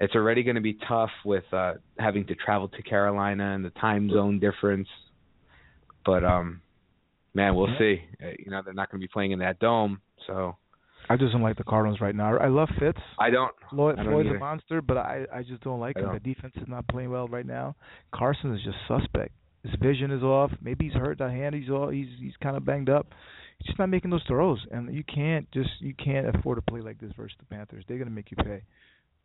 It's 0.00 0.14
already 0.14 0.42
going 0.42 0.54
to 0.56 0.60
be 0.62 0.74
tough 0.86 1.10
with 1.24 1.44
uh 1.52 1.74
having 1.98 2.24
to 2.26 2.34
travel 2.34 2.68
to 2.68 2.82
Carolina 2.82 3.54
and 3.54 3.64
the 3.64 3.70
time 3.70 4.10
zone 4.10 4.38
difference. 4.38 4.88
But 6.04 6.24
um, 6.24 6.60
man, 7.34 7.54
we'll 7.54 7.74
see. 7.78 8.02
Uh, 8.22 8.28
you 8.38 8.50
know, 8.50 8.62
they're 8.64 8.74
not 8.74 8.90
going 8.90 9.00
to 9.00 9.04
be 9.04 9.10
playing 9.12 9.32
in 9.32 9.38
that 9.40 9.58
dome, 9.58 10.00
so 10.26 10.56
I 11.10 11.16
just 11.16 11.32
don't 11.32 11.42
like 11.42 11.56
the 11.56 11.64
Cardinals 11.64 12.00
right 12.00 12.14
now. 12.14 12.36
I 12.38 12.48
love 12.48 12.68
Fitz. 12.78 12.98
I 13.18 13.30
don't. 13.30 13.52
Floyd, 13.70 13.98
I 13.98 14.04
don't 14.04 14.12
Floyd's 14.12 14.28
a 14.30 14.38
monster, 14.38 14.80
but 14.82 14.96
I 14.98 15.26
I 15.34 15.42
just 15.42 15.62
don't 15.62 15.80
like 15.80 15.96
I 15.96 16.00
him. 16.00 16.06
don't. 16.06 16.22
The 16.22 16.34
defense 16.34 16.54
is 16.56 16.68
not 16.68 16.86
playing 16.88 17.10
well 17.10 17.26
right 17.28 17.46
now. 17.46 17.74
Carson 18.12 18.54
is 18.54 18.60
just 18.62 18.76
suspect. 18.86 19.32
His 19.68 19.78
vision 19.80 20.10
is 20.10 20.22
off. 20.22 20.50
Maybe 20.62 20.86
he's 20.86 20.94
hurt. 20.94 21.18
The 21.18 21.30
hand 21.30 21.54
he's 21.54 21.70
all 21.70 21.88
he's 21.88 22.08
he's 22.18 22.32
kind 22.42 22.56
of 22.56 22.64
banged 22.64 22.88
up. 22.88 23.06
He's 23.58 23.66
just 23.66 23.78
not 23.78 23.88
making 23.88 24.10
those 24.10 24.22
throws, 24.26 24.64
and 24.70 24.94
you 24.94 25.04
can't 25.04 25.50
just 25.52 25.70
you 25.80 25.94
can't 25.94 26.34
afford 26.34 26.56
to 26.58 26.62
play 26.62 26.80
like 26.80 26.98
this 27.00 27.12
versus 27.16 27.36
the 27.38 27.44
Panthers. 27.54 27.84
They're 27.86 27.98
gonna 27.98 28.10
make 28.10 28.30
you 28.30 28.36
pay, 28.36 28.62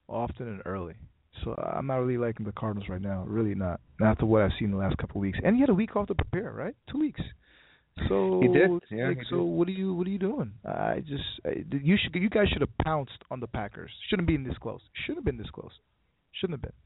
often 0.08 0.48
and 0.48 0.62
early. 0.66 0.96
So 1.44 1.54
I'm 1.56 1.88
not 1.88 1.96
really 1.98 2.18
liking 2.18 2.46
the 2.46 2.52
Cardinals 2.52 2.90
right 2.90 3.02
now. 3.02 3.24
Really 3.28 3.56
not. 3.56 3.80
Not 4.00 4.12
after 4.12 4.26
what 4.26 4.42
I've 4.44 4.52
seen 4.60 4.72
the 4.72 4.78
last 4.78 4.98
couple 4.98 5.18
of 5.18 5.22
weeks. 5.22 5.40
And 5.44 5.56
he 5.56 5.62
had 5.62 5.70
a 5.70 5.74
week 5.74 5.96
off 5.96 6.08
to 6.08 6.16
prepare, 6.16 6.52
right? 6.52 6.76
Two 6.92 7.00
weeks. 7.00 7.22
So 8.08 8.40
He 8.42 8.48
did, 8.48 8.70
yeah, 8.92 9.08
Like, 9.10 9.18
he 9.20 9.24
so 9.30 9.38
did. 9.38 9.44
what 9.44 9.68
are 9.68 9.72
you 9.72 9.94
what 9.94 10.08
are 10.08 10.10
you 10.10 10.20
doing? 10.20 10.52
I 10.66 11.04
just 11.08 11.24
I, 11.46 11.64
you 11.72 11.96
should 12.02 12.14
you 12.16 12.30
guys 12.30 12.48
should 12.50 12.62
have 12.62 12.76
pounced 12.84 13.18
on 13.32 13.40
the 13.40 13.48
Packers. 13.48 13.92
Shouldn't 14.10 14.28
be 14.28 14.36
in 14.36 14.44
this 14.44 14.58
close. 14.58 14.82
Shouldn't 15.06 15.20
have 15.20 15.26
been 15.26 15.38
this 15.38 15.50
close. 15.52 15.72
Shouldn't 16.34 16.56
have 16.60 16.62
been. 16.64 16.83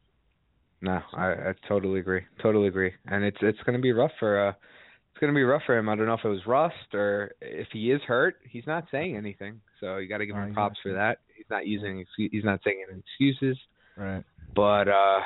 No, 0.81 0.99
I, 1.13 1.27
I 1.31 1.53
totally 1.67 1.99
agree. 1.99 2.21
Totally 2.41 2.67
agree. 2.67 2.91
And 3.07 3.23
it's 3.23 3.37
it's 3.41 3.59
going 3.65 3.77
to 3.77 3.81
be 3.81 3.93
rough 3.93 4.11
for 4.19 4.47
uh 4.47 4.49
it's 4.51 5.19
going 5.19 5.33
to 5.33 5.37
be 5.37 5.43
rough 5.43 5.63
for 5.65 5.75
him. 5.75 5.89
I 5.89 5.95
don't 5.95 6.05
know 6.05 6.13
if 6.13 6.23
it 6.23 6.29
was 6.29 6.45
rust 6.45 6.93
or 6.93 7.31
if 7.41 7.67
he 7.73 7.91
is 7.91 8.01
hurt. 8.03 8.35
He's 8.47 8.67
not 8.67 8.85
saying 8.91 9.17
anything, 9.17 9.59
so 9.79 9.97
you 9.97 10.07
got 10.07 10.19
to 10.19 10.27
give 10.27 10.35
him 10.35 10.53
props 10.53 10.77
for 10.83 10.93
that. 10.93 11.19
He's 11.35 11.47
not 11.49 11.65
using 11.65 12.05
he's 12.17 12.43
not 12.43 12.59
saying 12.63 12.83
any 12.89 12.99
excuses. 12.99 13.57
Right. 13.95 14.23
But 14.55 14.87
uh 14.87 15.19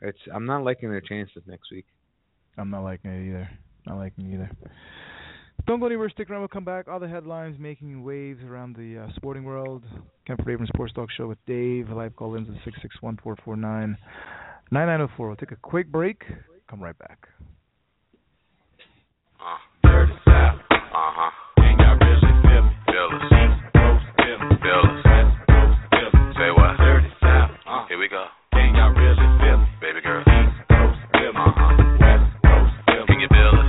it's 0.00 0.18
I'm 0.32 0.46
not 0.46 0.64
liking 0.64 0.90
their 0.90 1.02
chances 1.02 1.42
next 1.46 1.70
week. 1.70 1.86
I'm 2.56 2.70
not 2.70 2.82
liking 2.82 3.10
it 3.10 3.28
either. 3.28 3.50
Not 3.86 3.98
liking 3.98 4.32
it 4.32 4.34
either. 4.34 4.50
Don't 5.68 5.80
go 5.80 5.86
anywhere. 5.86 6.08
Stick 6.08 6.30
around. 6.30 6.40
We'll 6.40 6.48
come 6.48 6.64
back. 6.64 6.88
All 6.88 6.98
the 6.98 7.06
headlines 7.06 7.58
making 7.60 8.02
waves 8.02 8.42
around 8.42 8.74
the 8.74 9.04
uh, 9.04 9.08
sporting 9.16 9.44
world. 9.44 9.84
Kemp 10.26 10.40
Raven 10.46 10.66
Sports 10.66 10.94
Talk 10.94 11.10
Show 11.14 11.26
with 11.26 11.36
Dave. 11.46 11.90
Live 11.90 12.16
call 12.16 12.36
ins 12.36 12.48
at 12.48 12.54
661 12.64 13.18
449 13.22 13.98
9904. 14.70 15.26
We'll 15.26 15.36
take 15.36 15.52
a 15.52 15.56
quick 15.56 15.92
break. 15.92 16.22
Come 16.70 16.82
right 16.82 16.98
back. 16.98 17.28
Uh, 19.36 19.58
dirty 19.84 20.14
South. 20.24 20.58
Uh 20.72 20.88
huh. 20.88 21.30
Y'all 21.58 21.98
really 22.00 22.16
Say 26.32 26.50
what? 26.56 26.78
Dirty 26.78 27.12
South. 27.20 27.50
Here 27.88 27.98
we 27.98 28.08
go. 28.08 28.24
Y'all 28.54 28.94
really? 28.96 29.68
Baby 29.82 30.00
girl. 30.00 30.22
East 30.22 30.64
Coast. 30.72 30.98
Uh 31.12 31.28
huh. 31.36 31.76
West 32.00 32.32
Coast. 32.40 33.06
Can 33.06 33.20
you 33.20 33.28
feel 33.28 33.52
it? 33.52 33.67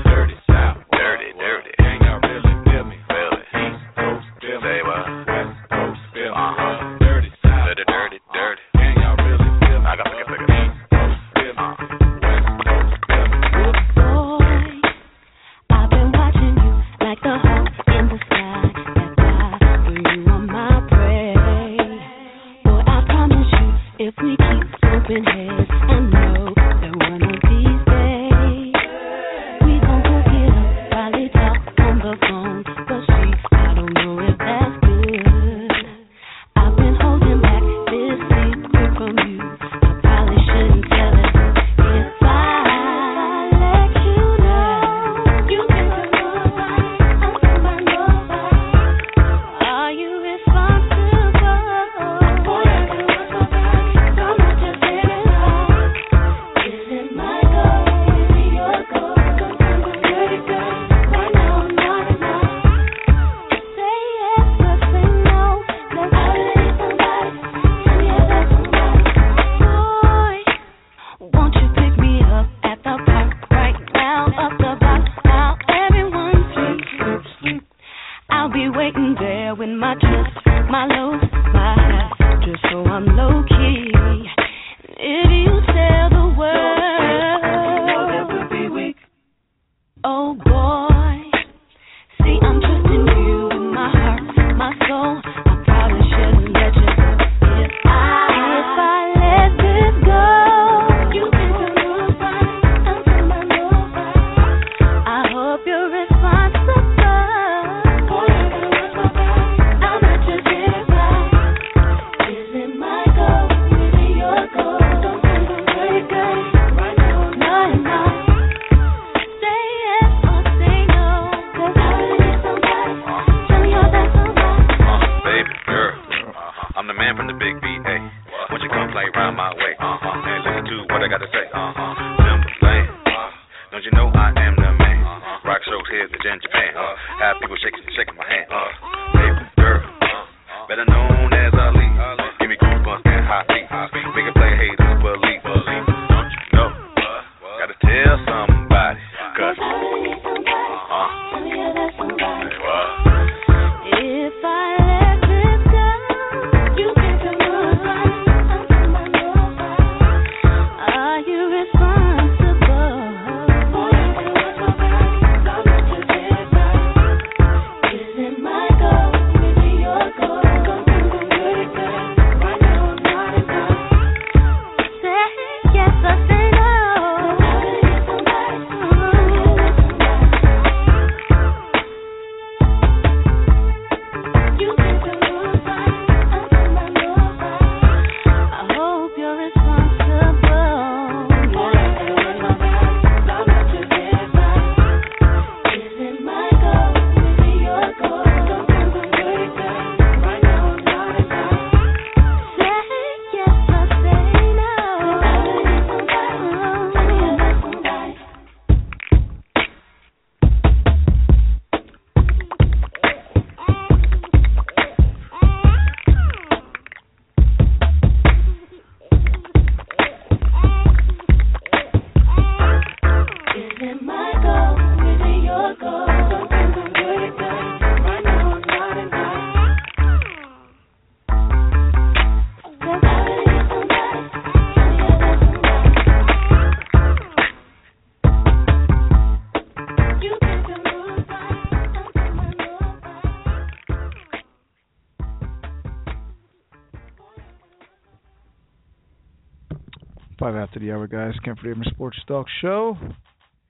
to 250.79 250.85
the 250.85 250.91
hour, 250.91 251.07
guys. 251.07 251.33
Kenford 251.43 251.83
Sports 251.91 252.17
Talk 252.27 252.45
Show. 252.61 252.97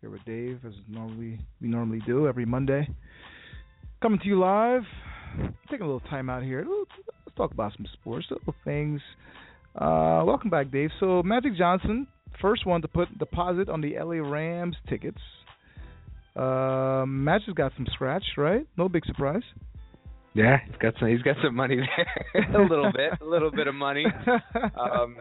Here 0.01 0.10
with 0.10 0.24
Dave, 0.26 0.60
as 0.66 0.74
normally 0.88 1.39
we 1.62 1.68
normally 1.68 2.01
do 2.05 2.28
every 2.28 2.45
Monday. 2.45 2.88
Coming 4.01 4.20
to 4.20 4.26
you 4.28 4.39
live. 4.39 4.84
Taking 5.70 5.82
a 5.82 5.86
little 5.86 6.07
time 6.10 6.30
out 6.30 6.43
here. 6.43 6.66
Let's 6.68 7.36
talk 7.36 7.51
about 7.51 7.74
some 7.76 7.88
sports, 7.93 8.28
little 8.30 8.53
things. 8.64 9.01
Uh, 9.76 10.24
welcome 10.26 10.49
back, 10.49 10.72
Dave. 10.72 10.89
So 10.99 11.24
Magic 11.24 11.55
Johnson, 11.57 12.05
first 12.41 12.66
one 12.66 12.82
to 12.82 12.88
put 12.88 13.18
deposit 13.18 13.70
on 13.70 13.82
the 13.82 13.95
LA 13.97 14.28
Rams 14.30 14.76
tickets. 14.88 15.22
Uh, 16.36 17.05
Magic's 17.07 17.53
got 17.53 17.72
some 17.76 17.88
scratch, 17.93 18.24
right? 18.38 18.68
No 18.78 18.88
big 18.88 19.05
surprise. 19.05 19.43
Yeah, 20.34 20.57
he's 20.66 20.76
got 20.80 20.93
some. 20.99 21.10
He's 21.10 21.22
got 21.24 21.38
some 21.43 21.55
money 21.55 21.78
there. 21.78 22.55
a 22.55 22.62
little 22.62 22.91
bit, 22.91 23.20
a 23.20 23.26
little 23.26 23.51
bit 23.51 23.68
of 23.68 23.74
money. 23.74 24.05
Um, 24.78 25.18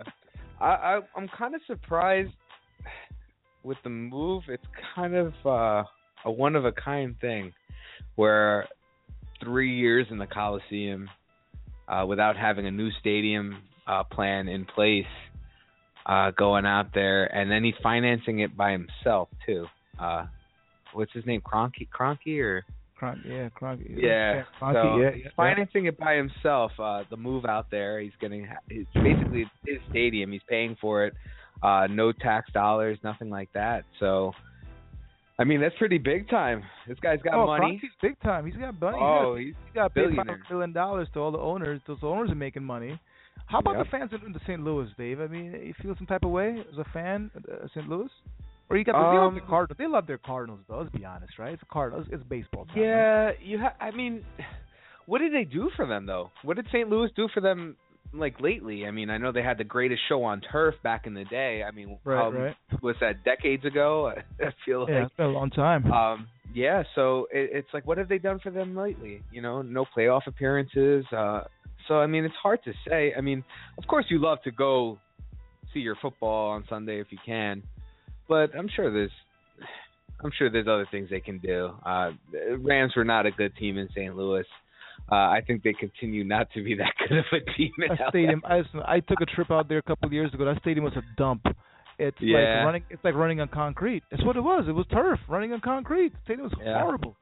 I, 0.61 0.67
I 0.67 1.01
I'm 1.17 1.29
kind 1.29 1.55
of 1.55 1.61
surprised 1.67 2.33
with 3.63 3.79
the 3.85 3.91
move. 3.91 4.45
It's 4.49 4.65
kind 4.95 5.15
of 5.15 5.33
uh, 5.45 5.85
a 6.25 6.31
one 6.31 6.57
of 6.57 6.65
a 6.65 6.73
kind 6.73 7.15
thing, 7.21 7.53
where 8.17 8.67
three 9.43 9.77
years 9.77 10.07
in 10.11 10.19
the 10.19 10.27
Coliseum 10.27 11.09
uh, 11.89 12.05
without 12.07 12.37
having 12.37 12.67
a 12.67 12.71
new 12.71 12.91
stadium 13.01 13.63
uh, 13.87 14.05
plan 14.05 14.49
in 14.49 14.65
place, 14.65 15.05
uh, 16.07 16.31
going 16.33 16.67
out 16.67 16.93
there, 16.95 17.27
and 17.35 17.51
then 17.51 17.65
he's 17.65 17.75
financing 17.83 18.41
it 18.41 18.57
by 18.57 18.73
himself 18.73 19.29
too. 19.47 19.67
Uh, 19.99 20.27
what's 20.93 21.13
his 21.13 21.25
name? 21.27 21.41
Kroenke, 21.41 21.89
Kroenke, 21.89 22.41
or 22.41 22.65
Yeah, 23.27 23.49
Cronk, 23.55 23.81
yeah, 23.87 24.43
Kroenke, 24.61 24.83
so 24.83 24.97
yeah, 24.97 25.11
yeah, 25.17 25.31
financing 25.37 25.87
it 25.87 25.99
by 25.99 26.15
himself. 26.15 26.73
Uh, 26.79 27.05
the 27.11 27.17
move 27.17 27.45
out 27.45 27.71
there, 27.71 28.01
he's 28.01 28.13
getting 28.21 28.49
it's 28.69 28.91
basically 28.95 29.45
his 29.67 29.79
stadium. 29.91 30.33
He's 30.33 30.43
paying 30.49 30.77
for 30.81 31.05
it. 31.07 31.15
Uh, 31.63 31.87
no 31.89 32.13
tax 32.13 32.53
dollars, 32.53 32.99
nothing 33.03 33.31
like 33.31 33.53
that. 33.53 33.85
So, 33.99 34.33
I 35.39 35.45
mean, 35.45 35.61
that's 35.61 35.75
pretty 35.79 35.99
big 35.99 36.29
time. 36.29 36.63
This 36.87 36.99
guy's 37.01 37.21
got 37.23 37.35
oh, 37.35 37.47
money. 37.47 37.81
Kroenke's 37.83 37.95
big 38.03 38.21
time. 38.21 38.47
He's 38.47 38.57
got 38.57 38.81
money. 38.81 38.99
Oh, 39.01 39.37
he's 39.37 39.49
he's 39.49 39.55
he 39.67 39.75
got 39.75 39.95
paid 39.95 40.03
five 40.17 40.27
billionaire. 40.27 40.43
billion 40.49 40.73
dollars 40.73 41.09
to 41.15 41.21
all 41.21 41.33
the 41.33 41.39
owners. 41.39 41.81
Those 41.87 41.99
owners 42.03 42.31
are 42.31 42.37
making 42.37 42.65
money. 42.65 42.99
How 43.47 43.61
about 43.61 43.77
Yep. 43.77 43.85
the 43.87 43.91
fans 43.91 44.11
in, 44.13 44.27
in 44.27 44.33
the 44.33 44.41
St. 44.41 44.63
Louis, 44.63 44.89
Dave? 44.99 45.21
I 45.21 45.27
mean, 45.27 45.53
you 45.53 45.75
feel 45.83 45.95
some 45.97 46.07
type 46.07 46.25
of 46.25 46.31
way 46.31 46.63
as 46.71 46.79
a 46.79 46.85
fan 46.93 47.31
uh, 47.37 47.67
St. 47.69 47.89
Louis? 47.89 48.11
Or 48.71 48.77
you 48.77 48.85
got 48.85 48.93
the, 48.93 48.99
Um, 48.99 49.35
the 49.35 49.41
Cardinals. 49.41 49.79
They 49.79 49.87
love 49.87 50.07
their 50.07 50.19
Cardinals, 50.19 50.61
though. 50.69 50.79
Let's 50.79 50.91
be 50.95 51.05
honest, 51.05 51.39
right? 51.39 51.55
It's 51.55 51.63
Cardinals. 51.71 52.07
It's 52.11 52.23
baseball. 52.25 52.67
Time, 52.67 52.77
right? 52.77 52.85
Yeah, 52.85 53.31
you. 53.43 53.59
Ha- 53.61 53.75
I 53.81 53.91
mean, 53.93 54.25
what 55.07 55.19
did 55.21 55.33
they 55.33 55.45
do 55.45 55.71
for 55.75 55.87
them 55.87 56.05
though? 56.07 56.31
What 56.43 56.57
did 56.57 56.67
St. 56.69 56.89
Louis 56.89 57.11
do 57.17 57.29
for 57.33 57.41
them? 57.41 57.77
Like 58.15 58.41
lately, 58.41 58.87
I 58.87 58.91
mean, 58.91 59.11
I 59.11 59.19
know 59.19 59.33
they 59.33 59.43
had 59.43 59.59
the 59.59 59.65
greatest 59.65 60.01
show 60.09 60.23
on 60.25 60.41
turf 60.41 60.75
back 60.83 61.07
in 61.07 61.13
the 61.13 61.25
day. 61.25 61.63
I 61.63 61.71
mean, 61.73 61.99
Right, 62.05 62.27
um, 62.27 62.35
right. 62.35 62.57
was 62.83 62.97
that 63.01 63.23
decades 63.23 63.67
ago? 63.67 64.13
I 64.41 64.51
feel 64.65 64.81
like 64.81 64.89
Yeah, 64.91 65.05
it's 65.05 65.15
been 65.15 65.27
a 65.27 65.31
long 65.31 65.51
time. 65.51 65.93
Um, 65.93 66.27
yeah, 66.55 66.85
so 66.95 67.27
it, 67.31 67.51
it's 67.53 67.69
like, 67.75 67.87
what 67.87 67.99
have 67.99 68.09
they 68.09 68.17
done 68.17 68.39
for 68.39 68.51
them 68.51 68.75
lately? 68.75 69.23
You 69.31 69.43
know, 69.43 69.61
no 69.61 69.85
playoff 69.95 70.27
appearances. 70.27 71.05
Uh, 71.13 71.43
so 71.87 71.99
I 72.01 72.07
mean, 72.07 72.25
it's 72.25 72.35
hard 72.43 72.61
to 72.65 72.73
say. 72.89 73.13
I 73.17 73.21
mean, 73.21 73.45
of 73.77 73.87
course, 73.87 74.07
you 74.09 74.19
love 74.23 74.39
to 74.45 74.51
go 74.51 74.99
see 75.75 75.81
your 75.81 75.97
football 76.01 76.51
on 76.53 76.65
Sunday 76.71 77.01
if 77.01 77.09
you 77.11 77.19
can, 77.27 77.63
but 78.29 78.55
I'm 78.57 78.69
sure 78.75 78.93
there's, 78.93 79.11
I'm 80.23 80.31
sure 80.37 80.51
there's 80.51 80.67
other 80.69 80.87
things 80.91 81.09
they 81.11 81.21
can 81.21 81.39
do. 81.39 81.71
Uh, 81.85 82.11
Rams 82.59 82.93
were 82.97 83.05
not 83.05 83.27
a 83.27 83.31
good 83.31 83.55
team 83.57 83.79
in 83.79 83.89
St. 83.91 84.17
Louis. 84.17 84.45
Uh, 85.11 85.15
I 85.15 85.41
think 85.47 85.63
they 85.63 85.73
continue 85.73 86.25
not 86.25 86.49
to 86.55 86.63
be 86.63 86.75
that 86.75 86.93
good 87.09 87.19
of 87.19 87.25
a 87.33 87.41
team 87.57 87.71
in 87.79 87.89
that 87.89 88.01
LA. 88.01 88.09
stadium. 88.11 88.43
I 88.45 88.63
I 88.85 89.01
took 89.01 89.21
a 89.21 89.27
trip 89.27 89.51
out 89.51 89.69
there 89.69 89.79
a 89.79 89.83
couple 89.83 90.07
of 90.07 90.13
years 90.13 90.33
ago. 90.35 90.45
That 90.45 90.61
stadium 90.61 90.85
was 90.85 90.95
a 90.97 91.03
dump. 91.17 91.43
It's 91.99 92.17
Yeah. 92.21 92.37
like 92.39 92.65
running. 92.67 92.83
It's 92.91 93.05
like 93.05 93.15
running 93.15 93.41
on 93.41 93.49
concrete. 93.49 94.03
That's 94.11 94.25
what 94.25 94.37
it 94.37 94.41
was. 94.43 94.65
It 94.69 94.73
was 94.73 94.87
turf 94.91 95.19
running 95.29 95.53
on 95.53 95.61
concrete. 95.61 96.11
The 96.13 96.19
stadium 96.25 96.45
was 96.51 96.53
Yeah. 96.63 96.81
horrible. 96.81 97.17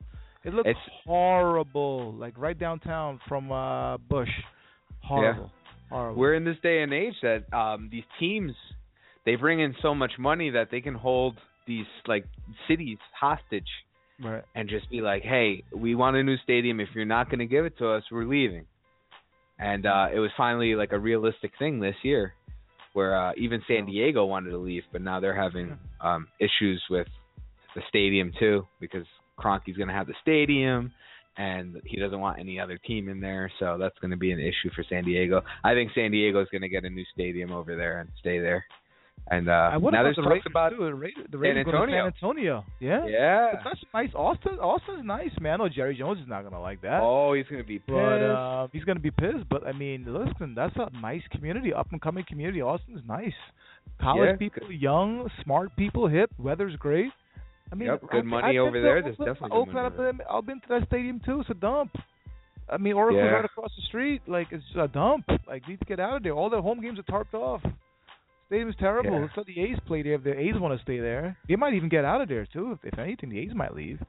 It 0.45 0.55
looked 0.55 0.69
It's- 0.69 0.85
horrible. 1.05 2.13
Like 2.15 2.35
right 2.39 2.59
downtown 2.59 3.21
from 3.29 3.53
uh 3.53 3.99
Bush. 3.99 4.31
Horrible. 5.03 5.53
Horrible. 5.91 6.19
we're 6.19 6.35
in 6.35 6.45
this 6.45 6.57
day 6.65 6.83
and 6.83 6.93
age 6.93 7.15
that 7.23 7.45
um 7.55 7.89
these 7.93 8.05
teams 8.19 8.53
they 9.27 9.35
bring 9.35 9.61
in 9.61 9.75
so 9.83 9.95
much 9.95 10.13
money 10.19 10.51
that 10.51 10.69
they 10.71 10.81
can 10.81 10.95
hold 10.95 11.37
these 11.67 11.85
like 12.07 12.25
cities 12.69 12.97
hostage 13.21 13.69
right. 14.23 14.45
and 14.55 14.71
just 14.71 14.89
be 14.89 15.03
like, 15.03 15.23
"Hey, 15.23 15.65
we 15.75 15.95
want 15.95 16.17
a 16.17 16.23
new 16.23 16.37
stadium. 16.39 16.81
If 16.81 16.89
you're 16.95 17.05
not 17.05 17.29
going 17.29 17.41
to 17.41 17.47
give 17.47 17.67
it 17.67 17.77
to 17.79 17.91
us, 17.91 18.05
we're 18.11 18.25
leaving." 18.25 18.65
And 19.59 19.85
uh 19.85 20.09
it 20.15 20.19
was 20.19 20.31
finally 20.37 20.75
like 20.75 20.93
a 20.93 20.99
realistic 20.99 21.53
thing 21.59 21.81
this 21.81 21.97
year 22.03 22.35
where 22.93 23.15
uh 23.15 23.33
even 23.37 23.61
San 23.69 23.85
Diego 23.87 24.25
wanted 24.25 24.51
to 24.51 24.59
leave, 24.59 24.85
but 24.93 25.03
now 25.03 25.21
they're 25.21 25.41
having 25.41 25.77
um 26.01 26.29
issues 26.39 26.83
with 26.89 27.09
the 27.75 27.83
stadium 27.89 28.33
too 28.39 28.67
because 28.81 29.07
Kroenke's 29.39 29.77
going 29.77 29.89
to 29.89 29.95
have 29.95 30.07
the 30.07 30.15
stadium 30.23 30.93
and 31.37 31.81
he 31.85 31.99
doesn't 31.99 32.21
want 32.21 32.39
any 32.39 32.59
other 32.59 32.79
team 32.79 33.11
in 33.11 33.21
there, 33.21 33.53
so 33.59 33.77
that's 33.79 33.99
going 33.99 34.11
to 34.11 34.17
be 34.17 34.33
an 34.33 34.41
issue 34.41 34.71
for 34.75 34.83
San 34.89 35.05
Diego. 35.05 35.43
I 35.63 35.75
think 35.75 35.91
San 35.95 36.11
Diego 36.11 36.41
is 36.41 36.49
going 36.51 36.63
to 36.63 36.69
get 36.69 36.85
a 36.85 36.91
new 36.91 37.05
stadium 37.13 37.53
over 37.53 37.77
there 37.77 38.01
and 38.01 38.09
stay 38.21 38.39
there. 38.39 38.65
And 39.29 39.49
uh 39.49 39.77
now 39.79 40.03
there's 40.05 40.15
the 40.17 40.23
talks 40.23 40.31
Raiders 40.35 40.47
about 40.49 40.69
too? 40.71 40.85
The 40.85 40.95
Raiders, 40.95 41.27
the 41.33 41.39
Raiders 41.39 41.65
to 41.65 41.71
Antonio. 41.73 41.97
San 41.97 42.07
Antonio. 42.07 42.65
Yeah. 42.79 43.07
yeah. 43.09 43.53
That's 43.65 43.81
nice. 43.93 44.11
Austin. 44.15 44.59
Austin's 44.61 45.05
nice, 45.05 45.33
man. 45.41 45.61
Oh, 45.61 45.69
Jerry 45.69 45.97
Jones 45.97 46.21
is 46.21 46.29
not 46.29 46.45
gonna 46.45 46.61
like 46.61 46.81
that. 46.83 47.01
Oh, 47.03 47.33
he's 47.33 47.47
to 47.49 47.65
be 47.65 47.79
pissed. 47.81 47.89
But 47.89 48.23
uh, 48.23 48.69
he's 48.73 48.85
gonna 48.85 49.01
be 49.01 49.11
pissed. 49.11 49.49
But 49.51 49.67
I 49.67 49.73
mean, 49.73 50.05
listen, 50.07 50.55
that's 50.55 50.77
a 50.77 50.91
nice 51.01 51.23
community, 51.33 51.75
up 51.75 51.89
and 51.91 52.01
coming 52.01 52.25
community. 52.29 52.61
Austin's 52.63 53.01
nice. 53.09 53.33
College 54.01 54.29
Yeah, 54.33 54.37
people, 54.37 54.71
young, 54.71 55.29
smart 55.43 55.75
people, 55.77 56.07
hip. 56.07 56.31
Weather's 56.39 56.77
great. 56.77 57.11
I 57.73 57.75
mean, 57.75 57.89
Yep, 57.89 58.03
good 58.03 58.19
I've- 58.19 58.27
money 58.29 58.59
I've 58.59 58.67
over 58.67 58.81
there. 58.81 59.03
There's 59.03 59.15
Oakland- 59.15 59.35
definitely 59.35 59.57
good 59.57 59.69
Oakland. 59.71 59.87
I've 59.87 59.97
been, 59.97 60.27
I've 60.31 60.47
been 60.47 60.61
to 60.61 60.69
that 60.69 60.87
stadium 60.87 61.21
too. 61.25 61.41
It's 61.41 61.51
a 61.51 61.55
dump. 61.55 61.91
I 62.69 62.77
mean, 62.77 62.93
Oracle's 62.95 63.25
Yeah. 63.25 63.31
right 63.31 63.45
across 63.45 63.71
the 63.75 63.83
street. 63.83 64.23
Like 64.29 64.49
it's 64.53 64.63
a 64.79 64.87
dump. 64.87 65.25
Like 65.49 65.67
need 65.67 65.81
to 65.81 65.85
get 65.87 65.99
out 65.99 66.17
of 66.19 66.23
there. 66.23 66.33
All 66.33 66.49
their 66.51 66.61
home 66.63 66.81
games 66.81 66.99
are 67.01 67.03
tarped 67.05 67.35
off. 67.35 67.63
Stadium's 68.47 68.77
terrible. 68.79 69.11
Yeah. 69.13 69.21
Let's 69.23 69.37
let 69.37 69.47
the 69.47 69.61
A's 69.61 69.77
play 69.87 70.03
there. 70.03 70.15
If 70.15 70.25
the 70.25 70.39
A's 70.39 70.55
want 70.57 70.77
to 70.79 70.83
stay 70.83 70.99
there, 71.01 71.37
they 71.49 71.57
might 71.57 71.75
even 71.75 71.89
get 71.89 72.05
out 72.05 72.21
of 72.21 72.29
there 72.29 72.47
too. 72.53 72.73
If, 72.83 72.93
if 72.93 72.99
anything, 72.99 73.29
the 73.31 73.39
A's 73.41 73.55
might 73.55 73.75
leave. 73.75 74.01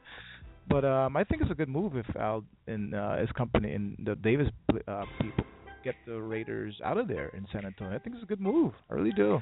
But 0.69 0.83
um, 0.85 1.15
I 1.15 1.23
think 1.23 1.41
it's 1.41 1.51
a 1.51 1.55
good 1.55 1.69
move 1.69 1.95
if 1.95 2.05
Al 2.15 2.43
and 2.67 2.93
uh, 2.93 3.17
his 3.17 3.31
company 3.31 3.73
and 3.73 3.95
the 4.05 4.15
Davis 4.15 4.47
uh, 4.87 5.05
people 5.21 5.45
get 5.83 5.95
the 6.05 6.21
Raiders 6.21 6.75
out 6.83 6.97
of 6.97 7.07
there 7.07 7.29
in 7.29 7.47
San 7.53 7.65
Antonio. 7.65 7.95
I 7.95 7.99
think 7.99 8.15
it's 8.15 8.23
a 8.23 8.27
good 8.27 8.41
move. 8.41 8.73
I 8.91 8.95
really 8.95 9.13
do. 9.13 9.39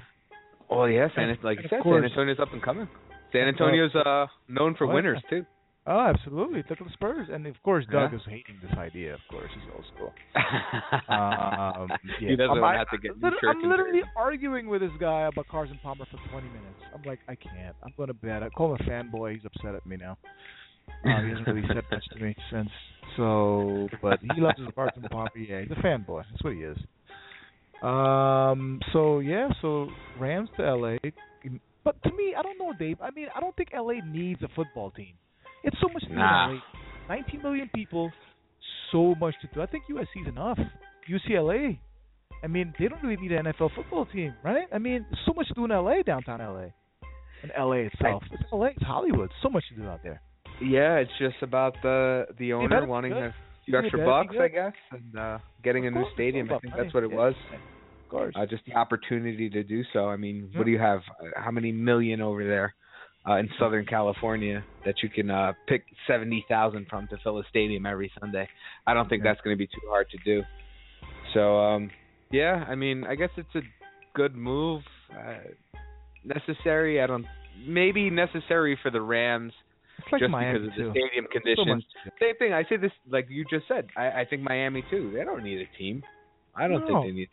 Oh 0.70 0.86
yeah, 0.86 1.08
San 1.16 1.30
And- 1.30 1.44
like 1.44 1.58
you 1.58 1.64
and 1.64 1.66
of 1.66 1.70
said, 1.72 1.84
San 1.84 2.04
Antonio's 2.04 2.40
up 2.40 2.54
and 2.54 2.62
coming. 2.62 2.88
San 3.32 3.48
Antonio's 3.48 3.94
uh 3.96 4.28
known 4.48 4.76
for 4.78 4.86
Oh, 4.90 4.94
winners 4.94 5.20
yeah. 5.26 5.40
too. 5.40 5.46
Oh, 5.88 6.00
absolutely. 6.00 6.64
The 6.68 6.76
Spurs, 6.94 7.28
and 7.32 7.46
of 7.46 7.62
course, 7.62 7.86
Doug 7.92 8.12
Yeah. 8.12 8.18
is 8.18 8.24
hating 8.28 8.58
this 8.62 8.76
idea. 8.76 9.14
Of 9.14 9.20
course, 9.30 9.52
he's 9.54 9.64
old 9.74 9.86
school. 9.96 10.14
Um, 11.08 11.90
yeah. 12.20 12.30
He 12.30 12.36
doesn't 12.36 12.52
I'm, 12.56 12.62
want 12.62 12.76
I- 12.76 12.80
have 12.80 12.90
to 12.90 12.98
get 12.98 13.12
I'm 13.12 13.20
new 13.22 13.30
shirts 13.40 13.58
I'm 13.64 13.70
literally 13.70 14.02
arguing 14.16 14.68
with 14.68 14.82
this 14.82 14.92
guy 15.00 15.22
about 15.28 15.48
Carson 15.48 15.80
Palmer 15.84 16.06
for 16.10 16.18
20 16.32 16.48
minutes. 16.48 16.82
I'm 16.94 17.04
like, 17.04 17.20
I 17.28 17.36
can't. 17.36 17.76
I'm 17.84 17.94
going 17.98 18.08
to 18.08 18.14
bed. 18.16 18.42
I 18.42 18.50
call 18.50 18.74
him 18.74 18.80
a 18.82 18.90
fanboy. 18.90 19.34
He's 19.34 19.46
upset 19.46 19.76
at 19.76 19.86
me 19.86 19.98
now. 19.98 20.18
Uh, 21.06 21.22
he 21.22 21.30
hasn't 21.30 21.48
really 21.48 21.68
said 21.68 21.84
much 21.92 22.04
to 22.14 22.20
me 22.20 22.36
since. 22.52 22.70
So, 23.18 23.88
but 24.02 24.20
he 24.36 24.42
loves 24.42 24.58
his 24.60 24.68
Carson 24.74 25.04
Palmer. 25.12 25.30
Yeah, 25.36 25.62
he's 25.62 25.72
a 25.72 25.76
fanboy. 25.82 26.24
That's 26.32 26.44
what 26.44 26.54
he 26.54 26.60
is. 26.62 26.78
Um. 27.84 28.80
So 28.94 29.20
yeah. 29.20 29.50
So 29.62 29.90
Rams 30.20 30.50
to 30.58 30.76
LA. 30.76 30.98
But 31.84 32.02
to 32.04 32.12
me, 32.16 32.34
I 32.38 32.42
don't 32.42 32.58
know, 32.58 32.74
Dave. 32.78 32.98
I 33.02 33.12
mean, 33.12 33.28
I 33.36 33.40
don't 33.40 33.56
think 33.56 33.70
LA 33.76 34.04
needs 34.06 34.42
a 34.42 34.48
football 34.56 34.90
team. 34.92 35.14
It's 35.66 35.78
so 35.82 35.88
much 35.94 36.04
to 36.04 36.08
do 36.10 36.14
in 36.14 36.20
Nah. 36.20 36.48
LA. 36.54 36.60
19 37.10 37.42
million 37.44 37.70
people, 37.76 38.12
so 38.92 39.14
much 39.20 39.36
to 39.42 39.48
do. 39.54 39.62
I 39.62 39.66
think 39.68 39.84
USC's 39.90 40.28
enough. 40.28 40.58
UCLA. 41.10 41.78
I 42.44 42.48
mean, 42.48 42.74
they 42.80 42.88
don't 42.88 43.02
really 43.04 43.18
need 43.22 43.32
an 43.32 43.46
NFL 43.46 43.72
football 43.76 44.06
team, 44.06 44.34
right? 44.44 44.68
I 44.74 44.78
mean, 44.78 45.06
so 45.26 45.34
much 45.34 45.48
to 45.50 45.54
do 45.54 45.66
in 45.66 45.72
LA, 45.72 46.02
downtown 46.06 46.40
LA. 46.40 46.68
And 47.44 47.52
LA 47.58 47.88
itself. 47.90 48.24
It's 48.32 48.44
LA, 48.52 48.68
it's 48.68 48.84
Hollywood. 48.84 49.30
So 49.44 49.50
much 49.50 49.64
to 49.70 49.76
do 49.76 49.88
out 49.88 50.02
there. 50.04 50.22
Yeah, 50.62 50.96
it's 50.98 51.12
just 51.20 51.36
about 51.42 51.76
the 51.84 52.26
the 52.40 52.54
owner 52.54 52.86
wanting 52.88 53.12
a 53.12 53.34
few 53.66 53.78
extra 53.78 54.06
bucks. 54.06 54.36
I 54.40 54.48
guess, 54.48 54.72
and 54.92 55.20
uh 55.20 55.38
getting 55.64 55.86
a 55.86 55.92
new 55.92 55.98
course, 55.98 56.08
it's 56.08 56.12
all 56.12 56.16
stadium. 56.16 56.48
I 56.50 56.60
think 56.60 56.72
money. 56.72 56.84
that's 56.84 56.94
what 56.94 57.04
it 57.04 57.10
Yeah, 57.12 57.16
was. 57.18 57.34
Of 58.04 58.10
course. 58.10 58.34
Uh, 58.38 58.46
just 58.46 58.64
the 58.66 58.74
opportunity 58.74 59.50
to 59.50 59.64
do 59.64 59.84
so. 59.92 60.08
I 60.08 60.16
mean, 60.16 60.50
what 60.56 60.66
do 60.66 60.72
you 60.72 60.80
have? 60.80 61.00
Uh, 61.20 61.26
How 61.40 61.52
many 61.52 61.72
million 61.72 62.22
over 62.22 62.46
there 62.48 62.74
uh, 63.28 63.36
in 63.38 63.50
Southern 63.60 63.86
California 63.86 64.64
that 64.86 64.96
you 65.04 65.10
can 65.10 65.30
uh, 65.32 65.54
pick 65.68 65.84
seventy 66.08 66.46
thousand 66.50 66.88
from 66.90 67.08
to 67.08 67.18
fill 67.24 67.40
a 67.40 67.44
stadium 67.50 67.86
every 67.86 68.12
Sunday? 68.20 68.48
I 68.88 68.94
don't 68.94 69.10
think 69.10 69.24
that's 69.24 69.42
going 69.42 69.56
to 69.56 69.58
be 69.58 69.68
too 69.68 69.88
hard 69.90 70.08
to 70.12 70.18
do. 70.24 70.44
So, 71.34 71.60
um, 71.60 71.90
yeah, 72.32 72.64
I 72.68 72.76
mean, 72.76 73.04
I 73.06 73.16
guess 73.16 73.30
it's 73.38 73.54
a 73.56 73.62
good 74.14 74.36
move. 74.36 74.82
Uh, 75.12 75.38
necessary? 76.24 77.02
I 77.02 77.08
don't. 77.08 77.26
Maybe 77.66 78.10
necessary 78.10 78.78
for 78.82 78.92
the 78.92 79.02
Rams 79.02 79.54
it's 80.00 80.08
like 80.12 80.20
just 80.20 80.32
Miami 80.32 80.60
because 80.60 80.70
of 80.72 80.76
too. 80.76 80.86
the 80.88 80.92
stadium 80.92 81.26
So 81.32 81.40
conditions. 81.40 81.86
do. 82.04 82.12
Same 82.20 82.36
thing. 82.38 82.54
I 82.54 82.64
say 82.68 82.78
this 82.78 82.92
like 83.10 83.28
you 83.30 83.46
just 83.50 83.66
said. 83.68 83.88
I, 83.96 84.22
I 84.22 84.26
think 84.30 84.42
Miami 84.42 84.84
too. 84.92 85.12
They 85.16 85.24
don't 85.24 85.44
need 85.44 85.62
a 85.62 85.78
team. 85.78 86.04
I 86.56 86.68
don't 86.68 86.82
No. 86.82 87.02
think 87.02 87.06
they 87.06 87.12
need. 87.20 87.30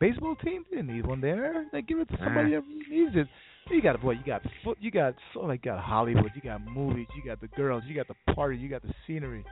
baseball 0.00 0.34
team 0.36 0.64
they 0.70 0.78
didn't 0.78 0.94
need 0.94 1.06
one 1.06 1.20
there. 1.20 1.66
They 1.72 1.80
give 1.82 1.98
it 2.00 2.08
to 2.08 2.14
Uh. 2.14 2.24
somebody 2.24 2.50
that 2.50 2.62
needs 2.90 3.12
it. 3.14 3.28
You 3.70 3.80
got 3.80 3.94
a 3.94 3.98
boy, 3.98 4.12
you 4.12 4.24
got 4.26 4.42
foot, 4.64 4.78
you 4.80 4.90
got 4.90 5.14
oh 5.14 5.40
so 5.40 5.40
like 5.40 5.62
got 5.62 5.82
Hollywood, 5.82 6.30
you 6.34 6.42
got 6.42 6.60
movies, 6.66 7.06
you 7.16 7.22
got 7.24 7.40
the 7.40 7.48
girls, 7.48 7.84
you 7.86 7.94
got 7.94 8.08
the 8.08 8.34
party, 8.34 8.56
you 8.56 8.68
got 8.68 8.82
the 8.82 8.92
scenery. 9.06 9.44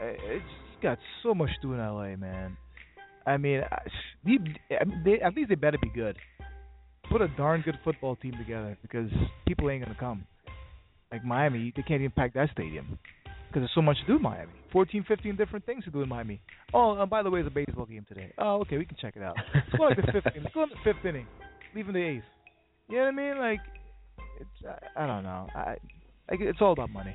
It's 0.00 0.44
got 0.82 0.98
so 1.22 1.34
much 1.34 1.50
to 1.60 1.68
do 1.68 1.72
in 1.74 1.78
LA, 1.78 2.16
man. 2.16 2.56
I 3.26 3.36
mean, 3.36 3.62
they, 4.24 5.20
at 5.20 5.34
least 5.34 5.48
they 5.50 5.54
better 5.54 5.78
be 5.80 5.90
good. 5.90 6.16
Put 7.10 7.20
a 7.20 7.28
darn 7.28 7.62
good 7.62 7.78
football 7.84 8.16
team 8.16 8.32
together 8.38 8.78
because 8.80 9.10
people 9.46 9.68
ain't 9.70 9.84
gonna 9.84 9.96
come. 9.98 10.24
Like 11.12 11.24
Miami, 11.24 11.72
they 11.74 11.82
can't 11.82 12.00
even 12.00 12.12
pack 12.12 12.34
that 12.34 12.50
stadium 12.52 12.98
because 13.48 13.60
there's 13.60 13.70
so 13.74 13.82
much 13.82 13.96
to 14.00 14.06
do 14.06 14.16
in 14.16 14.22
Miami. 14.22 14.52
14, 14.72 15.04
15 15.06 15.36
different 15.36 15.64
things 15.66 15.84
to 15.84 15.90
do 15.90 16.02
in 16.02 16.08
Miami. 16.08 16.40
Oh, 16.72 17.00
and 17.00 17.10
by 17.10 17.22
the 17.22 17.30
way, 17.30 17.40
it's 17.40 17.46
a 17.46 17.50
baseball 17.50 17.86
game 17.86 18.04
today. 18.08 18.32
Oh, 18.38 18.60
okay, 18.60 18.78
we 18.78 18.84
can 18.84 18.96
check 19.00 19.14
it 19.16 19.22
out. 19.22 19.36
Let's 19.54 19.76
go 19.76 19.84
like 19.84 19.96
the 19.96 20.12
fifth 20.12 20.26
inning. 20.26 20.42
Let's 20.44 20.54
go 20.54 20.62
in 20.64 20.68
the 20.70 20.76
fifth 20.84 21.04
inning, 21.04 21.26
leaving 21.74 21.94
the 21.94 22.02
eighth. 22.02 22.24
You 22.88 22.96
know 22.96 23.04
what 23.04 23.08
I 23.08 23.16
mean? 23.16 23.38
Like, 23.38 23.60
it's 24.40 24.66
I, 24.96 25.04
I 25.04 25.06
don't 25.06 25.22
know. 25.22 25.46
I 25.54 25.76
like 26.30 26.40
it's 26.40 26.60
all 26.60 26.72
about 26.72 26.90
money. 26.90 27.14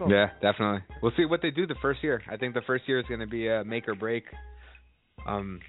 All 0.00 0.10
Yeah, 0.10 0.30
definitely. 0.40 0.80
We'll 1.02 1.12
see 1.16 1.24
what 1.24 1.42
they 1.42 1.50
do 1.50 1.66
the 1.66 1.74
first 1.82 2.02
year. 2.02 2.22
I 2.30 2.36
think 2.36 2.54
the 2.54 2.62
first 2.62 2.88
year 2.88 3.00
is 3.00 3.06
going 3.06 3.20
to 3.20 3.26
be 3.26 3.48
a 3.48 3.64
make 3.64 3.88
or 3.88 3.94
break. 3.94 4.24
Um, 5.26 5.60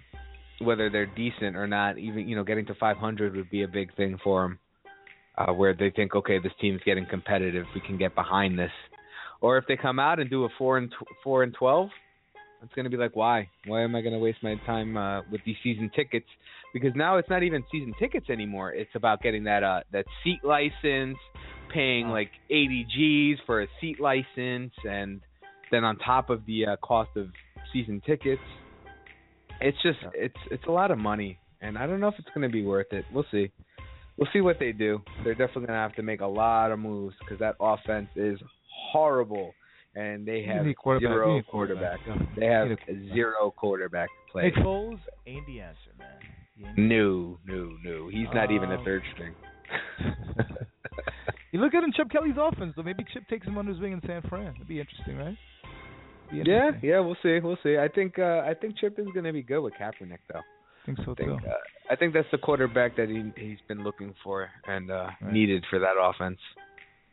whether 0.60 0.90
they're 0.90 1.06
decent 1.06 1.56
or 1.56 1.68
not, 1.68 1.98
even 1.98 2.28
you 2.28 2.36
know, 2.36 2.44
getting 2.44 2.66
to 2.68 2.76
500 2.76 3.36
would 3.36 3.50
be 3.50 3.64
a 3.64 3.68
big 3.68 3.96
thing 3.96 4.18
for 4.24 4.44
them. 4.44 4.60
Uh, 5.38 5.54
where 5.54 5.74
they 5.74 5.90
think, 5.90 6.16
okay, 6.16 6.38
this 6.38 6.52
team's 6.60 6.82
getting 6.86 7.06
competitive, 7.06 7.66
we 7.74 7.80
can 7.80 7.98
get 7.98 8.14
behind 8.14 8.60
this. 8.60 8.72
Or 9.40 9.58
if 9.58 9.64
they 9.70 9.78
come 9.78 9.98
out 9.98 10.20
and 10.20 10.30
do 10.30 10.44
a 10.44 10.50
four 10.58 10.78
and 10.78 10.92
tw- 10.92 11.08
four 11.24 11.44
and 11.44 11.54
12, 11.54 11.90
it's 12.62 12.74
going 12.74 12.84
to 12.84 12.90
be 12.90 12.98
like, 12.98 13.16
why? 13.16 13.50
Why 13.66 13.84
am 13.84 13.96
I 13.96 14.02
going 14.02 14.14
to 14.14 14.20
waste 14.20 14.40
my 14.44 14.56
time 14.66 14.98
uh, 14.98 15.22
with 15.32 15.40
these 15.46 15.56
season 15.64 15.90
tickets? 15.96 16.28
Because 16.74 16.92
now 16.96 17.18
it's 17.18 17.30
not 17.30 17.44
even 17.44 17.64
season 17.72 17.94
tickets 18.00 18.30
anymore. 18.30 18.74
It's 18.74 18.92
about 18.96 19.22
getting 19.22 19.44
that 19.46 19.64
uh, 19.64 19.82
that 19.92 20.06
seat 20.24 20.40
license, 20.44 21.18
paying 21.74 22.10
like 22.10 22.30
80 22.50 22.86
G's 22.96 23.38
for 23.46 23.62
a 23.64 23.68
seat 23.82 24.00
license, 24.00 24.74
and 24.84 25.22
then 25.72 25.84
on 25.84 25.98
top 25.98 26.30
of 26.30 26.46
the 26.46 26.66
uh, 26.68 26.76
cost 26.78 27.10
of 27.16 27.28
season 27.74 28.02
tickets, 28.06 28.42
it's 29.62 29.78
just 29.82 29.98
it's 30.14 30.36
it's 30.52 30.64
a 30.68 30.72
lot 30.72 30.92
of 30.92 30.98
money, 30.98 31.40
and 31.62 31.78
I 31.78 31.88
don't 31.88 32.00
know 32.00 32.08
if 32.08 32.16
it's 32.20 32.30
going 32.36 32.48
to 32.48 32.54
be 32.54 32.64
worth 32.64 32.92
it. 32.94 33.06
We'll 33.14 33.26
see. 33.32 33.52
We'll 34.18 34.30
see 34.34 34.42
what 34.42 34.58
they 34.60 34.72
do. 34.74 35.00
They're 35.24 35.34
definitely 35.34 35.68
going 35.68 35.78
to 35.78 35.82
have 35.82 35.96
to 35.96 36.04
make 36.04 36.22
a 36.22 36.28
lot 36.28 36.72
of 36.72 36.80
moves 36.80 37.16
because 37.20 37.40
that 37.40 37.56
offense 37.60 38.10
is 38.16 38.38
horrible, 38.92 39.54
and 39.96 40.26
they 40.28 40.44
have 40.44 40.66
need 40.66 40.76
quarterback. 40.78 41.10
Zero 41.10 41.42
quarterback. 41.50 42.00
quarterback. 42.06 42.36
They 42.38 42.46
have 42.46 42.68
You 42.70 42.76
quarterback. 42.78 43.14
zero 43.16 43.54
quarterback 43.56 44.10
play. 44.32 44.44
Nick 44.44 44.56
Foles 44.56 45.00
ain't 45.26 45.46
the 45.48 45.62
answer, 45.62 45.92
man. 45.98 46.08
No, 46.78 47.38
no, 47.46 47.72
no. 47.84 48.08
He's 48.10 48.28
not 48.34 48.52
even 48.52 48.72
a 48.72 48.78
Um, 48.78 48.86
third 48.86 49.04
string. 49.14 49.34
You 51.52 51.60
look 51.60 51.74
at 51.74 51.84
in 51.84 51.92
Chip 51.94 52.12
Kelly's 52.12 52.36
offense, 52.40 52.74
though. 52.76 52.84
Maybe 52.84 53.04
Chip 53.12 53.28
takes 53.28 53.48
him 53.48 53.58
under 53.58 53.72
his 53.72 53.82
wing 53.82 53.94
in 53.94 54.02
San 54.06 54.22
Fran. 54.30 54.54
It'd 54.56 54.68
be 54.68 54.80
interesting, 54.80 55.18
right? 55.18 55.36
Be 56.30 56.44
yeah, 56.46 56.70
yeah. 56.84 57.00
We'll 57.00 57.18
see. 57.24 57.40
We'll 57.40 57.58
see. 57.64 57.76
I 57.78 57.88
think 57.88 58.20
uh, 58.20 58.44
I 58.46 58.54
think 58.54 58.78
Chip 58.78 59.00
is 59.00 59.08
going 59.16 59.26
to 59.26 59.34
be 59.34 59.42
good 59.42 59.62
with 59.62 59.74
Kaepernick, 59.74 60.20
though. 60.32 60.42
I 60.42 60.86
think 60.86 61.00
so 61.04 61.14
I 61.14 61.16
think 61.16 61.42
too. 61.42 61.48
uh, 61.48 61.54
I 61.90 61.96
think 61.96 62.14
that's 62.14 62.28
the 62.32 62.38
quarterback 62.38 62.96
that 62.98 63.10
he 63.10 63.32
he's 63.44 63.58
been 63.68 63.84
looking 63.84 64.14
for 64.24 64.48
and 64.68 64.92
uh 64.92 65.08
Right. 65.22 65.34
needed 65.34 65.66
for 65.72 65.80
that 65.80 65.96
offense. 66.00 66.38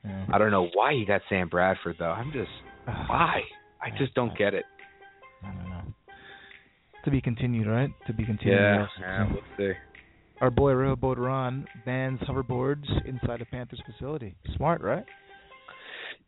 Yeah. 0.05 0.27
I 0.31 0.37
don't 0.37 0.51
know 0.51 0.69
why 0.75 0.93
he 0.93 1.07
got 1.07 1.23
Sam 1.31 1.49
Bradford 1.49 1.97
though. 1.99 2.11
I'm 2.13 2.31
just 2.33 2.51
why? 3.09 3.41
I 3.83 3.89
just 3.97 4.13
don't 4.15 4.37
get 4.37 4.53
it. 4.53 4.65
I 7.07 7.11
don't 7.11 7.15
know. 7.15 7.21
To 7.21 7.21
be 7.21 7.21
continued, 7.21 7.67
right? 7.67 7.91
To 8.07 8.13
be 8.13 8.25
continued. 8.25 8.57
Yeah, 8.57 8.87
yeah, 9.01 9.27
we'll 9.33 9.43
see. 9.57 9.73
Our 10.41 10.51
boy 10.51 10.73
Riverboat 10.73 11.17
Ron 11.17 11.67
bans 11.85 12.21
hoverboards 12.21 12.85
inside 13.07 13.41
a 13.41 13.47
Panthers 13.47 13.81
facility. 13.87 14.37
Smart, 14.57 14.83
right? 14.83 15.05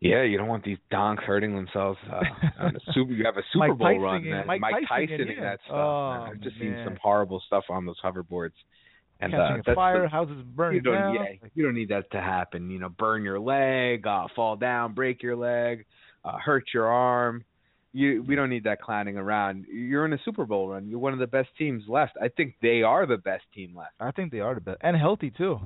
Yeah, 0.00 0.22
you 0.22 0.38
don't 0.38 0.46
want 0.46 0.64
these 0.64 0.78
donks 0.90 1.24
hurting 1.24 1.54
themselves. 1.54 1.98
Uh, 2.10 2.22
on 2.60 2.76
a 2.76 2.92
super, 2.92 3.12
you 3.12 3.24
have 3.24 3.36
a 3.36 3.42
Super 3.52 3.68
Mike 3.68 3.78
Bowl 3.78 3.88
Tyson 3.88 4.02
run, 4.02 4.30
man. 4.30 4.46
Mike 4.46 4.60
Tyson 4.88 5.12
in, 5.12 5.18
Tyson 5.18 5.34
yeah. 5.36 5.50
that 5.50 5.58
stuff. 5.64 5.76
Oh, 5.76 6.10
man. 6.20 6.30
I've 6.30 6.40
just 6.40 6.58
seen 6.58 6.80
some 6.84 6.96
horrible 7.02 7.42
stuff 7.46 7.64
on 7.68 7.84
those 7.84 8.00
hoverboards. 8.02 8.52
And 9.20 9.34
uh, 9.34 9.38
Catching 9.38 9.56
that's 9.56 9.68
a 9.68 9.70
the- 9.72 9.74
fire, 9.74 10.08
houses 10.08 10.42
burning 10.54 10.76
you 10.76 10.82
don't, 10.82 10.94
down. 10.94 11.14
yeah, 11.14 11.48
you 11.54 11.64
don't 11.64 11.74
need 11.74 11.88
that 11.88 12.10
to 12.12 12.20
happen. 12.20 12.70
You 12.70 12.78
know, 12.78 12.88
burn 12.88 13.24
your 13.24 13.40
leg, 13.40 14.06
uh, 14.06 14.28
fall 14.36 14.56
down, 14.56 14.94
break 14.94 15.22
your 15.22 15.34
leg, 15.36 15.84
uh, 16.24 16.38
hurt 16.38 16.64
your 16.72 16.86
arm. 16.86 17.44
You, 17.98 18.22
we 18.28 18.36
don't 18.36 18.48
need 18.50 18.64
that 18.64 18.80
clowning 18.80 19.16
around. 19.16 19.66
You're 19.72 20.04
in 20.04 20.12
a 20.12 20.18
Super 20.24 20.44
Bowl 20.46 20.68
run. 20.68 20.86
You're 20.88 21.00
one 21.00 21.12
of 21.12 21.18
the 21.18 21.26
best 21.26 21.48
teams 21.58 21.82
left. 21.88 22.12
I 22.22 22.28
think 22.28 22.54
they 22.62 22.82
are 22.82 23.06
the 23.06 23.16
best 23.16 23.44
team 23.54 23.74
left. 23.76 23.94
I 23.98 24.12
think 24.12 24.30
they 24.30 24.40
are 24.40 24.54
the 24.54 24.60
best 24.60 24.78
and 24.82 24.96
healthy 24.96 25.30
too. 25.30 25.58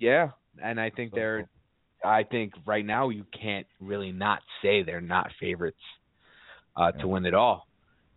Yeah, 0.00 0.30
and 0.62 0.80
I 0.80 0.88
think 0.90 1.10
So 1.10 1.16
they're. 1.16 1.48
I 2.04 2.22
think 2.22 2.52
right 2.66 2.84
now 2.84 3.08
you 3.10 3.24
can't 3.38 3.66
really 3.80 4.12
not 4.12 4.40
say 4.62 4.82
they're 4.82 5.00
not 5.00 5.30
favorites 5.40 5.76
uh, 6.76 6.92
Yeah. 6.94 7.00
to 7.02 7.08
win 7.08 7.24
it 7.26 7.34
all. 7.34 7.66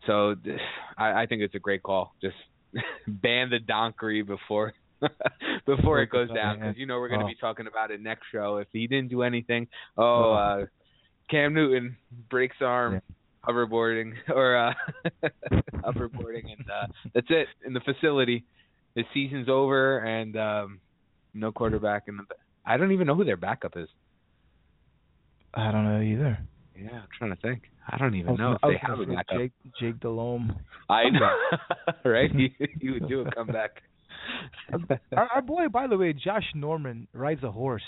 So 0.06 0.36
this, 0.36 0.60
I, 0.98 1.24
I 1.24 1.26
think 1.26 1.42
it's 1.42 1.56
a 1.56 1.60
great 1.60 1.84
call. 1.84 2.14
Just 2.22 2.36
ban 3.08 3.50
the 3.50 3.60
donkery 3.60 4.22
before 4.24 4.74
before 5.66 6.02
it 6.02 6.10
goes 6.10 6.30
down 6.34 6.60
because 6.60 6.76
you 6.78 6.86
know 6.86 7.00
we're 7.00 7.10
going 7.10 7.20
to 7.22 7.26
Oh. 7.26 7.30
be 7.30 7.36
talking 7.36 7.68
about 7.68 7.92
it 7.92 8.02
next 8.02 8.24
show. 8.32 8.58
If 8.58 8.68
he 8.72 8.88
didn't 8.88 9.10
do 9.10 9.24
anything, 9.24 9.68
oh, 9.98 10.32
uh, 10.34 10.66
Cam 11.30 11.54
Newton 11.54 11.98
breaks 12.30 12.58
arm. 12.62 13.02
Hoverboarding 13.48 14.14
or 14.30 14.58
uh 14.58 14.74
hoverboarding 15.86 16.52
and 16.58 16.66
uh 16.70 16.88
that's 17.14 17.28
it 17.30 17.48
in 17.66 17.74
the 17.74 17.80
facility. 17.82 18.44
The 18.96 19.04
season's 19.14 19.48
over 19.50 20.00
and 20.00 20.36
um 20.38 20.80
no 21.34 21.52
quarterback 21.52 22.04
in 22.08 22.18
the 22.18 22.24
I 22.66 22.78
don't 22.78 22.92
even 22.92 23.08
know 23.08 23.16
who 23.16 23.24
their 23.26 23.38
backup 23.38 23.78
is. 23.78 23.88
I 25.54 25.72
don't 25.72 25.86
know 25.86 26.02
either. 26.02 26.38
Yeah, 26.76 26.92
I'm 27.02 27.08
trying 27.18 27.32
to 27.36 27.42
think. 27.42 27.64
I 27.90 27.98
don't 27.98 28.14
I 28.14 28.18
even 28.18 28.32
was 28.32 28.40
know 28.40 28.52
if 28.54 28.62
gonna- 28.62 28.74
I 28.74 28.78
they 28.78 28.80
have 28.86 29.00
a 29.00 29.06
backup. 29.16 29.38
Jake 29.38 29.52
Jake 29.80 30.00
Delhomme. 30.02 30.56
I 30.90 31.10
know, 31.10 31.36
right? 32.10 32.34
You, 32.34 32.50
you 32.80 32.94
would 32.94 33.08
do 33.08 33.22
a 33.22 33.32
comeback. 33.32 33.82
our, 35.16 35.28
our 35.36 35.42
boy, 35.42 35.68
by 35.70 35.88
the 35.88 35.98
way, 35.98 36.14
Josh 36.14 36.44
Norman 36.54 37.08
rides 37.14 37.44
a 37.44 37.52
horse. 37.52 37.84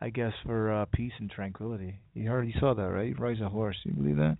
I 0.00 0.10
guess 0.10 0.32
for 0.44 0.72
uh, 0.72 0.84
peace 0.92 1.12
and 1.20 1.30
tranquility. 1.30 1.94
You 2.14 2.28
heard, 2.28 2.46
you 2.46 2.54
saw 2.58 2.74
that, 2.74 2.82
right? 2.82 3.06
He 3.08 3.12
rides 3.14 3.40
a 3.40 3.48
horse. 3.48 3.76
You 3.84 3.92
believe 3.92 4.16
that? 4.16 4.36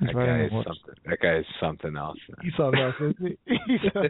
That 0.00 0.14
guy 0.14 0.44
is 0.44 0.50
something. 0.50 0.94
That 1.06 1.18
guy 1.20 1.36
is 1.38 1.44
something 1.60 1.96
else. 1.96 2.18
You 2.42 2.50
saw 2.56 2.70
that, 2.70 2.92
didn't 2.98 3.20
you? 3.20 3.36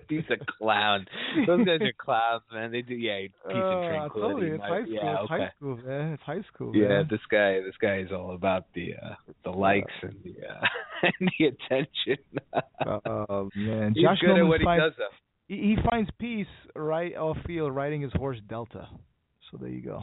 He's 0.08 0.24
a- 0.30 0.44
clown. 0.58 1.06
Those 1.46 1.64
guys 1.66 1.80
are 1.80 1.92
clowns, 1.98 2.42
man. 2.52 2.70
They 2.70 2.82
do 2.82 2.94
yeah, 2.94 3.18
peace 3.22 3.32
Uh, 3.46 3.50
and 3.50 3.86
I 3.96 3.98
tranquility. 3.98 4.46
you, 4.46 4.54
it's 4.54 4.62
high 4.62 4.82
school. 4.84 4.92
yeah, 4.94 5.12
it's 5.12 5.30
okay. 5.30 5.42
high 5.42 5.50
school, 5.56 5.76
man. 5.84 6.12
It's 6.12 6.22
high 6.22 6.42
school. 6.54 6.76
Yeah, 6.76 6.88
man. 6.88 7.08
this 7.10 7.20
guy, 7.30 7.60
this 7.60 7.74
guy 7.80 7.98
is 7.98 8.08
all 8.12 8.34
about 8.34 8.66
the 8.74 8.94
uh 8.94 9.14
the 9.44 9.50
likes 9.50 9.92
and 10.02 10.14
the 10.22 10.34
uh, 10.46 10.60
and 11.20 11.30
the 11.38 11.44
attention. 11.46 12.24
Oh 12.86 13.48
man, 13.56 13.92
He's 13.94 14.04
Josh 14.04 14.18
good 14.20 14.28
Norman 14.28 14.44
at 14.44 14.48
what 14.48 14.60
he 14.60 14.80
does, 14.80 14.92
though. 14.96 15.08
He, 15.48 15.56
he 15.56 15.76
finds 15.90 16.08
peace 16.20 16.46
right 16.76 17.16
off 17.16 17.36
field 17.46 17.74
riding 17.74 18.00
his 18.02 18.12
horse 18.12 18.38
Delta. 18.48 18.88
So 19.50 19.58
there 19.60 19.68
you 19.70 19.82
go. 19.82 20.00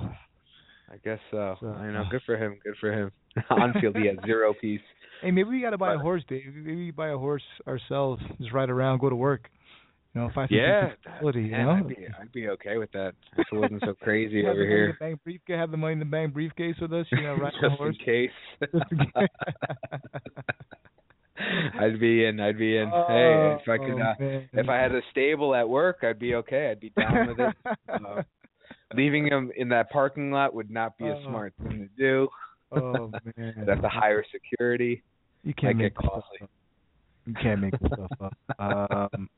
I 0.92 0.98
guess 1.04 1.20
so. 1.32 1.56
So- 1.62 1.68
I 1.68 1.92
know. 1.92 2.04
Good 2.12 2.22
for 2.26 2.36
him. 2.38 2.60
Good 2.64 2.76
for 2.80 2.92
him. 2.92 3.12
On 3.50 3.74
field, 3.80 3.96
he 3.98 4.08
has 4.08 4.18
zero 4.26 4.54
peace. 4.60 4.82
Hey, 5.22 5.32
maybe 5.32 5.50
we 5.50 5.62
got 5.62 5.72
to 5.72 5.78
buy 5.78 5.94
a 5.96 5.98
horse, 5.98 6.24
Dave. 6.30 6.54
Maybe 6.56 6.76
we 6.76 6.92
buy 6.92 7.10
a 7.10 7.18
horse 7.18 7.44
ourselves. 7.68 8.22
Just 8.40 8.54
ride 8.54 8.70
around, 8.70 9.00
go 9.00 9.10
to 9.10 9.16
work. 9.16 9.50
You 10.14 10.22
know, 10.22 10.30
some 10.34 10.48
Yeah, 10.50 10.92
facility. 11.04 11.42
You 11.44 11.52
know, 11.58 11.72
I'd 11.72 11.88
be, 11.88 11.96
I'd 12.22 12.32
be 12.32 12.48
okay 12.50 12.78
with 12.78 12.92
that 12.94 13.14
if 13.38 13.46
it 13.52 13.56
wasn't 13.56 13.82
so 13.86 13.94
crazy 14.02 14.42
over 14.48 14.54
the 14.54 14.60
money 14.60 14.64
in 14.64 14.70
here. 14.70 14.98
the 15.00 15.06
bank 15.06 15.20
briefcase. 15.24 15.56
Have 15.58 15.72
the 15.72 15.78
money 15.78 15.94
in 15.94 16.00
the 16.00 16.06
bank 16.06 16.34
briefcase 16.34 16.76
with 16.82 16.94
us. 16.94 17.06
You 17.12 17.22
know, 17.22 17.36
ride 17.36 17.54
Just 17.62 17.76
horse. 17.76 17.96
in 18.00 18.06
case. 18.06 18.32
Just 18.62 18.92
in 18.92 18.98
case. 19.00 19.28
I'd 21.80 22.00
be 22.00 22.26
in. 22.26 22.40
I'd 22.40 22.58
be 22.58 22.78
in. 22.78 22.88
hey, 22.90 23.58
if 23.62 23.70
I 23.70 23.78
could, 23.78 24.00
Oh, 24.02 24.26
uh, 24.26 24.42
if 24.54 24.70
I 24.70 24.78
had 24.78 24.92
a 24.94 25.02
stable 25.12 25.54
at 25.54 25.68
work, 25.70 25.98
I'd 26.02 26.18
be 26.20 26.34
okay. 26.36 26.70
I'd 26.72 26.80
be 26.80 26.90
down 27.00 27.28
with 27.28 27.40
it. 27.40 27.56
Uh, 27.88 28.24
leaving 28.96 29.28
him 29.28 29.52
in 29.56 29.70
that 29.70 29.92
parking 29.92 30.32
lot 30.32 30.56
would 30.56 30.72
not 30.72 30.98
be 30.98 31.06
a 31.06 31.14
Oh. 31.16 31.24
smart 31.28 31.54
thing 31.62 31.88
to 31.96 32.02
do. 32.02 32.28
Oh 32.72 33.12
man, 33.38 33.66
have 33.68 33.82
to 33.82 33.90
hire 33.90 34.24
security. 34.32 35.04
You 35.44 35.54
can't 35.54 35.78
make 35.78 35.94
get 35.96 36.02
this 36.02 36.10
stuff 36.10 36.24
costly. 36.24 36.40
up. 36.44 36.50
You 37.26 37.34
can't 37.42 37.62
make 37.62 37.80
this 37.80 37.92
stuff 37.94 38.12
up. 38.22 38.34
Um, 39.14 39.30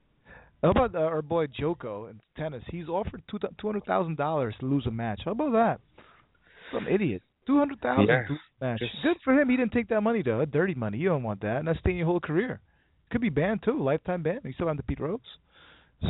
how 0.63 0.71
about 0.71 0.93
uh, 0.93 0.99
our 0.99 1.21
boy 1.21 1.47
Djoko 1.47 2.09
in 2.09 2.19
tennis? 2.37 2.63
He's 2.69 2.87
offered 2.89 3.21
two 3.31 3.39
two 3.39 3.67
hundred 3.67 3.85
thousand 3.85 4.17
dollars 4.17 4.55
to 4.59 4.65
lose 4.65 4.85
a 4.87 4.91
match. 4.91 5.21
How 5.23 5.31
about 5.31 5.51
that? 5.53 5.79
Some 6.73 6.85
idiot. 6.87 7.21
Two 7.47 7.57
hundred 7.57 7.79
thousand 7.81 8.07
Yeah, 8.07 8.23
to 8.25 8.31
lose 8.33 8.39
a 8.61 8.65
match. 8.65 8.79
just- 8.79 8.91
Good 9.03 9.17
for 9.23 9.33
him. 9.33 9.49
He 9.49 9.55
didn't 9.57 9.71
take 9.71 9.87
that 9.89 10.01
money 10.01 10.21
though. 10.21 10.39
That 10.39 10.51
dirty 10.51 10.73
money. 10.75 10.97
You 10.97 11.09
don't 11.09 11.23
want 11.23 11.39
that. 11.41 11.57
And 11.57 11.67
that's 11.67 11.79
staying 11.79 11.97
your 11.97 12.07
whole 12.07 12.19
career. 12.19 12.59
Could 13.11 13.21
be 13.21 13.29
banned 13.29 13.63
too. 13.63 13.81
Lifetime 13.81 14.21
ban. 14.21 14.41
You 14.43 14.51
still 14.53 14.67
have 14.67 14.77
the 14.77 14.83
Pete 14.83 14.99
Rose. 14.99 15.19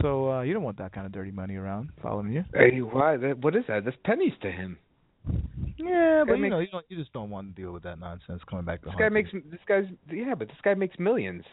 So 0.02 0.32
uh 0.32 0.42
you 0.42 0.54
don't 0.54 0.64
want 0.64 0.78
that 0.80 0.94
kind 0.94 1.06
of 1.06 1.12
dirty 1.12 1.32
money 1.32 1.56
around 1.56 1.90
following 2.02 2.32
you. 2.34 2.44
Hey, 2.54 2.80
why? 2.80 3.18
That, 3.18 3.38
what 3.40 3.56
is 3.56 3.64
that? 3.68 3.86
That's 3.86 3.98
pennies 4.04 4.34
to 4.42 4.52
him. 4.52 4.78
Yeah, 5.80 6.24
but 6.28 6.36
you 6.36 6.42
makes, 6.42 6.52
know, 6.52 6.60
you, 6.60 6.68
don't, 6.72 6.86
you 6.90 6.98
just 6.98 7.14
don't 7.14 7.30
want 7.30 7.56
to 7.56 7.62
deal 7.62 7.72
with 7.72 7.84
that 7.84 8.00
nonsense 8.00 8.42
coming 8.50 8.66
back 8.66 8.82
to. 8.82 8.88
This 8.88 8.96
guy 9.00 9.10
makes 9.10 9.32
this 9.32 9.60
guy's 9.68 9.86
yeah, 10.12 10.36
but 10.36 10.48
this 10.48 10.58
guy 10.64 10.74
makes 10.74 11.00
millions. 11.00 11.44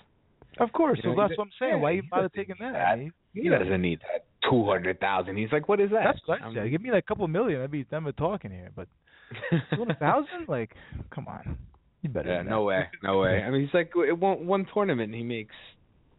Of 0.58 0.72
course, 0.72 0.98
you 1.02 1.10
know, 1.10 1.16
that's 1.16 1.38
what 1.38 1.44
I'm 1.44 1.50
saying. 1.60 1.72
Yeah, 1.74 1.80
Why 1.80 1.90
you 1.92 2.02
bother 2.10 2.30
taking 2.34 2.56
that? 2.60 2.72
that? 2.72 2.98
He, 3.34 3.48
doesn't 3.48 3.82
need 3.82 4.00
that 4.00 4.24
two 4.48 4.64
hundred 4.64 4.98
thousand. 5.00 5.36
He's 5.36 5.52
like, 5.52 5.68
what 5.68 5.80
is 5.80 5.90
that? 5.90 6.02
That's 6.04 6.20
what 6.26 6.42
I 6.42 6.46
um, 6.46 6.54
said. 6.54 6.70
Give 6.70 6.80
me 6.80 6.90
a 6.90 7.02
couple 7.02 7.26
million. 7.28 7.60
I'd 7.62 7.70
be 7.70 7.84
done 7.84 8.04
with 8.04 8.16
talking 8.16 8.50
here. 8.50 8.70
But 8.74 8.88
two 9.50 9.78
hundred 9.78 9.98
thousand? 9.98 10.48
Like, 10.48 10.72
come 11.14 11.28
on. 11.28 11.58
You 12.02 12.10
better. 12.10 12.28
Yeah, 12.28 12.42
no 12.42 12.62
way, 12.62 12.84
no 13.02 13.20
way. 13.20 13.42
I 13.42 13.50
mean, 13.50 13.62
he's 13.62 13.74
like 13.74 13.90
one 13.94 14.46
one 14.46 14.66
tournament 14.72 15.14
he 15.14 15.22
makes, 15.22 15.54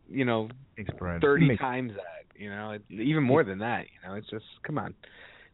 you 0.10 0.26
know, 0.26 0.50
thirty 1.22 1.48
makes, 1.48 1.62
times 1.62 1.94
that. 1.96 2.40
You 2.40 2.50
know, 2.50 2.78
even 2.90 3.24
more 3.24 3.44
than 3.44 3.60
that. 3.60 3.86
You 3.86 4.08
know, 4.08 4.16
it's 4.16 4.30
just 4.30 4.46
come 4.66 4.78
on. 4.78 4.94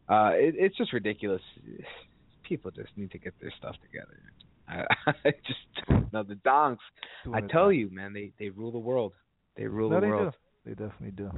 Uh, 0.08 0.32
it, 0.34 0.54
it's 0.58 0.76
just 0.76 0.92
ridiculous 0.92 1.40
people 2.44 2.70
just 2.70 2.90
need 2.96 3.10
to 3.12 3.18
get 3.18 3.34
their 3.40 3.52
stuff 3.58 3.76
together. 3.82 4.20
I, 4.68 4.84
I 5.24 5.30
just 5.46 6.12
no 6.12 6.22
the 6.22 6.36
donks. 6.36 6.84
I 7.32 7.40
tell 7.40 7.72
you, 7.72 7.90
man, 7.90 8.12
they 8.12 8.32
they 8.38 8.50
rule 8.50 8.72
the 8.72 8.78
world. 8.78 9.12
They 9.56 9.66
rule 9.66 9.90
no, 9.90 9.96
the 9.96 10.00
they 10.02 10.08
world. 10.08 10.32
Do. 10.32 10.70
They 10.70 10.70
definitely 10.70 11.10
do. 11.10 11.30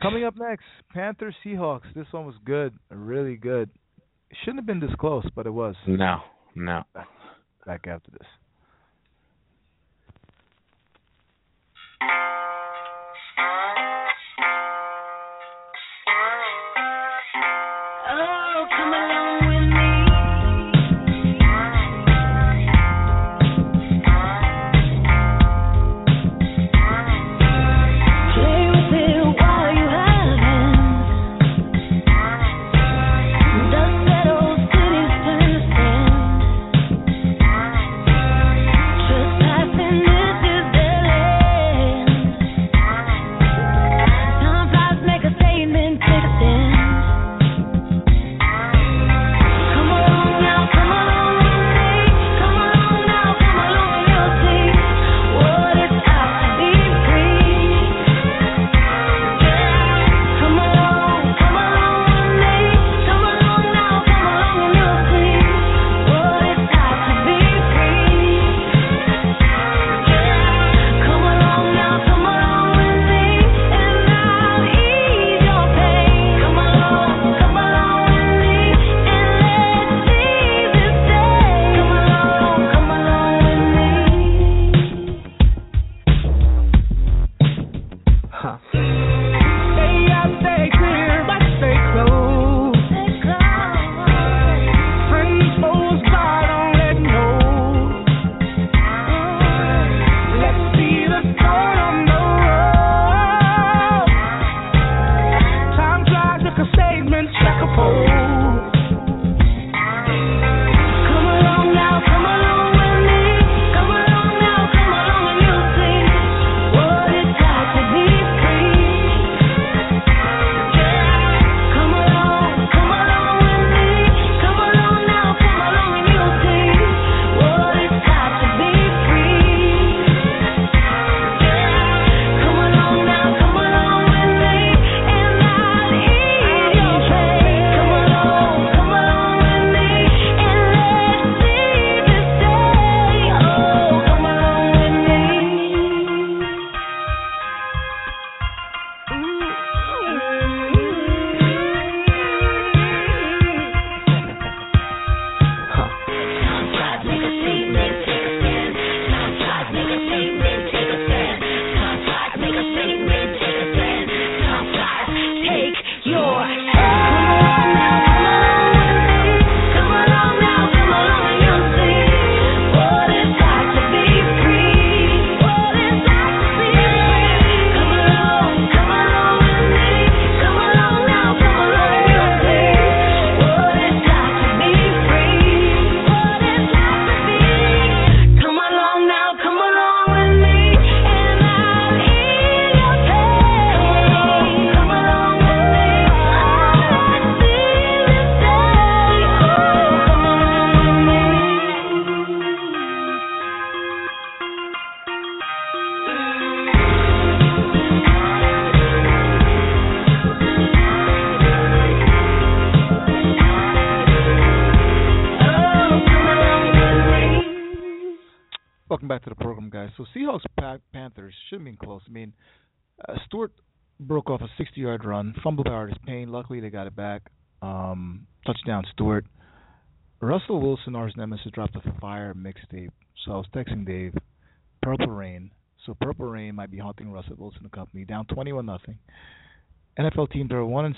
Coming 0.00 0.24
up 0.24 0.34
next, 0.38 0.64
Panther 0.92 1.34
Seahawks. 1.44 1.92
This 1.94 2.06
one 2.12 2.24
was 2.24 2.36
good, 2.44 2.72
really 2.90 3.36
good. 3.36 3.68
Shouldn't 4.44 4.58
have 4.58 4.66
been 4.66 4.80
this 4.80 4.94
close, 5.00 5.26
but 5.34 5.46
it 5.46 5.50
was. 5.50 5.74
No, 5.86 6.18
no. 6.54 6.82
Back 7.66 7.86
after 7.88 8.10
this. 8.12 8.28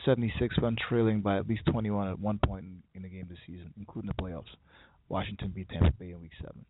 76, 0.05 0.57
run 0.61 0.77
trailing 0.89 1.21
by 1.21 1.37
at 1.37 1.49
least 1.49 1.63
21 1.71 2.09
at 2.09 2.19
one 2.19 2.39
point 2.45 2.65
in, 2.95 3.03
the 3.03 3.09
game 3.09 3.27
this 3.29 3.39
season, 3.47 3.73
including 3.79 4.11
the 4.11 4.23
playoffs. 4.23 4.53
Washington 5.09 5.53
beat 5.55 5.69
Tampa 5.69 5.93
Bay 5.99 6.11
in 6.11 6.21
Week 6.21 6.31
7. 6.41 6.65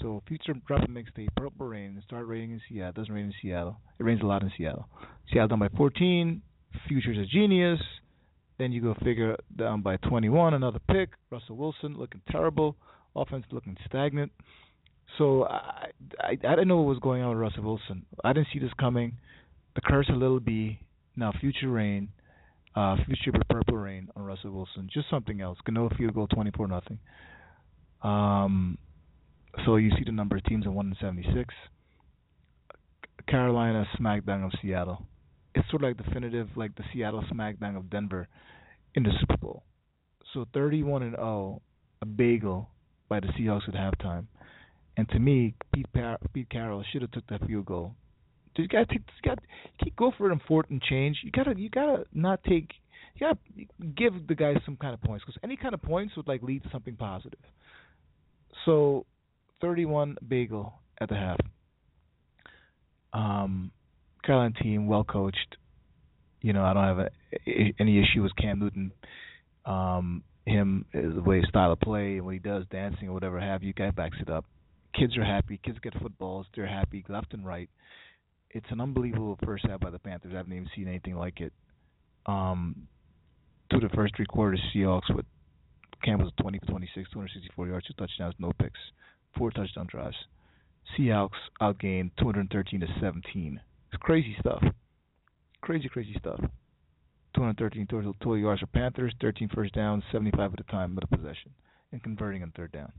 So 0.00 0.22
future 0.26 0.54
drop 0.66 0.82
a 0.82 0.88
mixtape, 0.88 1.28
Purple 1.36 1.66
Rain, 1.66 2.02
start 2.04 2.26
raining 2.26 2.52
in 2.52 2.60
Seattle. 2.68 2.90
It 2.90 2.94
doesn't 2.96 3.14
rain 3.14 3.26
in 3.26 3.34
Seattle. 3.40 3.76
It 3.98 4.02
rains 4.02 4.22
a 4.22 4.26
lot 4.26 4.42
in 4.42 4.50
Seattle. 4.56 4.88
Seattle 5.30 5.48
down 5.48 5.60
by 5.60 5.68
14. 5.76 6.42
Future's 6.88 7.18
a 7.18 7.26
genius. 7.26 7.80
Then 8.58 8.72
you 8.72 8.80
go 8.80 8.94
figure 9.04 9.36
down 9.56 9.82
by 9.82 9.96
21, 9.98 10.54
another 10.54 10.80
pick. 10.90 11.10
Russell 11.30 11.56
Wilson 11.56 11.96
looking 11.96 12.22
terrible. 12.30 12.76
Offense 13.16 13.44
looking 13.52 13.76
stagnant. 13.86 14.32
So 15.18 15.44
I, 15.44 15.90
I, 16.20 16.30
I 16.30 16.50
didn't 16.50 16.68
know 16.68 16.78
what 16.78 16.86
was 16.88 16.98
going 16.98 17.22
on 17.22 17.30
with 17.30 17.38
Russell 17.38 17.62
Wilson. 17.62 18.04
I 18.24 18.32
didn't 18.32 18.48
see 18.52 18.58
this 18.58 18.72
coming. 18.78 19.16
The 19.74 19.80
curse 19.80 20.08
of 20.08 20.16
Little 20.16 20.40
B, 20.40 20.80
now 21.16 21.32
Future 21.40 21.70
Rain, 21.70 22.08
uh, 22.74 22.96
future 23.06 23.38
Purple 23.48 23.76
Rain 23.76 24.08
on 24.16 24.24
Russell 24.24 24.50
Wilson. 24.50 24.88
Just 24.92 25.08
something 25.08 25.40
else. 25.40 25.58
Gano 25.64 25.88
field 25.96 26.14
goal 26.14 26.26
24 26.26 26.66
nothing. 26.66 26.98
Um, 28.02 28.78
so 29.64 29.76
you 29.76 29.90
see 29.90 30.02
the 30.04 30.12
number 30.12 30.36
of 30.36 30.44
teams 30.44 30.66
in 30.66 30.74
1 30.74 30.86
in 30.86 30.96
76. 31.00 31.54
Carolina 33.28 33.86
smackdown 33.98 34.44
of 34.44 34.52
Seattle. 34.60 35.06
It's 35.54 35.68
sort 35.70 35.84
of 35.84 35.90
like 35.90 36.04
definitive, 36.04 36.48
like 36.56 36.74
the 36.74 36.82
Seattle 36.92 37.24
smackdown 37.32 37.76
of 37.76 37.88
Denver 37.88 38.26
in 38.94 39.04
the 39.04 39.10
Super 39.20 39.36
Bowl. 39.36 39.62
So 40.32 40.46
31 40.52 41.02
and 41.04 41.14
0, 41.14 41.62
a 42.02 42.06
bagel 42.06 42.68
by 43.08 43.20
the 43.20 43.28
Seahawks 43.28 43.68
at 43.68 43.74
halftime. 43.74 44.26
And 44.96 45.08
to 45.10 45.18
me, 45.18 45.54
Pete, 45.72 45.86
Par- 45.92 46.18
Pete 46.32 46.50
Carroll 46.50 46.84
should 46.92 47.02
have 47.02 47.12
took 47.12 47.26
that 47.28 47.46
field 47.46 47.66
goal 47.66 47.94
you 48.56 48.68
gotta 48.68 48.86
take, 48.86 49.02
you 49.22 49.30
got 49.30 49.38
you 49.42 49.70
can't 49.82 49.96
go 49.96 50.12
for 50.16 50.32
fourth 50.46 50.66
and 50.70 50.80
change. 50.82 51.18
You 51.22 51.30
gotta, 51.30 51.54
you 51.56 51.68
gotta 51.68 52.04
not 52.12 52.42
take, 52.44 52.70
you 53.14 53.26
gotta 53.26 53.38
give 53.96 54.26
the 54.28 54.34
guys 54.34 54.56
some 54.64 54.76
kind 54.76 54.94
of 54.94 55.02
points 55.02 55.24
because 55.24 55.38
any 55.42 55.56
kind 55.56 55.74
of 55.74 55.82
points 55.82 56.16
would 56.16 56.28
like 56.28 56.42
lead 56.42 56.62
to 56.62 56.70
something 56.70 56.96
positive. 56.96 57.40
So, 58.64 59.06
31 59.60 60.16
bagel 60.26 60.74
at 61.00 61.08
the 61.08 61.16
half. 61.16 61.38
Um, 63.12 63.70
Carolina 64.24 64.54
team 64.62 64.86
well 64.86 65.04
coached. 65.04 65.56
You 66.42 66.52
know, 66.52 66.64
I 66.64 66.74
don't 66.74 66.84
have 66.84 66.98
a, 66.98 67.74
any 67.78 67.98
issue 67.98 68.22
with 68.22 68.34
Cam 68.36 68.60
Newton. 68.60 68.92
Um, 69.64 70.22
him 70.46 70.84
the 70.92 71.22
way 71.22 71.38
his 71.38 71.48
style 71.48 71.72
of 71.72 71.80
play 71.80 72.16
and 72.16 72.24
what 72.24 72.34
he 72.34 72.38
does, 72.38 72.64
dancing 72.70 73.08
or 73.08 73.14
whatever 73.14 73.40
have 73.40 73.62
you, 73.62 73.72
guy 73.72 73.90
backs 73.90 74.18
it 74.20 74.28
up. 74.28 74.44
Kids 74.98 75.16
are 75.16 75.24
happy. 75.24 75.58
Kids 75.64 75.78
get 75.82 75.98
footballs. 76.00 76.46
They're 76.54 76.66
happy 76.66 77.04
left 77.08 77.32
and 77.32 77.46
right. 77.46 77.68
It's 78.54 78.66
an 78.70 78.80
unbelievable 78.80 79.36
first 79.44 79.66
half 79.68 79.80
by 79.80 79.90
the 79.90 79.98
Panthers. 79.98 80.32
I 80.32 80.36
haven't 80.36 80.52
even 80.52 80.70
seen 80.76 80.86
anything 80.86 81.16
like 81.16 81.40
it. 81.40 81.52
Um, 82.26 82.86
through 83.68 83.80
the 83.80 83.88
first 83.90 84.14
three 84.16 84.26
quarters, 84.26 84.60
Seahawks 84.72 85.14
with 85.14 85.26
Cam 86.04 86.20
was 86.20 86.32
20 86.40 86.60
for 86.60 86.66
26, 86.66 87.10
264 87.10 87.66
yards, 87.66 87.86
two 87.86 87.94
touchdowns, 87.94 88.34
no 88.38 88.52
picks, 88.60 88.78
four 89.36 89.50
touchdown 89.50 89.88
drives. 89.90 90.16
Seahawks 90.96 91.30
outgained 91.60 92.12
213 92.20 92.80
to 92.80 92.86
17. 93.00 93.60
It's 93.92 94.00
crazy 94.00 94.36
stuff. 94.38 94.62
Crazy, 95.60 95.88
crazy 95.88 96.14
stuff. 96.20 96.38
213 97.34 97.88
total, 97.90 98.14
total 98.20 98.38
yards 98.38 98.60
for 98.60 98.66
Panthers, 98.68 99.12
13 99.20 99.50
first 99.52 99.74
downs, 99.74 100.04
75 100.12 100.52
at 100.52 100.58
the 100.58 100.70
time 100.70 100.96
of 101.02 101.10
possession, 101.10 101.50
and 101.90 102.00
converting 102.04 102.42
on 102.42 102.52
third 102.54 102.70
down. 102.70 102.92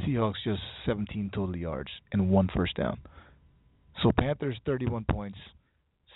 Seahawks 0.00 0.42
just 0.42 0.62
17 0.86 1.30
total 1.34 1.56
yards 1.56 1.90
and 2.12 2.30
one 2.30 2.48
first 2.54 2.74
down. 2.76 2.98
So 4.02 4.12
Panthers 4.18 4.58
31 4.64 5.04
points, 5.10 5.38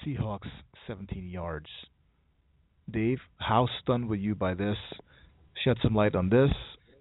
Seahawks 0.05 0.49
17 0.87 1.29
yards. 1.29 1.67
Dave, 2.91 3.19
how 3.37 3.69
stunned 3.83 4.09
were 4.09 4.15
you 4.15 4.35
by 4.35 4.55
this? 4.55 4.77
Shed 5.65 5.77
some 5.83 5.95
light 5.95 6.15
on 6.15 6.29
this. 6.29 6.51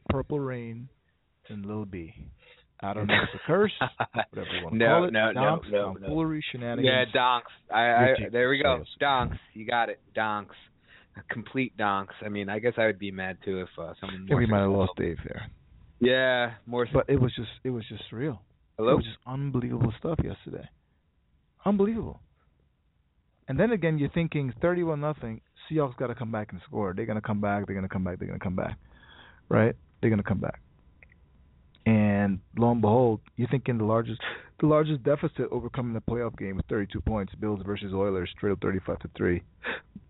Purple 0.10 0.40
Rain 0.40 0.90
and 1.50 1.66
Lil 1.66 1.86
B. 1.86 2.14
I 2.82 2.94
don't 2.94 3.08
know 3.08 3.14
if 3.14 3.30
it's 3.34 3.42
a 3.44 3.48
curse, 3.48 3.72
whatever 4.14 4.56
you 4.58 4.64
want 4.64 4.74
to 4.74 4.80
no, 4.80 4.86
call 4.86 5.04
it. 5.06 5.14
no, 5.14 5.32
no, 5.32 5.34
Donks, 5.34 5.68
no, 5.72 5.94
no. 5.94 6.00
tomfoolery, 6.00 6.44
shenanigans. 6.52 6.86
Yeah, 6.86 7.06
donks. 7.14 7.52
I, 7.74 7.82
I 7.82 8.08
there 8.30 8.50
we 8.50 8.62
go. 8.62 8.84
Donks. 9.00 9.38
You 9.54 9.66
got 9.66 9.88
it. 9.90 10.02
Donks. 10.14 10.56
Complete 11.30 11.78
donks. 11.78 12.16
I 12.26 12.30
mean, 12.30 12.50
I 12.50 12.60
guess 12.60 12.74
I 12.78 12.88
would 12.88 13.00
be 13.00 13.12
mad 13.12 13.38
too 13.46 13.62
if 13.62 13.70
uh, 13.80 13.94
someone 14.02 14.26
more 14.28 14.38
we 14.38 14.48
might 14.48 14.62
have 14.62 14.72
lost 14.72 14.94
Dave 14.98 15.18
there. 15.24 15.50
Yeah, 16.00 16.56
more. 16.66 16.88
But 16.92 17.06
it 17.08 17.22
was 17.22 17.32
just 17.36 17.52
it 17.64 17.70
was 17.70 17.84
just 17.88 18.04
Hello. 18.84 18.98
was 18.98 19.06
just 19.06 19.18
unbelievable 19.26 19.94
stuff 20.00 20.20
yesterday. 20.24 20.68
Unbelievable. 21.66 22.20
And 23.48 23.60
then 23.60 23.72
again, 23.72 23.98
you're 23.98 24.10
thinking 24.10 24.54
31 24.62 25.02
nothing. 25.02 25.42
Seahawks 25.70 25.98
got 25.98 26.08
to 26.08 26.16
come 26.16 26.32
back 26.32 26.52
and 26.52 26.62
score. 26.68 26.94
They're 26.96 27.06
gonna 27.06 27.22
come 27.22 27.42
back. 27.42 27.66
They're 27.66 27.76
gonna 27.76 27.90
come 27.90 28.04
back. 28.04 28.20
They're 28.20 28.28
gonna 28.28 28.40
come 28.40 28.56
back. 28.56 28.78
Right? 29.50 29.76
They're 30.02 30.10
gonna 30.10 30.24
come 30.24 30.40
back. 30.40 30.60
And 31.86 32.40
lo 32.58 32.72
and 32.72 32.82
behold, 32.82 33.20
you're 33.36 33.50
thinking 33.50 33.78
the 33.78 33.84
largest 33.84 34.22
the 34.60 34.68
largest 34.68 35.04
deficit 35.04 35.48
overcoming 35.52 35.94
the 35.94 36.00
playoff 36.00 36.38
game 36.38 36.56
with 36.56 36.66
32 36.68 37.02
points. 37.02 37.34
Bills 37.36 37.60
versus 37.66 37.94
Oilers, 37.94 38.30
straight 38.36 38.52
up 38.52 38.62
35 38.62 39.00
to 39.00 39.10
three. 39.18 39.44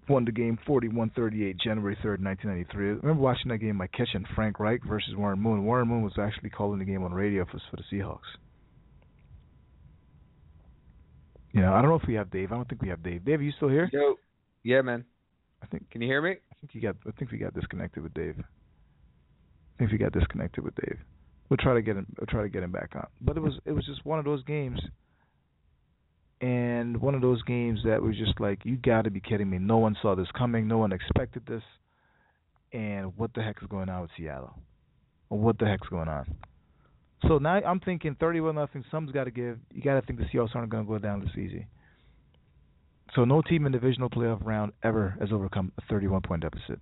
Won 0.10 0.26
the 0.26 0.32
game 0.32 0.60
41-38, 0.68 1.60
January 1.60 1.96
3rd, 2.04 2.22
1993. 2.22 2.86
I 2.86 2.90
remember 2.90 3.22
watching 3.24 3.50
that 3.50 3.60
game. 3.60 3.78
My 3.78 3.88
kitchen, 3.88 4.28
Frank 4.36 4.60
Reich 4.60 4.82
versus 4.84 5.16
Warren 5.16 5.40
Moon. 5.40 5.64
Warren 5.64 5.88
Moon 5.88 6.04
was 6.04 6.14
actually 6.20 6.50
calling 6.50 6.80
the 6.80 6.86
game 6.86 7.04
on 7.04 7.14
radio 7.14 7.46
for 7.46 7.60
for 7.72 7.78
the 7.78 7.84
Seahawks. 7.92 8.20
Know, 11.54 11.74
I 11.74 11.82
don't 11.82 11.90
know 11.90 12.00
if 12.00 12.08
we 12.08 12.16
have 12.16 12.32
Dave. 12.32 12.52
I 12.52 12.56
don't 12.56 12.68
think 12.68 12.82
we 12.82 12.90
have 12.90 13.04
Dave. 13.04 13.26
Dave, 13.26 13.40
are 13.40 13.44
you 13.44 13.52
still 13.56 13.70
here? 13.70 13.90
Yo. 13.94 14.16
Yeah, 14.64 14.82
man. 14.82 15.06
I 15.62 15.68
think 15.68 15.90
Can 15.92 16.02
you 16.02 16.08
hear 16.08 16.22
me? 16.22 16.32
I 16.32 16.56
think 16.60 16.74
you 16.74 16.82
got 16.82 16.96
I 17.08 17.12
think 17.12 17.32
we 17.32 17.38
got 17.38 17.54
disconnected 17.54 18.04
with 18.04 18.14
Dave. 18.14 18.36
I 18.40 19.78
think 19.78 19.92
we 19.92 19.98
got 19.98 20.12
disconnected 20.12 20.64
with 20.64 20.76
Dave. 20.76 20.98
We'll 21.50 21.58
try 21.58 21.74
to 21.74 21.82
get 21.82 21.96
him 21.96 22.08
we'll 22.20 22.28
try 22.28 22.42
to 22.42 22.50
get 22.50 22.64
him 22.64 22.72
back 22.72 22.92
on. 22.96 23.08
But 23.22 23.38
it 23.38 23.42
was 23.42 23.54
it 23.66 23.72
was 23.72 23.86
just 23.86 24.06
one 24.06 24.20
of 24.20 24.26
those 24.26 24.44
games 24.44 24.80
and 26.42 26.98
one 26.98 27.16
of 27.16 27.22
those 27.22 27.42
games 27.44 27.80
that 27.86 28.02
was 28.02 28.18
just 28.18 28.40
like, 28.42 28.66
You 28.66 28.76
gotta 28.76 29.10
be 29.10 29.22
kidding 29.22 29.50
me. 29.50 29.60
No 29.60 29.78
one 29.78 29.96
saw 30.02 30.16
this 30.16 30.28
coming, 30.38 30.68
no 30.68 30.78
one 30.78 30.92
expected 30.92 31.44
this. 31.48 31.64
And 32.74 33.16
what 33.18 33.34
the 33.34 33.42
heck 33.42 33.58
is 33.62 33.68
going 33.70 33.88
on 33.88 34.02
with 34.02 34.12
Seattle? 34.18 34.54
Or 35.30 35.40
what 35.40 35.58
the 35.58 35.66
heck's 35.66 35.88
going 35.88 36.10
on? 36.10 36.36
So 37.28 37.38
now 37.38 37.56
I'm 37.56 37.80
thinking 37.80 38.16
thirty 38.20 38.42
one 38.42 38.56
nothing, 38.56 38.84
something's 38.92 39.14
gotta 39.14 39.32
give. 39.32 39.58
You 39.74 39.82
gotta 39.82 40.02
think 40.02 40.20
the 40.20 40.26
Seahawks 40.26 40.56
aren't 40.56 40.70
gonna 40.70 40.86
go 40.86 40.98
down 40.98 41.22
this 41.22 41.32
easy. 41.38 41.68
So 43.16 43.26
no 43.26 43.42
team 43.42 43.66
in 43.66 43.72
the 43.72 43.80
divisional 43.80 44.10
playoff 44.10 44.44
round 44.44 44.74
ever 44.84 45.16
has 45.20 45.30
overcome 45.32 45.72
a 45.78 45.82
31 45.90 46.22
point 46.22 46.42
deficit. 46.42 46.80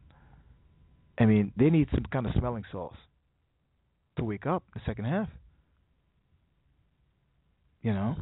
I 1.20 1.26
mean, 1.26 1.52
they 1.58 1.70
need 1.70 1.90
some 1.92 2.06
kind 2.12 2.26
of 2.26 2.34
smelling 2.38 2.64
salts 2.72 2.98
to 4.18 4.24
wake 4.24 4.46
up 4.46 4.64
the 4.74 4.80
second 4.86 5.06
half. 5.06 5.28
You 7.82 7.94
know, 7.94 8.16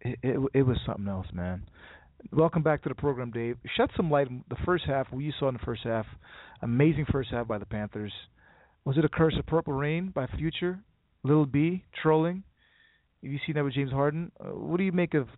it 0.00 0.18
it, 0.22 0.40
it 0.54 0.62
was 0.62 0.78
something 0.86 1.08
else, 1.08 1.26
man. 1.32 1.62
Welcome 2.32 2.62
back 2.62 2.82
to 2.82 2.88
the 2.88 2.94
program, 2.94 3.30
Dave. 3.30 3.58
Shed 3.76 3.90
some 3.96 4.10
light 4.10 4.26
on 4.26 4.44
the 4.48 4.56
first 4.64 4.84
half. 4.86 5.06
What 5.10 5.22
you 5.22 5.32
saw 5.38 5.48
in 5.48 5.54
the 5.54 5.60
first 5.64 5.82
half, 5.84 6.06
amazing 6.62 7.06
first 7.12 7.30
half 7.30 7.46
by 7.46 7.58
the 7.58 7.66
Panthers. 7.66 8.12
Was 8.88 8.96
it 8.96 9.04
a 9.04 9.08
curse 9.10 9.34
of 9.38 9.44
purple 9.44 9.74
rain 9.74 10.12
by 10.14 10.26
Future, 10.38 10.78
Little 11.22 11.44
B 11.44 11.84
trolling? 12.02 12.42
Have 13.22 13.30
you 13.30 13.38
seen 13.44 13.56
that 13.56 13.62
with 13.64 13.74
James 13.74 13.90
Harden? 13.92 14.32
Uh, 14.40 14.44
what 14.44 14.78
do 14.78 14.82
you 14.84 14.92
make 14.92 15.12
of 15.12 15.28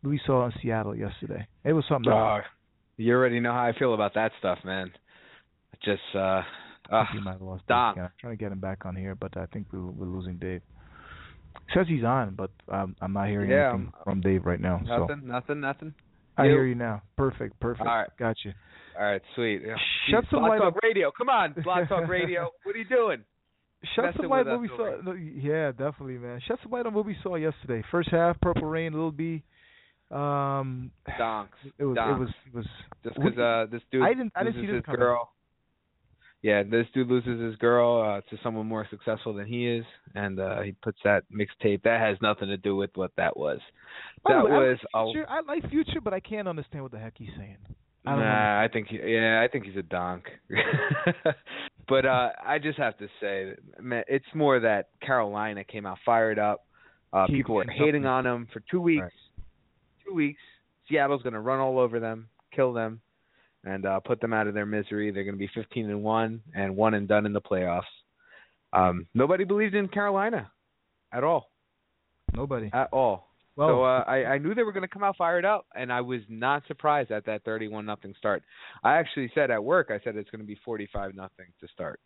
what 0.00 0.10
we 0.10 0.20
saw 0.26 0.44
in 0.46 0.52
Seattle 0.60 0.96
yesterday? 0.96 1.46
It 1.62 1.72
was 1.72 1.84
something. 1.88 2.10
else. 2.10 2.42
Oh, 2.44 2.48
you 2.96 3.14
already 3.14 3.38
know 3.38 3.52
how 3.52 3.62
I 3.62 3.78
feel 3.78 3.94
about 3.94 4.14
that 4.14 4.32
stuff, 4.40 4.58
man. 4.64 4.90
Just 5.84 6.00
uh, 6.16 6.42
uh, 6.90 7.04
might 7.22 7.34
have 7.34 7.42
lost. 7.42 7.62
I'm 7.70 7.94
trying 8.20 8.36
to 8.36 8.36
get 8.36 8.50
him 8.50 8.58
back 8.58 8.84
on 8.84 8.96
here, 8.96 9.14
but 9.14 9.36
I 9.36 9.46
think 9.46 9.68
we're, 9.72 9.86
we're 9.86 10.06
losing 10.06 10.38
Dave. 10.38 10.62
Says 11.72 11.86
he's 11.88 12.02
on, 12.02 12.34
but 12.34 12.50
um, 12.72 12.96
I'm 13.00 13.12
not 13.12 13.28
hearing 13.28 13.50
Yeah, 13.50 13.68
anything 13.68 13.92
from 14.02 14.20
Dave 14.20 14.44
right 14.44 14.60
now. 14.60 14.80
So 14.88 15.06
nothing, 15.06 15.28
nothing, 15.28 15.60
nothing. 15.60 15.94
I 16.36 16.46
You- 16.46 16.50
hear 16.50 16.66
you 16.66 16.74
now. 16.74 17.02
Perfect, 17.16 17.60
perfect. 17.60 17.86
All 17.88 17.98
right. 17.98 18.08
Gotcha. 18.18 18.52
All 18.98 19.04
right, 19.04 19.22
sweet. 19.34 19.62
Yeah. 19.66 19.74
Jeez, 20.10 20.30
some 20.30 20.40
Blog 20.40 20.50
light 20.50 20.58
Talk 20.58 20.74
on- 20.74 20.80
Radio. 20.82 21.10
Come 21.16 21.28
on, 21.28 21.54
Blog 21.64 21.88
Talk 21.88 22.08
Radio. 22.08 22.50
What 22.64 22.74
are 22.74 22.78
you 22.78 22.84
doing? 22.84 23.24
Shut 23.96 24.14
some 24.16 24.26
light 24.28 24.46
on 24.46 24.52
what 24.52 24.60
we 24.60 24.68
saw. 24.68 25.00
no, 25.02 25.12
Yeah, 25.12 25.70
definitely, 25.70 26.18
man. 26.18 26.40
Shut 26.46 26.58
some 26.62 26.70
light 26.72 26.84
on 26.86 26.92
what 26.92 27.06
we 27.06 27.16
saw 27.22 27.36
yesterday. 27.36 27.82
First 27.90 28.10
half, 28.10 28.38
Purple 28.40 28.66
Rain, 28.68 28.92
Little 28.92 29.10
B. 29.12 29.42
Um, 30.10 30.90
Donks. 31.18 31.56
it 31.78 31.84
was, 31.84 31.94
Donks. 31.96 32.16
it 32.16 32.20
was, 32.20 32.28
it 32.46 32.54
was. 32.54 32.66
Just 33.04 33.16
because 33.16 33.38
uh, 33.38 33.66
this 33.70 33.80
dude 33.90 34.02
I 34.02 34.08
didn't- 34.08 34.32
I 34.36 34.42
didn't 34.44 34.56
loses 34.56 34.70
see 34.70 34.76
this 34.90 34.96
girl. 34.96 35.30
Yeah, 36.42 36.62
this 36.62 36.86
dude 36.94 37.08
loses 37.08 37.38
his 37.40 37.54
girl 37.56 38.00
uh, 38.02 38.20
to 38.30 38.42
someone 38.42 38.66
more 38.66 38.86
successful 38.90 39.34
than 39.34 39.46
he 39.46 39.68
is, 39.68 39.84
and 40.14 40.40
uh, 40.40 40.62
he 40.62 40.72
puts 40.72 40.98
that 41.04 41.24
mixtape. 41.30 41.82
That 41.82 42.00
has 42.00 42.16
nothing 42.22 42.48
to 42.48 42.56
do 42.56 42.74
with 42.76 42.90
what 42.94 43.10
that 43.18 43.36
was. 43.36 43.60
By 44.24 44.32
That 44.34 44.44
way, 44.44 44.74
I 44.94 45.02
was 45.02 45.14
like 45.14 45.28
a. 45.28 45.30
I 45.30 45.40
like 45.42 45.68
Future, 45.70 46.00
but 46.02 46.14
I 46.14 46.20
can't 46.20 46.48
understand 46.48 46.82
what 46.82 46.92
the 46.92 46.98
heck 46.98 47.12
he's 47.18 47.28
saying. 47.36 47.58
I 48.06 48.10
don't 48.12 48.20
know. 48.20 48.24
Nah, 48.24 48.62
I 48.62 48.68
think 48.72 48.88
he, 48.88 48.96
yeah, 49.04 49.42
I 49.44 49.48
think 49.50 49.66
he's 49.66 49.76
a 49.76 49.82
donk. 49.82 50.24
but 51.88 52.06
uh 52.06 52.30
I 52.44 52.58
just 52.58 52.78
have 52.78 52.96
to 52.98 53.08
say, 53.20 53.52
man, 53.80 54.04
it's 54.08 54.24
more 54.34 54.60
that 54.60 54.88
Carolina 55.04 55.64
came 55.64 55.86
out 55.86 55.98
fired 56.04 56.38
up. 56.38 56.64
Uh 57.12 57.26
people 57.26 57.56
were 57.56 57.66
hating 57.78 58.06
on 58.06 58.26
him 58.26 58.48
for 58.52 58.62
two 58.70 58.80
weeks. 58.80 59.02
Right. 59.02 59.12
Two 60.06 60.14
weeks. 60.14 60.40
Seattle's 60.88 61.22
going 61.22 61.34
to 61.34 61.40
run 61.40 61.60
all 61.60 61.78
over 61.78 62.00
them, 62.00 62.28
kill 62.54 62.72
them, 62.72 63.00
and 63.64 63.84
uh 63.86 64.00
put 64.00 64.20
them 64.20 64.32
out 64.32 64.46
of 64.46 64.54
their 64.54 64.66
misery. 64.66 65.10
They're 65.10 65.24
going 65.24 65.34
to 65.36 65.38
be 65.38 65.50
15 65.54 65.90
and 65.90 66.02
one 66.02 66.40
and 66.54 66.76
one 66.76 66.94
and 66.94 67.06
done 67.06 67.26
in 67.26 67.32
the 67.32 67.40
playoffs. 67.40 67.82
Um 68.72 69.06
nobody 69.14 69.44
believed 69.44 69.74
in 69.74 69.88
Carolina 69.88 70.50
at 71.12 71.24
all, 71.24 71.50
Nobody. 72.34 72.70
at 72.72 72.88
all. 72.92 73.29
Well, 73.60 73.68
so 73.68 73.84
uh, 73.84 74.04
I, 74.06 74.24
I 74.24 74.38
knew 74.38 74.54
they 74.54 74.62
were 74.62 74.72
going 74.72 74.88
to 74.88 74.94
come 74.96 75.04
out 75.04 75.16
fired 75.16 75.44
up, 75.44 75.66
and 75.74 75.92
I 75.92 76.00
was 76.00 76.22
not 76.28 76.62
surprised 76.66 77.10
at 77.10 77.26
that 77.26 77.44
thirty-one 77.44 77.84
nothing 77.84 78.14
start. 78.18 78.42
I 78.82 78.96
actually 78.96 79.30
said 79.34 79.50
at 79.50 79.62
work, 79.62 79.90
I 79.90 80.00
said 80.02 80.16
it's 80.16 80.30
going 80.30 80.40
to 80.40 80.46
be 80.46 80.58
forty-five 80.64 81.14
nothing 81.14 81.46
to 81.60 81.68
start. 81.74 82.00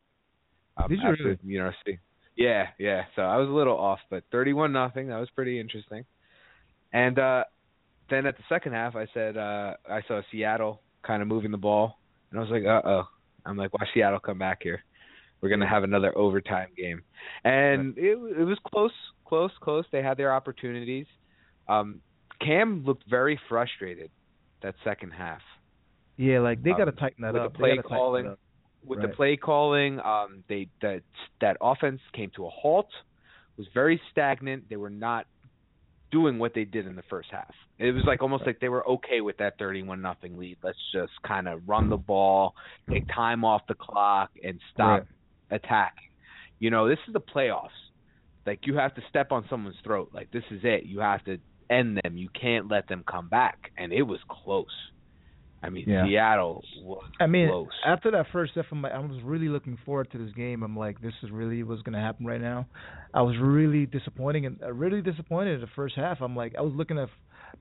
Um, 0.76 0.88
Did 0.88 0.98
you 1.02 1.08
after, 1.08 1.24
really? 1.24 1.38
You 1.44 1.58
know, 1.60 1.70
see, 1.86 1.98
yeah, 2.36 2.64
yeah. 2.78 3.02
So 3.14 3.22
I 3.22 3.36
was 3.36 3.48
a 3.48 3.52
little 3.52 3.78
off, 3.78 4.00
but 4.10 4.24
thirty-one 4.32 4.72
nothing. 4.72 5.08
That 5.08 5.20
was 5.20 5.30
pretty 5.34 5.60
interesting. 5.60 6.04
And 6.92 7.18
uh 7.18 7.44
then 8.10 8.26
at 8.26 8.36
the 8.36 8.44
second 8.48 8.72
half, 8.72 8.96
I 8.96 9.06
said 9.14 9.36
uh 9.36 9.74
I 9.88 10.02
saw 10.08 10.20
Seattle 10.30 10.80
kind 11.06 11.22
of 11.22 11.28
moving 11.28 11.52
the 11.52 11.56
ball, 11.56 11.98
and 12.30 12.40
I 12.40 12.42
was 12.42 12.50
like, 12.50 12.64
uh 12.64 12.82
oh. 12.88 13.04
I'm 13.46 13.58
like, 13.58 13.72
watch 13.74 13.88
Seattle 13.94 14.20
come 14.20 14.38
back 14.38 14.60
here. 14.62 14.82
we're 15.44 15.50
gonna 15.50 15.68
have 15.68 15.84
another 15.84 16.16
overtime 16.16 16.68
game, 16.74 17.02
and 17.44 17.98
it 17.98 18.16
it 18.16 18.44
was 18.44 18.56
close, 18.66 18.90
close, 19.26 19.50
close. 19.60 19.84
They 19.92 20.02
had 20.02 20.16
their 20.16 20.32
opportunities. 20.32 21.04
Um, 21.68 22.00
Cam 22.40 22.84
looked 22.84 23.04
very 23.08 23.38
frustrated 23.48 24.10
that 24.62 24.74
second 24.84 25.10
half. 25.12 25.40
Yeah, 26.16 26.40
like 26.40 26.62
they 26.62 26.70
got 26.70 26.84
to 26.86 26.90
Um, 26.92 26.96
tighten 26.96 27.22
that 27.22 27.32
with 27.34 27.42
up. 27.42 27.52
the 27.52 27.58
play 27.58 27.78
calling. 27.78 28.36
with 28.84 28.98
Right. 28.98 29.08
the 29.08 29.14
play 29.16 29.36
calling, 29.36 29.98
um, 30.00 30.44
they 30.48 30.68
that 30.82 31.02
that 31.40 31.56
offense 31.60 32.00
came 32.12 32.30
to 32.36 32.46
a 32.46 32.50
halt. 32.50 32.90
Was 33.56 33.66
very 33.72 34.00
stagnant. 34.10 34.68
They 34.68 34.76
were 34.76 34.90
not 34.90 35.26
doing 36.10 36.38
what 36.38 36.54
they 36.54 36.64
did 36.64 36.86
in 36.86 36.94
the 36.94 37.02
first 37.04 37.30
half. 37.30 37.52
It 37.78 37.92
was 37.92 38.04
like 38.04 38.20
almost 38.22 38.46
like 38.46 38.60
they 38.60 38.68
were 38.68 38.86
okay 38.88 39.20
with 39.20 39.36
that 39.38 39.58
thirty-one 39.58 40.00
nothing 40.02 40.36
lead. 40.38 40.58
Let's 40.62 40.78
just 40.92 41.12
kind 41.26 41.48
of 41.48 41.66
run 41.68 41.88
the 41.88 41.96
ball, 41.96 42.54
take 42.90 43.06
time 43.08 43.44
off 43.44 43.62
the 43.68 43.74
clock, 43.74 44.30
and 44.42 44.60
stop 44.72 45.00
Right. 45.00 45.08
attacking. 45.62 46.08
You 46.60 46.70
know, 46.70 46.88
this 46.88 46.98
is 47.08 47.12
the 47.14 47.20
playoffs. 47.20 47.70
Like 48.46 48.66
you 48.66 48.76
have 48.76 48.94
to 48.96 49.02
step 49.08 49.32
on 49.32 49.46
someone's 49.48 49.80
throat. 49.82 50.10
Like 50.12 50.30
this 50.30 50.44
is 50.50 50.60
it. 50.64 50.84
You 50.84 51.00
have 51.00 51.24
to 51.24 51.38
end 51.74 52.00
them. 52.02 52.16
You 52.16 52.28
can't 52.40 52.70
let 52.70 52.88
them 52.88 53.04
come 53.10 53.28
back. 53.28 53.70
And 53.76 53.92
it 53.92 54.02
was 54.02 54.20
close. 54.28 54.66
I 55.62 55.70
mean, 55.70 55.88
Yeah. 55.88 56.04
Seattle 56.04 56.62
was 56.82 57.04
I 57.20 57.26
mean, 57.26 57.48
close. 57.48 57.68
after 57.86 58.10
that 58.10 58.26
first 58.32 58.52
half, 58.54 58.66
I'm 58.70 58.82
like, 58.82 58.92
I 58.92 58.98
was 58.98 59.22
really 59.22 59.48
looking 59.48 59.78
forward 59.86 60.10
to 60.12 60.18
this 60.18 60.32
game. 60.34 60.62
I'm 60.62 60.76
like, 60.76 61.00
this 61.00 61.14
is 61.22 61.30
really 61.30 61.62
what's 61.62 61.80
going 61.82 61.94
to 61.94 62.00
happen 62.00 62.26
right 62.26 62.40
now. 62.40 62.66
I 63.14 63.22
was 63.22 63.36
really 63.40 63.86
disappointing 63.86 64.44
and 64.44 64.62
uh, 64.62 64.72
really 64.72 65.00
disappointed 65.00 65.54
in 65.54 65.60
the 65.62 65.70
first 65.74 65.96
half. 65.96 66.20
I'm 66.20 66.36
like, 66.36 66.54
I 66.58 66.60
was 66.60 66.74
looking 66.76 66.98
at 66.98 67.08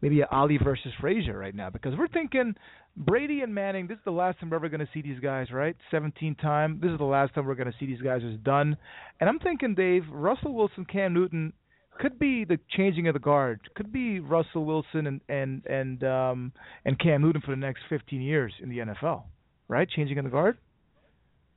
maybe 0.02 0.19
a 0.19 0.27
Ali 0.30 0.57
versus 0.61 0.91
Frazier 0.99 1.38
right 1.38 1.56
now 1.56 1.69
because 1.69 1.94
we're 1.98 2.10
thinking 2.10 2.56
Brady 2.98 3.40
and 3.40 3.56
Manning. 3.56 3.88
This 3.88 3.95
is 3.99 4.03
the 4.03 4.11
last 4.11 4.38
time 4.40 4.49
we're 4.49 4.57
ever 4.57 4.68
going 4.68 4.81
to 4.81 4.90
see 4.94 5.02
these 5.02 5.22
guys, 5.22 5.49
right? 5.52 5.77
17 5.90 6.35
time. 6.35 6.80
This 6.81 6.91
is 6.91 6.98
the 6.98 7.06
last 7.06 7.34
time 7.34 7.45
we're 7.45 7.56
going 7.56 7.72
to 7.72 7.77
see 7.80 7.85
these 7.85 8.02
guys. 8.02 8.22
Is 8.22 8.38
done. 8.44 8.76
And 9.22 9.30
I'm 9.30 9.40
thinking, 9.40 9.76
Dave, 9.76 10.03
Russell 10.11 10.53
Wilson, 10.53 10.84
Cam 10.84 11.14
Newton 11.14 11.53
could 11.99 12.18
be 12.20 12.44
the 12.45 12.60
changing 12.70 13.07
of 13.07 13.14
the 13.14 13.20
guard. 13.20 13.61
Could 13.76 13.91
be 13.91 14.20
Russell 14.20 14.65
Wilson 14.65 15.07
and 15.07 15.22
and 15.30 15.65
and 15.65 16.03
um 16.03 16.52
and 16.86 16.98
Cam 16.99 17.22
Newton 17.22 17.41
for 17.41 17.52
the 17.52 17.57
next 17.57 17.82
15 17.90 18.22
years 18.22 18.53
in 18.61 18.70
the 18.70 18.80
NFL, 18.80 19.24
right? 19.68 19.88
Changing 19.90 20.18
of 20.18 20.24
the 20.26 20.32
guard. 20.32 20.57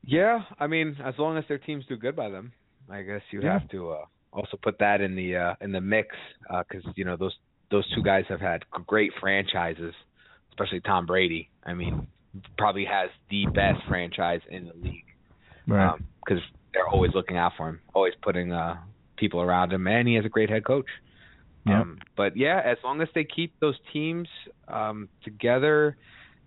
Yeah, 0.04 0.40
I 0.60 0.66
mean, 0.66 0.96
as 1.04 1.14
long 1.18 1.36
as 1.36 1.44
their 1.48 1.58
teams 1.58 1.84
do 1.88 1.96
good 1.96 2.14
by 2.14 2.28
them, 2.30 2.52
I 2.88 3.02
guess 3.02 3.22
you 3.32 3.40
Yeah. 3.42 3.58
have 3.58 3.68
to 3.70 3.90
uh, 3.90 4.04
also 4.32 4.56
put 4.62 4.78
that 4.78 5.00
in 5.00 5.16
the 5.16 5.36
uh, 5.36 5.54
in 5.60 5.72
the 5.72 5.80
mix 5.80 6.14
because 6.68 6.84
you 6.94 7.04
know 7.04 7.16
those 7.16 7.34
those 7.70 7.84
two 7.94 8.02
guys 8.02 8.24
have 8.28 8.40
had 8.40 8.64
great 8.86 9.10
franchises, 9.20 9.94
especially 10.50 10.80
Tom 10.80 11.06
Brady. 11.06 11.50
I 11.64 11.74
mean, 11.74 12.06
probably 12.56 12.84
has 12.84 13.10
the 13.30 13.46
best 13.46 13.80
franchise 13.88 14.40
in 14.48 14.66
the 14.66 14.74
league 14.74 15.04
because 15.66 16.42
they're 16.72 16.86
always 16.86 17.10
looking 17.14 17.36
out 17.36 17.52
for 17.56 17.68
him, 17.68 17.80
always 17.92 18.14
putting 18.22 18.52
uh, 18.52 18.76
people 19.16 19.40
around 19.40 19.72
him, 19.72 19.86
and 19.86 20.06
he 20.09 20.14
has 20.14 20.24
a 20.24 20.28
great 20.28 20.51
head 20.51 20.64
coach. 20.64 20.86
Yeah. 21.66 21.80
Um, 21.80 21.98
but 22.16 22.36
yeah, 22.36 22.60
as 22.64 22.78
long 22.84 23.01
as 23.01 23.09
they 23.14 23.24
keep 23.24 23.52
those 23.60 23.76
teams 23.93 24.28
um, 24.68 25.09
together, 25.24 25.97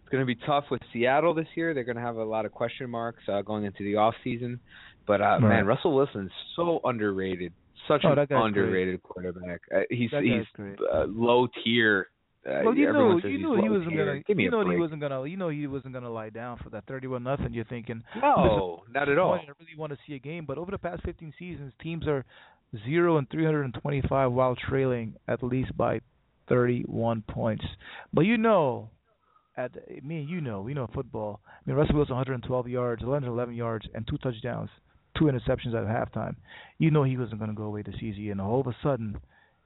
it's 0.02 0.10
going 0.10 0.22
to 0.22 0.26
be 0.26 0.40
tough 0.46 0.66
with 0.72 0.82
Seattle 0.94 1.34
this 1.34 1.48
year. 1.56 1.74
They're 1.74 1.84
going 1.84 1.98
to 1.98 2.02
have 2.02 2.16
a 2.16 2.24
lot 2.24 2.46
of 2.46 2.52
question 2.54 2.90
marks 2.90 3.24
uh, 3.28 3.42
going 3.42 3.66
into 3.66 3.84
the 3.84 3.98
off 3.98 4.16
season. 4.24 4.60
But 5.06 5.22
uh, 5.22 5.26
Right. 5.26 5.42
man, 5.42 5.66
Russell 5.66 5.94
Wilson's 5.94 6.32
so 6.56 6.80
underrated, 6.86 7.52
such 7.88 8.02
Oh, 8.06 8.12
an 8.14 8.28
underrated 8.32 9.02
quarterback. 9.04 9.62
Uh, 9.76 9.80
he's 9.90 10.12
he's 10.22 10.46
uh, 10.94 11.06
low 11.08 11.48
tier. 11.64 12.08
Uh, 12.48 12.62
well, 12.64 12.74
you 12.76 12.94
know, 12.94 13.18
you 13.18 13.38
knew 13.40 13.62
he 13.62 13.68
wasn't 13.70 13.90
tier. 13.90 14.06
gonna. 14.26 14.42
You 14.42 14.50
know 14.52 14.70
he 14.70 14.78
wasn't 14.78 15.02
gonna. 15.02 15.26
You 15.26 15.36
know 15.36 15.50
he 15.50 15.68
wasn't 15.68 15.94
gonna 15.94 16.10
lie 16.10 16.30
down 16.30 16.58
for 16.64 16.70
that 16.70 16.86
thirty-one 16.86 17.24
nothing. 17.24 17.54
You're 17.54 17.66
thinking, 17.66 18.02
No, 18.22 18.84
not 18.94 19.10
at 19.10 19.18
all. 19.18 19.34
I 19.34 19.40
really 19.60 19.76
want 19.78 19.92
to 19.92 19.98
see 20.08 20.14
a 20.16 20.20
game. 20.20 20.46
But 20.46 20.58
over 20.58 20.72
the 20.72 20.78
past 20.78 21.04
15 21.04 21.34
seasons, 21.38 21.74
teams 21.84 22.08
are 22.08 22.24
zero 22.86 23.18
and 23.18 23.30
325 23.30 24.32
while 24.32 24.56
trailing 24.56 25.16
at 25.28 25.44
least 25.44 25.76
by 25.78 26.02
31 26.48 27.24
points. 27.28 27.66
But 28.14 28.22
you 28.22 28.38
know, 28.38 28.90
at 29.58 29.72
me 30.04 30.20
and 30.20 30.30
you 30.30 30.42
know, 30.42 30.62
we 30.62 30.74
know 30.74 30.90
football. 30.94 31.42
I 31.48 31.52
mean, 31.66 31.78
Russell 31.78 31.96
Wilson 31.96 32.16
112 32.16 32.68
yards, 32.68 33.02
111 33.04 33.56
yards, 33.56 33.88
and 33.94 34.08
two 34.08 34.18
touchdowns, 34.18 34.70
two 35.18 35.26
interceptions 35.26 35.74
at 35.74 35.86
halftime. 35.86 36.36
You 36.78 36.92
know 36.92 37.04
he 37.04 37.18
wasn't 37.18 37.40
going 37.40 37.52
to 37.52 37.58
go 37.58 37.64
away 37.64 37.82
this 37.82 38.02
easy, 38.02 38.30
and 38.30 38.42
all 38.42 38.62
of 38.62 38.68
a 38.68 38.76
sudden. 38.82 39.20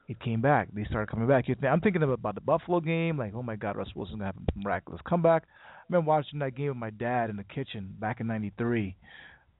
It 0.09 0.19
came 0.19 0.41
back. 0.41 0.67
They 0.73 0.84
started 0.84 1.09
coming 1.09 1.30
back. 1.30 1.45
I'm 1.63 1.80
thinking 1.80 2.03
about 2.03 2.35
the 2.35 2.41
Buffalo 2.41 2.81
game, 2.81 3.17
like, 3.17 3.34
oh 3.34 3.41
my 3.41 3.55
God, 3.55 3.77
Russell 3.77 3.93
Wilson's 3.95 4.19
gonna 4.19 4.25
have 4.25 4.35
a 4.35 4.59
miraculous 4.59 4.99
comeback. 5.07 5.43
I 5.45 5.84
remember 5.88 6.09
watching 6.09 6.39
that 6.39 6.55
game 6.55 6.67
with 6.67 6.77
my 6.77 6.89
dad 6.89 7.30
in 7.30 7.38
the 7.38 7.45
kitchen 7.45 7.95
back 7.99 8.19
in 8.19 8.27
'93. 8.27 8.97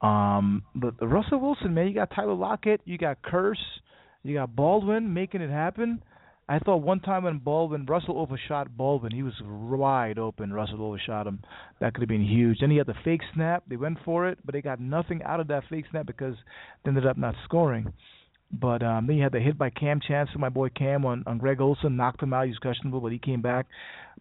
Um, 0.04 0.62
but 0.74 0.94
Russell 1.00 1.40
Wilson, 1.40 1.72
man, 1.72 1.88
you 1.88 1.94
got 1.94 2.10
Tyler 2.14 2.34
Lockett, 2.34 2.82
you 2.84 2.98
got 2.98 3.22
Kearse, 3.22 3.56
you 4.22 4.34
got 4.34 4.54
Baldwin 4.54 5.14
making 5.14 5.40
it 5.40 5.50
happen. 5.50 6.02
I 6.46 6.58
thought 6.58 6.82
one 6.82 7.00
time 7.00 7.24
when 7.24 7.38
Baldwin, 7.38 7.86
Russell 7.86 8.18
overshot 8.18 8.76
Baldwin, 8.76 9.12
he 9.12 9.22
was 9.22 9.32
wide 9.42 10.18
open. 10.18 10.52
Russell 10.52 10.82
overshot 10.82 11.26
him. 11.26 11.40
That 11.80 11.94
could 11.94 12.02
have 12.02 12.08
been 12.08 12.26
huge. 12.26 12.58
Then 12.60 12.70
he 12.70 12.76
had 12.76 12.86
the 12.86 12.94
fake 13.02 13.22
snap. 13.32 13.64
They 13.66 13.76
went 13.76 13.96
for 14.04 14.28
it, 14.28 14.38
but 14.44 14.52
they 14.52 14.60
got 14.60 14.78
nothing 14.78 15.22
out 15.22 15.40
of 15.40 15.48
that 15.48 15.62
fake 15.70 15.86
snap 15.90 16.04
because 16.04 16.34
they 16.84 16.90
ended 16.90 17.06
up 17.06 17.16
not 17.16 17.34
scoring. 17.44 17.90
But 18.52 18.82
um, 18.82 19.06
then 19.06 19.16
you 19.16 19.22
had 19.22 19.32
the 19.32 19.40
hit 19.40 19.56
by 19.56 19.70
Kam 19.70 20.00
Chancellor, 20.06 20.38
my 20.38 20.50
boy 20.50 20.68
Cam, 20.68 21.06
on, 21.06 21.24
on 21.26 21.38
Greg 21.38 21.62
Olsen, 21.62 21.96
knocked 21.96 22.22
him 22.22 22.34
out. 22.34 22.44
He 22.44 22.50
was 22.50 22.58
questionable, 22.58 23.00
but 23.00 23.10
he 23.12 23.18
came 23.18 23.40
back. 23.40 23.66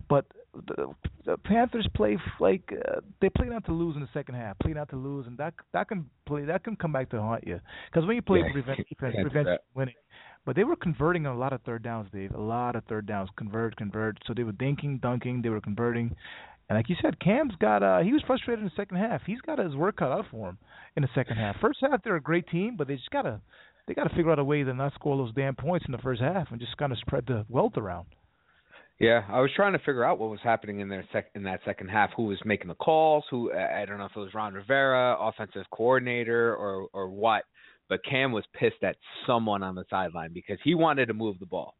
But 0.08 0.26
the, 0.54 0.88
the 1.26 1.38
Panthers 1.38 1.88
play 1.96 2.18
like 2.40 2.62
uh, 2.72 3.00
they 3.22 3.30
play 3.30 3.48
not 3.48 3.66
to 3.66 3.72
lose 3.74 3.96
in 3.96 4.02
the 4.02 4.10
second 4.14 4.36
half, 4.36 4.58
play 4.60 4.74
not 4.74 4.90
to 4.90 4.96
lose, 4.96 5.26
and 5.28 5.38
that 5.38 5.54
that 5.74 5.88
can 5.88 6.10
play 6.26 6.46
that 6.46 6.64
can 6.64 6.76
come 6.76 6.92
back 6.92 7.10
to 7.10 7.20
haunt 7.22 7.46
you. 7.46 7.60
Because 7.92 8.06
when 8.08 8.16
you 8.16 8.22
play 8.22 8.40
Yeah, 8.46 8.52
prevent 8.52 8.78
defense, 8.90 9.14
can't 9.16 9.26
do 9.26 9.30
prevents 9.30 9.50
that. 9.50 9.62
winning. 9.76 9.96
But 10.46 10.56
they 10.58 10.64
were 10.66 10.76
converting 10.76 11.26
a 11.26 11.36
lot 11.36 11.54
of 11.54 11.62
third 11.62 11.84
downs, 11.84 12.10
Dave. 12.14 12.34
A 12.36 12.40
lot 12.40 12.76
of 12.76 12.84
third 12.86 13.06
downs, 13.06 13.30
convert, 13.38 13.76
convert. 13.78 14.18
So 14.28 14.34
they 14.34 14.44
were 14.44 14.52
dinking, 14.52 15.00
dunking, 15.02 15.42
they 15.42 15.50
were 15.50 15.62
converting. 15.62 16.14
And 16.70 16.78
like 16.78 16.90
you 16.90 16.96
said, 17.02 17.20
Cam's 17.20 17.54
got 17.60 17.82
uh 17.84 18.00
he 18.00 18.14
was 18.14 18.22
frustrated 18.28 18.60
in 18.60 18.66
the 18.66 18.76
second 18.76 18.98
half. 18.98 19.22
He's 19.26 19.42
got 19.42 19.60
his 19.60 19.76
work 19.76 19.98
cut 19.98 20.12
out 20.12 20.26
for 20.30 20.50
him 20.50 20.58
in 20.96 21.02
the 21.04 21.10
second 21.16 21.38
half. 21.38 21.56
First 21.62 21.80
half 21.82 22.04
they're 22.04 22.16
a 22.16 22.22
great 22.22 22.48
team, 22.48 22.76
but 22.78 22.88
they 22.88 22.96
just 22.96 23.10
gotta 23.12 23.42
they 23.88 23.94
gotta 23.94 24.10
figure 24.16 24.32
out 24.32 24.40
a 24.40 24.44
way 24.44 24.64
to 24.64 24.74
not 24.74 24.94
score 24.94 25.18
those 25.18 25.34
damn 25.34 25.56
points 25.56 25.86
in 25.88 25.92
the 25.92 25.98
first 25.98 26.22
half 26.22 26.52
and 26.52 26.60
just 26.60 26.78
kinda 26.78 26.96
spread 26.98 27.26
the 27.26 27.46
wealth 27.50 27.78
around. 27.78 28.06
Yeah, 28.99 29.24
I 29.30 29.41
was 29.41 29.49
trying 29.56 29.74
to 29.74 29.80
figure 29.80 30.03
out 30.06 30.20
what 30.20 30.30
was 30.30 30.40
happening 30.44 30.80
in 30.80 30.88
their 30.88 31.06
sec- 31.11 31.32
in 31.36 31.44
that 31.44 31.60
second 31.65 31.90
half. 31.90 32.11
Who 32.15 32.24
was 32.26 32.40
making 32.45 32.68
the 32.68 32.76
calls? 32.76 33.26
Who 33.32 33.52
I 33.52 33.86
don't 33.86 33.98
know 33.98 34.06
if 34.06 34.11
it 34.15 34.20
was 34.20 34.34
Ron 34.34 34.53
Rivera, 34.53 35.18
offensive 35.20 35.65
coordinator, 35.72 36.56
or 36.56 36.88
or 36.94 37.10
what. 37.10 37.44
But 37.90 37.99
Cam 38.10 38.32
was 38.32 38.45
pissed 38.57 38.82
at 38.84 38.95
someone 39.28 39.61
on 39.61 39.76
the 39.76 39.84
sideline 39.90 40.32
because 40.34 40.57
he 40.64 40.74
wanted 40.74 41.07
to 41.07 41.14
move 41.14 41.38
the 41.40 41.45
ball, 41.45 41.76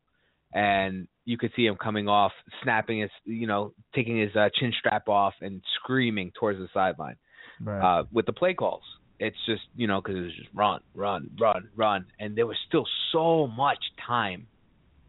and 0.54 1.08
you 1.24 1.38
could 1.38 1.52
see 1.56 1.66
him 1.66 1.78
coming 1.82 2.08
off, 2.10 2.34
snapping 2.62 3.00
his, 3.00 3.10
you 3.24 3.48
know, 3.48 3.74
taking 3.96 4.20
his 4.20 4.36
uh, 4.36 4.50
chin 4.60 4.74
strap 4.78 5.08
off 5.08 5.34
and 5.42 5.62
screaming 5.76 6.32
towards 6.38 6.60
the 6.60 6.68
sideline 6.74 7.16
Right. 7.62 8.00
uh, 8.00 8.04
with 8.12 8.26
the 8.26 8.34
play 8.34 8.54
calls. 8.54 8.84
It's 9.20 9.38
just 9.46 9.62
you 9.76 9.88
know 9.88 10.02
because 10.02 10.18
it 10.18 10.22
was 10.22 10.36
just 10.36 10.50
run, 10.54 10.82
run, 10.94 11.30
run, 11.40 11.70
run, 11.76 12.06
and 12.20 12.36
there 12.36 12.48
was 12.48 12.58
still 12.68 12.86
so 13.12 13.48
much 13.48 13.80
time. 14.06 14.48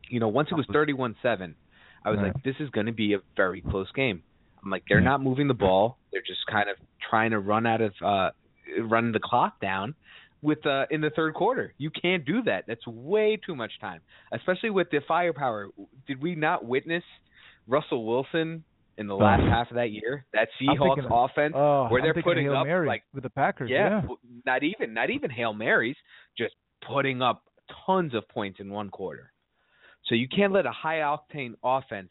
You 0.09 0.21
know, 0.21 0.29
once 0.29 0.49
it 0.53 0.55
was 0.55 0.67
thirty-one-seven, 0.73 1.57
I 2.05 2.11
was 2.11 2.19
Right. 2.19 2.35
like, 2.35 2.43
this 2.43 2.57
is 2.61 2.69
going 2.71 2.87
to 2.87 2.93
be 2.93 3.15
a 3.15 3.19
very 3.37 3.61
close 3.63 3.91
game. 3.93 4.23
I'm 4.63 4.71
like, 4.71 4.85
they're 4.89 5.01
not 5.01 5.21
moving 5.23 5.49
the 5.49 5.55
ball; 5.55 5.99
they're 6.13 6.23
just 6.23 6.47
kind 6.51 6.69
of 6.71 6.77
trying 7.11 7.31
to 7.33 7.39
run 7.39 7.67
out 7.67 7.81
of 7.81 7.93
uh, 8.03 8.31
run 8.81 9.13
the 9.13 9.21
clock 9.21 9.61
down 9.61 9.95
with 10.43 10.65
uh, 10.67 10.87
in 10.91 11.01
the 11.03 11.11
third 11.11 11.35
quarter. 11.35 11.75
You 11.79 11.91
can't 11.91 12.25
do 12.25 12.43
that. 12.45 12.65
That's 12.67 12.87
way 12.87 13.37
too 13.45 13.55
much 13.55 13.73
time, 13.81 14.01
especially 14.33 14.71
with 14.71 14.89
the 14.91 15.01
firepower. 15.07 15.69
Did 16.07 16.23
we 16.23 16.35
not 16.35 16.65
witness 16.65 17.05
Russell 17.67 18.05
Wilson 18.07 18.65
in 18.97 19.07
the 19.07 19.15
last 19.17 19.43
Oh. 19.45 19.51
half 19.51 19.71
of 19.71 19.75
that 19.77 19.91
year? 19.91 20.25
That 20.33 20.49
Seahawks 20.61 21.07
offense 21.11 21.55
oh, 21.57 21.89
where 21.89 22.01
they're 22.01 22.23
putting 22.23 22.45
Hail 22.47 22.57
up, 22.57 22.67
Mary 22.67 22.87
like- 22.87 23.05
with 23.13 23.23
the 23.25 23.31
Packers. 23.31 23.69
yeah, 23.71 24.01
yeah. 24.09 24.15
not 24.47 24.63
even 24.63 24.95
not 24.95 25.11
even 25.11 25.29
hail 25.31 25.53
marys, 25.53 25.97
just 26.39 26.55
putting 26.87 27.21
up 27.21 27.43
tons 27.87 28.15
of 28.15 28.27
points 28.29 28.61
in 28.61 28.71
one 28.71 28.89
quarter. 28.91 29.31
So 30.07 30.15
you 30.15 30.29
can't 30.29 30.53
let 30.53 30.67
a 30.67 30.73
high 30.73 30.99
octane 30.99 31.55
offense, 31.63 32.11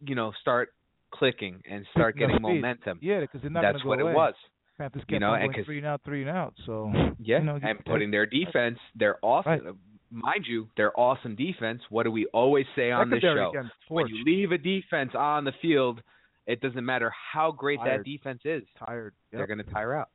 you 0.00 0.14
know, 0.14 0.32
start 0.40 0.72
clicking 1.12 1.62
and 1.70 1.84
start 1.92 2.16
getting 2.16 2.40
momentum. 2.40 2.98
Yeah, 3.02 3.20
because 3.20 3.42
they're 3.42 3.50
not 3.50 3.62
That's 3.62 3.78
gonna 3.78 3.88
what 3.88 3.98
go 3.98 4.04
away. 4.04 4.12
it 4.12 4.16
was. 4.16 4.34
Panthers 4.78 5.00
kept 5.02 5.12
You 5.12 5.20
know, 5.20 5.34
and 5.34 5.54
three 5.64 5.78
and 5.78 5.86
out, 5.86 6.02
three 6.04 6.20
and 6.22 6.30
out. 6.30 6.54
So 6.66 6.92
Yeah, 7.18 7.38
you 7.38 7.44
know, 7.44 7.58
and 7.62 7.84
putting 7.84 8.10
their 8.10 8.26
defense, 8.26 8.78
their 8.94 9.16
awesome, 9.22 9.78
mind 10.10 10.44
you, 10.46 10.68
their 10.76 10.98
awesome 10.98 11.34
defense. 11.34 11.80
What 11.88 12.04
do 12.04 12.10
we 12.10 12.26
always 12.26 12.66
say 12.76 12.90
on 12.90 13.10
this 13.10 13.20
show? 13.22 13.52
When 13.88 14.06
you 14.08 14.24
leave 14.24 14.52
a 14.52 14.58
defense 14.58 15.12
on 15.14 15.44
the 15.44 15.52
field, 15.62 16.02
it 16.46 16.60
doesn't 16.60 16.84
matter 16.84 17.12
how 17.32 17.52
great 17.52 17.78
Tired. 17.80 18.00
that 18.00 18.04
defense 18.04 18.40
is. 18.44 18.62
tired. 18.78 19.14
They're 19.32 19.46
going 19.46 19.58
to 19.58 19.64
tire 19.64 19.94
out. 19.94 20.10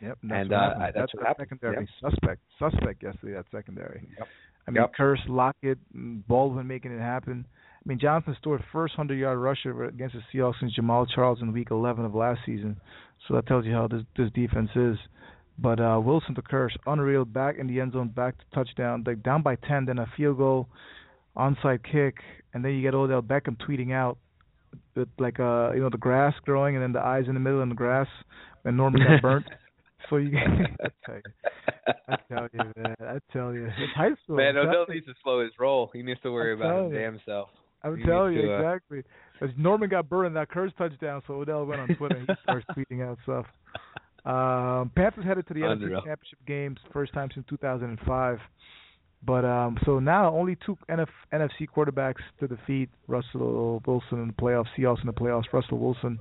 Yep. 0.00 0.18
And, 0.22 0.30
that's 0.30 0.50
uh, 0.50 0.54
what 0.54 0.62
happened. 0.62 0.80
that's 0.80 0.94
that's 0.94 1.14
what 1.14 1.26
happened. 1.26 1.48
secondary 1.50 1.88
suspect. 2.00 2.40
Suspect 2.58 3.02
yesterday. 3.02 3.32
That 3.34 3.46
secondary. 3.50 4.08
Yep. 4.18 4.28
I 4.68 4.70
mean, 4.70 4.82
Yep. 4.82 4.92
Kearse, 4.98 5.28
Lockett, 5.28 5.78
Baldwin 6.28 6.66
making 6.66 6.92
it 6.92 7.00
happen. 7.00 7.46
I 7.48 7.88
mean, 7.88 7.98
Jonathan 7.98 8.36
Stewart 8.38 8.60
first 8.70 8.94
hundred 8.94 9.16
yard 9.16 9.38
rusher 9.38 9.84
against 9.84 10.14
the 10.14 10.20
Seahawks 10.38 10.60
since 10.60 10.76
Jamaal 10.78 11.06
Charles 11.12 11.40
in 11.40 11.52
Week 11.52 11.68
11 11.70 12.04
of 12.04 12.14
last 12.14 12.40
season. 12.44 12.78
So 13.26 13.34
that 13.34 13.46
tells 13.46 13.64
you 13.64 13.72
how 13.72 13.88
this 13.88 14.02
this 14.16 14.30
defense 14.34 14.68
is. 14.76 14.98
But 15.58 15.80
uh 15.80 15.98
Wilson 16.04 16.34
to 16.34 16.42
Kearse, 16.42 16.76
unreal, 16.86 17.24
back 17.24 17.56
in 17.58 17.66
the 17.66 17.80
end 17.80 17.92
zone, 17.94 18.08
back 18.08 18.36
to 18.38 18.44
touchdown, 18.54 19.04
like 19.06 19.22
down 19.22 19.42
by 19.42 19.56
ten, 19.56 19.86
then 19.86 19.98
a 19.98 20.06
field 20.16 20.36
goal, 20.36 20.68
onside 21.36 21.80
kick, 21.90 22.16
and 22.52 22.62
then 22.62 22.72
you 22.72 22.82
get 22.82 22.94
Odell 22.94 23.22
Beckham 23.22 23.56
tweeting 23.56 23.92
out 23.92 24.18
with 24.94 25.08
like 25.18 25.40
uh 25.40 25.72
you 25.72 25.80
know 25.80 25.88
the 25.90 25.96
grass 25.98 26.34
growing 26.44 26.76
and 26.76 26.82
then 26.82 26.92
the 26.92 27.00
eyes 27.00 27.24
in 27.26 27.34
the 27.34 27.40
middle 27.40 27.62
and 27.62 27.70
the 27.70 27.76
grass, 27.76 28.08
and 28.64 28.76
Norman 28.76 29.00
got 29.02 29.22
burnt. 29.22 29.46
So 30.10 30.16
you, 30.16 30.30
I 30.84 30.88
tell 31.04 31.16
you, 31.16 31.22
I 32.08 32.16
tell 32.28 32.48
you, 32.52 32.72
man, 32.76 32.96
I 33.00 33.18
tell 33.32 33.52
you, 33.52 33.66
it's 33.66 33.92
high 33.94 34.10
school. 34.24 34.36
Man, 34.36 34.56
Odell 34.56 34.86
needs 34.88 35.06
to 35.06 35.14
slow 35.22 35.42
his 35.42 35.52
roll. 35.58 35.90
He 35.92 36.02
needs 36.02 36.20
to 36.22 36.32
worry 36.32 36.52
I'm 36.52 36.60
about 36.60 36.84
his 36.84 36.92
you. 36.92 36.98
damn 36.98 37.20
self. 37.26 37.48
I'm 37.82 37.96
He 37.96 38.04
telling 38.04 38.34
you 38.34 38.42
to, 38.42 38.54
uh, 38.54 38.58
exactly. 38.58 39.02
Because 39.38 39.54
Norman 39.56 39.88
got 39.88 40.08
burned 40.08 40.28
in 40.28 40.34
that 40.34 40.50
Kearse 40.50 40.74
touchdown, 40.76 41.22
so 41.26 41.34
Odell 41.34 41.64
went 41.64 41.80
on 41.80 41.88
Twitter 41.96 42.16
and 42.16 42.28
he 42.28 42.34
starts 42.42 42.66
tweeting 42.76 43.08
out 43.08 43.18
stuff. 43.22 43.46
Um, 44.24 44.90
Panthers 44.96 45.24
headed 45.24 45.46
to 45.48 45.54
the 45.54 45.60
NFC 45.60 45.90
Championship 46.04 46.38
games, 46.46 46.78
first 46.92 47.12
time 47.14 47.28
since 47.32 47.46
2005. 47.48 48.38
But 49.24 49.44
um, 49.44 49.78
so 49.84 49.98
now 49.98 50.34
only 50.34 50.56
two 50.64 50.76
NF, 50.88 51.08
NFC 51.32 51.66
quarterbacks 51.74 52.22
to 52.40 52.46
defeat 52.46 52.88
Russell 53.08 53.82
Wilson 53.86 54.22
in 54.22 54.28
the 54.28 54.32
playoffs, 54.34 54.66
Seahawks 54.76 55.00
in 55.00 55.06
the 55.06 55.12
playoffs, 55.12 55.52
Russell 55.52 55.78
Wilson 55.78 56.20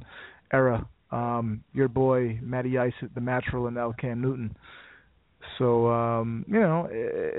era. 0.52 0.88
Um, 1.12 1.64
your 1.74 1.88
boy 1.88 2.40
Matty 2.42 2.78
Ice, 2.78 2.94
the 3.16 3.22
natural, 3.22 3.68
and 3.68 3.76
now 3.76 3.94
Cam 3.98 4.22
Newton. 4.22 4.56
So 5.58 5.88
um, 5.88 6.46
you 6.48 6.60
know, 6.60 6.88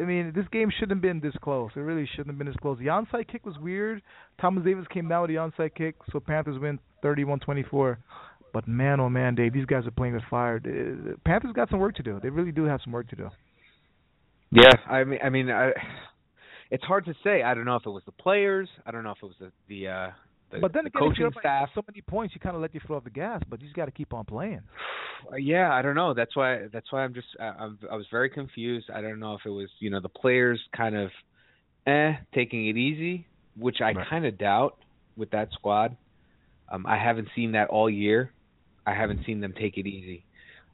I 0.01 0.05
mean, 0.05 0.33
this 0.35 0.47
game 0.51 0.71
shouldn't 0.71 0.97
have 0.97 1.03
been 1.03 1.21
this 1.21 1.37
close. 1.43 1.71
It 1.77 1.81
really 1.81 2.09
shouldn't 2.13 2.29
have 2.29 2.39
been 2.39 2.47
this 2.47 2.57
close. 2.61 2.79
The 2.79 2.87
onside 2.87 3.31
kick 3.31 3.45
was 3.45 3.57
weird. 3.59 4.03
Thomas 4.41 4.65
Davis 4.65 4.87
came 4.93 5.09
down 5.09 5.23
with 5.23 5.31
the 5.31 5.37
onside 5.37 5.75
kick, 5.75 5.97
so 6.13 6.21
Panthers 6.21 6.59
win 6.61 6.79
31-24. 7.05 7.99
But 8.53 8.67
man, 8.67 9.01
oh 9.01 9.11
man, 9.11 9.35
Dave, 9.35 9.53
these 9.53 9.67
guys 9.67 9.87
are 9.87 9.91
playing 9.91 10.15
with 10.15 10.23
fire. 10.31 10.59
The 10.59 11.17
Panthers 11.25 11.53
got 11.55 11.69
some 11.71 11.81
work 11.81 11.95
to 11.97 12.03
do. 12.03 12.19
They 12.23 12.31
really 12.31 12.53
do 12.53 12.65
have 12.65 12.81
some 12.83 12.93
work 12.93 13.09
to 13.11 13.17
do. 13.17 13.29
Yeah, 14.51 14.73
I 14.89 15.05
mean, 15.05 15.19
I 15.23 15.29
mean, 15.29 15.51
I, 15.51 15.73
it's 16.71 16.85
hard 16.85 17.05
to 17.07 17.15
say. 17.23 17.43
I 17.43 17.55
don't 17.55 17.65
know 17.65 17.77
if 17.77 17.87
it 17.87 17.91
was 17.91 18.03
the 18.07 18.13
players. 18.13 18.69
I 18.87 18.91
don't 18.91 19.05
know 19.05 19.11
if 19.11 19.19
it 19.23 19.27
was 19.27 19.37
the 19.39 19.53
the, 19.69 19.89
uh, 19.89 20.11
the, 20.51 20.59
but 20.59 20.73
then 20.73 20.85
the 20.85 20.89
again, 20.89 21.03
if 21.03 21.09
coaching 21.09 21.21
you're 21.21 21.29
up 21.29 21.35
by 21.35 21.41
staff. 21.41 21.69
so 21.75 21.83
many 21.87 22.01
points, 22.03 22.35
you 22.35 22.41
kind 22.41 22.57
of 22.57 22.63
let 22.63 22.73
your 22.75 22.81
foot 22.87 22.97
off 22.97 23.05
the 23.05 23.11
gas. 23.11 23.43
But 23.49 23.61
you 23.61 23.67
just 23.67 23.77
got 23.77 23.87
to 23.87 23.91
keep 23.91 24.13
on 24.13 24.25
playing. 24.25 24.63
Uh, 25.33 25.37
Yeah, 25.37 25.73
I 25.73 25.83
don't 25.83 25.95
know. 25.95 26.15
That's 26.15 26.35
why. 26.37 26.67
That's 26.73 26.91
why 26.93 27.05
I'm 27.05 27.15
just. 27.15 27.27
I, 27.41 27.45
I'm. 27.47 27.79
I 27.91 27.97
was 27.97 28.07
very 28.11 28.31
confused. 28.31 28.87
I 28.93 29.01
don't 29.01 29.19
know 29.21 29.35
if 29.35 29.41
it 29.45 29.51
was 29.51 29.69
you 29.81 29.91
know 29.91 30.01
the 30.01 30.09
players 30.09 30.61
kind 30.77 30.97
of, 30.97 31.11
eh, 31.87 32.13
taking 32.35 32.69
it 32.69 32.77
easy, 32.77 33.27
which 33.57 33.81
I 33.81 33.93
Right. 33.93 34.07
kind 34.09 34.25
of 34.27 34.39
doubt 34.39 34.77
with 35.17 35.31
that 35.31 35.49
squad. 35.53 35.97
Um, 36.71 36.87
I 36.87 36.97
haven't 36.99 37.29
seen 37.35 37.53
that 37.53 37.69
all 37.71 37.89
year. 37.91 38.33
I 38.87 38.95
haven't 38.95 39.25
seen 39.27 39.41
them 39.41 39.55
take 39.59 39.77
it 39.79 39.87
easy. 39.87 40.25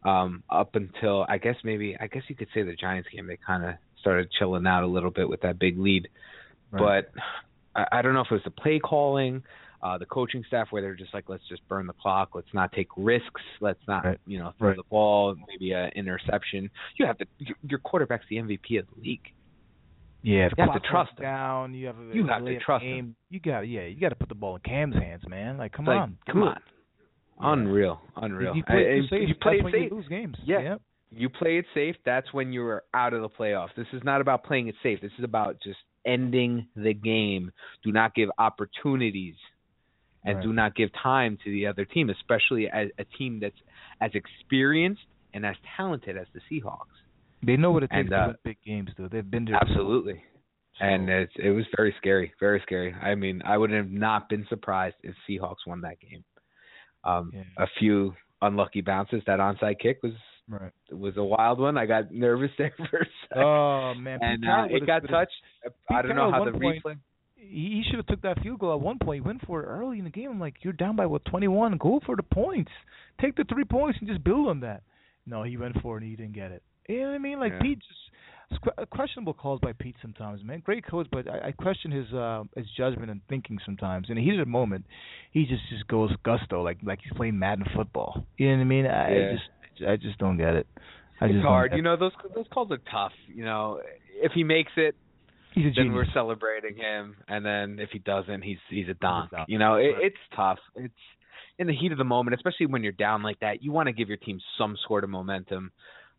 Um, 0.05 0.43
up 0.51 0.75
until 0.75 1.25
I 1.29 1.39
guess 1.39 1.57
maybe 1.65 1.97
I 1.99 2.07
guess 2.09 2.23
you 2.29 2.35
could 2.37 2.49
say 2.53 2.63
the 2.63 2.75
Giants 2.77 3.09
game 3.15 3.27
they 3.27 3.39
kind 3.47 3.65
of 3.65 3.75
started 4.01 4.29
chilling 4.39 4.67
out 4.67 4.83
a 4.83 4.87
little 4.87 5.11
bit 5.11 5.29
with 5.29 5.41
that 5.41 5.59
big 5.59 5.79
lead. 5.79 6.09
But 6.71 7.11
I, 7.75 7.87
I 7.99 8.03
don't 8.03 8.13
know 8.13 8.21
if 8.21 8.27
it 8.31 8.35
was 8.35 8.43
the 8.45 8.51
play 8.51 8.79
calling, 8.81 9.43
uh, 9.85 9.98
the 9.98 10.06
coaching 10.06 10.43
staff, 10.48 10.69
where 10.70 10.81
they're 10.82 10.94
just 10.97 11.12
like, 11.15 11.28
let's 11.28 11.47
just 11.48 11.61
burn 11.69 11.86
the 11.86 11.93
clock, 11.93 12.31
let's 12.35 12.52
not 12.55 12.73
take 12.73 12.89
risks, 12.97 13.43
let's 13.61 13.78
not, 13.86 14.05
Right. 14.05 14.19
you 14.27 14.39
know, 14.39 14.52
throw 14.59 14.69
Right. 14.69 14.77
the 14.78 14.82
ball, 14.90 15.36
maybe 15.47 15.73
an 15.73 15.90
interception. 15.94 16.70
You 16.97 17.05
have 17.06 17.19
to. 17.19 17.27
Your, 17.69 17.78
quarterback's 17.81 18.24
the 18.31 18.36
MVP 18.39 18.78
of 18.81 18.86
the 18.94 19.01
league. 19.02 19.32
Yeah, 20.23 20.48
You 20.56 20.65
have 20.65 20.82
to 20.82 20.89
trust 20.89 21.11
him. 21.19 21.23
down. 21.23 21.74
You 21.74 21.86
have 21.89 21.97
a 21.98 22.15
You 22.16 22.27
have 22.28 22.44
to 22.47 22.59
trust 22.61 22.82
him. 22.82 23.15
You 23.28 23.40
got 23.40 23.69
yeah. 23.69 23.82
You 23.82 24.01
got 24.01 24.09
to 24.09 24.15
put 24.16 24.31
the 24.31 24.35
ball 24.35 24.56
in 24.56 24.62
Cam's 24.62 24.94
hands, 24.97 25.23
man. 25.28 25.59
Like, 25.59 25.73
come 25.73 25.85
like, 25.85 25.98
on, 25.98 26.16
come 26.27 26.43
on, 26.44 26.61
unreal, 27.40 28.01
unreal. 28.16 28.52
You, 28.55 28.59
you 28.59 28.65
play 28.65 28.81
it 28.98 29.05
safe. 29.11 29.28
you 29.28 29.35
play 29.35 29.56
That's 29.59 29.61
it 29.61 29.65
when 29.65 29.73
safe. 29.74 29.90
you 29.90 29.97
lose 29.98 30.09
games. 30.09 30.36
Yeah. 30.44 30.61
Yep. 30.61 30.81
you 31.11 31.28
play 31.28 31.59
it 31.59 31.66
safe, 31.74 31.97
that's 32.05 32.32
when 32.32 32.52
you're 32.52 32.82
out 32.94 33.12
of 33.12 33.20
the 33.23 33.28
playoffs. 33.28 33.74
This 33.77 33.86
is 33.93 34.02
not 34.02 34.20
about 34.20 34.44
playing 34.44 34.69
it 34.69 34.74
safe. 34.82 35.01
This 35.01 35.12
is 35.19 35.24
about 35.24 35.56
just 35.62 35.78
ending 36.06 36.66
the 36.74 36.93
game. 36.94 37.52
Do 37.85 37.93
not 37.93 38.15
give 38.15 38.31
opportunities 38.39 39.35
and 40.25 40.37
Right. 40.37 40.43
do 40.45 40.53
not 40.53 40.75
give 40.75 40.91
time 41.03 41.39
to 41.45 41.51
the 41.51 41.67
other 41.67 41.85
team, 41.85 42.11
especially 42.11 42.69
as 42.69 42.89
a 42.99 43.05
team 43.05 43.41
that's 43.41 43.59
as 44.01 44.11
experienced 44.15 45.03
and 45.35 45.45
as 45.45 45.57
talented 45.77 46.17
as 46.17 46.27
the 46.35 46.41
Seahawks. 46.51 46.95
They 47.43 47.57
know 47.57 47.73
what 47.73 47.83
it 47.83 47.89
takes 47.91 48.01
And, 48.01 48.11
to 48.11 48.17
uh, 48.17 48.27
win 48.29 48.37
big 48.45 48.57
games, 48.65 48.91
though. 48.97 49.09
They've 49.09 49.29
been 49.31 49.45
there. 49.45 49.57
Absolutely. 49.57 50.23
So, 50.79 50.85
And 50.85 51.09
it's, 51.11 51.33
it 51.37 51.51
was 51.51 51.65
very 51.77 51.95
scary, 51.99 52.33
very 52.41 52.61
scary. 52.63 52.95
I 52.95 53.15
mean, 53.15 53.43
I 53.45 53.57
would 53.59 53.71
have 53.71 53.91
not 53.91 54.29
been 54.29 54.47
surprised 54.49 54.97
if 55.03 55.15
Seahawks 55.29 55.67
won 55.67 55.83
that 55.83 56.01
game. 56.01 56.25
Um, 57.05 57.31
Yeah. 57.35 57.43
A 57.59 57.67
few 57.79 58.15
unlucky 58.43 58.81
bounces. 58.81 59.23
That 59.27 59.39
onside 59.41 59.79
kick 59.79 60.03
was 60.03 60.13
right. 60.49 60.73
was 60.91 61.17
a 61.17 61.23
wild 61.25 61.59
one. 61.61 61.77
I 61.79 61.87
got 61.87 62.11
nervous 62.13 62.51
there 62.59 62.73
for 62.77 62.85
a 62.99 63.07
second. 63.29 63.43
Oh 63.45 63.95
man, 63.95 64.19
Pete 64.21 64.29
and 64.29 64.45
uh, 64.49 64.67
it 64.77 64.87
got 64.87 65.07
touched. 65.09 65.33
I 65.91 66.03
don't 66.03 66.17
know 66.17 66.31
how 66.33 66.45
the 66.45 66.53
point- 66.53 66.83
replay. 66.85 66.97
He 67.51 67.83
he 67.83 67.85
should 67.87 67.97
have 67.97 68.07
took 68.07 68.23
that 68.23 68.41
field 68.43 68.59
goal 68.61 68.75
at 68.75 68.81
one 68.81 68.99
point. 68.99 69.23
He 69.23 69.27
went 69.27 69.45
for 69.47 69.62
it 69.62 69.66
early 69.66 69.99
in 69.99 70.05
the 70.05 70.11
game. 70.11 70.31
I'm 70.31 70.41
like, 70.41 70.57
you're 70.62 70.73
down 70.73 70.97
by 70.97 71.07
what 71.07 71.25
21. 71.27 71.77
Go 71.79 72.01
for 72.05 72.16
the 72.16 72.23
points. 72.23 72.71
Take 73.21 73.37
the 73.37 73.45
three 73.45 73.65
points 73.65 73.99
and 74.01 74.09
just 74.09 74.25
build 74.25 74.49
on 74.49 74.61
that. 74.61 74.83
No, 75.27 75.43
he 75.43 75.57
went 75.57 75.81
for 75.81 75.97
it 75.97 76.03
and 76.03 76.11
he 76.11 76.16
didn't 76.16 76.35
get 76.35 76.51
it. 76.53 76.62
You 76.89 77.01
know 77.01 77.09
what 77.09 77.15
I 77.15 77.19
mean? 77.19 77.41
Like 77.41 77.53
Yeah. 77.53 77.61
Pete 77.62 77.79
just 77.81 78.91
questionable 78.91 79.33
calls 79.33 79.59
by 79.61 79.73
Pete 79.73 79.97
sometimes, 80.03 80.45
man. 80.45 80.61
Great 80.61 80.87
coach, 80.87 81.07
but 81.11 81.29
I, 81.29 81.49
I 81.49 81.53
question 81.53 81.91
his 81.91 82.12
uh 82.12 82.45
his 82.57 82.66
judgment 82.77 83.11
and 83.11 83.21
thinking 83.29 83.59
sometimes. 83.65 84.09
And 84.09 84.19
In 84.19 84.25
a 84.25 84.31
heated 84.31 84.49
moment, 84.49 84.85
he 85.31 85.47
just 85.47 85.62
just 85.71 85.87
goes 85.89 86.11
gusto 86.25 86.62
like 86.62 86.79
like 86.83 87.01
he's 87.03 87.12
playing 87.15 87.39
Madden 87.39 87.65
football. 87.75 88.25
You 88.37 88.51
know 88.51 88.57
what 88.57 88.61
I 88.61 88.65
mean? 88.65 88.87
I 88.87 89.15
Yeah. 89.15 89.33
just 89.33 89.89
I 89.89 89.97
just 89.97 90.19
don't 90.19 90.37
get 90.37 90.55
it. 90.55 90.66
I 91.21 91.27
It's 91.27 91.35
just 91.35 91.47
hard. 91.47 91.73
You 91.75 91.83
know 91.83 91.97
those 91.97 92.12
those 92.35 92.47
calls 92.53 92.71
are 92.71 92.81
tough. 92.91 93.12
You 93.29 93.45
know, 93.45 93.81
if 94.23 94.33
he 94.33 94.45
makes 94.45 94.73
it. 94.77 94.95
He's 95.55 95.67
a 95.67 95.73
then 95.77 95.93
we're 95.93 96.07
celebrating 96.13 96.77
him, 96.77 97.17
and 97.29 97.45
then 97.45 97.79
if 97.79 97.91
he 97.91 97.99
doesn't, 98.01 98.43
he's 98.43 98.59
he's 98.69 98.89
a 98.89 98.95
donk. 98.95 99.31
donk. 99.31 99.49
You 99.49 99.59
know, 99.59 99.77
it, 99.77 99.95
it's 100.01 100.17
tough. 100.35 100.59
It's 100.77 100.93
in 101.59 101.67
the 101.67 101.75
heat 101.75 101.93
of 101.93 101.99
the 101.99 102.05
moment, 102.05 102.35
especially 102.35 102.67
when 102.67 102.83
you're 102.83 102.93
down 102.93 103.23
like 103.23 103.39
that. 103.41 103.63
You 103.63 103.73
want 103.73 103.87
to 103.87 103.93
give 103.93 104.09
your 104.09 104.17
team 104.19 104.41
some 104.59 104.77
sort 104.89 105.05
of 105.05 105.11
momentum. 105.11 105.71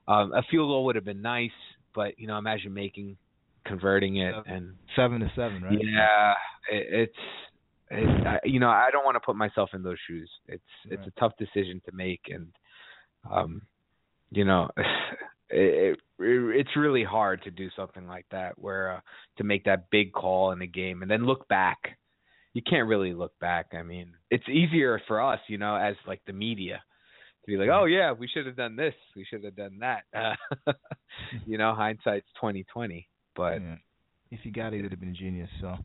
Um, 0.07 0.33
a 0.33 0.43
field 0.49 0.69
goal 0.69 0.85
would 0.85 0.95
have 0.95 1.05
been 1.05 1.21
nice, 1.21 1.49
but 1.93 2.17
you 2.19 2.27
know, 2.27 2.37
imagine 2.37 2.73
making, 2.73 3.17
converting 3.65 4.17
it, 4.17 4.35
and 4.45 4.75
seven 4.95 5.19
to 5.19 5.31
seven, 5.35 5.61
right? 5.61 5.79
Yeah, 5.81 6.31
it, 6.71 6.87
it's 6.91 7.17
it, 7.91 8.27
I, 8.27 8.39
you 8.45 8.59
know 8.59 8.69
I 8.69 8.89
don't 8.91 9.05
want 9.05 9.15
to 9.15 9.19
put 9.21 9.35
myself 9.35 9.71
in 9.73 9.83
those 9.83 9.97
shoes. 10.07 10.29
It's 10.47 10.63
it's 10.85 10.99
Right. 10.99 11.07
a 11.07 11.19
tough 11.19 11.33
decision 11.37 11.81
to 11.85 11.91
make, 11.91 12.21
and 12.29 12.47
um, 13.31 13.61
you 14.31 14.45
know, 14.45 14.69
it, 15.49 15.97
it 15.97 15.99
it's 16.19 16.75
really 16.75 17.03
hard 17.03 17.43
to 17.43 17.51
do 17.51 17.69
something 17.75 18.07
like 18.07 18.25
that, 18.31 18.57
where 18.57 18.95
uh, 18.95 18.99
to 19.37 19.43
make 19.43 19.65
that 19.65 19.89
big 19.89 20.13
call 20.13 20.51
in 20.51 20.61
a 20.61 20.67
game 20.67 21.01
and 21.01 21.11
then 21.11 21.25
look 21.25 21.47
back. 21.47 21.77
You 22.53 22.61
can't 22.67 22.87
really 22.87 23.13
look 23.13 23.37
back. 23.39 23.67
I 23.73 23.83
mean, 23.83 24.13
it's 24.31 24.47
easier 24.47 25.01
for 25.07 25.21
us, 25.21 25.39
you 25.47 25.57
know, 25.57 25.75
as 25.75 25.95
like 26.07 26.21
the 26.25 26.33
media 26.33 26.81
to 27.43 27.51
be 27.51 27.57
like, 27.57 27.69
oh 27.69 27.85
yeah, 27.85 28.13
we 28.13 28.27
should 28.27 28.45
have 28.45 28.55
done 28.55 28.75
this, 28.75 28.93
we 29.15 29.25
should 29.25 29.43
have 29.43 29.55
done 29.55 29.79
that. 29.79 30.03
Uh, 30.15 30.73
you 31.45 31.57
know, 31.57 31.73
hindsight's 31.75 32.27
twenty 32.39 32.63
twenty, 32.71 33.07
but. 33.35 33.61
Yeah. 33.61 33.75
If 34.31 34.39
you 34.43 34.51
got 34.51 34.73
it, 34.73 34.79
it 34.79 34.81
would 34.81 34.91
have 34.91 34.99
been 34.99 35.15
genius. 35.15 35.49
So, 35.61 35.75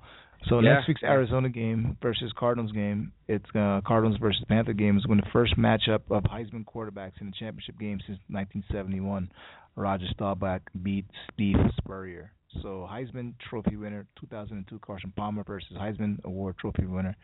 so 0.48 0.60
Yeah. 0.60 0.74
next 0.74 0.88
week's 0.88 1.02
Arizona 1.02 1.48
game 1.48 1.96
versus 2.02 2.32
Cardinals 2.36 2.72
game. 2.72 3.12
It's 3.28 3.44
uh, 3.54 3.80
Cardinals 3.86 4.18
versus 4.18 4.44
Panther 4.48 4.72
game 4.72 4.96
is 4.98 5.06
when 5.06 5.18
the 5.18 5.26
first 5.32 5.56
matchup 5.56 6.02
of 6.10 6.24
Heisman 6.24 6.64
quarterbacks 6.64 7.20
in 7.20 7.26
the 7.26 7.32
championship 7.38 7.78
game 7.78 7.98
since 8.06 8.18
1971. 8.28 9.30
Roger 9.76 10.06
Staubach 10.12 10.62
beat 10.82 11.06
Steve 11.32 11.56
Spurrier. 11.78 12.32
So 12.62 12.88
Heisman 12.90 13.34
Trophy 13.48 13.76
winner 13.76 14.06
2002 14.20 14.78
Carson 14.80 15.12
Palmer 15.16 15.44
versus 15.44 15.76
Heisman 15.78 16.22
Award 16.24 16.56
Trophy 16.58 16.86
winner 16.86 17.16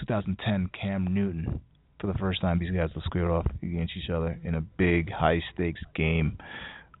2010 0.00 0.68
Cam 0.78 1.06
Newton. 1.14 1.60
For 1.98 2.08
the 2.08 2.18
first 2.18 2.42
time, 2.42 2.58
these 2.58 2.70
guys 2.72 2.90
will 2.94 3.00
square 3.02 3.30
off 3.32 3.46
against 3.62 3.94
each 3.96 4.10
other 4.10 4.38
in 4.44 4.54
a 4.54 4.60
big 4.60 5.10
high 5.10 5.42
stakes 5.54 5.80
game. 5.94 6.36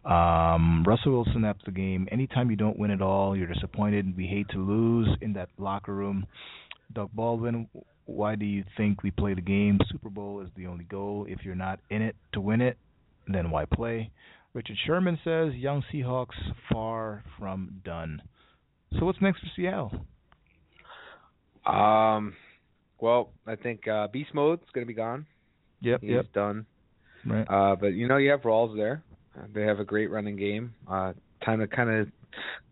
Um, 0.06 0.84
Russell 0.86 1.12
Wilson 1.12 1.44
after 1.44 1.64
the 1.66 1.72
game. 1.72 2.06
Anytime 2.12 2.50
you 2.50 2.56
don't 2.56 2.78
win 2.78 2.92
at 2.92 3.02
all, 3.02 3.36
you're 3.36 3.52
disappointed. 3.52 4.16
We 4.16 4.26
hate 4.26 4.48
to 4.50 4.58
lose 4.58 5.08
in 5.20 5.32
that 5.32 5.48
locker 5.58 5.94
room. 5.94 6.26
Doug 6.94 7.10
Baldwin, 7.12 7.68
why 8.04 8.36
do 8.36 8.44
you 8.44 8.62
think 8.76 9.02
we 9.02 9.10
play 9.10 9.34
the 9.34 9.40
game? 9.40 9.80
Super 9.90 10.08
Bowl 10.08 10.40
is 10.40 10.48
the 10.56 10.66
only 10.68 10.84
goal. 10.84 11.26
If 11.28 11.44
you're 11.44 11.56
not 11.56 11.80
in 11.90 12.02
it 12.02 12.14
to 12.34 12.40
win 12.40 12.60
it, 12.60 12.78
then 13.26 13.50
why 13.50 13.64
play? 13.64 14.10
Richard 14.54 14.76
Sherman 14.86 15.18
says, 15.24 15.52
young 15.54 15.82
Seahawks 15.92 16.36
far 16.72 17.24
from 17.38 17.80
done. 17.84 18.22
So 18.98 19.04
what's 19.04 19.20
next 19.20 19.40
for 19.40 19.48
Seattle? 19.56 19.92
Um, 21.66 22.34
well, 23.00 23.30
I 23.46 23.56
think 23.56 23.88
uh, 23.88 24.06
Beast 24.06 24.30
is 24.30 24.58
gonna 24.72 24.86
be 24.86 24.94
gone. 24.94 25.26
Yep, 25.80 26.00
He's 26.00 26.10
yep, 26.10 26.32
done. 26.32 26.64
right. 27.26 27.42
Uh, 27.50 27.76
but 27.76 27.88
you 27.88 28.06
know, 28.06 28.16
you 28.18 28.30
have 28.30 28.42
Rawls 28.42 28.76
there. 28.76 29.02
They 29.54 29.62
have 29.62 29.80
a 29.80 29.84
great 29.84 30.10
running 30.10 30.36
game. 30.36 30.74
Uh, 30.90 31.12
time 31.44 31.60
to 31.60 31.66
kind 31.66 31.90
of 31.90 32.08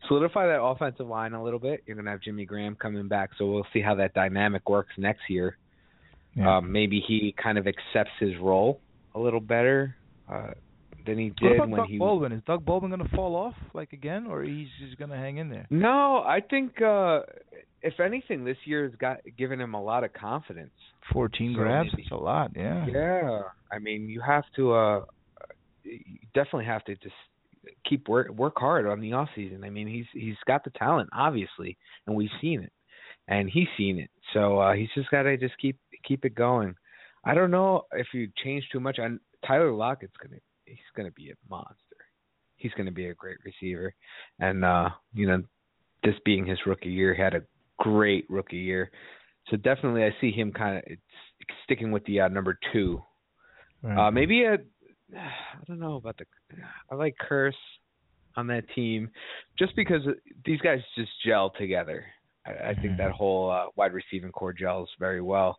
solidify 0.09 0.47
that 0.47 0.61
offensive 0.63 1.07
line 1.07 1.33
a 1.33 1.43
little 1.43 1.59
bit. 1.59 1.83
You're 1.87 1.97
gonna 1.97 2.11
have 2.11 2.21
Jimmy 2.21 2.45
Graham 2.45 2.75
coming 2.77 3.09
back, 3.09 3.31
so 3.39 3.47
we'll 3.51 3.67
see 3.73 3.81
how 3.81 3.95
that 3.97 4.15
dynamic 4.15 4.69
works 4.69 4.93
next 4.99 5.23
year. 5.29 5.57
Yeah. 6.35 6.57
Um, 6.59 6.73
maybe 6.73 7.01
he 7.07 7.35
kind 7.41 7.59
of 7.59 7.67
accepts 7.67 8.11
his 8.19 8.33
role 8.41 8.81
a 9.15 9.21
little 9.21 9.41
better. 9.41 9.95
Uh, 10.31 10.51
than 11.07 11.19
he 11.19 11.27
What 11.41 11.49
did 11.49 11.53
about 11.57 11.69
when 11.69 11.81
Doug 11.81 11.89
he. 11.89 11.99
Baldwin? 11.99 12.33
Is 12.33 12.43
Doug 12.47 12.65
Baldwin 12.65 12.91
going 12.91 13.07
to 13.07 13.15
fall 13.15 13.37
off 13.37 13.55
like 13.75 13.93
again, 13.93 14.27
or 14.27 14.43
he's 14.43 14.69
just 14.83 14.97
going 14.99 15.11
to 15.11 15.17
hang 15.17 15.37
in 15.37 15.51
there? 15.51 15.67
No, 15.69 16.23
I 16.27 16.41
think 16.41 16.81
uh 16.81 17.21
if 17.83 18.01
anything, 18.01 18.45
this 18.47 18.57
year 18.65 18.85
has 18.85 18.95
got 18.99 19.19
given 19.37 19.61
him 19.61 19.75
a 19.75 19.83
lot 19.83 20.03
of 20.05 20.15
confidence. 20.15 20.73
Fourteen 21.13 21.53
So 21.55 21.59
grabs. 21.63 21.91
maybe- 21.93 22.05
That's 22.05 22.13
a 22.19 22.25
lot. 22.25 22.53
Yeah. 22.57 22.87
Yeah, 22.87 23.43
I 23.71 23.79
mean, 23.79 24.09
you 24.09 24.23
have 24.23 24.45
to 24.57 24.73
uh 24.73 25.05
you 25.85 26.19
definitely 26.35 26.65
have 26.67 26.85
to 26.85 26.97
just 26.97 27.15
keep 27.89 28.09
work 28.09 28.29
work 28.31 28.55
hard 28.57 28.87
on 28.87 29.01
the 29.01 29.13
off 29.13 29.29
season. 29.35 29.65
I 29.65 29.71
mean, 29.71 29.87
he's 29.87 30.07
he's 30.13 30.37
got 30.47 30.65
the 30.65 30.71
talent 30.71 31.11
obviously, 31.13 31.77
and 32.07 32.17
we've 32.17 32.31
seen 32.41 32.63
it. 32.63 32.73
And 33.27 33.49
he's 33.49 33.69
seen 33.79 33.99
it. 33.99 34.11
So 34.33 34.59
uh 34.59 34.75
he's 34.75 34.91
just 34.95 35.11
got 35.11 35.23
to 35.23 35.37
just 35.37 35.55
keep 35.59 35.79
keep 36.07 36.25
it 36.25 36.35
going. 36.35 36.75
I 37.25 37.35
don't 37.35 37.51
know 37.51 37.83
if 37.93 38.09
you 38.13 38.29
change 38.43 38.65
too 38.71 38.81
much 38.81 38.99
on 38.99 39.21
Tyler 39.47 39.73
Lockett's 39.73 40.17
going 40.23 40.39
to 40.39 40.43
he's 40.67 41.07
to 41.07 41.13
be 41.13 41.31
a 41.31 41.35
monster. 41.49 41.75
He's 42.57 42.73
going 42.73 42.87
to 42.87 42.93
be 42.93 43.09
a 43.09 43.15
great 43.15 43.39
receiver. 43.45 43.95
And 44.41 44.65
uh 44.65 44.91
you 45.15 45.27
know, 45.27 45.43
this 46.03 46.15
being 46.25 46.47
his 46.47 46.59
rookie 46.67 46.91
year, 46.91 47.15
he 47.15 47.23
had 47.23 47.35
a 47.35 47.43
great 47.79 48.27
rookie 48.29 48.57
year. 48.57 48.91
So 49.49 49.57
definitely 49.57 50.05
I 50.05 50.11
see 50.21 50.31
him 50.31 50.53
kind 50.53 50.79
of 50.79 50.85
sticking 51.65 51.93
with 51.93 52.05
the 52.07 52.21
uh, 52.21 52.29
number 52.29 52.59
2 52.73 53.03
Right. 53.83 54.07
uh, 54.07 54.11
maybe 54.11 54.45
a, 54.45 54.57
I 55.19 55.65
don't 55.67 55.79
know 55.79 55.97
about 55.97 56.17
the. 56.19 56.25
I 56.91 56.95
like 56.95 57.15
Kearse 57.29 57.53
on 58.37 58.47
that 58.49 58.65
team, 58.75 59.11
just 59.59 59.75
because 59.77 60.03
these 60.45 60.61
guys 60.61 60.81
just 60.97 61.11
gel 61.25 61.51
together. 61.51 62.05
I, 62.47 62.71
I 62.71 62.75
think 62.75 62.99
that 62.99 63.13
whole 63.13 63.51
uh, 63.51 63.67
wide 63.77 63.93
receiving 63.93 64.33
corps 64.33 64.53
gels 64.53 64.89
very 64.99 65.21
well. 65.23 65.59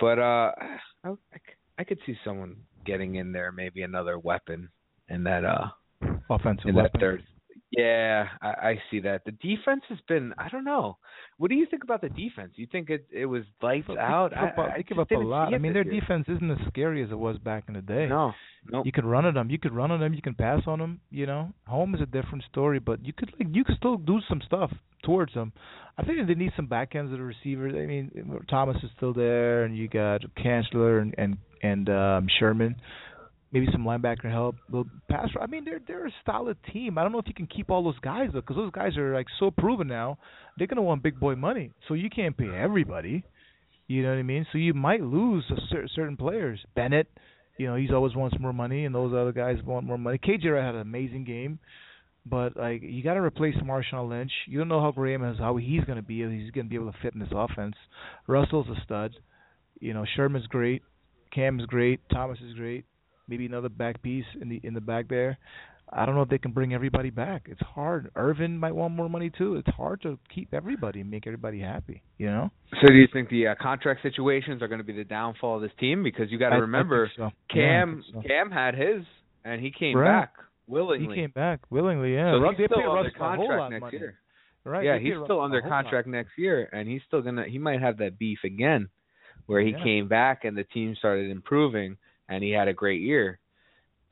But 0.00 0.18
uh, 0.18 0.52
I, 1.04 1.08
I 1.08 1.36
c- 1.36 1.58
I 1.78 1.84
could 1.84 1.98
see 2.06 2.16
someone 2.24 2.56
getting 2.84 3.16
in 3.16 3.32
there, 3.32 3.52
maybe 3.52 3.82
another 3.82 4.18
weapon 4.18 4.68
in 5.08 5.24
that 5.24 5.44
uh 5.44 5.66
offensive 6.30 6.66
in 6.68 6.74
weapon. 6.74 6.90
that 6.94 7.00
third. 7.00 7.22
Yeah, 7.70 8.28
I, 8.40 8.48
I 8.48 8.82
see 8.90 9.00
that. 9.00 9.24
The 9.26 9.32
defense 9.32 9.82
has 9.90 9.98
been. 10.08 10.32
I 10.38 10.48
don't 10.48 10.64
know. 10.64 10.96
What 11.36 11.50
do 11.50 11.54
you 11.54 11.66
think 11.70 11.84
about 11.84 12.00
the 12.00 12.08
defense? 12.08 12.52
You 12.56 12.66
think 12.70 12.88
it 12.88 13.06
it 13.12 13.26
was 13.26 13.42
lights 13.60 13.88
They 13.88 13.98
out? 13.98 14.30
give 14.30 14.38
up, 14.38 14.58
I, 14.58 14.62
I 14.62 14.76
they 14.78 14.82
give 14.84 14.98
up 14.98 15.10
a 15.10 15.16
lot. 15.16 15.52
I 15.52 15.58
mean, 15.58 15.74
their 15.74 15.84
year. 15.84 16.00
defense 16.00 16.24
isn't 16.28 16.50
as 16.50 16.58
scary 16.68 17.04
as 17.04 17.10
it 17.10 17.18
was 17.18 17.36
back 17.38 17.64
in 17.68 17.74
the 17.74 17.82
day. 17.82 18.06
No, 18.06 18.32
no. 18.70 18.82
You 18.84 18.92
could 18.92 19.04
run 19.04 19.26
on 19.26 19.34
them. 19.34 19.50
You 19.50 19.58
could 19.58 19.74
run 19.74 19.90
on 19.90 20.00
them. 20.00 20.14
You 20.14 20.22
can 20.22 20.34
pass 20.34 20.62
on 20.66 20.78
them. 20.78 21.00
You 21.10 21.26
know, 21.26 21.52
home 21.66 21.94
is 21.94 22.00
a 22.00 22.06
different 22.06 22.44
story, 22.50 22.78
but 22.78 23.04
you 23.04 23.12
could 23.12 23.32
like 23.38 23.48
you 23.54 23.64
could 23.64 23.76
still 23.76 23.98
do 23.98 24.18
some 24.30 24.40
stuff 24.46 24.72
towards 25.04 25.34
them. 25.34 25.52
I 25.98 26.04
think 26.04 26.26
they 26.26 26.34
need 26.34 26.52
some 26.56 26.66
back 26.66 26.94
ends 26.94 27.12
of 27.12 27.18
the 27.18 27.24
receivers. 27.24 27.74
I 27.76 27.86
mean, 27.86 28.40
Thomas 28.48 28.76
is 28.82 28.90
still 28.96 29.12
there, 29.12 29.64
and 29.64 29.76
you 29.76 29.88
got 29.88 30.22
Chancellor 30.42 31.00
and 31.00 31.14
and 31.18 31.36
and 31.62 31.88
um, 31.90 32.26
Sherman. 32.38 32.76
Maybe 33.52 33.66
some 33.72 33.84
linebacker 33.84 34.30
help. 34.30 34.56
Little 34.68 34.88
pass. 35.08 35.28
I 35.40 35.46
mean, 35.46 35.64
they're 35.64 35.80
they're 35.86 36.06
a 36.06 36.12
solid 36.26 36.58
team. 36.72 36.98
I 36.98 37.02
don't 37.02 37.12
know 37.12 37.18
if 37.18 37.26
you 37.26 37.34
can 37.34 37.46
keep 37.46 37.70
all 37.70 37.82
those 37.82 37.98
guys 38.00 38.28
though, 38.32 38.40
because 38.40 38.56
those 38.56 38.72
guys 38.72 38.96
are 38.98 39.14
like 39.14 39.26
so 39.40 39.50
proven 39.50 39.88
now. 39.88 40.18
They're 40.56 40.66
gonna 40.66 40.82
want 40.82 41.02
big 41.02 41.18
boy 41.18 41.34
money, 41.34 41.72
so 41.86 41.94
you 41.94 42.10
can't 42.10 42.36
pay 42.36 42.50
everybody. 42.54 43.24
You 43.86 44.02
know 44.02 44.10
what 44.10 44.18
I 44.18 44.22
mean? 44.22 44.46
So 44.52 44.58
you 44.58 44.74
might 44.74 45.00
lose 45.00 45.44
cer- 45.70 45.88
certain 45.94 46.18
players. 46.18 46.60
Bennett, 46.76 47.08
you 47.56 47.66
know, 47.66 47.76
he's 47.76 47.90
always 47.90 48.14
wants 48.14 48.36
more 48.38 48.52
money, 48.52 48.84
and 48.84 48.94
those 48.94 49.14
other 49.14 49.32
guys 49.32 49.56
want 49.64 49.86
more 49.86 49.96
money. 49.96 50.18
KJ 50.18 50.44
had 50.62 50.74
an 50.74 50.82
amazing 50.82 51.24
game, 51.24 51.58
but 52.26 52.54
like 52.54 52.82
you 52.82 53.02
got 53.02 53.14
to 53.14 53.20
replace 53.20 53.56
Marshawn 53.56 54.10
Lynch. 54.10 54.32
You 54.46 54.58
don't 54.58 54.68
know 54.68 54.82
how 54.82 54.92
Graham 54.92 55.24
is, 55.24 55.38
how 55.38 55.56
he's 55.56 55.84
going 55.84 55.96
to 55.96 56.02
be. 56.02 56.16
He's 56.16 56.50
going 56.50 56.66
to 56.66 56.70
be 56.70 56.76
able 56.76 56.92
to 56.92 56.98
fit 57.00 57.14
in 57.14 57.20
this 57.20 57.32
offense. 57.32 57.76
Russell's 58.26 58.68
a 58.68 58.78
stud. 58.84 59.14
You 59.80 59.94
know, 59.94 60.04
Sherman's 60.16 60.46
great. 60.48 60.82
Cam's 61.32 61.64
great. 61.64 62.00
Thomas 62.12 62.38
is 62.46 62.54
great. 62.54 62.84
Maybe 63.28 63.46
another 63.46 63.68
back 63.68 64.02
piece 64.02 64.24
in 64.40 64.48
the 64.48 64.60
in 64.62 64.74
the 64.74 64.80
back 64.80 65.08
there. 65.08 65.38
I 65.90 66.04
don't 66.04 66.14
know 66.14 66.20
if 66.22 66.28
they 66.28 66.36
can 66.38 66.50
bring 66.52 66.74
everybody 66.74 67.08
back. 67.08 67.46
It's 67.50 67.60
hard. 67.62 68.10
Irvin 68.14 68.58
might 68.58 68.74
want 68.74 68.92
more 68.94 69.08
money 69.08 69.30
too. 69.30 69.56
It's 69.56 69.68
hard 69.74 70.02
to 70.02 70.18
keep 70.34 70.52
everybody 70.52 71.00
and 71.00 71.10
make 71.10 71.26
everybody 71.26 71.60
happy. 71.60 72.02
You 72.18 72.26
know. 72.26 72.50
So 72.82 72.88
do 72.88 72.94
you 72.94 73.08
think 73.10 73.30
the 73.30 73.48
uh, 73.48 73.54
contract 73.60 74.02
situations 74.02 74.60
are 74.60 74.68
going 74.68 74.80
to 74.80 74.84
be 74.84 74.92
the 74.92 75.04
downfall 75.04 75.56
of 75.56 75.62
this 75.62 75.70
team? 75.80 76.02
Because 76.02 76.30
you 76.30 76.38
got 76.38 76.50
to 76.50 76.56
remember, 76.60 77.10
so. 77.16 77.30
Cam 77.50 78.02
think 78.12 78.22
so. 78.24 78.28
Cam 78.28 78.50
had 78.50 78.74
his, 78.74 79.02
and 79.44 79.62
he 79.62 79.70
came 79.70 79.96
Right. 79.96 80.20
back 80.20 80.34
willingly. 80.66 81.16
He 81.16 81.22
came 81.22 81.30
back 81.30 81.60
willingly. 81.70 82.14
Yeah. 82.14 82.32
so 82.32 82.50
he's 82.54 82.66
still 82.66 82.78
under 82.90 83.08
Russell 83.08 83.22
a 83.22 83.36
whole 83.36 83.48
lot 83.48 83.56
contract 83.58 83.70
next 83.72 83.80
money. 83.80 83.98
year. 83.98 84.14
Right. 84.64 84.84
yeah, 84.84 84.98
he's 84.98 85.14
still 85.24 85.40
under 85.40 85.60
whole 85.62 85.70
lot. 85.70 85.82
contract 85.84 86.06
next 86.08 86.32
year, 86.36 86.68
and 86.70 86.86
he's 86.86 87.00
still 87.06 87.22
gonna. 87.22 87.44
He 87.48 87.56
might 87.58 87.80
have 87.80 87.96
that 87.98 88.18
beef 88.18 88.40
again, 88.44 88.90
where 89.46 89.62
he 89.62 89.70
Yeah. 89.70 89.82
came 89.82 90.08
back 90.08 90.44
and 90.44 90.54
the 90.54 90.64
team 90.64 90.94
started 90.96 91.30
improving, 91.30 91.96
and 92.28 92.42
he 92.44 92.50
had 92.50 92.68
a 92.68 92.72
great 92.74 93.00
year. 93.00 93.38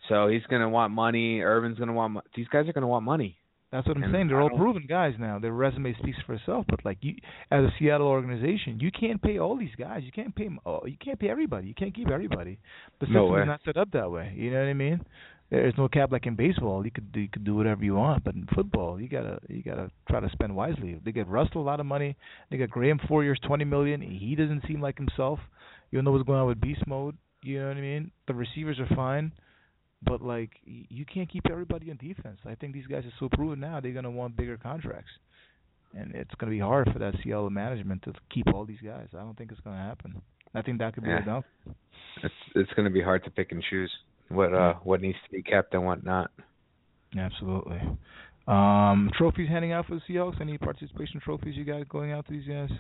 So 0.09 0.29
he's 0.29 0.43
gonna 0.49 0.69
want 0.69 0.93
money. 0.93 1.41
Irvin's 1.41 1.79
gonna 1.79 1.93
want. 1.93 2.15
Mo- 2.15 2.23
These 2.35 2.49
guys 2.49 2.69
are 2.69 2.73
gonna 2.73 2.87
want 2.87 3.05
money. 3.05 3.39
That's 3.73 3.87
what 3.89 3.97
I'm 3.97 4.05
And 4.05 4.13
saying. 4.13 4.29
They're 4.29 4.41
all 4.41 4.51
proven 4.51 4.87
guys 4.89 5.15
now. 5.19 5.41
Their 5.41 5.53
resume 5.53 5.93
speaks 5.99 6.19
for 6.25 6.35
itself. 6.35 6.67
But 6.69 6.85
like 6.85 6.99
you, 7.01 7.17
as 7.51 7.65
a 7.65 7.71
Seattle 7.79 8.07
organization, 8.07 8.79
you 8.81 8.91
can't 8.93 9.21
pay 9.21 9.39
all 9.39 9.57
these 9.57 9.75
guys. 9.77 10.03
You 10.05 10.13
can't 10.13 10.35
pay. 10.35 10.49
all. 10.65 10.85
You 10.87 10.97
can't 11.05 11.19
pay 11.19 11.29
everybody. 11.29 11.67
You 11.67 11.75
can't 11.75 11.93
keep 11.95 12.09
everybody. 12.09 12.59
The 13.01 13.07
No 13.07 13.25
system 13.25 13.31
way. 13.33 13.41
is 13.43 13.47
not 13.49 13.61
set 13.65 13.77
up 13.77 13.91
that 13.93 14.09
way. 14.11 14.33
You 14.37 14.53
know 14.53 14.61
what 14.61 14.69
I 14.69 14.75
mean? 14.75 15.01
There's 15.51 15.75
no 15.77 15.89
cap 15.89 16.11
like 16.13 16.27
in 16.27 16.37
baseball. 16.37 16.85
You 16.85 16.91
could 16.93 17.09
you 17.15 17.29
could 17.29 17.45
do 17.45 17.57
whatever 17.57 17.85
you 17.85 17.95
want, 17.97 18.23
but 18.25 18.35
in 18.37 18.47
football, 18.55 19.01
you 19.01 19.09
gotta 19.09 19.41
you 19.49 19.63
gotta 19.63 19.91
try 20.09 20.21
to 20.21 20.29
spend 20.31 20.55
wisely. 20.55 21.01
They 21.05 21.11
get 21.13 21.27
Russell 21.29 21.61
a 21.63 21.65
lot 21.67 21.81
of 21.81 21.87
money. 21.87 22.17
They 22.51 22.57
got 22.59 22.71
Graham 22.71 23.01
four 23.09 23.25
years, 23.25 23.39
twenty 23.45 23.65
million. 23.65 24.01
He 24.01 24.37
doesn't 24.37 24.63
seem 24.69 24.81
like 24.81 24.97
himself. 24.97 25.41
You 25.91 26.01
know 26.03 26.13
what's 26.13 26.25
going 26.27 26.39
on 26.41 26.47
with 26.47 26.61
beast 26.61 26.87
mode. 26.87 27.17
You 27.47 27.60
know 27.60 27.68
what 27.68 27.77
I 27.77 27.81
mean? 27.81 28.10
The 28.27 28.35
receivers 28.35 28.78
are 28.81 28.94
fine. 28.94 29.32
But 30.02 30.20
like 30.23 30.51
you 30.64 31.05
can't 31.06 31.28
keep 31.31 31.44
everybody 31.51 31.90
on 31.90 31.97
defense. 31.97 32.39
I 32.44 32.55
think 32.55 32.74
these 32.74 32.86
guys 32.86 33.05
are 33.05 33.12
so 33.18 33.28
proven 33.32 33.60
now 33.60 33.81
they're 33.81 33.93
gonna 33.93 34.10
want 34.10 34.36
bigger 34.36 34.59
contracts, 34.59 35.10
and 35.97 36.14
it's 36.14 36.31
gonna 36.39 36.51
be 36.52 36.59
hard 36.59 36.90
for 36.93 36.98
that 36.98 37.14
Seattle 37.24 37.48
management 37.48 38.02
to 38.02 38.12
keep 38.31 38.47
all 38.52 38.66
these 38.66 38.81
guys. 38.85 39.09
I 39.14 39.18
don't 39.20 39.36
think 39.39 39.51
it's 39.51 39.60
gonna 39.62 39.82
happen. 39.82 40.20
I 40.55 40.62
think 40.62 40.78
that 40.78 40.94
could 40.94 41.02
be 41.02 41.10
Yeah. 41.10 41.24
down. 41.24 41.44
It's 42.23 42.35
it's 42.55 42.73
gonna 42.74 42.90
be 42.90 43.01
hard 43.01 43.24
to 43.24 43.31
pick 43.31 43.52
and 43.52 43.62
choose 43.62 43.90
what 44.28 44.52
uh 44.52 44.74
what 44.85 45.01
needs 45.01 45.18
to 45.24 45.31
be 45.31 45.43
kept 45.43 45.73
and 45.74 45.85
what 45.85 46.05
not. 46.05 46.31
Absolutely. 47.16 47.81
Um, 48.47 49.10
trophies 49.16 49.48
handing 49.48 49.73
out 49.73 49.86
for 49.86 49.94
the 49.94 50.02
Seahawks. 50.02 50.40
Any 50.40 50.59
participation 50.59 51.20
trophies 51.20 51.56
you 51.56 51.64
got 51.64 51.89
going 51.89 52.12
out 52.12 52.27
to 52.27 52.32
these 52.32 52.47
guys? 52.47 52.70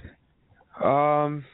Um, 0.84 1.44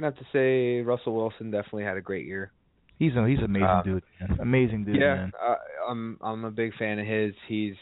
gonna 0.00 0.12
have 0.14 0.18
to 0.18 0.26
say 0.32 0.80
Russell 0.82 1.14
Wilson 1.16 1.50
definitely 1.50 1.84
had 1.84 1.96
a 1.96 2.00
great 2.00 2.26
year. 2.26 2.52
He's 2.98 3.14
a 3.16 3.26
he's 3.26 3.38
an 3.38 3.44
amazing 3.44 3.62
Uh, 3.68 3.82
dude. 3.82 4.02
Man. 4.20 4.38
Amazing 4.40 4.84
dude, 4.84 4.96
yeah, 4.96 5.14
man. 5.14 5.32
uh, 5.40 5.54
I'm 5.88 6.18
I'm 6.20 6.44
a 6.44 6.50
big 6.50 6.74
fan 6.76 6.98
of 6.98 7.06
his. 7.06 7.32
He's 7.46 7.74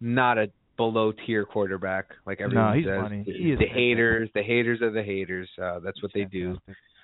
not 0.00 0.38
a 0.38 0.50
below 0.76 1.12
tier 1.26 1.44
quarterback 1.44 2.06
like 2.26 2.40
everyone 2.40 2.76
he's 2.76 2.86
says. 2.86 3.00
funny. 3.00 3.22
The, 3.24 3.32
He 3.32 3.50
is 3.52 3.58
the 3.58 3.66
haters, 3.66 4.28
the 4.34 4.42
haters 4.42 4.82
are 4.82 4.90
the 4.90 5.02
haters. 5.02 5.48
Uh, 5.60 5.78
that's 5.80 6.02
what 6.02 6.12
they 6.14 6.24
do. 6.24 6.58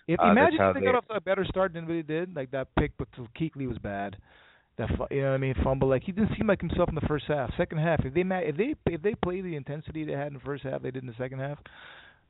If 0.08 0.20
Uh, 0.20 0.24
that's 0.26 0.32
imagine 0.32 0.58
how 0.58 0.68
if 0.70 0.74
they 0.74 0.80
they- 0.80 0.86
got 0.86 0.94
off 0.96 1.06
to 1.08 1.14
a 1.14 1.20
better 1.20 1.44
start 1.44 1.72
than 1.72 1.86
what 1.86 1.94
they 1.94 2.02
did, 2.02 2.34
like 2.36 2.50
that 2.50 2.68
pick, 2.78 2.92
but 2.98 3.08
Keekly 3.38 3.66
was 3.68 3.78
bad. 3.78 4.16
That 4.78 4.90
you 5.10 5.20
know 5.22 5.28
what 5.28 5.34
I 5.34 5.38
mean, 5.38 5.54
fumble. 5.62 5.88
Like 5.88 6.02
he 6.02 6.12
didn't 6.12 6.34
seem 6.36 6.46
like 6.46 6.60
himself 6.60 6.88
in 6.88 6.94
the 6.94 7.02
first 7.02 7.26
half. 7.28 7.54
Second 7.56 7.78
half, 7.78 8.04
if 8.04 8.14
they 8.14 8.22
ma- 8.24 8.38
if 8.38 8.56
they 8.56 8.74
if 8.86 9.02
they 9.02 9.14
play 9.14 9.40
the 9.40 9.54
intensity 9.56 10.04
they 10.04 10.12
had 10.12 10.28
in 10.28 10.34
the 10.34 10.40
first 10.40 10.64
half, 10.64 10.80
they 10.82 10.90
did 10.90 11.02
in 11.02 11.08
the 11.08 11.14
second 11.18 11.40
half, 11.40 11.58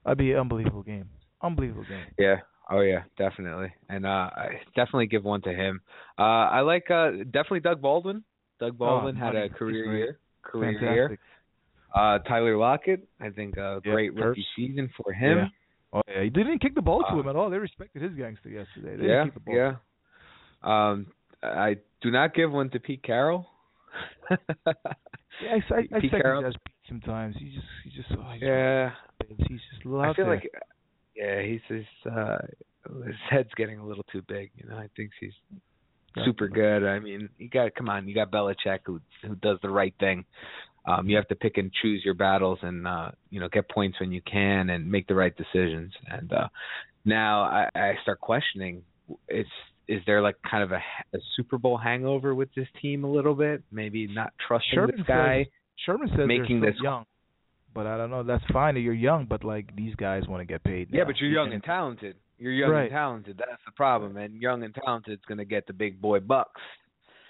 that'd 0.05 0.19
be 0.19 0.33
an 0.33 0.39
unbelievable 0.41 0.83
game. 0.83 1.09
Unbelievable 1.43 1.85
game. 1.89 2.05
Yeah. 2.19 2.37
Oh 2.71 2.81
yeah, 2.81 3.03
definitely. 3.19 3.73
And 3.89 4.07
uh 4.07 4.31
I 4.35 4.61
definitely 4.77 5.07
give 5.07 5.25
one 5.25 5.43
to 5.43 5.53
him. 5.53 5.81
Uh 6.19 6.23
I 6.23 6.61
like 6.61 6.91
uh 6.91 7.11
definitely 7.25 7.61
Doug 7.61 7.81
Baldwin. 7.83 8.25
Doug 8.61 8.79
Baldwin 8.79 9.17
had 9.17 9.35
a 9.35 9.45
Oh, 9.45 9.49
career 9.49 9.85
great. 9.85 9.97
year. 9.99 10.19
Career 10.43 10.73
Fantastic. 10.73 10.87
year. 10.95 11.19
Uh 11.95 12.19
Tyler 12.21 12.57
Lockett, 12.57 13.07
I 13.21 13.31
think 13.31 13.57
a 13.57 13.81
Yeah, 13.85 13.93
great 13.93 14.15
rookie 14.15 14.47
season 14.57 14.91
for 14.97 15.13
him. 15.13 15.39
Yeah. 15.39 15.49
Oh 15.95 16.03
yeah, 16.09 16.21
they 16.21 16.29
didn't 16.31 16.61
kick 16.61 16.75
the 16.75 16.81
ball 16.81 17.03
to 17.03 17.17
Uh, 17.17 17.21
him 17.21 17.29
at 17.29 17.37
all. 17.37 17.51
They 17.51 17.59
respected 17.59 18.01
his 18.03 18.13
gangster 18.15 18.49
yesterday. 18.49 18.97
They 18.97 19.03
yeah, 19.09 19.25
didn't 19.25 19.25
kick 19.27 19.35
the 19.35 19.41
ball. 19.41 19.57
yeah. 19.57 19.75
Um, 20.63 21.07
I 21.43 21.77
do 22.01 22.11
not 22.11 22.35
give 22.35 22.53
one 22.53 22.71
to 22.71 22.79
Pete 22.81 23.03
Carroll. 23.03 23.47
Yeah, 24.31 25.59
I, 25.71 25.97
I, 25.97 26.01
Pete 26.01 26.11
Carroll? 26.13 26.43
guess 26.43 26.53
Pete 26.65 26.75
sometimes. 26.89 27.35
He 27.39 27.47
just 27.47 27.67
he 27.85 27.91
just 27.91 28.09
oh, 28.13 28.31
he's, 28.33 28.43
yeah, 28.43 28.91
he's 29.49 29.61
just 29.71 29.87
I 29.87 30.15
feel 30.15 30.25
there. 30.25 30.35
like 30.35 30.51
yeah, 31.17 31.43
he's 31.43 31.61
just 31.69 32.15
uh, 32.15 32.39
his 33.05 33.15
head's 33.31 33.51
getting 33.57 33.79
a 33.79 33.87
little 33.87 34.05
too 34.13 34.23
big. 34.29 34.51
You 34.57 34.69
know, 34.69 34.77
I 34.77 34.89
think 34.97 35.11
he's 35.21 35.33
super 36.25 36.49
good. 36.49 36.85
I 36.85 36.99
mean, 36.99 37.29
you 37.39 37.49
got 37.49 37.75
come 37.75 37.89
on, 37.89 38.09
you 38.09 38.15
got 38.15 38.31
Belichick 38.31 38.81
who 38.85 39.01
who 39.23 39.35
does 39.37 39.59
the 39.63 39.71
right 39.71 39.95
thing. 40.01 40.25
Um, 40.85 41.09
you 41.09 41.17
have 41.17 41.29
to 41.29 41.37
pick 41.37 41.59
and 41.59 41.71
choose 41.81 42.03
your 42.05 42.15
battles, 42.15 42.59
and 42.63 42.87
uh, 42.87 43.11
you 43.31 43.41
know, 43.41 43.49
get 43.49 43.69
points 43.71 44.01
when 44.01 44.11
you 44.11 44.21
can, 44.23 44.71
and 44.71 44.91
make 44.91 45.07
the 45.07 45.15
right 45.15 45.35
decisions. 45.37 45.93
And 46.09 46.33
uh, 46.33 46.49
now 47.05 47.43
I, 47.43 47.69
I 47.75 47.93
start 48.03 48.21
questioning: 48.21 48.83
it's 49.29 49.49
is 49.89 50.01
there 50.07 50.23
like 50.23 50.37
kind 50.49 50.63
of 50.63 50.73
a, 50.73 50.83
a 51.15 51.19
Super 51.37 51.59
Bowl 51.59 51.77
hangover 51.77 52.35
with 52.35 52.49
this 52.55 52.69
team 52.81 53.05
a 53.05 53.11
little 53.11 53.35
bit? 53.35 53.63
Maybe 53.71 54.07
not 54.07 54.33
trusting 54.47 54.75
Sherman 54.75 54.97
this 54.97 55.07
guy. 55.07 55.47
Sherman 55.85 56.09
says 56.17 56.27
making 56.27 56.61
this- 56.61 56.75
young, 56.83 57.05
but 57.75 57.87
I 57.87 57.97
don't 57.97 58.11
know. 58.11 58.23
That's 58.23 58.45
fine 58.53 58.77
you're 58.77 58.93
young, 58.95 59.27
but 59.27 59.45
like 59.45 59.75
these 59.77 59.95
guys 59.97 60.27
want 60.29 60.41
to 60.41 60.45
get 60.45 60.63
paid. 60.65 60.89
Yeah, 60.93 61.05
but 61.05 61.19
you're 61.21 61.31
young 61.31 61.53
and 61.53 61.63
talented. 61.63 62.17
You're 62.39 62.53
young 62.53 62.71
Right. 62.71 62.83
and 62.85 62.91
talented. 62.91 63.37
That's 63.39 63.63
the 63.65 63.73
problem. 63.73 64.17
And 64.17 64.41
young 64.41 64.63
and 64.65 64.75
talented 64.75 65.15
is 65.21 65.25
going 65.27 65.39
to 65.39 65.45
get 65.45 65.67
the 65.67 65.73
big 65.73 66.01
boy 66.01 66.21
bucks. 66.21 66.61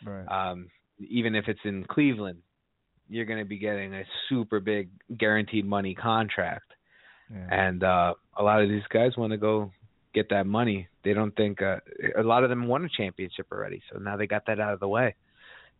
Right. 0.05 0.25
Um, 0.27 0.69
even 0.99 1.35
if 1.35 1.49
it's 1.49 1.61
in 1.65 1.85
Cleveland, 1.85 2.39
you're 3.09 3.27
going 3.27 3.39
to 3.39 3.45
be 3.45 3.59
getting 3.59 3.93
a 3.95 4.05
super 4.29 4.59
big 4.61 4.89
guaranteed 5.19 5.67
money 5.67 5.95
contract. 5.95 6.73
yeah. 7.31 7.47
And 7.51 7.83
uh, 7.85 8.15
a 8.39 8.43
lot 8.43 8.63
of 8.63 8.69
these 8.69 8.83
guys 8.91 9.17
want 9.17 9.33
to 9.33 9.37
go 9.37 9.71
get 10.15 10.29
that 10.31 10.47
money. 10.47 10.89
They 11.05 11.13
don't 11.15 11.35
think 11.37 11.61
uh, 11.63 11.77
a 12.19 12.23
lot 12.23 12.43
of 12.45 12.51
them 12.51 12.67
won 12.67 12.85
a 12.85 12.89
championship 12.89 13.47
already, 13.53 13.83
so 13.93 13.99
now 13.99 14.17
they 14.17 14.27
got 14.27 14.47
that 14.47 14.61
out 14.61 14.73
of 14.73 14.81
the 14.81 14.89
way. 14.89 15.15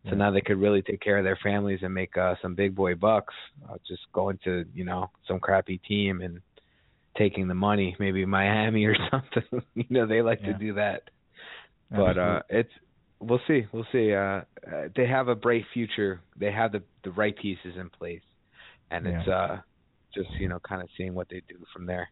So 0.05 0.11
Yeah. 0.11 0.15
now 0.15 0.31
they 0.31 0.41
could 0.41 0.59
really 0.59 0.81
take 0.81 0.99
care 1.01 1.17
of 1.17 1.23
their 1.23 1.37
families 1.41 1.79
and 1.83 1.93
make 1.93 2.17
uh, 2.17 2.35
some 2.41 2.55
big 2.55 2.75
boy 2.75 2.95
bucks. 2.95 3.33
Uh, 3.69 3.77
just 3.87 4.01
going 4.13 4.37
to 4.43 4.65
you 4.73 4.83
know 4.85 5.09
some 5.27 5.39
crappy 5.39 5.77
team 5.79 6.21
and 6.21 6.41
taking 7.17 7.47
the 7.47 7.53
money, 7.55 7.95
maybe 7.99 8.25
Miami 8.25 8.85
or 8.85 8.95
something. 9.11 9.61
you 9.75 9.85
know 9.89 10.05
they 10.05 10.21
like 10.21 10.39
to 10.43 10.53
do 10.53 10.73
that. 10.73 11.03
But 11.89 12.17
uh, 12.17 12.41
it's 12.49 12.71
we'll 13.19 13.41
see, 13.47 13.65
we'll 13.71 13.87
see. 13.91 14.13
Uh, 14.13 14.41
uh, 14.67 14.89
they 14.95 15.07
have 15.07 15.27
a 15.27 15.35
bright 15.35 15.65
future. 15.73 16.21
They 16.37 16.51
have 16.51 16.71
the 16.71 16.81
the 17.03 17.11
right 17.11 17.35
pieces 17.37 17.75
in 17.79 17.89
place, 17.89 18.21
and 18.91 19.05
it's 19.07 19.27
uh 19.27 19.57
just 20.13 20.29
you 20.39 20.49
know 20.49 20.59
kind 20.59 20.81
of 20.81 20.89
seeing 20.97 21.13
what 21.13 21.29
they 21.29 21.41
do 21.47 21.55
from 21.73 21.85
there. 21.85 22.09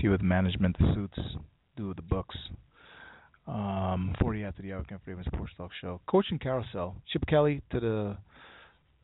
see 0.00 0.08
what 0.08 0.22
management 0.22 0.76
the 0.78 0.92
suits 0.94 1.18
do 1.76 1.88
with 1.88 1.96
the 1.96 2.02
books. 2.02 2.36
Um, 3.46 4.14
40 4.20 4.44
after 4.44 4.62
the 4.62 4.72
hour, 4.72 4.84
Ken 4.84 4.98
Sports 5.26 5.52
Talk 5.56 5.70
Show. 5.80 6.00
Coaching 6.06 6.38
carousel. 6.38 6.96
Chip 7.12 7.24
Kelly 7.28 7.62
to 7.70 7.80
the 7.80 8.16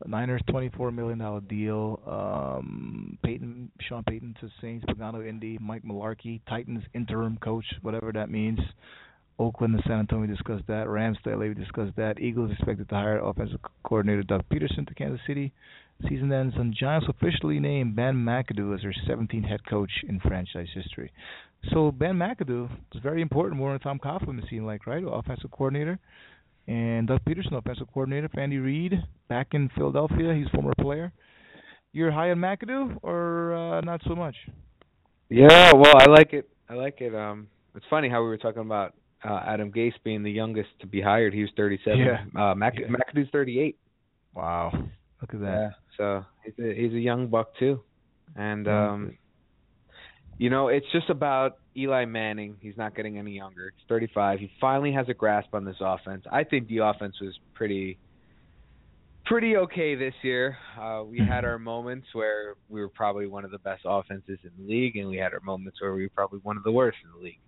Niners, 0.06 0.42
$24 0.50 0.92
million 0.92 1.46
deal. 1.48 2.00
Um, 2.06 3.18
Peyton, 3.22 3.70
Sean 3.80 4.02
Payton 4.02 4.36
to 4.40 4.48
Saints, 4.60 4.84
Pagano 4.86 5.26
Indy, 5.26 5.58
Mike 5.60 5.84
Mularkey, 5.84 6.40
Titans 6.48 6.82
interim 6.94 7.38
coach, 7.42 7.64
whatever 7.82 8.12
that 8.12 8.30
means. 8.30 8.58
Oakland 9.38 9.74
and 9.74 9.82
San 9.86 10.00
Antonio 10.00 10.26
discussed 10.26 10.66
that. 10.68 10.88
Rams 10.88 11.18
to 11.24 11.30
LA 11.30 11.46
we 11.46 11.54
discussed 11.54 11.96
that. 11.96 12.20
Eagles 12.20 12.50
expected 12.52 12.88
to 12.88 12.94
hire 12.94 13.18
offensive 13.18 13.60
coordinator 13.84 14.22
Doug 14.22 14.42
Pederson 14.52 14.86
to 14.86 14.94
Kansas 14.94 15.20
City. 15.26 15.52
Season 16.08 16.32
ends 16.32 16.54
and 16.56 16.74
Giants 16.74 17.06
officially 17.08 17.58
named 17.60 17.96
Ben 17.96 18.14
McAdoo 18.14 18.74
as 18.74 18.82
their 18.82 18.94
17th 19.08 19.48
head 19.48 19.66
coach 19.68 19.90
in 20.08 20.20
franchise 20.20 20.68
history. 20.74 21.12
So 21.72 21.90
Ben 21.92 22.16
McAdoo 22.16 22.68
was 22.92 23.02
very 23.02 23.22
important 23.22 23.58
more 23.58 23.70
than 23.72 23.80
Tom 23.80 23.98
Coughlin 23.98 24.38
it 24.38 24.44
seemed 24.50 24.66
like, 24.66 24.86
right? 24.86 25.02
Offensive 25.06 25.50
coordinator. 25.50 25.98
And 26.66 27.08
Doug 27.08 27.20
Pederson, 27.24 27.54
offensive 27.56 27.88
coordinator. 27.92 28.28
Andy 28.38 28.58
Reid 28.58 28.94
back 29.28 29.48
in 29.52 29.68
Philadelphia. 29.76 30.34
He's 30.34 30.46
a 30.46 30.50
former 30.50 30.72
player. 30.80 31.12
You're 31.92 32.10
high 32.10 32.30
on 32.30 32.38
McAdoo 32.38 32.98
or 33.02 33.54
uh, 33.54 33.80
not 33.82 34.00
so 34.06 34.14
much? 34.14 34.36
Yeah, 35.28 35.72
well, 35.74 35.94
I 35.98 36.06
like 36.10 36.32
it. 36.32 36.48
I 36.68 36.74
like 36.74 37.00
it. 37.00 37.14
Um, 37.14 37.48
it's 37.74 37.84
funny 37.90 38.08
how 38.08 38.22
we 38.22 38.28
were 38.28 38.38
talking 38.38 38.62
about 38.62 38.94
uh, 39.24 39.40
Adam 39.46 39.70
Gase 39.72 39.94
being 40.04 40.22
the 40.22 40.30
youngest 40.30 40.68
to 40.80 40.86
be 40.86 41.00
hired. 41.00 41.32
He 41.34 41.42
was 41.42 41.50
37. 41.56 41.98
Yeah. 42.00 42.24
Uh, 42.40 42.54
Mac- 42.54 42.78
Yeah. 42.78 42.86
McAdoo's 42.88 43.30
38. 43.30 43.76
Wow. 44.34 44.72
Look 45.22 45.32
at 45.34 45.40
that. 45.40 45.74
So 45.96 46.24
he's 46.44 46.54
a, 46.58 46.74
he's 46.74 46.92
a 46.92 47.00
young 47.00 47.28
buck 47.28 47.56
too, 47.58 47.80
and 48.36 48.66
Yeah. 48.66 48.90
um, 48.92 49.16
you 50.36 50.50
know 50.50 50.68
it's 50.68 50.86
just 50.92 51.08
about 51.10 51.58
Eli 51.76 52.04
Manning. 52.04 52.56
He's 52.60 52.76
not 52.76 52.94
getting 52.94 53.16
any 53.18 53.32
younger. 53.32 53.72
He's 53.76 53.86
35. 53.88 54.40
He 54.40 54.50
finally 54.60 54.92
has 54.92 55.08
a 55.08 55.14
grasp 55.14 55.54
on 55.54 55.64
this 55.64 55.76
offense. 55.80 56.24
I 56.30 56.44
think 56.44 56.68
the 56.68 56.78
offense 56.78 57.14
was 57.20 57.38
pretty 57.54 57.98
pretty 59.24 59.56
okay 59.56 59.94
this 59.94 60.14
year. 60.22 60.56
Uh, 60.78 61.04
we 61.04 61.18
had 61.28 61.44
our 61.44 61.58
moments 61.58 62.08
where 62.12 62.54
we 62.68 62.80
were 62.80 62.88
probably 62.88 63.26
one 63.26 63.44
of 63.44 63.50
the 63.50 63.58
best 63.58 63.82
offenses 63.86 64.38
in 64.42 64.50
the 64.58 64.68
league, 64.68 64.96
and 64.96 65.08
we 65.08 65.16
had 65.16 65.32
our 65.32 65.40
moments 65.40 65.80
where 65.80 65.94
we 65.94 66.02
were 66.02 66.10
probably 66.14 66.40
one 66.42 66.56
of 66.56 66.64
the 66.64 66.72
worst 66.72 66.98
in 67.04 67.10
the 67.18 67.24
league. 67.24 67.38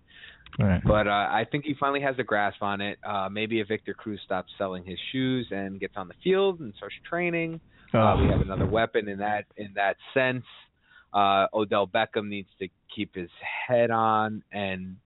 Right. 0.57 0.81
But 0.85 1.07
uh, 1.07 1.11
I 1.11 1.45
think 1.51 1.65
he 1.65 1.75
finally 1.79 2.01
has 2.01 2.15
a 2.17 2.23
grasp 2.23 2.61
on 2.61 2.79
it. 2.79 2.97
Uh, 3.05 3.27
maybe 3.29 3.59
if 3.59 3.67
Victor 3.67 3.93
Cruz 3.93 4.21
stops 4.23 4.51
selling 4.57 4.85
his 4.85 4.97
shoes 5.11 5.47
and 5.51 5.79
gets 5.79 5.95
on 5.97 6.07
the 6.07 6.13
field 6.23 6.61
and 6.61 6.73
starts 6.77 6.95
training, 7.07 7.59
uh, 7.93 8.17
we 8.19 8.27
have 8.27 8.41
another 8.41 8.65
weapon 8.65 9.07
in 9.07 9.19
that 9.19 9.45
in 9.57 9.71
that 9.75 9.97
sense. 10.13 10.43
Uh, 11.13 11.47
Odell 11.53 11.87
Beckham 11.87 12.27
needs 12.27 12.49
to 12.59 12.67
keep 12.93 13.15
his 13.15 13.29
head 13.67 13.89
on 13.89 14.43
and 14.51 14.97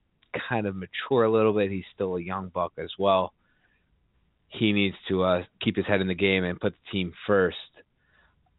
kind 0.50 0.66
of 0.66 0.76
mature 0.76 1.24
a 1.24 1.32
little 1.32 1.54
bit. 1.54 1.72
He's 1.72 1.84
still 1.94 2.16
a 2.16 2.22
young 2.22 2.50
buck 2.50 2.74
as 2.78 2.92
well. 2.98 3.34
He 4.48 4.72
needs 4.74 4.96
to 5.08 5.24
uh, 5.24 5.44
keep 5.62 5.76
his 5.76 5.86
head 5.86 6.02
in 6.02 6.08
the 6.08 6.16
game 6.16 6.44
and 6.44 6.60
put 6.60 6.74
the 6.74 6.92
team 6.92 7.14
first. 7.28 7.58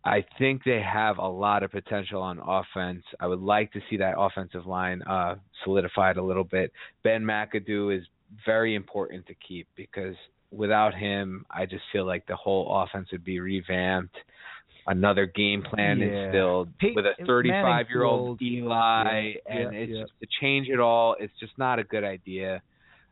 I 0.05 0.25
think 0.39 0.63
they 0.65 0.81
have 0.81 1.19
a 1.19 1.29
lot 1.29 1.63
of 1.63 1.71
potential 1.71 2.23
on 2.23 2.39
offense. 2.39 3.05
I 3.21 3.27
would 3.27 3.41
like 3.41 3.71
to 3.73 3.81
see 3.91 3.99
that 3.99 4.15
offensive 4.19 4.67
line 4.67 5.03
uh, 5.03 5.37
solidified 5.65 6.17
a 6.17 6.23
little 6.23 6.45
bit. 6.45 6.73
Ben 7.05 7.23
McAdoo 7.23 7.97
is 7.99 8.05
very 8.47 8.75
important 8.75 9.27
to 9.27 9.35
keep 9.47 9.67
because 9.77 10.15
without 10.51 10.95
him, 10.95 11.45
I 11.51 11.67
just 11.67 11.83
feel 11.93 12.07
like 12.07 12.27
the 12.27 12.37
whole 12.37 12.83
offense 12.83 13.09
would 13.13 13.25
be 13.25 13.41
revamped. 13.41 14.17
Another 14.87 15.27
game 15.27 15.63
plan 15.63 15.99
Yeah. 15.99 16.07
instilled 16.25 16.71
Hey, 16.81 16.93
with 16.95 17.05
a 17.05 17.15
35 17.27 17.91
year 17.91 18.05
old. 18.05 18.41
Eli, 18.41 19.35
Yeah, 19.35 19.41
and 19.47 19.75
yeah, 19.75 19.79
it's 19.81 19.93
just 19.93 20.13
to 20.21 20.27
change 20.41 20.69
it 20.69 20.81
all. 20.81 21.15
It's 21.21 21.39
just 21.39 21.57
not 21.59 21.79
a 21.79 21.85
good 21.85 22.05
idea. 22.05 22.63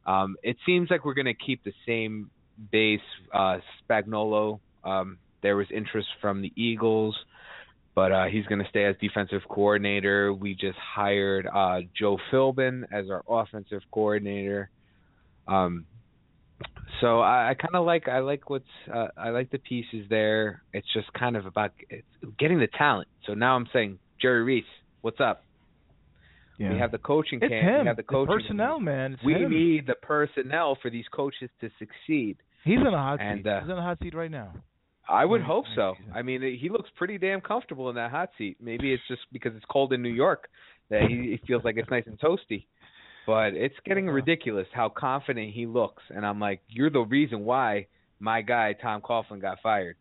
Um, 0.06 0.36
it 0.42 0.56
seems 0.64 0.90
like 0.90 1.04
we're 1.04 1.14
going 1.14 1.26
to 1.26 1.34
keep 1.34 1.62
the 1.64 1.74
same 1.86 2.30
base. 2.72 3.00
Uh, 3.32 3.58
Spagnuolo, 3.88 4.58
um, 4.82 5.18
there 5.42 5.56
was 5.56 5.66
interest 5.74 6.08
from 6.20 6.42
the 6.42 6.52
Eagles, 6.56 7.16
but 7.94 8.12
uh, 8.12 8.24
he's 8.26 8.44
going 8.46 8.62
to 8.62 8.68
stay 8.68 8.84
as 8.84 8.96
defensive 9.00 9.42
coordinator. 9.48 10.32
We 10.32 10.54
just 10.54 10.78
hired 10.78 11.46
uh, 11.46 11.80
Joe 11.98 12.18
Philbin 12.32 12.84
as 12.92 13.06
our 13.10 13.22
offensive 13.28 13.82
coordinator. 13.92 14.70
Um, 15.46 15.86
so 17.00 17.20
I, 17.20 17.50
I 17.50 17.54
kind 17.54 17.74
of 17.74 17.86
like 17.86 18.08
I 18.08 18.18
like 18.20 18.50
what's 18.50 18.64
uh, 18.92 19.08
I 19.16 19.30
like 19.30 19.50
the 19.50 19.58
pieces 19.58 20.06
there. 20.10 20.62
It's 20.72 20.86
just 20.92 21.12
kind 21.12 21.36
of 21.36 21.46
about 21.46 21.72
it's 21.88 22.06
getting 22.38 22.58
the 22.58 22.66
talent. 22.76 23.08
So 23.26 23.34
now 23.34 23.54
I'm 23.54 23.68
saying 23.72 23.98
Jerry 24.20 24.42
Reese, 24.42 24.64
what's 25.02 25.20
up? 25.20 25.44
yeah. 26.58 26.72
We 26.72 26.78
have 26.80 26.90
the 26.90 26.98
coaching 26.98 27.38
it's 27.40 27.50
camp. 27.50 27.64
him. 27.68 27.80
We 27.82 27.86
have 27.86 27.96
the 27.96 28.00
It's 28.02 28.08
coaching 28.10 28.34
personnel, 28.40 28.80
man. 28.80 29.12
It's 29.14 29.22
We 29.22 29.34
him. 29.34 29.50
need 29.50 29.86
the 29.86 29.94
personnel 29.94 30.76
for 30.82 30.90
these 30.90 31.04
coaches 31.12 31.48
to 31.60 31.70
succeed. 31.78 32.38
He's 32.64 32.78
in 32.80 32.86
a 32.86 32.90
hot 32.90 33.20
and, 33.20 33.40
seat. 33.44 33.46
uh, 33.48 33.60
He's 33.60 33.70
in 33.70 33.78
a 33.78 33.82
hot 33.82 33.98
seat 34.02 34.14
right 34.14 34.30
now. 34.30 34.52
I 35.08 35.24
would 35.24 35.42
hope 35.42 35.64
so. 35.74 35.94
I 36.14 36.22
mean, 36.22 36.42
he 36.60 36.68
looks 36.68 36.90
pretty 36.96 37.18
damn 37.18 37.40
comfortable 37.40 37.88
in 37.88 37.96
that 37.96 38.10
hot 38.10 38.30
seat. 38.36 38.58
Maybe 38.60 38.92
it's 38.92 39.02
just 39.08 39.22
because 39.32 39.52
it's 39.56 39.64
cold 39.70 39.92
in 39.92 40.02
New 40.02 40.12
York 40.12 40.48
that 40.90 41.02
he, 41.02 41.38
he 41.38 41.40
feels 41.46 41.64
like 41.64 41.76
it's 41.76 41.90
nice 41.90 42.04
and 42.06 42.18
toasty. 42.20 42.66
But 43.26 43.54
it's 43.54 43.74
getting 43.84 44.06
ridiculous 44.06 44.66
how 44.72 44.88
confident 44.88 45.52
he 45.52 45.66
looks, 45.66 46.02
and 46.08 46.24
I'm 46.24 46.40
like, 46.40 46.60
you're 46.68 46.90
the 46.90 47.00
reason 47.00 47.44
why 47.44 47.86
my 48.20 48.40
guy 48.42 48.74
Tom 48.80 49.02
Coughlin 49.02 49.40
got 49.40 49.58
fired. 49.62 49.96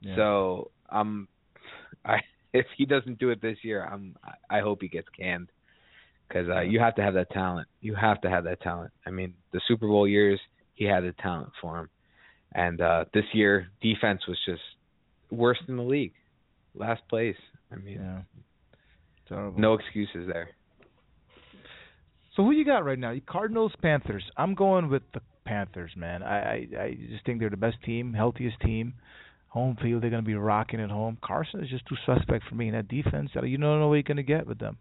Yeah. 0.00 0.16
So 0.16 0.70
I'm, 0.90 1.28
I 2.04 2.18
if 2.52 2.66
he 2.76 2.86
doesn't 2.86 3.18
do 3.18 3.30
it 3.30 3.42
this 3.42 3.58
year, 3.62 3.84
I'm 3.84 4.16
I 4.48 4.60
hope 4.60 4.82
he 4.82 4.88
gets 4.88 5.08
canned 5.18 5.48
because 6.28 6.48
uh, 6.48 6.60
you 6.60 6.80
have 6.80 6.94
to 6.96 7.02
have 7.02 7.14
that 7.14 7.30
talent. 7.30 7.68
You 7.80 7.94
have 7.94 8.20
to 8.22 8.30
have 8.30 8.44
that 8.44 8.60
talent. 8.60 8.92
I 9.06 9.10
mean, 9.10 9.34
the 9.52 9.60
Super 9.66 9.86
Bowl 9.86 10.06
years, 10.06 10.40
he 10.74 10.84
had 10.84 11.02
the 11.02 11.12
talent 11.20 11.50
for 11.60 11.80
him, 11.80 11.90
and 12.54 12.80
uh 12.80 13.04
this 13.12 13.24
year 13.32 13.68
defense 13.80 14.20
was 14.28 14.38
just 14.46 14.62
worst 15.30 15.62
in 15.68 15.76
the 15.76 15.82
league, 15.82 16.12
last 16.74 17.02
place. 17.08 17.36
I 17.72 17.76
mean, 17.76 18.00
yeah. 18.00 18.20
Terrible. 19.28 19.58
no 19.58 19.74
excuses 19.74 20.28
there. 20.32 20.50
So 22.36 22.42
who 22.42 22.50
you 22.50 22.64
got 22.64 22.84
right 22.84 22.98
now? 22.98 23.14
Cardinals, 23.26 23.72
Panthers. 23.80 24.24
I'm 24.36 24.54
going 24.54 24.90
with 24.90 25.02
the 25.14 25.20
Panthers, 25.44 25.92
man. 25.96 26.22
I 26.22 26.36
I, 26.36 26.68
I 26.80 26.98
just 27.10 27.24
think 27.24 27.40
they're 27.40 27.50
the 27.50 27.56
best 27.56 27.76
team, 27.84 28.12
healthiest 28.12 28.60
team. 28.60 28.94
Home 29.48 29.76
field, 29.80 30.02
they're 30.02 30.10
going 30.10 30.22
to 30.22 30.26
be 30.26 30.34
rocking 30.34 30.80
at 30.80 30.90
home. 30.90 31.16
Carson 31.24 31.62
is 31.62 31.70
just 31.70 31.86
too 31.86 31.94
suspect 32.04 32.44
for 32.48 32.56
me 32.56 32.66
in 32.66 32.74
that 32.74 32.88
defense. 32.88 33.30
You 33.34 33.56
don't 33.56 33.78
know 33.78 33.86
what 33.86 33.94
you're 33.94 34.02
going 34.02 34.16
to 34.16 34.24
get 34.24 34.48
with 34.48 34.58
them. 34.58 34.78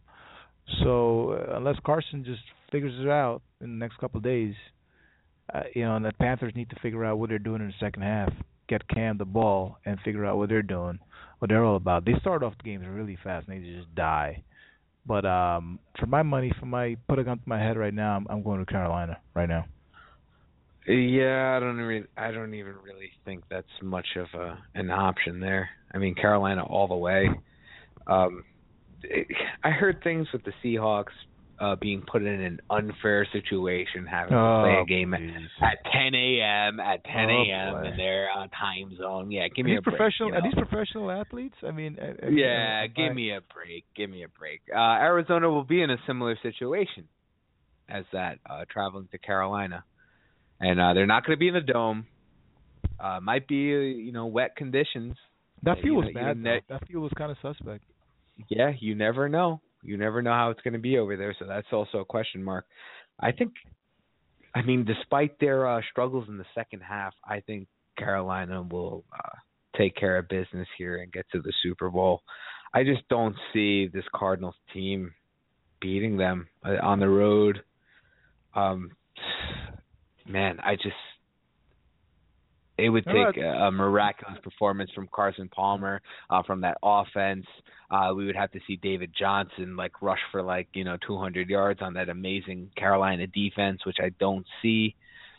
So 0.84 1.34
uh, 1.34 1.58
unless 1.58 1.76
Carson 1.86 2.24
just 2.26 2.42
figures 2.72 2.94
it 3.00 3.08
out 3.08 3.44
in 3.62 3.70
the 3.70 3.76
next 3.78 4.00
couple 4.00 4.18
of 4.18 4.24
days, 4.24 4.56
uh, 5.54 5.62
you 5.74 5.84
know, 5.84 5.96
and 5.96 6.06
the 6.06 6.12
Panthers 6.20 6.54
need 6.56 6.70
to 6.70 6.80
figure 6.82 7.04
out 7.04 7.20
what 7.20 7.30
they're 7.30 7.40
doing 7.40 7.62
in 7.62 7.68
the 7.68 7.74
second 7.80 8.04
half. 8.04 8.32
Get 8.70 8.88
Cam 8.88 9.18
the 9.18 9.26
ball 9.26 9.78
and 9.86 10.00
figure 10.02 10.26
out 10.26 10.38
what 10.38 10.50
they're 10.50 10.62
doing, 10.62 11.00
what 11.40 11.50
they're 11.50 11.66
all 11.66 11.76
about. 11.76 12.06
They 12.06 12.14
start 12.22 12.44
off 12.44 12.54
the 12.58 12.64
games 12.64 12.86
really 12.88 13.18
fast 13.24 13.48
and 13.48 13.64
they 13.64 13.70
just 13.70 13.94
die. 13.94 14.44
But 15.06 15.26
um 15.26 15.80
for 16.00 16.06
my 16.06 16.24
money, 16.24 16.54
for 16.60 16.66
my 16.66 16.96
put 17.10 17.20
a 17.20 17.24
gun 17.24 17.38
to 17.38 17.44
my 17.46 17.60
head 17.60 17.78
right 17.78 17.94
now, 17.94 18.16
I'm, 18.16 18.28
I'm 18.30 18.44
going 18.44 18.66
to 18.66 18.72
Carolina 18.72 19.20
right 19.34 19.50
now. 19.50 19.66
Yeah, 20.88 21.56
I 21.56 21.60
don't 21.60 21.78
really, 21.78 22.08
I 22.18 22.32
don't 22.32 22.54
even 22.54 22.76
really 22.84 23.12
think 23.24 23.44
that's 23.50 23.68
much 23.82 24.08
of 24.18 24.28
a 24.40 24.58
an 24.76 24.92
option 24.92 25.40
there. 25.40 25.70
I 25.94 25.98
mean, 25.98 26.16
Carolina 26.16 26.64
all 26.64 26.88
the 26.88 26.96
way. 26.96 27.30
Um, 28.08 28.44
it, 29.04 29.28
I 29.64 29.70
heard 29.70 30.02
things 30.04 30.28
with 30.34 30.44
the 30.44 30.52
Seahawks 30.64 31.14
uh, 31.64 31.76
being 31.80 32.04
put 32.12 32.22
in 32.24 32.42
an 32.42 32.60
unfair 32.70 33.26
situation, 33.32 34.06
having 34.06 34.32
to 34.34 34.60
play 34.62 34.78
a 34.82 34.86
game 34.86 35.14
at, 35.14 35.22
at 35.22 35.78
10 35.92 36.14
a.m. 36.16 36.80
at 36.80 37.04
10 37.06 37.14
Oh, 37.16 37.44
a.m. 37.44 37.86
in 37.86 37.98
their 37.98 38.30
uh, 38.32 38.48
time 38.48 38.96
zone. 38.98 39.32
Yeah, 39.32 39.48
give 39.56 39.66
Are 39.66 39.70
me 39.70 39.76
these 39.76 39.80
a 39.80 39.82
break. 39.82 39.98
professional? 39.98 40.30
you 40.30 40.36
Are 40.36 40.42
these 40.44 40.54
professional 40.54 41.10
athletes? 41.12 41.56
I 41.66 41.72
mean, 41.72 41.98
uh, 42.02 42.26
uh, 42.26 42.30
Yeah, 42.30 42.84
uh, 42.86 42.88
give 42.96 43.12
I- 43.12 43.14
me 43.14 43.32
a 43.32 43.40
break. 43.54 43.86
Give 43.96 44.10
me 44.10 44.24
a 44.24 44.28
break. 44.28 44.62
Uh 44.76 44.80
Arizona 44.80 45.50
will 45.50 45.64
be 45.64 45.82
in 45.82 45.90
a 45.90 45.98
similar 46.06 46.38
situation 46.42 47.08
as 47.90 48.06
that, 48.12 48.40
uh 48.50 48.66
traveling 48.70 49.08
to 49.12 49.18
Carolina. 49.18 49.84
And 50.60 50.80
uh 50.80 50.94
they're 50.94 51.06
not 51.08 51.26
going 51.26 51.36
to 51.38 51.40
be 51.40 51.48
in 51.48 51.54
the 51.54 51.62
dome. 51.62 52.08
Uh, 53.00 53.20
might 53.22 53.48
be 53.48 53.56
you 53.56 54.12
know 54.12 54.26
wet 54.28 54.56
conditions. 54.56 55.16
That 55.64 55.78
You 55.78 55.84
field 55.84 55.98
was 56.06 56.14
know, 56.14 56.22
bad. 56.22 56.44
That 56.70 56.88
field 56.88 57.04
was 57.04 57.12
kind 57.18 57.32
of 57.32 57.38
suspect. 57.42 57.84
Yeah, 58.50 58.72
you 58.80 58.96
never 58.96 59.30
know. 59.30 59.62
You 59.84 59.98
never 59.98 60.22
know 60.22 60.34
how 60.34 60.50
it's 60.50 60.62
going 60.62 60.74
to 60.74 60.80
be 60.80 60.98
over 60.98 61.18
there, 61.18 61.36
so 61.38 61.46
that's 61.46 61.68
also 61.72 62.00
a 62.00 62.06
question 62.06 62.44
mark. 62.44 62.66
I 63.20 63.32
think, 63.32 63.54
I 64.56 64.62
mean, 64.62 64.86
despite 64.86 65.40
their 65.40 65.68
uh, 65.68 65.82
struggles 65.92 66.28
in 66.30 66.38
the 66.38 66.46
second 66.56 66.82
half, 66.82 67.14
I 67.24 67.42
think 67.42 67.68
Carolina 67.98 68.62
will 68.64 69.04
uh, 69.14 69.38
take 69.78 69.96
care 69.96 70.18
of 70.18 70.28
business 70.28 70.68
here 70.78 70.98
and 70.98 71.12
get 71.12 71.26
to 71.32 71.42
the 71.42 71.54
Super 71.62 71.90
Bowl. 71.90 72.22
I 72.74 72.84
just 72.84 73.08
don't 73.10 73.36
see 73.54 73.88
this 73.88 74.06
Cardinals 74.16 74.56
team 74.74 75.14
beating 75.80 76.18
them 76.18 76.48
uh, 76.66 76.78
on 76.82 77.00
the 77.00 77.10
road. 77.10 77.62
Um, 78.56 78.92
man, 80.28 80.60
I 80.60 80.76
just 80.76 80.96
it 82.78 82.90
would 82.90 83.06
take 83.06 83.38
a, 83.38 83.50
a 83.68 83.72
miraculous 83.72 84.38
performance 84.44 84.90
from 84.96 85.08
Carson 85.14 85.50
Palmer 85.50 86.02
uh, 86.30 86.42
from 86.44 86.62
that 86.62 86.78
offense. 86.84 87.46
Uh, 87.92 88.12
we 88.16 88.26
would 88.26 88.36
have 88.36 88.52
to 88.52 88.60
see 88.66 88.78
David 88.78 89.12
Johnson 89.18 89.76
like 89.76 90.02
rush 90.02 90.20
for 90.32 90.42
like 90.42 90.68
you 90.74 90.84
know 90.84 90.98
200 91.06 91.50
yards 91.50 91.82
on 91.82 91.94
that 91.94 92.10
amazing 92.10 92.72
Carolina 92.76 93.28
defense, 93.28 93.86
which 93.86 93.98
I 94.02 94.10
don't 94.20 94.46
see. 94.62 94.96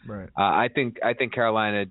Right. 0.07 0.29
Uh, 0.39 0.43
I 0.43 0.69
think 0.73 0.99
I 1.03 1.15
think 1.15 1.33
Carolina 1.33 1.87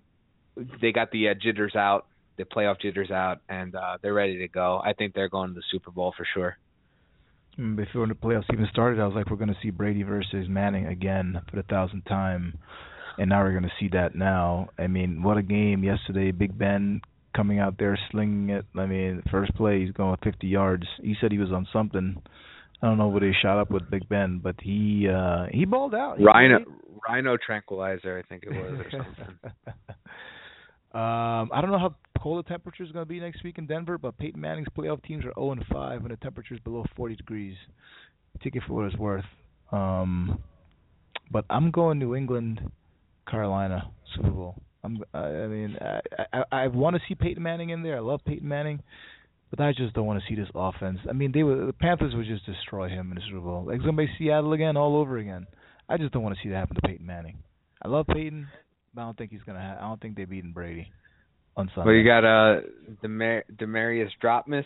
they 0.82 0.92
got 0.92 1.12
the 1.12 1.30
uh, 1.30 1.34
jitters 1.34 1.76
out, 1.76 2.06
the 2.38 2.44
playoff 2.44 2.80
jitters 2.80 3.12
out, 3.12 3.40
and 3.50 3.76
uh, 3.76 3.98
they're 4.02 4.14
ready 4.14 4.38
to 4.40 4.48
go. 4.48 4.82
I 4.84 4.94
think 4.94 5.14
they're 5.14 5.30
going 5.30 5.50
to 5.50 5.56
the 5.56 5.64
Super 5.72 5.92
Bowl 5.92 6.14
for 6.16 6.26
sure. 6.34 6.58
Mm, 7.58 7.76
Before 7.76 8.08
the 8.08 8.14
playoffs 8.14 8.46
even 8.52 8.68
started, 8.72 9.00
I 9.00 9.06
was 9.06 9.16
like, 9.16 9.30
we're 9.30 9.38
going 9.38 9.54
to 9.54 9.58
see 9.62 9.70
Brady 9.70 10.04
versus 10.04 10.48
Manning 10.50 10.88
again 10.88 11.40
for 11.50 11.56
the 11.56 11.64
thousandth 11.64 12.06
time, 12.06 12.58
and 13.18 13.30
now 13.30 13.44
we're 13.44 13.52
going 13.52 13.64
to 13.64 13.72
see 13.80 13.90
that 13.94 14.16
now. 14.16 14.70
I 14.78 14.88
mean, 14.88 15.24
what 15.24 15.38
a 15.38 15.44
game 15.44 15.84
yesterday! 15.84 16.32
Big 16.32 16.58
Ben 16.58 17.02
coming 17.36 17.60
out 17.60 17.78
there 17.78 17.98
slinging 18.12 18.50
it. 18.50 18.66
I 18.78 18.86
mean, 18.86 19.24
first 19.32 19.54
play 19.56 19.84
he's 19.84 19.92
going 19.92 20.18
50 20.24 20.48
yards. 20.48 20.84
He 21.02 21.16
said 21.20 21.32
he 21.32 21.38
was 21.38 21.52
on 21.52 21.68
something. 21.74 22.22
I 22.82 22.88
don't 22.88 22.98
know 22.98 23.08
what 23.08 23.24
he 23.24 23.32
shot 23.42 23.60
up 23.60 23.72
with 23.72 23.90
Big 23.90 24.08
Ben, 24.10 24.40
but 24.44 24.56
he 24.62 25.08
uh 25.10 25.46
he 25.52 25.66
balled 25.66 25.96
out. 25.96 26.18
He 26.18 26.26
Rhino 26.26 26.58
played. 26.58 26.68
Rhino 27.08 27.38
tranquilizer, 27.38 28.18
I 28.18 28.28
think 28.28 28.44
it 28.44 28.52
was, 28.52 28.80
or 28.80 28.92
something. 28.92 29.36
um, 30.94 31.50
I 31.52 31.62
don't 31.62 31.72
know 31.72 31.80
how 31.80 31.96
cold 32.22 32.44
the 32.44 32.50
temperature 32.50 32.84
is 32.84 32.92
going 32.92 33.06
to 33.06 33.10
be 33.10 33.20
next 33.20 33.44
week 33.44 33.58
in 33.58 33.68
Denver, 33.68 33.98
but 33.98 34.18
Peyton 34.18 34.40
Manning's 34.40 34.68
playoff 34.78 35.04
teams 35.04 35.26
are 35.26 35.34
0 35.36 35.52
and 35.52 35.66
5 35.72 36.02
when 36.02 36.12
the 36.12 36.18
temperature 36.18 36.54
is 36.54 36.60
below 36.62 36.86
40 36.96 37.16
degrees. 37.16 37.56
Take 38.44 38.56
it 38.56 38.64
for 38.68 38.74
what 38.74 38.86
it's 38.86 38.98
worth. 38.98 39.26
Um, 39.72 40.42
but 41.32 41.46
I'm 41.50 41.72
going 41.72 42.00
New 42.00 42.16
England, 42.16 42.62
Carolina 43.30 43.90
Super 44.16 44.30
Bowl. 44.30 44.56
I'm. 44.84 44.98
I, 45.14 45.20
I 45.20 45.48
mean, 45.48 45.78
I 45.82 46.00
I, 46.34 46.44
I 46.64 46.68
want 46.68 46.96
to 46.96 47.02
see 47.08 47.16
Peyton 47.16 47.42
Manning 47.44 47.70
in 47.70 47.84
there. 47.84 47.98
I 47.98 48.02
love 48.02 48.22
Peyton 48.26 48.48
Manning, 48.48 48.82
but 49.50 49.60
I 49.62 49.72
just 49.72 49.94
don't 49.94 50.06
want 50.06 50.22
to 50.22 50.26
see 50.28 50.40
this 50.40 50.50
offense. 50.54 51.00
I 51.10 51.14
mean, 51.14 51.32
they 51.34 51.44
would 51.44 51.68
the 51.68 51.74
Panthers 51.74 52.14
would 52.16 52.26
just 52.28 52.46
destroy 52.46 52.90
him 52.90 53.10
in 53.12 53.16
the 53.16 53.22
Super 53.28 53.40
Bowl. 53.42 53.64
Like 53.66 53.80
somebody 53.86 54.10
Seattle 54.18 54.54
again, 54.54 54.76
all 54.78 54.98
over 54.98 55.18
again. 55.18 55.48
I 55.90 55.98
just 55.98 56.12
don't 56.14 56.24
want 56.24 56.36
to 56.36 56.42
see 56.44 56.50
that 56.50 56.56
happen 56.58 56.76
to 56.76 56.82
Peyton 56.88 57.06
Manning. 57.06 57.38
I 57.82 57.88
love 57.88 58.08
Peyton, 58.08 58.48
but 58.94 59.02
I 59.02 59.06
don't 59.06 59.18
think 59.18 59.32
he's 59.32 59.44
gonna. 59.44 59.62
Ha- 59.62 59.78
I 59.84 59.88
don't 59.88 60.02
think 60.02 60.16
they're 60.16 60.28
beating 60.28 60.52
Brady 60.54 60.88
on 61.56 61.70
Sunday. 61.76 61.88
Well, 61.88 61.96
you 61.96 62.06
got 62.06 62.26
uh 62.26 62.62
Demar- 63.02 63.44
Demaryius 63.56 64.10
Dropmus, 64.22 64.66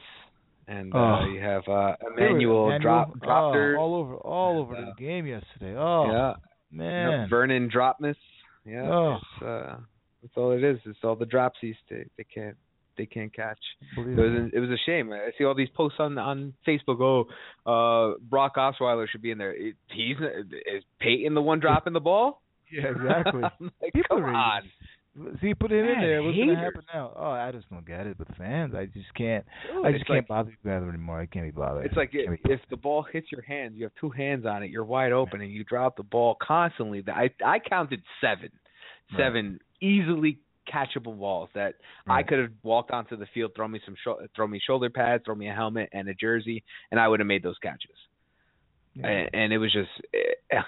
and 0.68 0.94
uh, 0.94 0.98
Oh. 0.98 1.26
you 1.26 1.40
have 1.42 1.62
uh 1.68 1.96
were- 2.02 2.14
Emmanuel 2.18 2.80
Drop 2.80 3.12
oh, 3.24 3.76
all 3.78 3.96
over 3.96 4.16
all 4.16 4.62
over 4.62 4.76
Uh, 4.76 4.86
the 4.86 4.94
game 5.04 5.28
yesterday. 5.28 5.76
Oh 5.78 6.06
yeah, 6.12 6.34
man, 6.72 7.22
No, 7.24 7.28
Vernon 7.30 7.68
Dropmus. 7.72 8.18
Yeah, 8.68 8.89
Oh. 8.91 9.15
it's, 9.15 9.44
uh, 9.44 9.76
that's 10.22 10.34
all 10.35 10.52
it 10.52 10.64
is. 10.64 10.77
It's 10.85 10.99
all 11.03 11.15
the 11.15 11.26
dropsies 11.26 11.76
they 11.89 12.06
they 12.18 12.23
can't 12.26 12.57
they 12.98 13.06
can't 13.06 13.34
catch. 13.34 13.60
It 13.95 13.99
was 14.18 14.49
it 14.53 14.60
was 14.60 14.69
a 14.69 14.77
shame. 14.85 15.11
I 15.14 15.30
see 15.38 15.44
all 15.45 15.56
these 15.56 15.69
posts 15.76 15.99
on 15.99 16.18
on 16.18 16.53
Facebook. 16.68 16.99
Oh, 16.99 17.26
uh, 17.72 18.15
Brock 18.22 18.56
Osweiler 18.56 19.07
should 19.07 19.22
be 19.22 19.31
in 19.31 19.38
there. 19.38 19.53
It, 19.53 19.76
he's 19.91 20.18
is 20.18 20.84
Peyton 20.99 21.34
the 21.35 21.41
one 21.41 21.60
dropping 21.60 21.94
the 21.94 21.99
ball? 21.99 22.41
Yeah, 22.72 22.88
exactly. 22.89 23.41
Like, 23.81 23.94
People 23.94 24.18
come 24.18 24.26
are 24.26 24.34
on. 24.34 24.61
See, 25.41 25.53
put 25.53 25.72
him 25.72 25.85
in 25.85 25.99
there. 25.99 26.22
What's 26.22 26.38
gonna 26.38 26.56
happen 26.56 26.81
now? 26.94 27.11
Oh, 27.15 27.31
I 27.31 27.52
just 27.52 27.69
don't 27.69 27.85
get 27.85 28.06
it. 28.06 28.18
But 28.18 28.27
the 28.27 28.35
fans, 28.35 28.76
I 28.76 28.85
just 28.85 29.14
can't. 29.15 29.45
Dude, 29.73 29.85
I 29.85 29.91
just 29.91 30.06
can't 30.06 30.19
like, 30.19 30.27
bother 30.27 30.52
you 30.52 30.69
guys 30.69 30.88
anymore. 30.88 31.19
I 31.19 31.26
can't 31.26 31.45
be 31.45 31.52
bothered. 31.52 31.85
It's 31.85 31.95
like 31.95 32.11
Can't 32.11 32.39
if, 32.45 32.60
the 32.69 32.77
ball 32.77 33.06
hits 33.11 33.31
your 33.31 33.41
hands, 33.41 33.73
you 33.76 33.84
have 33.84 33.94
two 33.99 34.10
hands 34.10 34.45
on 34.45 34.61
it, 34.64 34.69
you're 34.69 34.84
wide 34.84 35.11
open, 35.11 35.41
and 35.41 35.52
you 35.52 35.64
drop 35.64 35.98
the 35.98 36.03
ball 36.03 36.38
constantly. 36.41 37.03
I 37.07 37.31
I 37.44 37.60
counted 37.60 38.02
seven, 38.22 38.52
Right. 39.11 39.19
seven 39.19 39.60
easily 39.81 40.38
catchable 40.72 41.18
balls 41.18 41.49
that 41.56 41.76
I 42.07 42.23
could 42.23 42.39
have 42.39 42.52
walked 42.61 42.91
onto 42.91 43.15
the 43.15 43.26
field, 43.34 43.52
throw 43.56 43.68
me 43.68 43.80
some 43.85 43.95
sho- 44.03 44.19
throw 44.35 44.48
me 44.48 44.60
shoulder 44.65 44.89
pads, 44.89 45.23
throw 45.26 45.35
me 45.35 45.49
a 45.49 45.53
helmet 45.53 45.89
and 45.94 46.07
a 46.10 46.14
jersey, 46.14 46.64
and 46.91 46.99
I 46.99 47.07
would 47.07 47.19
have 47.19 47.27
made 47.27 47.41
those 47.41 47.57
catches. 47.60 47.95
Yeah. 48.94 49.07
And, 49.07 49.30
and 49.34 49.53
it 49.53 49.57
was 49.57 49.72
just, 49.72 49.89
eh, 50.14 50.61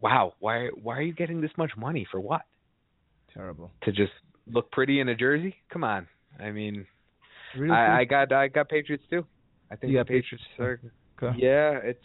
wow, 0.00 0.32
why 0.40 0.68
why 0.82 0.96
are 0.96 1.02
you 1.02 1.12
getting 1.12 1.40
this 1.40 1.50
much 1.56 1.72
money 1.76 2.06
for 2.10 2.18
what? 2.18 2.42
Terrible. 3.34 3.70
To 3.82 3.92
just 3.92 4.12
look 4.46 4.70
pretty 4.72 5.00
in 5.00 5.08
a 5.08 5.14
jersey? 5.14 5.54
Come 5.72 5.84
on. 5.84 6.06
I 6.38 6.50
mean, 6.50 6.86
Really? 7.56 7.72
I, 7.74 8.00
I 8.00 8.04
got 8.04 8.32
I 8.32 8.48
got 8.48 8.68
Patriots 8.68 9.04
too. 9.10 9.26
I 9.70 9.76
think 9.76 9.92
You 9.92 9.98
the 9.98 10.04
Patriots 10.04 10.44
Patriots, 10.56 10.84
are 11.20 11.26
Okay. 11.28 11.38
yeah, 11.38 11.78
it's 11.82 12.04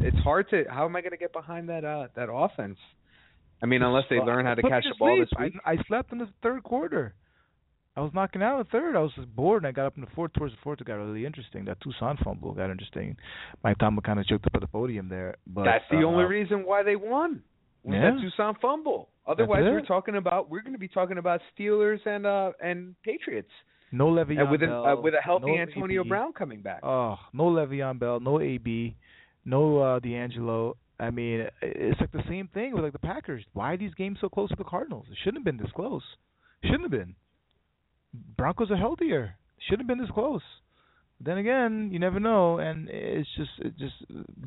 it's 0.00 0.18
hard 0.18 0.50
to. 0.50 0.64
How 0.68 0.84
am 0.84 0.94
I 0.96 1.00
going 1.00 1.12
to 1.12 1.16
get 1.16 1.32
behind 1.32 1.68
that 1.68 1.84
uh 1.84 2.08
that 2.16 2.30
offense? 2.30 2.76
I 3.62 3.66
mean, 3.66 3.82
unless 3.82 4.04
they 4.10 4.16
learn 4.18 4.46
how 4.46 4.54
to 4.54 4.62
catch 4.62 4.84
the 4.84 4.94
ball 4.98 5.18
this 5.18 5.28
week. 5.38 5.52
I, 5.64 5.72
I 5.72 5.76
slept 5.86 6.12
in 6.12 6.18
the 6.18 6.28
third 6.42 6.62
quarter. 6.62 7.14
I 7.96 8.00
was 8.00 8.12
knocking 8.14 8.42
out 8.42 8.54
in 8.54 8.58
the 8.60 8.70
third. 8.70 8.96
I 8.96 9.00
was 9.00 9.12
just 9.14 9.34
bored, 9.36 9.62
and 9.62 9.68
I 9.68 9.72
got 9.72 9.86
up 9.86 9.96
in 9.96 10.00
the 10.00 10.10
fourth. 10.14 10.32
Towards 10.32 10.54
the 10.54 10.60
fourth, 10.62 10.80
it 10.80 10.86
got 10.86 10.94
really 10.94 11.26
interesting. 11.26 11.66
That 11.66 11.78
Toussaint 11.82 12.20
fumble 12.24 12.54
got 12.54 12.70
interesting. 12.70 13.16
Mike 13.62 13.76
Tomlin 13.78 14.02
kind 14.02 14.18
of 14.18 14.26
choked 14.26 14.46
up 14.46 14.54
at 14.54 14.60
the 14.62 14.66
podium 14.66 15.08
there. 15.08 15.36
But 15.46 15.64
That's 15.64 15.84
the 15.90 15.98
uh, 15.98 16.04
only 16.04 16.24
reason 16.24 16.64
why 16.64 16.82
they 16.82 16.96
won. 16.96 17.42
Was 17.82 17.94
Yeah. 17.94 18.10
that 18.12 18.20
Toussaint 18.22 18.60
fumble. 18.62 19.09
Otherwise, 19.30 19.62
we're 19.62 19.80
talking 19.82 20.16
about 20.16 20.50
we're 20.50 20.62
going 20.62 20.72
to 20.72 20.78
be 20.78 20.88
talking 20.88 21.18
about 21.18 21.40
Steelers 21.54 22.04
and 22.06 22.26
uh 22.26 22.52
and 22.60 22.94
Patriots 23.04 23.50
No 23.92 24.08
Le'Veon 24.08 24.40
and 24.40 24.50
with 24.50 24.62
an, 24.62 24.70
Bell, 24.70 24.86
uh, 24.86 25.00
with 25.00 25.14
a 25.14 25.20
healthy 25.22 25.52
no 25.52 25.58
Antonio 25.58 26.00
AB. 26.02 26.08
Brown 26.08 26.32
coming 26.32 26.60
back. 26.62 26.80
Oh, 26.82 27.16
no 27.32 27.44
Le'Veon 27.44 27.98
Bell, 27.98 28.18
no 28.20 28.40
AB, 28.40 28.96
no 29.44 29.78
uh 29.78 30.00
DeAngelo. 30.00 30.74
I 30.98 31.10
mean, 31.10 31.46
it's 31.62 32.00
like 32.00 32.12
the 32.12 32.22
same 32.28 32.48
thing 32.52 32.74
with 32.74 32.84
like 32.84 32.92
the 32.92 32.98
Packers. 32.98 33.44
Why 33.54 33.72
are 33.72 33.76
these 33.78 33.94
games 33.94 34.18
so 34.20 34.28
close 34.28 34.50
to 34.50 34.56
the 34.56 34.64
Cardinals? 34.64 35.06
It 35.10 35.16
shouldn't 35.22 35.38
have 35.38 35.44
been 35.44 35.62
this 35.64 35.72
close. 35.74 36.02
Shouldn't 36.62 36.82
have 36.82 36.90
been. 36.90 37.14
Broncos 38.36 38.70
are 38.70 38.76
healthier. 38.76 39.36
Shouldn't 39.66 39.82
have 39.82 39.86
been 39.88 40.04
this 40.04 40.12
close. 40.12 40.42
Then 41.20 41.38
again, 41.38 41.90
you 41.92 41.98
never 41.98 42.18
know, 42.18 42.58
and 42.58 42.88
it's 42.90 43.28
just 43.36 43.50
it's 43.58 43.78
just 43.78 43.94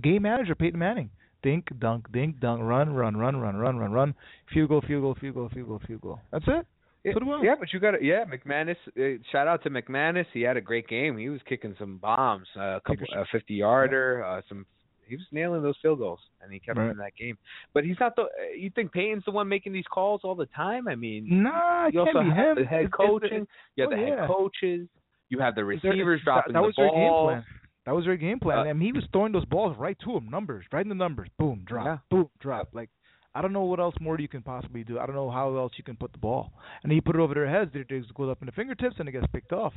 game 0.02 0.24
manager 0.24 0.56
Peyton 0.56 0.80
Manning. 0.80 1.10
Dink, 1.44 1.68
dunk, 1.80 2.12
dink, 2.12 2.40
dunk, 2.40 2.62
run, 2.64 2.94
run, 2.94 3.16
run, 3.18 3.38
run, 3.38 3.56
run, 3.58 3.78
run, 3.78 3.92
run. 3.92 4.16
Field 4.54 4.70
goal, 4.70 4.82
field 4.88 5.02
goal, 5.04 5.16
field 5.20 5.36
goal, 5.36 5.50
field 5.54 5.68
goal, 5.68 5.82
field 5.86 6.02
goal. 6.02 6.20
That's 6.32 6.46
it. 6.48 6.66
Yeah, 7.04 7.12
Put 7.14 7.22
'em 7.24 7.30
on. 7.30 7.44
yeah, 7.44 7.56
but 7.60 7.74
you 7.74 7.80
got 7.82 7.92
to 7.92 8.04
yeah, 8.04 8.24
McManus. 8.24 8.78
Uh, 8.98 9.22
shout 9.32 9.46
out 9.46 9.62
to 9.64 9.70
McManus. 9.70 10.26
He 10.34 10.42
had 10.42 10.56
a 10.56 10.62
great 10.62 10.88
game. 10.88 11.18
He 11.18 11.28
was 11.28 11.42
kicking 11.44 11.76
some 11.78 11.98
bombs, 11.98 12.48
uh, 12.58 12.78
a 12.78 12.82
couple, 12.88 13.06
a 13.14 13.26
fifty 13.32 13.56
yarder, 13.56 14.24
uh, 14.26 14.42
some. 14.48 14.66
He 15.06 15.18
was 15.18 15.26
nailing 15.34 15.62
those 15.62 15.76
field 15.82 16.00
goals, 16.00 16.22
and 16.42 16.50
he 16.54 16.60
kept 16.62 16.78
Right. 16.78 16.86
them 16.86 16.92
in 16.92 16.98
that 17.00 17.14
game. 17.18 17.38
But 17.74 17.84
he's 17.84 18.00
not 18.00 18.16
the. 18.16 18.22
uh, 18.22 18.28
You 18.58 18.70
think 18.70 18.94
Peyton's 18.94 19.26
the 19.26 19.32
one 19.32 19.50
making 19.50 19.74
these 19.74 19.86
calls 19.88 20.22
all 20.24 20.34
the 20.34 20.46
time? 20.56 20.88
I 20.88 20.96
mean, 20.96 21.44
Nah, 21.44 21.88
it 21.88 21.94
you 21.94 22.06
can't 22.06 22.16
also 22.16 22.30
be 22.30 22.36
have 22.36 22.58
him. 22.58 22.64
the 22.64 22.70
head 22.70 22.86
It's- 22.86 22.94
it's- 22.94 23.10
coaching. 23.10 23.48
You 23.76 23.84
have 23.84 23.92
oh, 23.92 23.96
the 23.98 24.02
yeah. 24.02 24.20
head 24.22 24.28
coaches. 24.30 24.88
You 25.28 25.40
have 25.40 25.56
the 25.56 25.66
receivers 25.66 26.22
that- 26.22 26.24
dropping 26.24 26.54
that, 26.54 26.60
the 26.62 26.66
was 26.68 26.76
their 26.78 26.90
game 26.90 26.96
ball. 27.10 27.44
That 27.86 27.94
was 27.94 28.06
their 28.06 28.18
game 28.18 28.40
plan. 28.40 28.60
Uh, 28.60 28.74
mean, 28.74 28.88
he 28.88 28.92
was 28.92 29.04
throwing 29.12 29.34
those 29.34 29.46
balls 29.46 29.76
right 29.78 29.98
to 30.06 30.16
him, 30.16 30.30
numbers, 30.30 30.66
right 30.72 30.86
in 30.86 30.90
the 30.90 30.96
numbers. 30.96 31.28
Boom, 31.38 31.64
drop. 31.66 31.86
Yeah. 31.86 31.98
Boom, 32.10 32.30
drop. 32.40 32.70
Like, 32.74 32.90
I 33.36 33.42
don't 33.42 33.52
know 33.52 33.64
what 33.64 33.80
else 33.80 33.96
more 34.00 34.18
you 34.20 34.28
can 34.28 34.42
possibly 34.42 34.84
do. 34.84 35.00
I 35.00 35.06
don't 35.06 35.16
know 35.16 35.30
how 35.30 35.56
else 35.58 35.74
you 35.78 35.84
can 35.84 35.96
put 35.96 36.12
the 36.12 36.18
ball. 36.18 36.54
And 36.82 36.90
then 36.90 36.96
you 36.96 37.02
put 37.02 37.16
it 37.16 37.20
over 37.20 37.34
their 37.34 37.50
heads, 37.50 37.72
it 37.74 37.90
just 37.90 38.14
goes 38.14 38.30
up 38.30 38.42
in 38.42 38.46
the 38.46 38.52
fingertips 38.52 38.96
and 39.00 39.10
it 39.10 39.12
gets 39.12 39.26
picked 39.34 39.52
off. 39.52 39.74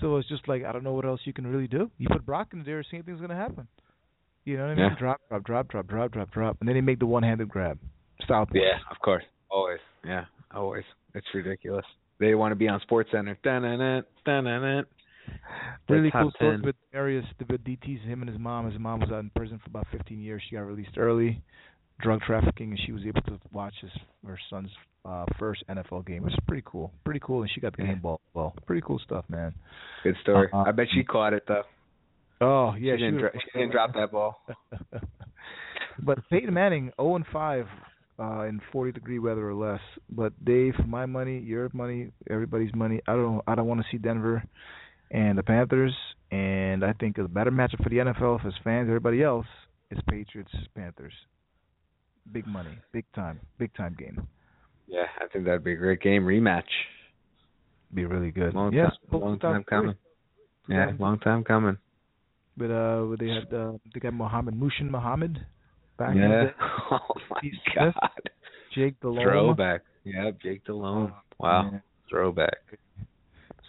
So 0.00 0.16
it's 0.16 0.28
just 0.28 0.48
like 0.48 0.64
I 0.64 0.72
don't 0.72 0.84
know 0.84 0.92
what 0.92 1.04
else 1.04 1.20
you 1.24 1.32
can 1.32 1.46
really 1.46 1.68
do. 1.68 1.90
You 1.98 2.08
put 2.10 2.26
Brock 2.26 2.48
in 2.52 2.64
there, 2.64 2.82
same 2.90 3.02
thing's 3.02 3.20
gonna 3.20 3.36
happen. 3.36 3.68
You 4.44 4.56
know 4.56 4.64
what 4.64 4.72
I 4.72 4.74
mean? 4.74 4.84
Yeah. 4.90 4.98
Drop, 4.98 5.20
drop, 5.28 5.44
drop, 5.44 5.68
drop, 5.68 5.86
drop, 5.86 6.12
drop, 6.12 6.30
drop, 6.32 6.56
and 6.60 6.68
then 6.68 6.74
they 6.74 6.80
make 6.80 6.98
the 6.98 7.06
one-handed 7.06 7.48
grab. 7.48 7.78
Point. 8.26 8.48
Yeah, 8.54 8.78
of 8.90 8.98
course, 9.04 9.24
always. 9.50 9.80
Yeah, 10.04 10.24
always. 10.54 10.84
It's 11.14 11.26
ridiculous. 11.34 11.84
They 12.18 12.34
want 12.34 12.52
to 12.52 12.56
be 12.56 12.68
on 12.68 12.80
Sports 12.80 13.10
Center. 13.12 13.36
Dun-dun-dun, 13.42 14.04
dun-dun-dun. 14.24 14.84
Really 15.88 16.10
cool 16.10 16.30
story 16.36 16.56
10. 16.56 16.62
with 16.62 16.76
Marius 16.92 17.26
with 17.48 17.62
DT's 17.64 18.02
him 18.04 18.22
and 18.22 18.30
his 18.30 18.38
mom. 18.38 18.70
His 18.70 18.80
mom 18.80 19.00
was 19.00 19.10
out 19.10 19.20
in 19.20 19.30
prison 19.36 19.58
for 19.62 19.68
about 19.68 19.86
15 19.92 20.20
years. 20.20 20.42
She 20.48 20.56
got 20.56 20.62
released 20.62 20.96
early, 20.96 21.42
drug 22.00 22.20
trafficking, 22.22 22.70
and 22.70 22.80
she 22.86 22.92
was 22.92 23.02
able 23.06 23.20
to 23.22 23.38
watch 23.52 23.74
his 23.82 23.90
her 24.26 24.38
son's 24.50 24.70
uh 25.04 25.26
first 25.38 25.62
NFL 25.68 26.06
game, 26.06 26.22
which 26.22 26.32
is 26.32 26.38
pretty 26.48 26.62
cool. 26.66 26.90
Pretty 27.04 27.20
cool, 27.22 27.42
and 27.42 27.50
she 27.54 27.60
got 27.60 27.76
the 27.76 27.82
Yeah. 27.82 27.90
game 27.90 28.00
ball. 28.00 28.20
Well, 28.32 28.54
pretty 28.66 28.82
cool 28.86 28.98
stuff, 29.04 29.24
man. 29.28 29.52
Good 30.02 30.16
story. 30.22 30.48
Uh-uh. 30.52 30.64
I 30.66 30.72
bet 30.72 30.86
she 30.94 31.04
caught 31.04 31.34
it 31.34 31.44
though. 31.46 31.64
Oh 32.40 32.74
yeah, 32.78 32.94
she 32.96 33.02
didn't. 33.02 33.18
Dro- 33.18 33.30
she 33.34 33.58
didn't 33.58 33.72
drop 33.72 33.92
that 33.94 34.10
ball. 34.10 34.40
but 36.02 36.18
Peyton 36.30 36.52
Manning, 36.52 36.90
0 37.00 37.16
and 37.16 37.26
5 37.32 37.66
uh, 38.18 38.42
in 38.44 38.60
40 38.72 38.92
degree 38.92 39.18
weather 39.18 39.48
or 39.48 39.54
less. 39.54 39.80
But 40.10 40.32
Dave, 40.44 40.74
my 40.86 41.06
money, 41.06 41.38
your 41.40 41.68
money, 41.72 42.10
everybody's 42.30 42.74
money. 42.74 43.00
I 43.06 43.12
don't 43.12 43.42
I 43.46 43.54
don't 43.54 43.66
want 43.66 43.80
to 43.80 43.86
see 43.90 43.98
Denver 43.98 44.42
and 45.10 45.38
the 45.38 45.42
Panthers. 45.42 45.94
And 46.30 46.84
I 46.84 46.92
think 46.94 47.18
a 47.18 47.28
better 47.28 47.50
matchup 47.50 47.82
for 47.82 47.90
the 47.90 47.96
NFL, 47.96 48.40
for 48.40 48.46
his 48.46 48.54
fans, 48.64 48.88
everybody 48.88 49.22
else, 49.22 49.46
is 49.90 49.98
Patriots 50.08 50.50
Panthers. 50.74 51.12
Big 52.32 52.46
money, 52.46 52.78
big 52.92 53.04
time, 53.14 53.38
big 53.58 53.72
time 53.74 53.94
game. 53.98 54.26
Yeah, 54.86 55.04
I 55.20 55.26
think 55.28 55.44
that'd 55.44 55.62
be 55.62 55.72
a 55.72 55.76
great 55.76 56.00
game 56.00 56.24
rematch. 56.24 56.62
Be 57.92 58.06
really 58.06 58.30
good. 58.30 58.54
Long 58.54 58.72
yeah, 58.72 58.86
time, 59.10 59.20
long 59.20 59.38
time 59.38 59.64
coming. 59.64 59.94
Yeah, 60.68 60.92
long 60.98 61.18
time 61.20 61.44
coming. 61.44 61.76
But 62.56 62.70
uh, 62.70 63.06
they 63.18 63.28
had 63.28 63.52
uh, 63.54 63.72
they 63.92 64.00
got 64.00 64.14
Muhammad 64.14 64.54
Muhsin 64.54 64.90
Muhammad 64.90 65.44
back 65.98 66.14
Yeah. 66.16 66.46
Oh 66.90 66.98
my 67.30 67.38
Steve 67.38 67.52
Smith. 67.72 67.94
God. 68.00 68.10
Jake 68.74 69.00
Delhomme. 69.00 69.22
Throwback. 69.22 69.82
Yeah, 70.04 70.30
Jake 70.42 70.64
Delhomme. 70.64 71.12
Wow. 71.38 71.70
Yeah. 71.72 71.78
Throwback. 72.10 72.58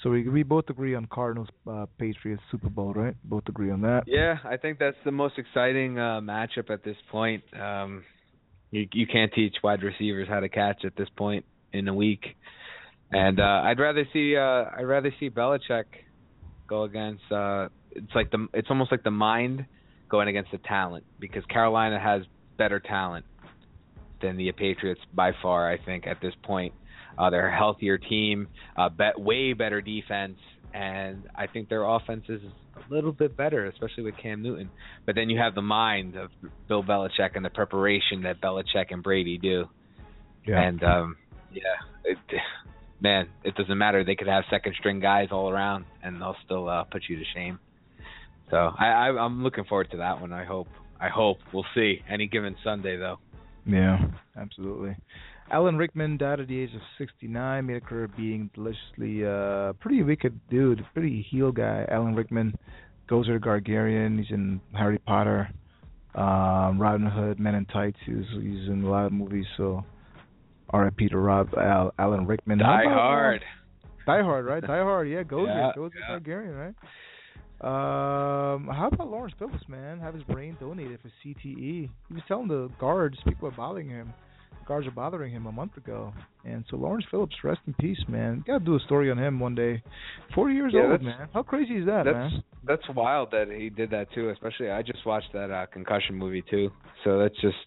So 0.04 0.10
we 0.10 0.28
we 0.28 0.44
both 0.44 0.66
agree 0.70 0.94
on 0.96 1.08
Cardinals 1.08 1.48
uh, 1.70 1.86
Patriots 1.98 2.44
Super 2.52 2.70
Bowl, 2.70 2.94
right? 2.94 3.16
Both 3.24 3.44
agree 3.48 3.72
on 3.72 3.82
that. 3.82 4.04
Yeah, 4.08 4.38
I 4.44 4.58
think 4.58 4.78
that's 4.80 4.98
the 5.04 5.12
most 5.12 5.38
exciting 5.38 5.98
uh 5.98 6.22
matchup 6.22 6.70
at 6.70 6.84
this 6.84 6.98
point. 7.12 7.44
Um 7.60 8.04
you 8.72 8.88
you 8.94 9.08
can't 9.08 9.32
teach 9.34 9.56
wide 9.64 9.84
receivers 9.84 10.28
how 10.28 10.42
to 10.42 10.50
catch 10.50 10.86
at 10.86 10.96
this 10.96 11.10
point 11.18 11.46
in 11.74 11.88
a 11.88 11.94
week. 11.94 12.24
And 13.12 13.40
uh 13.40 13.62
I'd 13.64 13.80
rather 13.80 14.06
see 14.14 14.36
uh 14.36 14.66
I'd 14.78 14.84
rather 14.86 15.14
see 15.20 15.30
Belichick 15.30 15.86
go 16.68 16.84
against 16.84 17.24
uh 17.32 17.70
it's 17.92 18.14
like 18.14 18.32
the 18.32 18.48
it's 18.54 18.68
almost 18.70 18.92
like 18.92 19.04
the 19.04 19.12
mind 19.12 19.66
going 20.10 20.28
against 20.28 20.52
the 20.52 20.60
talent 20.60 21.06
because 21.20 21.44
Carolina 21.46 22.00
has 22.00 22.24
better 22.58 22.80
talent 22.80 23.26
than 24.22 24.38
the 24.38 24.52
Patriots 24.52 25.02
by 25.14 25.32
far 25.42 25.72
I 25.72 25.78
think 25.84 26.06
at 26.06 26.18
this 26.22 26.34
point. 26.44 26.74
Uh 27.18 27.30
they're 27.30 27.48
a 27.48 27.58
healthier 27.58 27.98
team, 27.98 28.48
uh 28.78 28.90
bet 28.90 29.20
way 29.20 29.54
better 29.54 29.82
defense 29.82 30.38
and 30.74 31.24
I 31.34 31.48
think 31.48 31.70
their 31.70 31.84
offense 31.84 32.26
is 32.28 32.42
a 32.76 32.94
little 32.94 33.14
bit 33.14 33.38
better, 33.38 33.66
especially 33.68 34.04
with 34.04 34.18
Cam 34.22 34.44
Newton. 34.44 34.70
But 35.06 35.16
then 35.16 35.30
you 35.30 35.40
have 35.40 35.56
the 35.56 35.62
mind 35.62 36.18
of 36.18 36.30
Bill 36.68 36.84
Belichick 36.84 37.36
and 37.36 37.46
the 37.46 37.50
preparation 37.50 38.24
that 38.24 38.42
Belichick 38.42 38.88
and 38.92 39.02
Brady 39.02 39.38
do. 39.38 39.66
Yeah. 40.46 40.62
And 40.62 40.84
um 40.84 41.18
yeah, 41.52 41.62
it, 42.04 42.18
man, 43.00 43.30
it 43.44 43.56
doesn't 43.56 43.78
matter. 43.78 44.04
They 44.04 44.16
could 44.16 44.28
have 44.28 44.44
second 44.50 44.76
string 44.78 45.00
guys 45.00 45.30
all 45.32 45.50
around, 45.50 45.86
and 46.04 46.22
they'll 46.22 46.36
still 46.46 46.68
uh, 46.68 46.84
put 46.84 47.04
you 47.08 47.18
to 47.18 47.24
shame. 47.34 47.60
So 48.50 48.58
I, 48.58 48.88
I 48.88 49.10
I'm 49.18 49.44
looking 49.44 49.64
forward 49.66 49.92
to 49.92 49.98
that 49.98 50.22
one. 50.22 50.34
I 50.34 50.46
hope. 50.46 50.68
I 51.00 51.10
hope 51.10 51.38
we'll 51.54 51.66
see. 51.76 52.02
Any 52.10 52.28
given 52.28 52.56
Sunday 52.64 52.98
though. 52.98 53.18
Yeah, 53.66 54.00
absolutely. 54.38 54.96
Alan 55.52 55.78
Rickman 55.78 56.18
died 56.18 56.40
at 56.40 56.48
the 56.48 56.60
age 56.60 56.74
of 56.74 56.82
69, 56.98 57.66
made 57.66 57.78
a 57.78 57.82
career 57.82 58.08
being 58.18 58.50
deliciously 58.54 59.26
uh 59.26 59.74
pretty 59.74 60.02
wicked 60.04 60.40
dude, 60.50 60.84
pretty 60.94 61.26
heel 61.30 61.52
guy. 61.52 61.86
Alan 61.90 62.16
Rickman, 62.16 62.56
Gozer 63.10 63.40
Gargarian, 63.40 64.18
he's 64.20 64.32
in 64.32 64.60
Harry 64.74 64.98
Potter, 65.00 65.50
um, 66.16 66.80
Robin 66.80 67.06
Hood, 67.06 67.40
Men 67.40 67.56
in 67.56 67.66
Tights. 67.66 67.98
He's 68.06 68.26
he's 68.34 68.68
in 68.70 68.84
a 68.84 68.90
lot 68.90 69.06
of 69.06 69.12
movies. 69.12 69.46
So, 69.58 69.84
R.I.P. 70.72 71.10
to 71.10 71.18
Rob 71.18 71.50
Al, 71.56 71.94
Alan 72.00 72.26
Rickman. 72.26 72.58
Die 72.58 72.82
about, 72.84 72.94
Hard. 72.94 73.42
Die 74.08 74.22
Hard, 74.24 74.46
right? 74.46 74.62
Die 74.62 74.68
Hard, 74.84 75.10
yeah. 75.10 75.24
Gozer, 75.24 75.48
Yeah, 75.48 75.72
Gozer 75.78 75.92
yeah. 76.10 76.20
Gargarian, 76.20 76.58
right? 76.58 76.76
Um, 77.62 78.68
how 78.68 78.90
about 78.92 79.10
Lawrence 79.10 79.34
Phillips, 79.40 79.64
man? 79.68 80.00
Have 80.00 80.14
his 80.14 80.24
brain 80.24 80.58
donated 80.60 81.00
for 81.02 81.10
CTE. 81.24 81.46
He 81.46 81.90
was 82.14 82.22
telling 82.28 82.48
the 82.48 82.70
guards 82.80 83.18
people 83.28 83.48
are 83.48 83.52
bothering 83.52 83.90
him. 83.90 84.14
Guards 84.68 84.88
are 84.88 84.92
bothering 84.92 85.32
him 85.32 85.46
a 85.46 85.52
month 85.52 85.78
ago, 85.78 86.14
and 86.44 86.64
so 86.70 86.78
Lawrence 86.78 87.06
Phillips, 87.12 87.36
rest 87.44 87.60
in 87.68 87.74
peace, 87.76 88.00
man. 88.08 88.44
Got 88.48 88.60
to 88.60 88.66
do 88.66 88.76
a 88.76 88.80
story 88.80 89.12
on 89.12 89.18
him 89.20 89.40
one 89.40 89.54
day. 89.56 89.84
Forty 90.34 90.56
years 90.56 90.72
Yeah, 90.76 90.92
old, 90.92 91.02
man. 91.04 91.28
How 91.34 91.44
crazy 91.44 91.76
is 91.76 91.86
that, 91.86 92.04
That's 92.06 92.16
man? 92.34 92.44
that's 92.66 92.84
wild 92.96 93.30
that 93.32 93.48
he 93.56 93.70
did 93.70 93.92
that 93.92 94.08
too. 94.14 94.30
Especially 94.30 94.70
I 94.72 94.82
just 94.82 95.06
watched 95.06 95.32
that 95.34 95.52
uh, 95.52 95.66
concussion 95.68 96.16
movie 96.16 96.44
too. 96.50 96.72
So 97.04 97.20
that's 97.20 97.36
just 97.42 97.58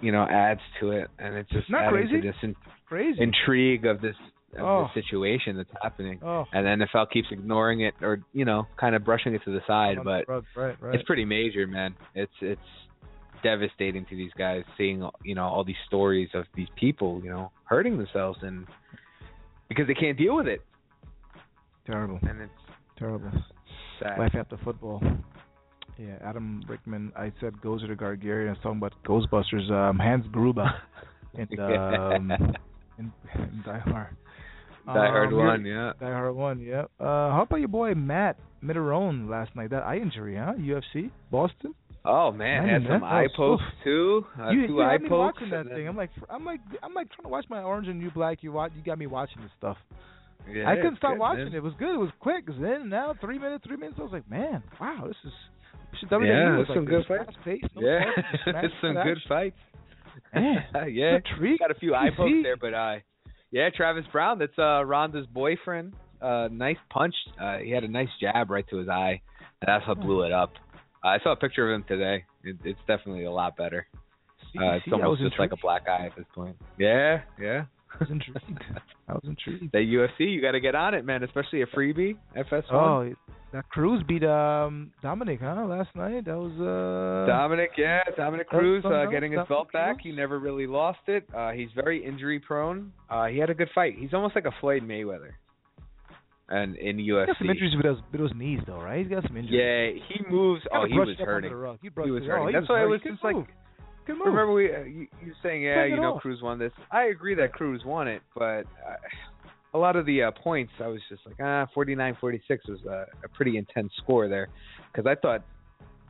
you 0.00 0.12
know 0.12 0.22
adds 0.30 0.60
to 0.80 0.90
it, 0.92 1.08
and 1.18 1.34
it's 1.34 1.50
just 1.50 1.68
Not 1.70 1.90
crazy? 1.90 2.20
to 2.20 2.26
this 2.28 2.36
in- 2.42 2.56
Crazy. 2.88 3.20
intrigue 3.20 3.84
of 3.86 4.00
this 4.00 4.14
of 4.56 4.62
Oh. 4.64 4.88
the 4.94 5.02
situation 5.02 5.56
that's 5.56 5.68
happening. 5.82 6.18
oh, 6.24 6.44
And 6.52 6.64
the 6.80 6.86
NFL 6.86 7.10
keeps 7.10 7.28
ignoring 7.32 7.80
it 7.80 7.94
or 8.00 8.20
you 8.32 8.44
know 8.44 8.66
kind 8.80 8.94
of 8.94 9.04
brushing 9.04 9.34
it 9.34 9.42
to 9.44 9.50
the 9.52 9.60
side, 9.66 9.96
but 10.04 10.28
right, 10.28 10.42
right, 10.56 10.76
right. 10.80 10.94
it's 10.94 11.04
pretty 11.04 11.24
major, 11.24 11.66
man. 11.66 11.94
It's 12.14 12.32
it's 12.40 12.60
devastating 13.46 14.04
to 14.10 14.16
these 14.16 14.32
guys 14.36 14.62
seeing 14.76 14.98
you 15.22 15.34
know 15.36 15.44
all 15.44 15.62
these 15.62 15.82
stories 15.86 16.28
of 16.34 16.44
these 16.56 16.66
people 16.74 17.20
you 17.22 17.30
know 17.30 17.52
hurting 17.64 17.96
themselves 17.96 18.38
and 18.42 18.66
because 19.68 19.86
they 19.86 19.94
can't 19.94 20.18
deal 20.18 20.34
with 20.36 20.48
it, 20.48 20.62
terrible, 21.86 22.18
and 22.28 22.40
it's 22.40 22.52
terrible. 22.98 23.30
sad. 24.00 24.18
Life 24.18 24.34
after 24.36 24.56
football. 24.64 25.00
Yeah, 25.98 26.16
Adam 26.24 26.62
Rickman. 26.68 27.12
I 27.16 27.32
said 27.40 27.54
Gozer 27.64 27.82
to 27.82 27.86
the 27.88 27.94
Gargarian. 27.94 28.48
I 28.48 28.50
was 28.50 28.58
talking 28.62 28.78
about 28.78 28.94
Ghostbusters. 29.04 29.70
Um, 29.70 29.98
Hans 29.98 30.26
Gruber 30.30 30.68
and 31.34 31.60
um, 31.60 32.30
in, 32.98 33.12
in 33.34 33.62
Die 33.64 33.78
Hard. 33.86 34.16
Die 34.86 34.92
Hard 35.14 35.32
Um, 35.32 35.38
one, 35.38 35.64
yeah. 35.64 35.92
Die 35.98 36.12
Hard 36.18 36.34
one. 36.36 36.60
Yeah. 36.60 36.84
Uh, 37.00 37.30
how 37.34 37.42
about 37.48 37.60
your 37.60 37.68
boy 37.68 37.94
Matt 37.94 38.38
Mitrione 38.62 39.28
last 39.28 39.54
night? 39.56 39.70
That 39.70 39.82
eye 39.84 39.96
injury, 39.98 40.36
huh? 40.36 40.52
UFC, 40.58 41.10
Boston. 41.30 41.74
Oh 42.06 42.30
man, 42.32 42.66
Man, 42.66 42.82
had 42.82 42.90
some 42.92 43.04
eye 43.04 43.26
pokes 43.36 43.62
too. 43.82 44.24
Uh, 44.38 44.50
you 44.50 44.66
two 44.68 44.72
you 44.74 44.82
eye 44.82 44.98
me 44.98 45.08
pokes. 45.08 45.34
watching 45.40 45.50
that 45.50 45.66
then- 45.66 45.74
thing. 45.76 45.88
I'm 45.88 45.96
like, 45.96 46.10
I'm 46.30 46.44
like, 46.44 46.60
I'm 46.82 46.94
like 46.94 47.08
trying 47.10 47.24
to 47.24 47.28
watch 47.28 47.46
my 47.50 47.62
Orange 47.62 47.88
and 47.88 47.98
New 47.98 48.10
Black. 48.10 48.42
You 48.42 48.52
watch, 48.52 48.72
you 48.76 48.82
got 48.82 48.98
me 48.98 49.06
watching 49.06 49.42
this 49.42 49.50
stuff. 49.58 49.76
Yeah, 50.48 50.68
I 50.70 50.76
couldn't 50.76 50.98
stop 50.98 51.12
good, 51.14 51.18
watching 51.20 51.44
man. 51.46 51.54
it. 51.54 51.56
It 51.56 51.62
was 51.62 51.72
good. 51.78 51.94
It 51.94 51.98
was 51.98 52.10
quick. 52.20 52.44
It 52.46 52.50
was 52.50 52.58
in 52.58 52.82
and 52.82 52.94
out. 52.94 53.16
Three 53.20 53.38
minutes, 53.38 53.64
three 53.66 53.76
minutes. 53.76 53.96
I 53.98 54.02
was 54.04 54.12
like, 54.12 54.30
man, 54.30 54.62
wow, 54.80 55.04
this 55.06 55.16
is. 55.24 55.32
Yeah, 56.02 56.08
there's 56.20 56.68
like 56.68 56.76
some 56.76 56.84
good 56.84 57.04
fights. 57.08 57.24
fast-paced, 57.26 57.64
no 57.74 57.82
Yeah, 57.82 57.98
talking, 58.04 58.22
just 58.32 58.44
smash 58.44 58.62
there's 58.62 58.72
some 58.82 59.02
good 59.04 59.18
fights. 59.28 59.56
Yeah, 60.34 61.16
intrigued. 61.16 61.58
got 61.60 61.70
a 61.70 61.74
few 61.74 61.94
eye 61.94 62.10
pokes 62.16 62.32
there, 62.42 62.56
but 62.56 62.74
uh, 62.74 62.96
yeah, 63.50 63.68
Travis 63.74 64.04
Browne. 64.12 64.38
That's 64.38 64.58
uh 64.58 64.84
Ronda's 64.84 65.26
boyfriend. 65.26 65.94
Uh, 66.20 66.48
nice 66.50 66.76
punch. 66.90 67.14
Uh, 67.40 67.58
he 67.58 67.70
had 67.70 67.84
a 67.84 67.88
nice 67.88 68.08
jab 68.20 68.50
right 68.50 68.64
to 68.70 68.76
his 68.78 68.88
eye, 68.88 69.20
and 69.60 69.68
that's 69.68 69.86
what 69.88 70.00
blew 70.00 70.22
it 70.22 70.32
up. 70.32 70.52
Uh, 71.06 71.10
I 71.10 71.18
saw 71.22 71.32
a 71.32 71.36
picture 71.36 71.72
of 71.72 71.76
him 71.76 71.84
today. 71.86 72.24
It, 72.42 72.56
it's 72.64 72.80
definitely 72.88 73.24
a 73.24 73.30
lot 73.30 73.56
better. 73.56 73.86
Uh, 74.58 74.72
it's 74.72 74.84
see, 74.86 74.92
almost 74.92 75.20
just 75.20 75.38
like 75.38 75.52
a 75.52 75.56
black 75.62 75.82
eye 75.88 76.06
at 76.06 76.16
this 76.16 76.26
point. 76.34 76.56
Yeah, 76.78 77.20
yeah. 77.40 77.64
I 77.92 77.98
was 78.00 78.10
intrigued. 78.10 78.64
I 79.08 79.12
was 79.12 79.22
intrigued. 79.24 79.72
The 79.72 79.78
UFC, 79.78 80.32
you 80.32 80.42
got 80.42 80.52
to 80.52 80.60
get 80.60 80.74
on 80.74 80.94
it, 80.94 81.04
man. 81.04 81.22
Especially 81.22 81.62
a 81.62 81.66
freebie, 81.66 82.16
FS1. 82.36 82.72
Oh, 82.72 83.14
that 83.52 83.68
Cruz 83.68 84.02
beat 84.08 84.24
um 84.24 84.90
Dominick, 85.02 85.40
huh? 85.40 85.64
Last 85.66 85.94
night. 85.94 86.24
That 86.24 86.36
was 86.36 86.52
uh. 86.58 87.30
Dominick, 87.30 87.70
yeah, 87.78 88.00
Dominick 88.16 88.48
Cruz 88.48 88.84
uh, 88.84 89.06
getting 89.10 89.32
his 89.32 89.40
else, 89.40 89.48
belt 89.48 89.68
back. 89.72 89.96
Cruz. 89.96 90.02
He 90.04 90.12
never 90.12 90.40
really 90.40 90.66
lost 90.66 90.98
it. 91.06 91.28
Uh, 91.34 91.52
he's 91.52 91.68
very 91.74 92.04
injury 92.04 92.40
prone. 92.40 92.92
Uh, 93.08 93.26
he 93.26 93.38
had 93.38 93.50
a 93.50 93.54
good 93.54 93.70
fight. 93.74 93.94
He's 93.96 94.12
almost 94.12 94.34
like 94.34 94.46
a 94.46 94.54
Floyd 94.60 94.82
Mayweather, 94.82 95.30
and 96.48 96.76
in 96.76 96.96
UFC. 96.98 97.00
he 97.00 97.26
got 97.26 97.38
some 97.38 97.50
injuries 97.50 97.74
with 97.76 97.84
those 97.84 97.98
with 98.12 98.20
those 98.20 98.32
knees 98.34 98.60
though, 98.66 98.80
right? 98.80 99.00
He's 99.00 99.08
got 99.08 99.26
some 99.26 99.36
injuries. 99.36 99.60
Yeah, 99.98 100.02
he 100.08 100.30
moves. 100.30 100.62
Oh, 100.72 100.86
he 100.86 100.98
was 100.98 101.08
it 101.18 101.22
up 101.22 101.28
under 101.28 101.48
hurting. 101.50 101.78
He, 101.82 101.88
He 102.04 102.10
was 102.10 102.22
hurting. 102.22 102.44
Oh, 102.44 102.46
he 102.48 102.52
That's 102.52 102.68
why 102.68 102.82
it 102.82 102.86
was 102.86 103.00
just 103.02 103.22
like. 103.24 103.36
Good 104.06 104.18
move. 104.18 104.26
Remember 104.28 104.52
we 104.52 104.72
uh, 104.72 104.84
you, 104.84 105.08
you 105.24 105.32
saying 105.42 105.62
yeah 105.62 105.84
you 105.84 105.96
know 105.96 106.14
off. 106.14 106.22
Cruz 106.22 106.38
won 106.40 106.60
this. 106.60 106.70
I 106.92 107.06
agree 107.06 107.34
that 107.34 107.52
Cruz 107.52 107.82
won 107.84 108.06
it, 108.06 108.22
but 108.36 108.62
uh, 108.86 108.96
a 109.74 109.78
lot 109.78 109.96
of 109.96 110.06
the 110.06 110.22
uh, 110.22 110.30
points 110.30 110.70
I 110.80 110.86
was 110.86 111.00
just 111.08 111.22
like 111.26 111.34
ah 111.42 111.66
49-46 111.76 112.40
was 112.68 112.78
a, 112.88 113.06
a 113.24 113.28
pretty 113.34 113.56
intense 113.58 113.90
score 114.00 114.28
there 114.28 114.46
because 114.92 115.10
I 115.10 115.16
thought 115.20 115.42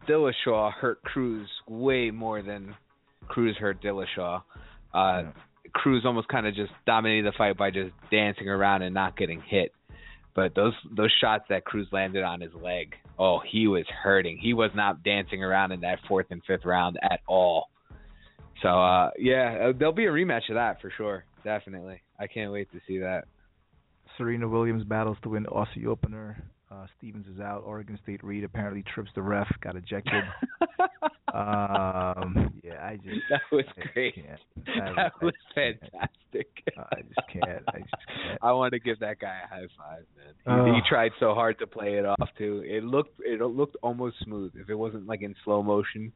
Dillashaw 0.06 0.72
hurt 0.74 1.02
Cruz 1.04 1.48
way 1.66 2.10
more 2.10 2.42
than 2.42 2.74
Cruz 3.28 3.56
hurt 3.58 3.82
Dillashaw. 3.82 4.42
Uh, 4.94 5.22
Yeah. 5.22 5.22
Cruz 5.72 6.04
almost 6.06 6.28
kind 6.28 6.46
of 6.46 6.54
just 6.54 6.70
dominated 6.86 7.26
the 7.26 7.36
fight 7.36 7.56
by 7.58 7.70
just 7.70 7.90
dancing 8.10 8.48
around 8.48 8.82
and 8.82 8.94
not 8.94 9.16
getting 9.16 9.42
hit. 9.42 9.72
But 10.36 10.54
those 10.54 10.74
those 10.94 11.12
shots 11.18 11.44
that 11.48 11.64
Cruz 11.64 11.88
landed 11.92 12.22
on 12.22 12.42
his 12.42 12.52
leg, 12.54 12.94
oh, 13.18 13.40
he 13.50 13.66
was 13.66 13.86
hurting. 13.88 14.36
He 14.36 14.52
was 14.52 14.70
not 14.74 15.02
dancing 15.02 15.42
around 15.42 15.72
in 15.72 15.80
that 15.80 15.98
fourth 16.06 16.26
and 16.30 16.42
fifth 16.46 16.66
round 16.66 16.98
at 17.02 17.20
all. 17.26 17.70
So 18.62 18.68
uh 18.68 19.10
yeah, 19.18 19.68
uh, 19.68 19.72
there'll 19.76 19.94
be 19.94 20.04
a 20.04 20.10
rematch 20.10 20.50
of 20.50 20.56
that 20.56 20.82
for 20.82 20.92
sure. 20.94 21.24
Definitely. 21.42 22.02
I 22.20 22.26
can't 22.26 22.52
wait 22.52 22.70
to 22.72 22.80
see 22.86 22.98
that. 22.98 23.24
Serena 24.18 24.46
Williams 24.46 24.84
battles 24.84 25.16
to 25.22 25.30
win 25.30 25.46
Aussie 25.46 25.86
opener. 25.86 26.42
Uh, 26.70 26.86
Stevens 26.98 27.26
is 27.32 27.40
out. 27.40 27.62
Oregon 27.64 27.98
State 28.02 28.24
Reed 28.24 28.42
apparently 28.42 28.82
trips 28.92 29.10
the 29.14 29.22
ref, 29.22 29.46
got 29.62 29.76
ejected. 29.76 30.24
um, 31.34 32.52
yeah, 32.62 32.84
I 32.84 32.96
just 33.02 33.20
that 33.30 33.40
was 33.52 33.64
I 33.76 33.82
great. 33.92 34.14
can't. 34.14 34.40
That, 34.66 34.98
I 34.98 35.24
was 35.24 35.34
fantastic. 35.54 36.48
I 36.76 37.02
just 37.02 37.28
can't. 37.32 37.62
I 37.68 37.78
just 37.78 38.06
can't. 38.08 38.38
I 38.42 38.52
want 38.52 38.72
to 38.72 38.80
give 38.80 38.98
that 39.00 39.18
guy 39.20 39.38
a 39.44 39.48
high 39.48 39.66
five, 39.78 40.04
man. 40.16 40.34
He, 40.44 40.50
Oh. 40.50 40.74
he 40.74 40.80
tried 40.88 41.12
so 41.20 41.34
hard 41.34 41.58
to 41.60 41.66
play 41.66 41.94
it 41.94 42.04
off 42.04 42.28
too. 42.38 42.62
It 42.66 42.84
looked 42.84 43.20
it 43.20 43.40
looked 43.40 43.76
almost 43.82 44.16
smooth. 44.24 44.52
If 44.56 44.68
it 44.68 44.74
wasn't 44.74 45.06
like 45.06 45.22
in 45.22 45.34
slow 45.44 45.62
motion, 45.62 46.12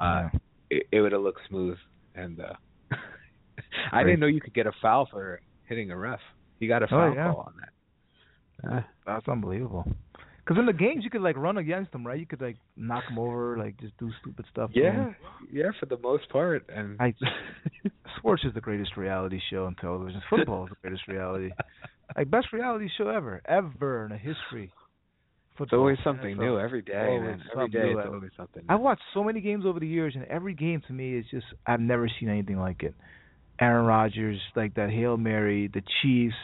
uh 0.00 0.28
Yeah. 0.32 0.38
it, 0.70 0.86
it 0.92 1.00
would 1.00 1.12
have 1.12 1.22
looked 1.22 1.40
smooth. 1.48 1.78
And 2.14 2.40
uh 2.40 2.52
I 3.92 4.02
didn't 4.02 4.20
know 4.20 4.26
you 4.26 4.40
could 4.40 4.54
get 4.54 4.66
a 4.66 4.72
foul 4.82 5.06
for 5.10 5.40
hitting 5.64 5.90
a 5.90 5.96
ref. 5.96 6.20
He 6.60 6.66
got 6.66 6.82
a 6.82 6.86
foul 6.86 7.10
Oh, 7.10 7.14
yeah. 7.14 7.32
call 7.32 7.40
on 7.46 7.54
that. 7.60 7.70
Uh, 8.64 8.80
That's 9.06 9.26
unbelievable. 9.28 9.84
Because 10.44 10.60
in 10.60 10.66
the 10.66 10.72
games 10.72 11.02
you 11.02 11.10
could 11.10 11.22
like 11.22 11.36
run 11.36 11.56
against 11.58 11.90
them, 11.90 12.06
right? 12.06 12.18
You 12.20 12.26
could 12.26 12.40
like 12.40 12.56
knock 12.76 13.02
them 13.08 13.18
over, 13.18 13.58
like 13.58 13.76
just 13.80 13.96
do 13.98 14.10
stupid 14.20 14.44
stuff. 14.52 14.72
to 14.72 14.84
'em. 14.84 15.14
yeah, 15.52 15.64
yeah, 15.64 15.70
for 15.80 15.86
the 15.86 15.98
most 15.98 16.28
part. 16.28 16.64
And 16.68 16.96
I 17.00 17.14
sports 18.18 18.44
is 18.44 18.54
the 18.54 18.60
greatest 18.60 18.96
reality 18.96 19.40
show 19.50 19.66
on 19.66 19.74
television. 19.74 20.22
Football 20.30 20.64
is 20.64 20.70
the 20.70 20.76
greatest 20.82 21.08
reality, 21.08 21.50
like 22.16 22.30
best 22.30 22.52
reality 22.52 22.88
show 22.96 23.08
ever, 23.08 23.42
ever 23.46 24.04
in 24.04 24.10
the 24.12 24.16
history. 24.18 24.70
it's 24.72 25.58
Football. 25.58 25.80
always 25.80 25.98
something 26.04 26.36
NFL. 26.36 26.40
new 26.40 26.58
every 26.60 26.82
day, 26.82 27.06
Always 27.08 27.22
man. 27.22 27.32
Every 27.32 27.50
something 27.54 27.80
day 27.80 27.92
new. 27.92 27.98
it's 27.98 28.08
always 28.08 28.30
something. 28.36 28.62
New. 28.68 28.72
I've 28.74 28.80
watched 28.80 29.02
so 29.14 29.24
many 29.24 29.40
games 29.40 29.64
over 29.66 29.80
the 29.80 29.88
years, 29.88 30.14
and 30.14 30.24
every 30.26 30.54
game 30.54 30.80
to 30.86 30.92
me 30.92 31.16
is 31.18 31.24
just 31.30 31.46
I've 31.66 31.80
never 31.80 32.08
seen 32.20 32.28
anything 32.28 32.58
like 32.60 32.84
it. 32.84 32.94
Aaron 33.58 33.86
Rodgers, 33.86 34.38
like 34.54 34.74
that 34.74 34.90
hail 34.90 35.16
mary, 35.16 35.66
the 35.72 35.82
Chiefs, 36.02 36.36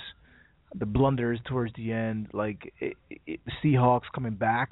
the 0.79 0.87
blunders 0.87 1.39
towards 1.47 1.73
the 1.75 1.93
end, 1.93 2.29
like 2.33 2.73
it, 2.81 2.97
it, 3.27 3.41
Seahawks 3.63 4.11
coming 4.15 4.35
back 4.35 4.71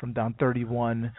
from 0.00 0.12
down 0.12 0.34
31, 0.40 1.12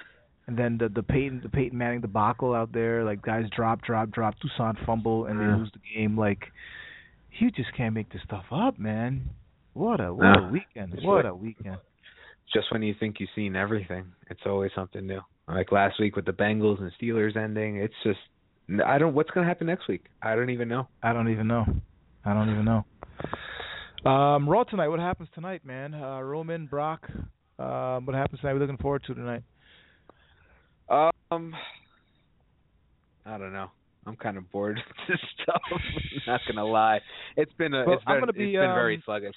and 0.47 0.57
then 0.57 0.77
the 0.77 0.89
the 0.89 1.03
Peyton 1.03 1.39
the 1.43 1.49
Peyton 1.49 1.77
Manning 1.77 2.01
debacle 2.01 2.53
out 2.53 2.71
there, 2.73 3.03
like 3.03 3.21
guys 3.21 3.45
drop, 3.55 3.81
drop, 3.83 4.09
drop, 4.11 4.35
Toussaint 4.41 4.77
fumble, 4.85 5.25
and 5.25 5.39
they 5.39 5.45
lose 5.45 5.71
the 5.73 5.79
game. 5.95 6.17
Like 6.17 6.39
you 7.39 7.49
just 7.51 7.73
can't 7.75 7.93
make 7.93 8.11
this 8.11 8.21
stuff 8.25 8.45
up, 8.51 8.77
man. 8.79 9.29
What 9.73 9.99
a 10.01 10.13
what 10.13 10.23
No. 10.23 10.47
a 10.47 10.51
weekend! 10.51 10.93
What 11.01 11.25
like- 11.25 11.31
a 11.31 11.35
weekend! 11.35 11.77
just 12.53 12.71
when 12.71 12.83
you 12.83 12.93
think 12.99 13.19
you've 13.19 13.29
seen 13.35 13.55
everything, 13.55 14.05
it's 14.29 14.41
always 14.45 14.71
something 14.75 15.07
new. 15.07 15.21
Like 15.47 15.71
last 15.71 15.99
week 15.99 16.15
with 16.15 16.25
the 16.25 16.31
Bengals 16.33 16.79
and 16.81 16.91
Steelers 17.01 17.35
ending, 17.35 17.77
it's 17.77 17.93
just 18.03 18.19
I 18.85 18.97
don't. 18.97 19.13
What's 19.13 19.29
gonna 19.31 19.47
happen 19.47 19.67
next 19.67 19.87
week? 19.87 20.05
I 20.21 20.35
don't 20.35 20.49
even 20.49 20.67
know. 20.67 20.87
I 21.01 21.13
don't 21.13 21.29
even 21.29 21.47
know. 21.47 21.65
I 22.25 22.33
don't 22.33 22.49
even 22.49 22.65
know. 22.65 22.85
Um, 24.05 24.49
Raw 24.49 24.63
tonight. 24.63 24.89
What 24.89 24.99
happens 24.99 25.29
tonight, 25.33 25.61
man? 25.65 25.93
Uh, 25.93 26.19
Roman, 26.21 26.65
Brock. 26.67 27.09
Um, 27.57 28.05
what 28.05 28.15
happens 28.15 28.41
tonight? 28.41 28.53
We're 28.53 28.59
looking 28.59 28.77
forward 28.77 29.03
to 29.07 29.13
tonight. 29.13 29.43
Um, 30.89 31.53
I 33.25 33.37
don't 33.37 33.53
know. 33.53 33.67
I'm 34.05 34.17
kind 34.17 34.37
of 34.37 34.51
bored 34.51 34.77
with 35.07 35.07
this 35.07 35.29
stuff. 35.41 35.61
not 36.27 36.41
gonna 36.47 36.65
lie. 36.65 36.99
It's 37.37 37.53
been 37.53 37.73
a. 37.73 37.85
Well, 37.85 37.95
it's 37.95 38.03
I'm 38.05 38.19
gonna 38.19 38.33
be, 38.33 38.53
it's 38.53 38.61
been 38.61 38.73
very 38.75 38.95
um, 38.95 39.01
sluggish. 39.05 39.35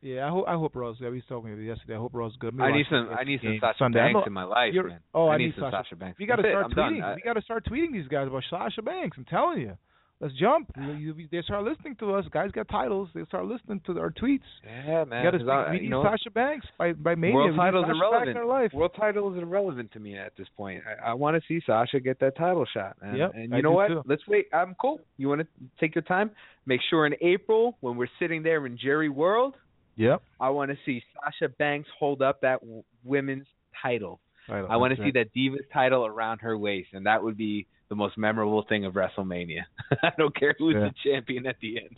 Yeah, 0.00 0.26
I 0.26 0.30
hope 0.30 0.44
I 0.46 0.52
hope 0.54 0.76
Raw's. 0.76 0.98
Yeah, 1.00 1.08
we 1.08 1.16
was 1.16 1.24
talking 1.28 1.52
about 1.52 1.62
yesterday. 1.62 1.94
I 1.94 1.98
hope 1.98 2.12
Raw's 2.14 2.36
good. 2.38 2.58
I 2.60 2.70
need 2.70 2.86
some. 2.88 3.08
I 3.18 3.24
need 3.24 3.40
some 3.42 3.58
Sasha 3.60 3.78
Sunday. 3.78 4.12
Banks 4.12 4.26
in 4.28 4.32
my 4.32 4.44
life, 4.44 4.72
man. 4.74 5.00
oh, 5.12 5.26
I 5.26 5.34
I 5.34 5.38
need 5.38 5.46
need 5.46 5.54
some 5.56 5.64
Sasha- 5.72 5.84
Sasha 5.88 5.96
Banks. 5.96 6.18
We 6.20 6.26
got 6.26 6.36
to 6.36 6.42
start 6.48 6.70
done. 6.74 6.92
tweeting. 6.94 7.02
I- 7.02 7.14
We 7.16 7.22
got 7.22 7.32
to 7.32 7.42
start 7.42 7.66
tweeting 7.66 7.92
these 7.92 8.06
guys 8.06 8.28
about 8.28 8.44
Sasha 8.48 8.82
Banks. 8.82 9.16
I'm 9.18 9.24
telling 9.24 9.60
you. 9.62 9.76
Let's 10.18 10.32
jump. 10.34 10.70
You, 10.80 10.92
you, 11.14 11.28
they 11.30 11.42
start 11.42 11.62
listening 11.64 11.94
to 11.96 12.14
us. 12.14 12.24
Guys 12.30 12.50
got 12.50 12.68
titles. 12.68 13.10
They 13.14 13.24
start 13.26 13.44
listening 13.44 13.82
to 13.84 13.98
our 14.00 14.10
tweets. 14.10 14.40
yeah, 14.64 15.04
man. 15.04 15.22
you 15.24 15.30
got 15.30 15.36
to 15.36 15.44
'cause 15.44 15.48
I- 15.68 15.70
we 15.72 15.80
need 15.80 15.90
know, 15.90 16.02
Sasha 16.02 16.30
Banks 16.30 16.66
by 16.78 16.94
by 16.94 17.14
Mania. 17.14 17.34
World 17.36 17.50
We 17.52 17.56
titles 17.58 17.84
Sasha 17.84 17.96
irrelevant. 17.96 18.24
Back 18.26 18.30
in 18.30 18.36
our 18.38 18.46
life. 18.46 18.72
World 18.72 18.92
title 18.96 19.34
is 19.36 19.42
irrelevant 19.42 19.92
to 19.92 20.00
me 20.00 20.16
at 20.16 20.32
this 20.38 20.48
point. 20.56 20.82
I, 21.04 21.10
I 21.10 21.12
want 21.14 21.36
to 21.36 21.42
see 21.46 21.62
Sasha 21.66 22.00
get 22.00 22.18
that 22.20 22.34
title 22.36 22.64
shot. 22.72 22.96
And, 23.02 23.18
Yep, 23.18 23.32
and 23.34 23.52
I 23.52 23.56
you 23.58 23.62
know 23.62 23.72
what? 23.72 23.88
too. 23.88 24.02
Let's 24.06 24.26
wait. 24.26 24.46
I'm 24.54 24.74
cool. 24.80 25.00
You 25.18 25.28
want 25.28 25.42
to 25.42 25.46
take 25.78 25.94
your 25.94 26.02
time? 26.02 26.30
Make 26.64 26.80
sure 26.88 27.04
in 27.06 27.14
April 27.20 27.76
when 27.80 27.96
we're 27.98 28.08
sitting 28.18 28.42
there 28.42 28.64
in 28.64 28.78
Jerry 28.78 29.10
World, 29.10 29.54
Yep. 29.96 30.22
I 30.40 30.48
want 30.50 30.70
to 30.70 30.78
see 30.86 31.02
Sasha 31.14 31.50
Banks 31.58 31.88
hold 31.98 32.22
up 32.22 32.40
that 32.40 32.60
w- 32.60 32.82
women's 33.04 33.46
title. 33.82 34.20
Title. 34.48 34.68
I 34.70 34.76
want 34.76 34.96
to 34.96 35.02
see 35.02 35.10
that 35.12 35.34
Divas 35.34 35.64
title 35.72 36.06
around 36.06 36.40
her 36.40 36.56
waist, 36.56 36.88
and 36.92 37.06
that 37.06 37.22
would 37.22 37.36
be 37.36 37.66
the 37.88 37.94
most 37.94 38.16
memorable 38.18 38.64
thing 38.68 38.84
of 38.84 38.94
WrestleMania. 38.94 39.62
I 40.02 40.10
don't 40.18 40.34
care 40.34 40.54
who's 40.58 40.74
Yeah. 40.74 40.88
the 40.88 40.94
champion 41.04 41.46
at 41.46 41.56
the 41.60 41.78
end. 41.78 41.96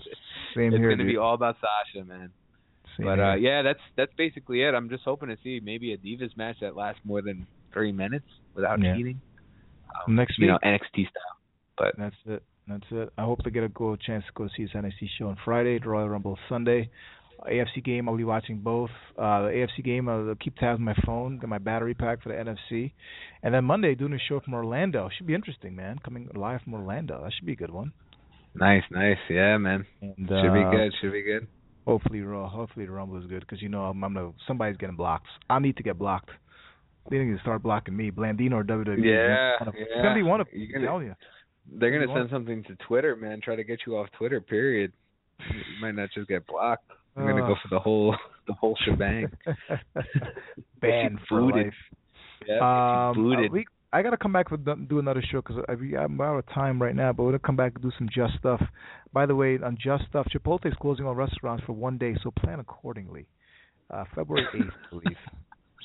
Same 0.54 0.72
it's 0.72 0.76
here, 0.76 0.88
going 0.88 0.98
to 0.98 1.04
dude. 1.04 1.12
be 1.14 1.16
all 1.16 1.34
about 1.34 1.56
Sasha, 1.60 2.04
man. 2.04 2.30
Same 2.96 3.06
But 3.06 3.20
uh 3.20 3.34
yeah, 3.36 3.62
that's 3.62 3.80
that's 3.96 4.12
basically 4.16 4.62
it. 4.62 4.74
I'm 4.74 4.88
just 4.88 5.04
hoping 5.04 5.28
to 5.28 5.36
see 5.42 5.60
maybe 5.62 5.92
a 5.92 5.96
Divas 5.98 6.36
match 6.36 6.56
that 6.60 6.74
lasts 6.76 7.00
more 7.04 7.22
than 7.22 7.46
30 7.74 7.92
minutes 7.92 8.26
without 8.54 8.80
Yeah. 8.82 8.96
cheating. 8.96 9.20
Um, 10.06 10.16
Next 10.16 10.38
week, 10.38 10.46
you 10.46 10.52
know. 10.52 10.58
NXT 10.64 11.08
style. 11.08 11.36
But 11.76 11.94
That's 11.96 12.16
it. 12.26 12.42
That's 12.66 12.84
it. 12.90 13.10
I 13.16 13.22
hope 13.22 13.42
to 13.44 13.50
get 13.50 13.62
a 13.64 13.68
go 13.68 13.96
chance 13.96 14.24
to 14.26 14.32
go 14.34 14.48
see 14.56 14.64
this 14.64 14.72
NXT 14.74 15.08
show 15.18 15.28
on 15.28 15.36
Friday, 15.44 15.78
Royal 15.78 16.08
Rumble 16.08 16.38
Sunday. 16.48 16.90
AFC 17.46 17.84
game, 17.84 18.08
I'll 18.08 18.16
be 18.16 18.24
watching 18.24 18.58
both. 18.58 18.90
Uh, 19.16 19.42
the 19.42 19.48
AFC 19.48 19.84
game, 19.84 20.08
I'll 20.08 20.34
keep 20.40 20.56
tabs 20.56 20.78
on 20.78 20.84
my 20.84 20.96
phone, 21.06 21.38
get 21.38 21.48
my 21.48 21.58
battery 21.58 21.94
pack 21.94 22.22
for 22.22 22.30
the 22.30 22.34
NFC. 22.34 22.92
And 23.42 23.54
then 23.54 23.64
Monday, 23.64 23.94
doing 23.94 24.12
a 24.12 24.18
show 24.28 24.40
from 24.40 24.54
Orlando. 24.54 25.08
Should 25.16 25.26
be 25.26 25.34
interesting, 25.34 25.76
man. 25.76 25.98
Coming 26.04 26.28
live 26.34 26.62
from 26.62 26.74
Orlando. 26.74 27.22
That 27.22 27.32
should 27.32 27.46
be 27.46 27.52
a 27.52 27.56
good 27.56 27.70
one. 27.70 27.92
nice, 28.54 28.82
nice. 28.90 29.18
Yeah, 29.30 29.56
man. 29.58 29.86
And 30.00 30.14
Should 30.16 30.54
be 30.54 30.64
uh, 30.64 30.70
good. 30.70 30.92
Should 31.00 31.12
be 31.12 31.22
good. 31.22 31.46
Hopefully, 31.86 32.20
Raw. 32.20 32.48
Hopefully, 32.48 32.84
the 32.86 32.92
Rumble 32.92 33.18
is 33.18 33.26
good 33.26 33.40
because 33.40 33.62
you 33.62 33.68
know 33.70 33.84
I'm, 33.84 34.02
I'm 34.04 34.12
gonna 34.12 34.32
somebody's 34.46 34.76
getting 34.76 34.96
blocked. 34.96 35.28
I 35.48 35.58
need 35.58 35.76
to 35.78 35.82
get 35.82 35.98
blocked. 35.98 36.30
They 37.10 37.16
need 37.18 37.34
to 37.34 37.40
start 37.40 37.62
blocking 37.62 37.96
me, 37.96 38.10
Blandino 38.10 38.52
or 38.54 38.64
WWE. 38.64 38.98
Yeah, 38.98 39.54
yeah. 39.64 39.70
It's 39.74 40.02
gonna 40.02 40.14
be 40.14 40.22
one 40.22 40.42
of. 40.42 40.48
You're 40.52 40.72
gonna- 40.72 40.86
telling 40.86 41.06
you. 41.06 41.14
They're 41.70 41.90
gonna 41.90 42.12
send 42.18 42.30
something 42.30 42.64
to 42.64 42.76
Twitter, 42.86 43.14
man. 43.16 43.40
Try 43.42 43.56
to 43.56 43.64
get 43.64 43.80
you 43.86 43.96
off 43.96 44.08
Twitter, 44.16 44.40
period. 44.40 44.92
You 45.38 45.60
might 45.80 45.94
not 45.94 46.08
just 46.14 46.28
get 46.28 46.46
blocked. 46.46 46.90
I'm 47.18 47.24
going 47.24 47.36
to 47.36 47.42
go 47.42 47.56
for 47.62 47.68
the 47.70 47.78
whole 47.78 48.16
the 48.46 48.54
whole 48.54 48.76
shebang. 48.84 49.30
Ban 50.80 51.18
for 51.28 51.42
life. 51.42 51.74
Yeah, 52.46 53.10
Um, 53.10 53.32
uh, 53.32 53.48
we, 53.50 53.66
I 53.92 54.02
gotta 54.02 54.16
come 54.16 54.32
back 54.32 54.50
with 54.50 54.64
do 54.88 54.98
another 54.98 55.22
show 55.22 55.40
because 55.40 55.64
I'm 55.68 56.20
out 56.20 56.38
of 56.38 56.46
time 56.54 56.80
right 56.80 56.94
now. 56.94 57.12
But 57.12 57.24
we're 57.24 57.30
gonna 57.30 57.40
come 57.40 57.56
back 57.56 57.72
and 57.74 57.82
do 57.82 57.90
some 57.98 58.08
just 58.14 58.34
stuff. 58.38 58.62
By 59.12 59.26
the 59.26 59.34
way, 59.34 59.58
on 59.58 59.78
just 59.82 60.04
stuff, 60.08 60.26
Chipotle 60.32 60.66
is 60.66 60.74
closing 60.80 61.06
all 61.06 61.14
restaurants 61.14 61.64
for 61.64 61.72
one 61.72 61.96
day, 61.96 62.14
so 62.22 62.30
plan 62.30 62.60
accordingly. 62.60 63.26
Uh, 63.90 64.04
February 64.14 64.46
8th, 64.54 64.68
I 64.68 64.90
believe. 64.90 65.16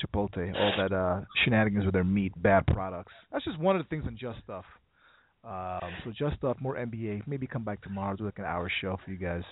Chipotle, 0.04 0.54
all 0.60 0.74
that 0.78 0.94
uh, 0.94 1.22
shenanigans 1.44 1.86
with 1.86 1.94
their 1.94 2.04
meat, 2.04 2.34
bad 2.42 2.66
products. 2.68 3.14
That's 3.32 3.46
just 3.46 3.58
one 3.58 3.78
of 3.78 3.84
the 3.84 3.88
things 3.88 4.04
on 4.06 4.18
just 4.20 4.40
stuff. 4.44 4.66
Um, 5.46 5.92
so 6.04 6.12
just 6.18 6.38
stuff, 6.38 6.58
more 6.60 6.76
NBA. 6.76 7.26
Maybe 7.28 7.48
come 7.48 7.64
back 7.64 7.82
tomorrow, 7.82 8.16
do 8.16 8.26
like 8.26 8.40
an 8.40 8.46
hour 8.46 8.70
show 8.82 8.98
for 9.04 9.12
you 9.12 9.18
guys. 9.18 9.44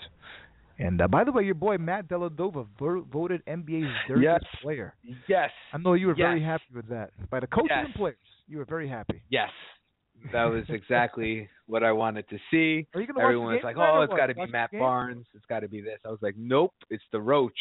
And 0.84 1.02
uh, 1.02 1.08
by 1.08 1.24
the 1.24 1.32
way, 1.32 1.44
your 1.44 1.56
boy 1.56 1.78
Matt 1.78 2.08
Dellavedova 2.10 2.66
vo- 2.80 3.06
voted 3.12 3.42
NBA's 3.46 3.94
dirtiest 4.08 4.44
Yes. 4.52 4.62
player. 4.64 4.94
yes. 5.28 5.52
I 5.74 5.78
know 5.78 5.94
you 5.94 6.08
were 6.08 6.16
very 6.16 6.42
happy 6.44 6.64
with 6.74 6.88
that. 6.90 7.12
By 7.30 7.40
the 7.40 7.48
coaches 7.48 7.70
Yes. 7.72 7.86
and 7.86 7.94
players, 7.96 8.18
you 8.48 8.58
were 8.58 8.66
very 8.66 8.88
happy. 8.90 9.22
Yes. 9.30 9.50
That 10.32 10.46
was 10.46 10.64
exactly 10.70 11.50
what 11.68 11.84
I 11.84 11.92
wanted 11.92 12.28
to 12.30 12.38
see. 12.52 12.88
Are 12.94 13.02
you 13.02 13.08
gonna 13.08 13.22
Everyone's 13.24 13.64
like, 13.64 13.76
"Oh, 13.78 14.02
it's 14.02 14.14
got 14.14 14.28
to 14.28 14.36
be 14.36 14.46
Matt? 14.48 14.72
Barnes. 14.72 15.26
It's 15.34 15.46
got 15.48 15.62
to 15.62 15.68
be 15.70 15.82
this." 15.82 16.00
I 16.06 16.10
was 16.10 16.20
like, 16.22 16.36
"Nope, 16.38 16.74
it's 16.92 17.04
the 17.12 17.20
Roach. 17.22 17.58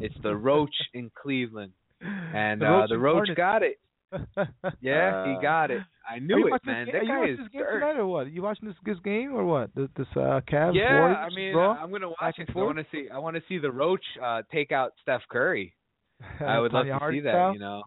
It's 0.00 0.14
the 0.22 0.34
Roach 0.34 0.74
in 0.94 1.10
Cleveland." 1.20 1.72
And 2.34 2.60
The 2.60 2.66
uh 2.66 2.70
Roach 2.70 2.88
the 2.90 2.98
Roach 2.98 3.28
got 3.36 3.62
it. 3.62 3.78
Yeah, 4.80 5.24
he 5.26 5.36
Uh, 5.36 5.40
got 5.40 5.70
it. 5.70 5.82
I 6.08 6.18
knew 6.18 6.46
it, 6.46 6.60
man. 6.66 6.86
That 6.92 7.06
guy 7.06 7.24
you 7.26 7.32
is 7.32 7.38
this 7.38 7.48
game 7.48 7.62
dirt. 7.62 7.80
tonight 7.80 7.98
or 7.98 8.06
what? 8.06 8.30
You 8.30 8.42
watching 8.42 8.68
this 8.68 8.76
this 8.84 8.98
game 9.04 9.34
or 9.34 9.44
what? 9.44 9.70
This, 9.74 9.88
this 9.96 10.06
uh 10.16 10.40
Cavs 10.50 10.74
Yeah, 10.74 10.92
Warriors 11.00 11.18
I 11.20 11.34
mean, 11.34 11.54
Raw? 11.54 11.72
I'm 11.72 11.90
gonna 11.90 12.08
watch 12.10 12.38
it 12.38 12.48
I 12.54 12.58
want 12.58 12.78
to 12.78 12.86
see. 12.92 13.08
I 13.12 13.18
want 13.18 13.36
to 13.36 13.42
see 13.48 13.58
the 13.58 13.70
Roach 13.70 14.04
uh 14.22 14.42
take 14.52 14.70
out 14.72 14.92
Steph 15.02 15.22
Curry. 15.30 15.74
I 16.40 16.58
would 16.58 16.72
love 16.72 16.86
to 16.86 16.98
see 17.10 17.20
that. 17.20 17.30
style? 17.32 17.52
You 17.54 17.58
know. 17.60 17.82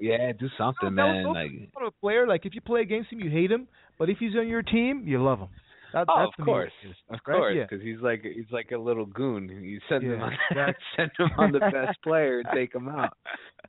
Yeah, 0.00 0.32
do 0.38 0.48
something, 0.56 0.94
No, 0.94 1.06
man. 1.12 1.32
Like, 1.32 1.50
a 1.84 1.90
player 2.00 2.26
like 2.26 2.46
if 2.46 2.54
you 2.54 2.60
play 2.60 2.82
against 2.82 3.12
him, 3.12 3.18
you 3.20 3.30
hate 3.30 3.50
him, 3.50 3.66
but 3.98 4.08
if 4.08 4.18
he's 4.18 4.36
on 4.36 4.46
your 4.46 4.62
team, 4.62 5.02
you 5.06 5.22
love 5.22 5.40
him. 5.40 5.48
That, 5.92 6.04
oh, 6.08 6.26
of 6.28 6.44
course, 6.44 6.70
what 6.82 6.88
it 6.88 6.90
is, 6.90 6.96
of 7.10 7.18
right? 7.26 7.36
course, 7.36 7.54
Yeah. 7.56 7.64
because 7.68 7.82
he's 7.82 8.00
like 8.00 8.22
he's 8.22 8.50
like 8.50 8.72
a 8.72 8.78
little 8.78 9.06
goon. 9.06 9.48
You 9.48 9.80
send 9.88 10.04
him 10.04 10.20
on 10.22 10.32
exactly. 10.50 10.84
send 10.96 11.10
him 11.18 11.30
on 11.38 11.52
the 11.52 11.60
best 11.60 12.00
player 12.04 12.40
and 12.40 12.48
take 12.54 12.74
him 12.74 12.88
out. 12.88 13.16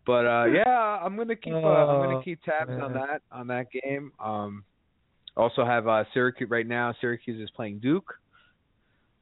But 0.05 0.25
uh 0.25 0.45
yeah, 0.45 0.99
I'm 1.03 1.15
gonna 1.15 1.35
keep 1.35 1.53
uh, 1.53 1.57
I'm 1.57 2.01
gonna 2.03 2.17
Oh, 2.17 2.21
keep 2.23 2.41
tabs 2.43 2.71
on 2.81 2.93
that 2.93 3.21
on 3.31 3.47
that 3.47 3.67
game. 3.71 4.11
Um, 4.19 4.63
also 5.37 5.63
have 5.63 5.87
uh 5.87 6.03
Syracuse 6.13 6.49
right 6.49 6.67
now. 6.67 6.93
Syracuse 6.99 7.41
is 7.41 7.49
playing 7.51 7.79
Duke. 7.79 8.13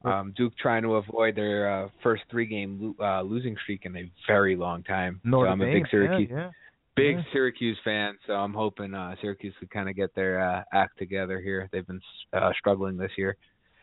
Um, 0.04 0.32
Duke 0.36 0.56
trying 0.56 0.82
to 0.84 0.94
avoid 0.94 1.34
their 1.34 1.70
uh, 1.84 1.88
first 2.04 2.22
three 2.30 2.46
game 2.46 2.94
lo- 2.98 3.04
uh, 3.04 3.22
losing 3.22 3.56
streak 3.64 3.84
in 3.84 3.96
a 3.96 4.10
very 4.28 4.54
long 4.54 4.84
time. 4.84 5.20
Notre 5.24 5.48
so 5.48 5.50
I'm 5.52 5.60
a 5.60 5.64
big 5.72 5.88
Syracuse 5.90 6.28
Yeah, 6.30 6.36
yeah. 6.36 6.50
Big 6.98 7.16
Yeah. 7.16 7.22
Syracuse 7.32 7.78
fan, 7.84 8.18
so 8.26 8.34
I'm 8.34 8.52
hoping 8.54 8.94
uh 8.94 9.14
Syracuse 9.20 9.54
could 9.58 9.70
kind 9.70 9.88
of 9.88 9.96
get 9.96 10.14
their 10.14 10.40
uh, 10.40 10.62
act 10.72 10.98
together 10.98 11.40
here. 11.40 11.68
They've 11.72 11.86
been 11.86 12.00
uh, 12.32 12.50
struggling 12.58 12.96
this 12.96 13.12
year, 13.16 13.36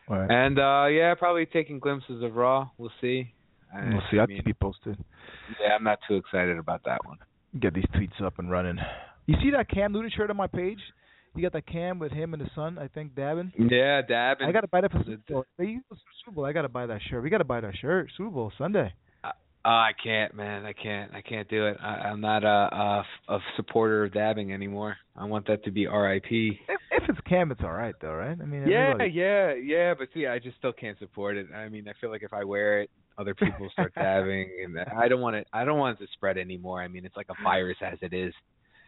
right. 0.08 0.30
and 0.30 0.58
uh 0.58 0.86
yeah, 0.86 1.14
probably 1.14 1.46
taking 1.46 1.78
glimpses 1.78 2.22
of 2.22 2.34
Raw. 2.36 2.68
We'll 2.78 2.92
see. 3.00 3.32
Uh, 3.74 3.80
we'll 3.92 4.02
see. 4.10 4.18
I'll 4.18 4.24
I 4.24 4.26
mean, 4.26 4.38
keep 4.38 4.46
you 4.48 4.54
posted. 4.54 4.96
yeah, 5.60 5.74
I'm 5.74 5.84
not 5.84 5.98
too 6.08 6.14
excited 6.16 6.56
about 6.58 6.82
that 6.84 7.04
one. 7.04 7.18
Get 7.60 7.74
these 7.74 7.84
tweets 7.94 8.22
up 8.24 8.38
and 8.38 8.50
running. 8.50 8.78
You 9.26 9.34
see 9.42 9.50
that 9.50 9.68
Cam 9.68 9.92
Newton 9.92 10.10
shirt 10.16 10.30
on 10.30 10.36
my 10.36 10.46
page? 10.46 10.78
You 11.34 11.42
got 11.42 11.52
that 11.52 11.66
Cam 11.66 11.98
with 11.98 12.12
him 12.12 12.32
and 12.32 12.40
his 12.40 12.50
son, 12.54 12.78
I 12.78 12.88
think, 12.88 13.14
dabbing. 13.14 13.52
Yeah, 13.58 14.00
Dab. 14.00 14.38
I 14.40 14.52
gotta 14.52 14.68
buy 14.68 14.80
that 14.80 14.90
for 14.92 15.02
Super 15.04 15.20
Bowl. 15.28 15.44
They 15.58 15.64
use 15.66 15.82
Super 16.24 16.34
Bowl. 16.34 16.44
I 16.46 16.52
gotta 16.52 16.68
buy 16.68 16.86
that 16.86 17.00
shirt. 17.10 17.22
We 17.22 17.28
gotta 17.28 17.44
buy 17.44 17.60
that 17.60 17.76
shirt. 17.76 18.08
Super 18.16 18.30
Bowl 18.30 18.52
Sunday. 18.56 18.92
Uh, 19.66 19.70
I 19.70 19.90
can't, 20.00 20.32
man. 20.32 20.64
I 20.64 20.72
can't. 20.72 21.12
I 21.12 21.20
can't 21.22 21.48
do 21.48 21.66
it. 21.66 21.76
I, 21.82 21.86
I'm 22.08 22.20
not 22.20 22.44
a, 22.44 23.04
a 23.28 23.34
a 23.34 23.38
supporter 23.56 24.04
of 24.04 24.12
dabbing 24.14 24.52
anymore. 24.52 24.96
I 25.16 25.24
want 25.24 25.46
that 25.48 25.64
to 25.64 25.72
be 25.72 25.88
R.I.P. 25.88 26.60
If, 26.68 26.80
if 26.92 27.08
it's 27.08 27.20
Cam, 27.28 27.50
it's 27.50 27.62
all 27.64 27.72
right 27.72 27.94
though, 28.00 28.12
right? 28.12 28.38
I 28.40 28.44
mean, 28.44 28.68
Yeah, 28.68 28.90
everybody- 28.92 29.10
yeah, 29.10 29.54
yeah, 29.54 29.94
but 29.98 30.06
see, 30.14 30.26
I 30.28 30.38
just 30.38 30.56
still 30.58 30.72
can't 30.72 30.96
support 31.00 31.36
it. 31.36 31.48
I 31.52 31.68
mean, 31.68 31.88
I 31.88 31.94
feel 32.00 32.10
like 32.10 32.22
if 32.22 32.32
I 32.32 32.44
wear 32.44 32.82
it, 32.82 32.90
other 33.18 33.34
people 33.34 33.68
start 33.72 33.92
dabbing, 33.96 34.48
and 34.64 34.78
I 34.96 35.08
don't 35.08 35.20
want 35.20 35.34
it. 35.34 35.48
I 35.52 35.64
don't 35.64 35.78
want 35.78 35.98
it 36.00 36.04
to 36.06 36.12
spread 36.12 36.38
anymore. 36.38 36.80
I 36.80 36.86
mean, 36.86 37.04
it's 37.04 37.16
like 37.16 37.28
a 37.28 37.42
virus 37.42 37.78
as 37.82 37.98
it 38.02 38.12
is, 38.12 38.32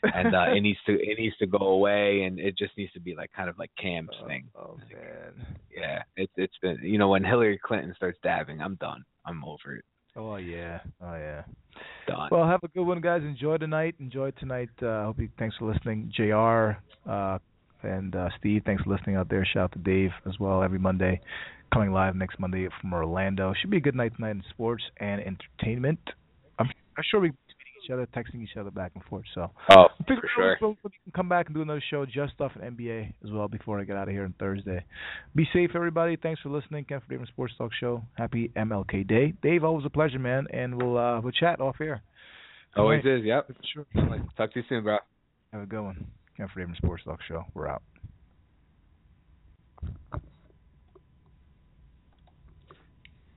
and 0.05 0.33
uh, 0.33 0.53
it 0.55 0.61
needs 0.61 0.79
to 0.87 0.93
it 0.93 1.19
needs 1.19 1.37
to 1.39 1.47
go 1.47 1.59
away, 1.59 2.23
and 2.23 2.39
it 2.39 2.57
just 2.57 2.77
needs 2.79 2.93
to 2.93 3.01
be 3.01 3.17
like 3.17 3.33
kind 3.33 3.49
of 3.51 3.59
like 3.59 3.73
Cam's 3.83 4.11
Oh, 4.23 4.27
thing. 4.29 4.45
Oh 4.55 4.77
man. 4.93 5.47
Yeah, 5.77 6.03
it's 6.17 6.33
it's 6.37 6.57
been 6.63 6.79
you 6.83 6.99
know 6.99 7.09
when 7.09 7.25
Hillary 7.25 7.59
Clinton 7.65 7.95
starts 7.97 8.19
dabbing, 8.23 8.61
I'm 8.61 8.77
done. 8.77 9.03
I'm 9.25 9.43
over 9.45 9.75
it. 9.75 9.85
Oh 10.19 10.35
yeah. 10.37 10.81
Oh 11.01 11.15
yeah. 11.15 11.43
Done. 12.09 12.29
Well, 12.33 12.45
have 12.45 12.65
a 12.65 12.69
good 12.69 12.85
one, 12.85 13.01
guys. 13.01 13.23
Enjoy 13.23 13.57
tonight. 13.57 13.95
Enjoy 14.01 14.33
tonight. 14.33 14.71
Uh, 14.83 15.05
hope 15.05 15.21
you. 15.21 15.29
Thanks 15.39 15.57
for 15.57 15.73
listening, 15.73 16.13
Jr. 16.15 16.77
Uh, 17.09 17.39
and 17.85 18.17
uh, 18.17 18.29
Steve. 18.37 18.63
Thanks 18.67 18.83
for 18.83 18.91
listening 18.91 19.15
out 19.15 19.29
there. 19.29 19.47
Shout 19.47 19.65
out 19.65 19.73
to 19.75 19.79
Dave 19.79 20.11
as 20.27 20.37
well. 20.41 20.65
Every 20.65 20.81
Monday, 20.81 21.21
coming 21.73 21.93
live 21.93 22.17
next 22.17 22.41
Monday 22.41 22.67
from 22.81 22.93
Orlando. 22.93 23.55
Should 23.61 23.71
be 23.71 23.77
a 23.77 23.81
good 23.81 23.95
night 23.95 24.17
tonight 24.17 24.33
in 24.33 24.43
sports 24.51 24.83
and 24.97 25.21
entertainment. 25.21 26.01
I'm, 26.59 26.69
I'm 26.97 27.05
sure 27.09 27.21
tweeting 27.21 27.37
each 27.89 27.93
other, 27.93 28.07
texting 28.07 28.43
each 28.43 28.57
other 28.59 28.71
back 28.71 28.93
and 28.95 29.05
forth. 29.05 29.25
So 29.35 29.51
oh, 29.71 29.87
figure 30.01 30.23
for 30.35 30.57
sure. 30.59 30.77
we 30.85 30.91
can 30.91 31.13
come 31.15 31.29
back 31.29 31.47
and 31.47 31.55
do 31.55 31.63
another 31.63 31.83
show 31.91 32.05
just 32.05 32.35
off 32.41 32.53
an 32.61 32.77
NBA 32.77 33.15
as 33.25 33.31
well 33.31 33.49
before 33.49 33.81
I 33.81 33.85
get 33.85 33.97
out 33.97 34.09
of 34.09 34.15
here 34.15 34.25
on 34.25 34.35
Thursday. 34.39 34.85
Be 35.35 35.49
safe, 35.53 35.71
everybody. 35.75 36.17
Thanks 36.17 36.41
for 36.41 36.51
listening. 36.51 36.85
Ken 36.85 37.01
for 37.01 37.13
David 37.13 37.29
Sports 37.29 37.55
Talk 37.57 37.73
Show. 37.79 38.03
Happy 38.15 38.51
MLK 38.57 39.07
Day, 39.07 39.35
Dave. 39.43 39.65
Always 39.65 39.87
a 39.87 39.91
pleasure, 39.91 40.19
man. 40.19 40.47
And 40.53 40.81
we'll 40.81 40.99
uh, 40.99 41.21
we'll 41.21 41.33
chat 41.33 41.61
off 41.61 41.77
air. 41.81 42.03
Always 42.77 43.05
is. 43.05 43.25
Yep. 43.25 43.51
Sure. 43.75 43.87
Talk 44.37 44.53
to 44.53 44.61
you 44.61 44.65
soon, 44.69 44.85
bro. 44.85 44.99
Have 45.53 45.63
a 45.63 45.67
good 45.67 45.83
one. 45.83 46.07
Ken 46.37 46.49
for 46.53 46.61
David 46.61 46.77
Sports 46.77 47.05
Talk 47.05 47.21
Show. 47.27 47.45
We're 47.55 47.69
out. 47.69 47.83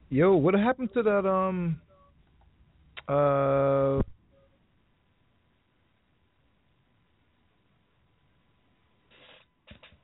Yo, 0.10 0.36
what 0.36 0.54
happened 0.54 0.90
to 0.94 1.04
that? 1.04 1.26
Um. 1.26 1.80
Uh. 3.08 4.02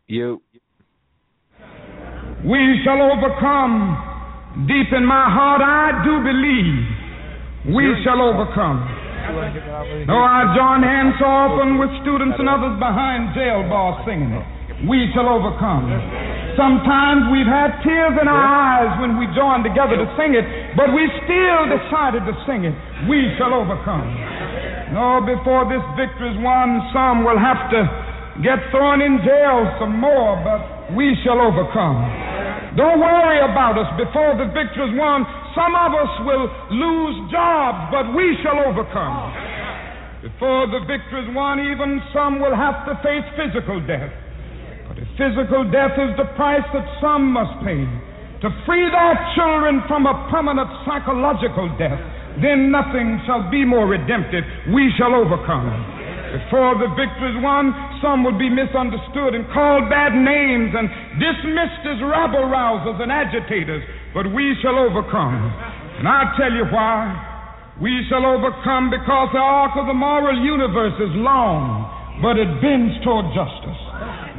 You. 0.08 0.40
We 2.48 2.62
shall 2.88 2.96
overcome. 3.12 4.64
Deep 4.64 4.96
in 4.96 5.04
my 5.04 5.28
heart, 5.28 5.60
I 5.60 6.00
do 6.08 6.24
believe 6.24 7.76
we 7.76 7.92
shall 8.08 8.24
overcome. 8.24 8.88
Though 10.08 10.24
I 10.24 10.56
join 10.56 10.80
hands 10.80 11.20
so 11.20 11.28
often 11.28 11.76
with 11.76 11.92
students 12.08 12.40
and 12.40 12.48
others 12.48 12.80
behind 12.80 13.36
jail 13.36 13.68
bars 13.68 14.00
singing 14.08 14.32
it, 14.32 14.88
we 14.88 15.12
shall 15.12 15.28
overcome. 15.28 15.92
Sometimes 16.56 17.28
we've 17.28 17.44
had 17.44 17.76
tears 17.84 18.16
in 18.16 18.32
our 18.32 18.48
eyes 18.48 18.96
when 19.04 19.20
we 19.20 19.28
joined 19.36 19.68
together 19.68 20.00
to 20.00 20.08
sing 20.16 20.40
it, 20.40 20.48
but 20.80 20.96
we 20.96 21.04
still 21.28 21.68
decided 21.68 22.24
to 22.24 22.34
sing 22.48 22.64
it. 22.64 22.72
We 23.12 23.28
shall 23.36 23.52
overcome. 23.52 24.08
No, 24.96 25.20
before 25.20 25.68
this 25.68 25.84
victory's 26.00 26.40
won, 26.40 26.80
some 26.96 27.28
will 27.28 27.36
have 27.36 27.68
to 27.76 28.07
get 28.44 28.60
thrown 28.70 29.02
in 29.02 29.18
jail 29.26 29.66
some 29.82 29.98
more, 29.98 30.38
but 30.46 30.94
we 30.94 31.18
shall 31.26 31.42
overcome. 31.42 32.06
Don't 32.78 33.02
worry 33.02 33.42
about 33.42 33.74
us 33.74 33.90
before 33.98 34.38
the 34.38 34.54
victory 34.54 34.86
is 34.86 34.94
won. 34.94 35.26
Some 35.58 35.74
of 35.74 35.98
us 35.98 36.14
will 36.22 36.46
lose 36.70 37.18
jobs, 37.34 37.90
but 37.90 38.14
we 38.14 38.38
shall 38.46 38.62
overcome. 38.62 39.34
Before 40.22 40.70
the 40.70 40.86
victory 40.86 41.26
is 41.26 41.30
won, 41.34 41.58
even 41.58 41.98
some 42.14 42.38
will 42.38 42.54
have 42.54 42.86
to 42.86 42.94
face 43.02 43.26
physical 43.34 43.82
death. 43.82 44.14
But 44.86 45.02
if 45.02 45.10
physical 45.18 45.66
death 45.74 45.98
is 45.98 46.14
the 46.22 46.30
price 46.38 46.66
that 46.78 46.86
some 47.02 47.34
must 47.34 47.58
pay 47.66 47.82
to 48.46 48.48
free 48.70 48.86
their 48.86 49.16
children 49.34 49.82
from 49.90 50.06
a 50.06 50.14
permanent 50.30 50.70
psychological 50.86 51.74
death, 51.82 51.98
then 52.42 52.70
nothing 52.70 53.18
shall 53.26 53.50
be 53.50 53.66
more 53.66 53.90
redemptive. 53.90 54.46
We 54.70 54.94
shall 54.98 55.18
overcome. 55.18 55.97
Before 56.28 56.76
the 56.76 56.91
victory's 56.95 57.40
won, 57.40 57.72
some 58.04 58.24
will 58.24 58.38
be 58.38 58.52
misunderstood 58.52 59.36
and 59.36 59.48
called 59.56 59.88
bad 59.88 60.12
names 60.12 60.76
and 60.76 60.88
dismissed 61.20 61.84
as 61.88 61.99
rabble 62.04 62.52
rousers 62.52 62.99
and 62.99 63.12
agitators, 63.12 63.84
but 64.14 64.28
we 64.32 64.56
shall 64.62 64.76
overcome. 64.76 65.40
And 65.99 66.08
I'll 66.08 66.36
tell 66.36 66.52
you 66.52 66.66
why. 66.68 67.80
We 67.80 67.94
shall 68.10 68.26
overcome 68.26 68.90
because 68.90 69.30
the 69.32 69.40
arc 69.40 69.78
of 69.78 69.86
the 69.86 69.94
moral 69.94 70.34
universe 70.41 70.98
is 70.98 71.14
long, 71.14 71.86
but 72.22 72.36
it 72.36 72.49
bends 72.60 72.98
toward 73.06 73.30
justice. 73.38 73.82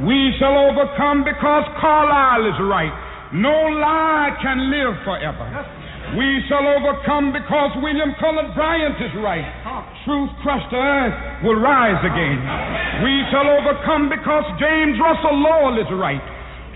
We 0.03 0.35
shall 0.39 0.55
overcome 0.59 1.23
because 1.23 1.63
Carlyle 1.79 2.45
is 2.51 2.59
right. 2.67 2.91
No 3.31 3.55
lie 3.79 4.35
can 4.43 4.69
live 4.69 4.95
forever. 5.07 5.78
We 6.17 6.41
shall 6.49 6.65
overcome 6.65 7.29
because 7.29 7.69
William 7.85 8.17
Cullen 8.17 8.49
Bryant 8.57 8.97
is 8.97 9.13
right. 9.21 9.45
Truth 10.05 10.33
crushed 10.41 10.71
to 10.73 10.79
earth 10.79 11.43
will 11.45 11.61
rise 11.61 12.01
again. 12.01 12.39
We 13.05 13.13
shall 13.29 13.45
overcome 13.45 14.09
because 14.09 14.45
James 14.57 14.97
Russell 14.97 15.37
Lowell 15.37 15.77
is 15.77 15.89
right. 15.93 16.23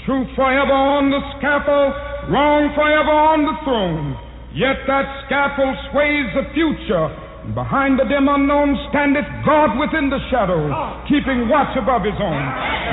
Truth 0.05 0.29
forever 0.35 0.75
on 0.75 1.09
the 1.09 1.21
scaffold, 1.39 1.93
wrong 2.29 2.69
forever 2.75 3.15
on 3.15 3.47
the 3.47 3.55
throne. 3.65 4.13
Yet 4.53 4.85
that 4.85 5.25
scaffold 5.25 5.77
sways 5.89 6.29
the 6.37 6.45
future. 6.53 7.22
Behind 7.51 7.99
the 7.99 8.07
dim 8.07 8.31
unknown 8.31 8.71
standeth 8.87 9.27
God 9.43 9.75
within 9.75 10.07
the 10.07 10.15
shadow, 10.31 10.63
ah. 10.71 11.03
keeping 11.11 11.51
watch 11.51 11.75
above 11.75 12.07
his 12.07 12.15
own. 12.15 12.43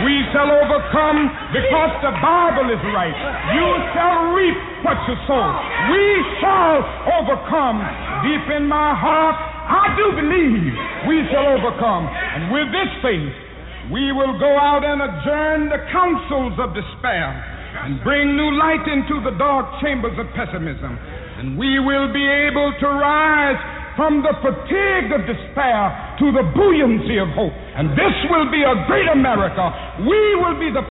We 0.03 0.27
shall 0.35 0.51
overcome 0.51 1.31
because 1.55 1.95
the 2.03 2.11
Bible 2.19 2.67
is 2.67 2.83
right. 2.91 3.15
You 3.55 3.69
shall 3.95 4.35
reap 4.35 4.59
what 4.83 4.99
you 5.07 5.15
sow. 5.31 5.47
We 5.95 6.05
shall 6.43 6.83
overcome. 7.15 7.79
Deep 8.27 8.51
in 8.59 8.67
my 8.67 8.91
heart, 8.91 9.39
I 9.39 9.95
do 9.95 10.19
believe 10.19 10.75
we 11.07 11.23
shall 11.31 11.47
overcome. 11.55 12.11
And 12.11 12.51
with 12.51 12.75
this 12.75 12.91
faith, 13.07 13.35
we 13.95 14.11
will 14.11 14.35
go 14.43 14.51
out 14.59 14.83
and 14.83 14.99
adjourn 14.99 15.71
the 15.71 15.79
councils 15.95 16.59
of 16.59 16.75
despair 16.75 17.39
and 17.87 18.03
bring 18.03 18.35
new 18.35 18.51
light 18.59 18.83
into 18.91 19.23
the 19.23 19.39
dark 19.39 19.79
chambers 19.79 20.19
of 20.19 20.27
pessimism. 20.35 20.99
And 21.39 21.55
we 21.55 21.79
will 21.79 22.11
be 22.11 22.27
able 22.27 22.75
to 22.83 22.89
rise 22.99 23.80
from 23.97 24.23
the 24.23 24.35
fatigue 24.43 25.11
of 25.13 25.27
despair 25.27 26.17
to 26.19 26.33
the 26.33 26.45
buoyancy 26.55 27.19
of 27.19 27.29
hope. 27.35 27.55
And 27.77 27.91
this 27.97 28.15
will 28.31 28.51
be 28.51 28.63
a 28.63 28.75
great 28.87 29.09
America. 29.09 29.71
We 30.05 30.21
will 30.39 30.59
be 30.59 30.71
the 30.71 30.91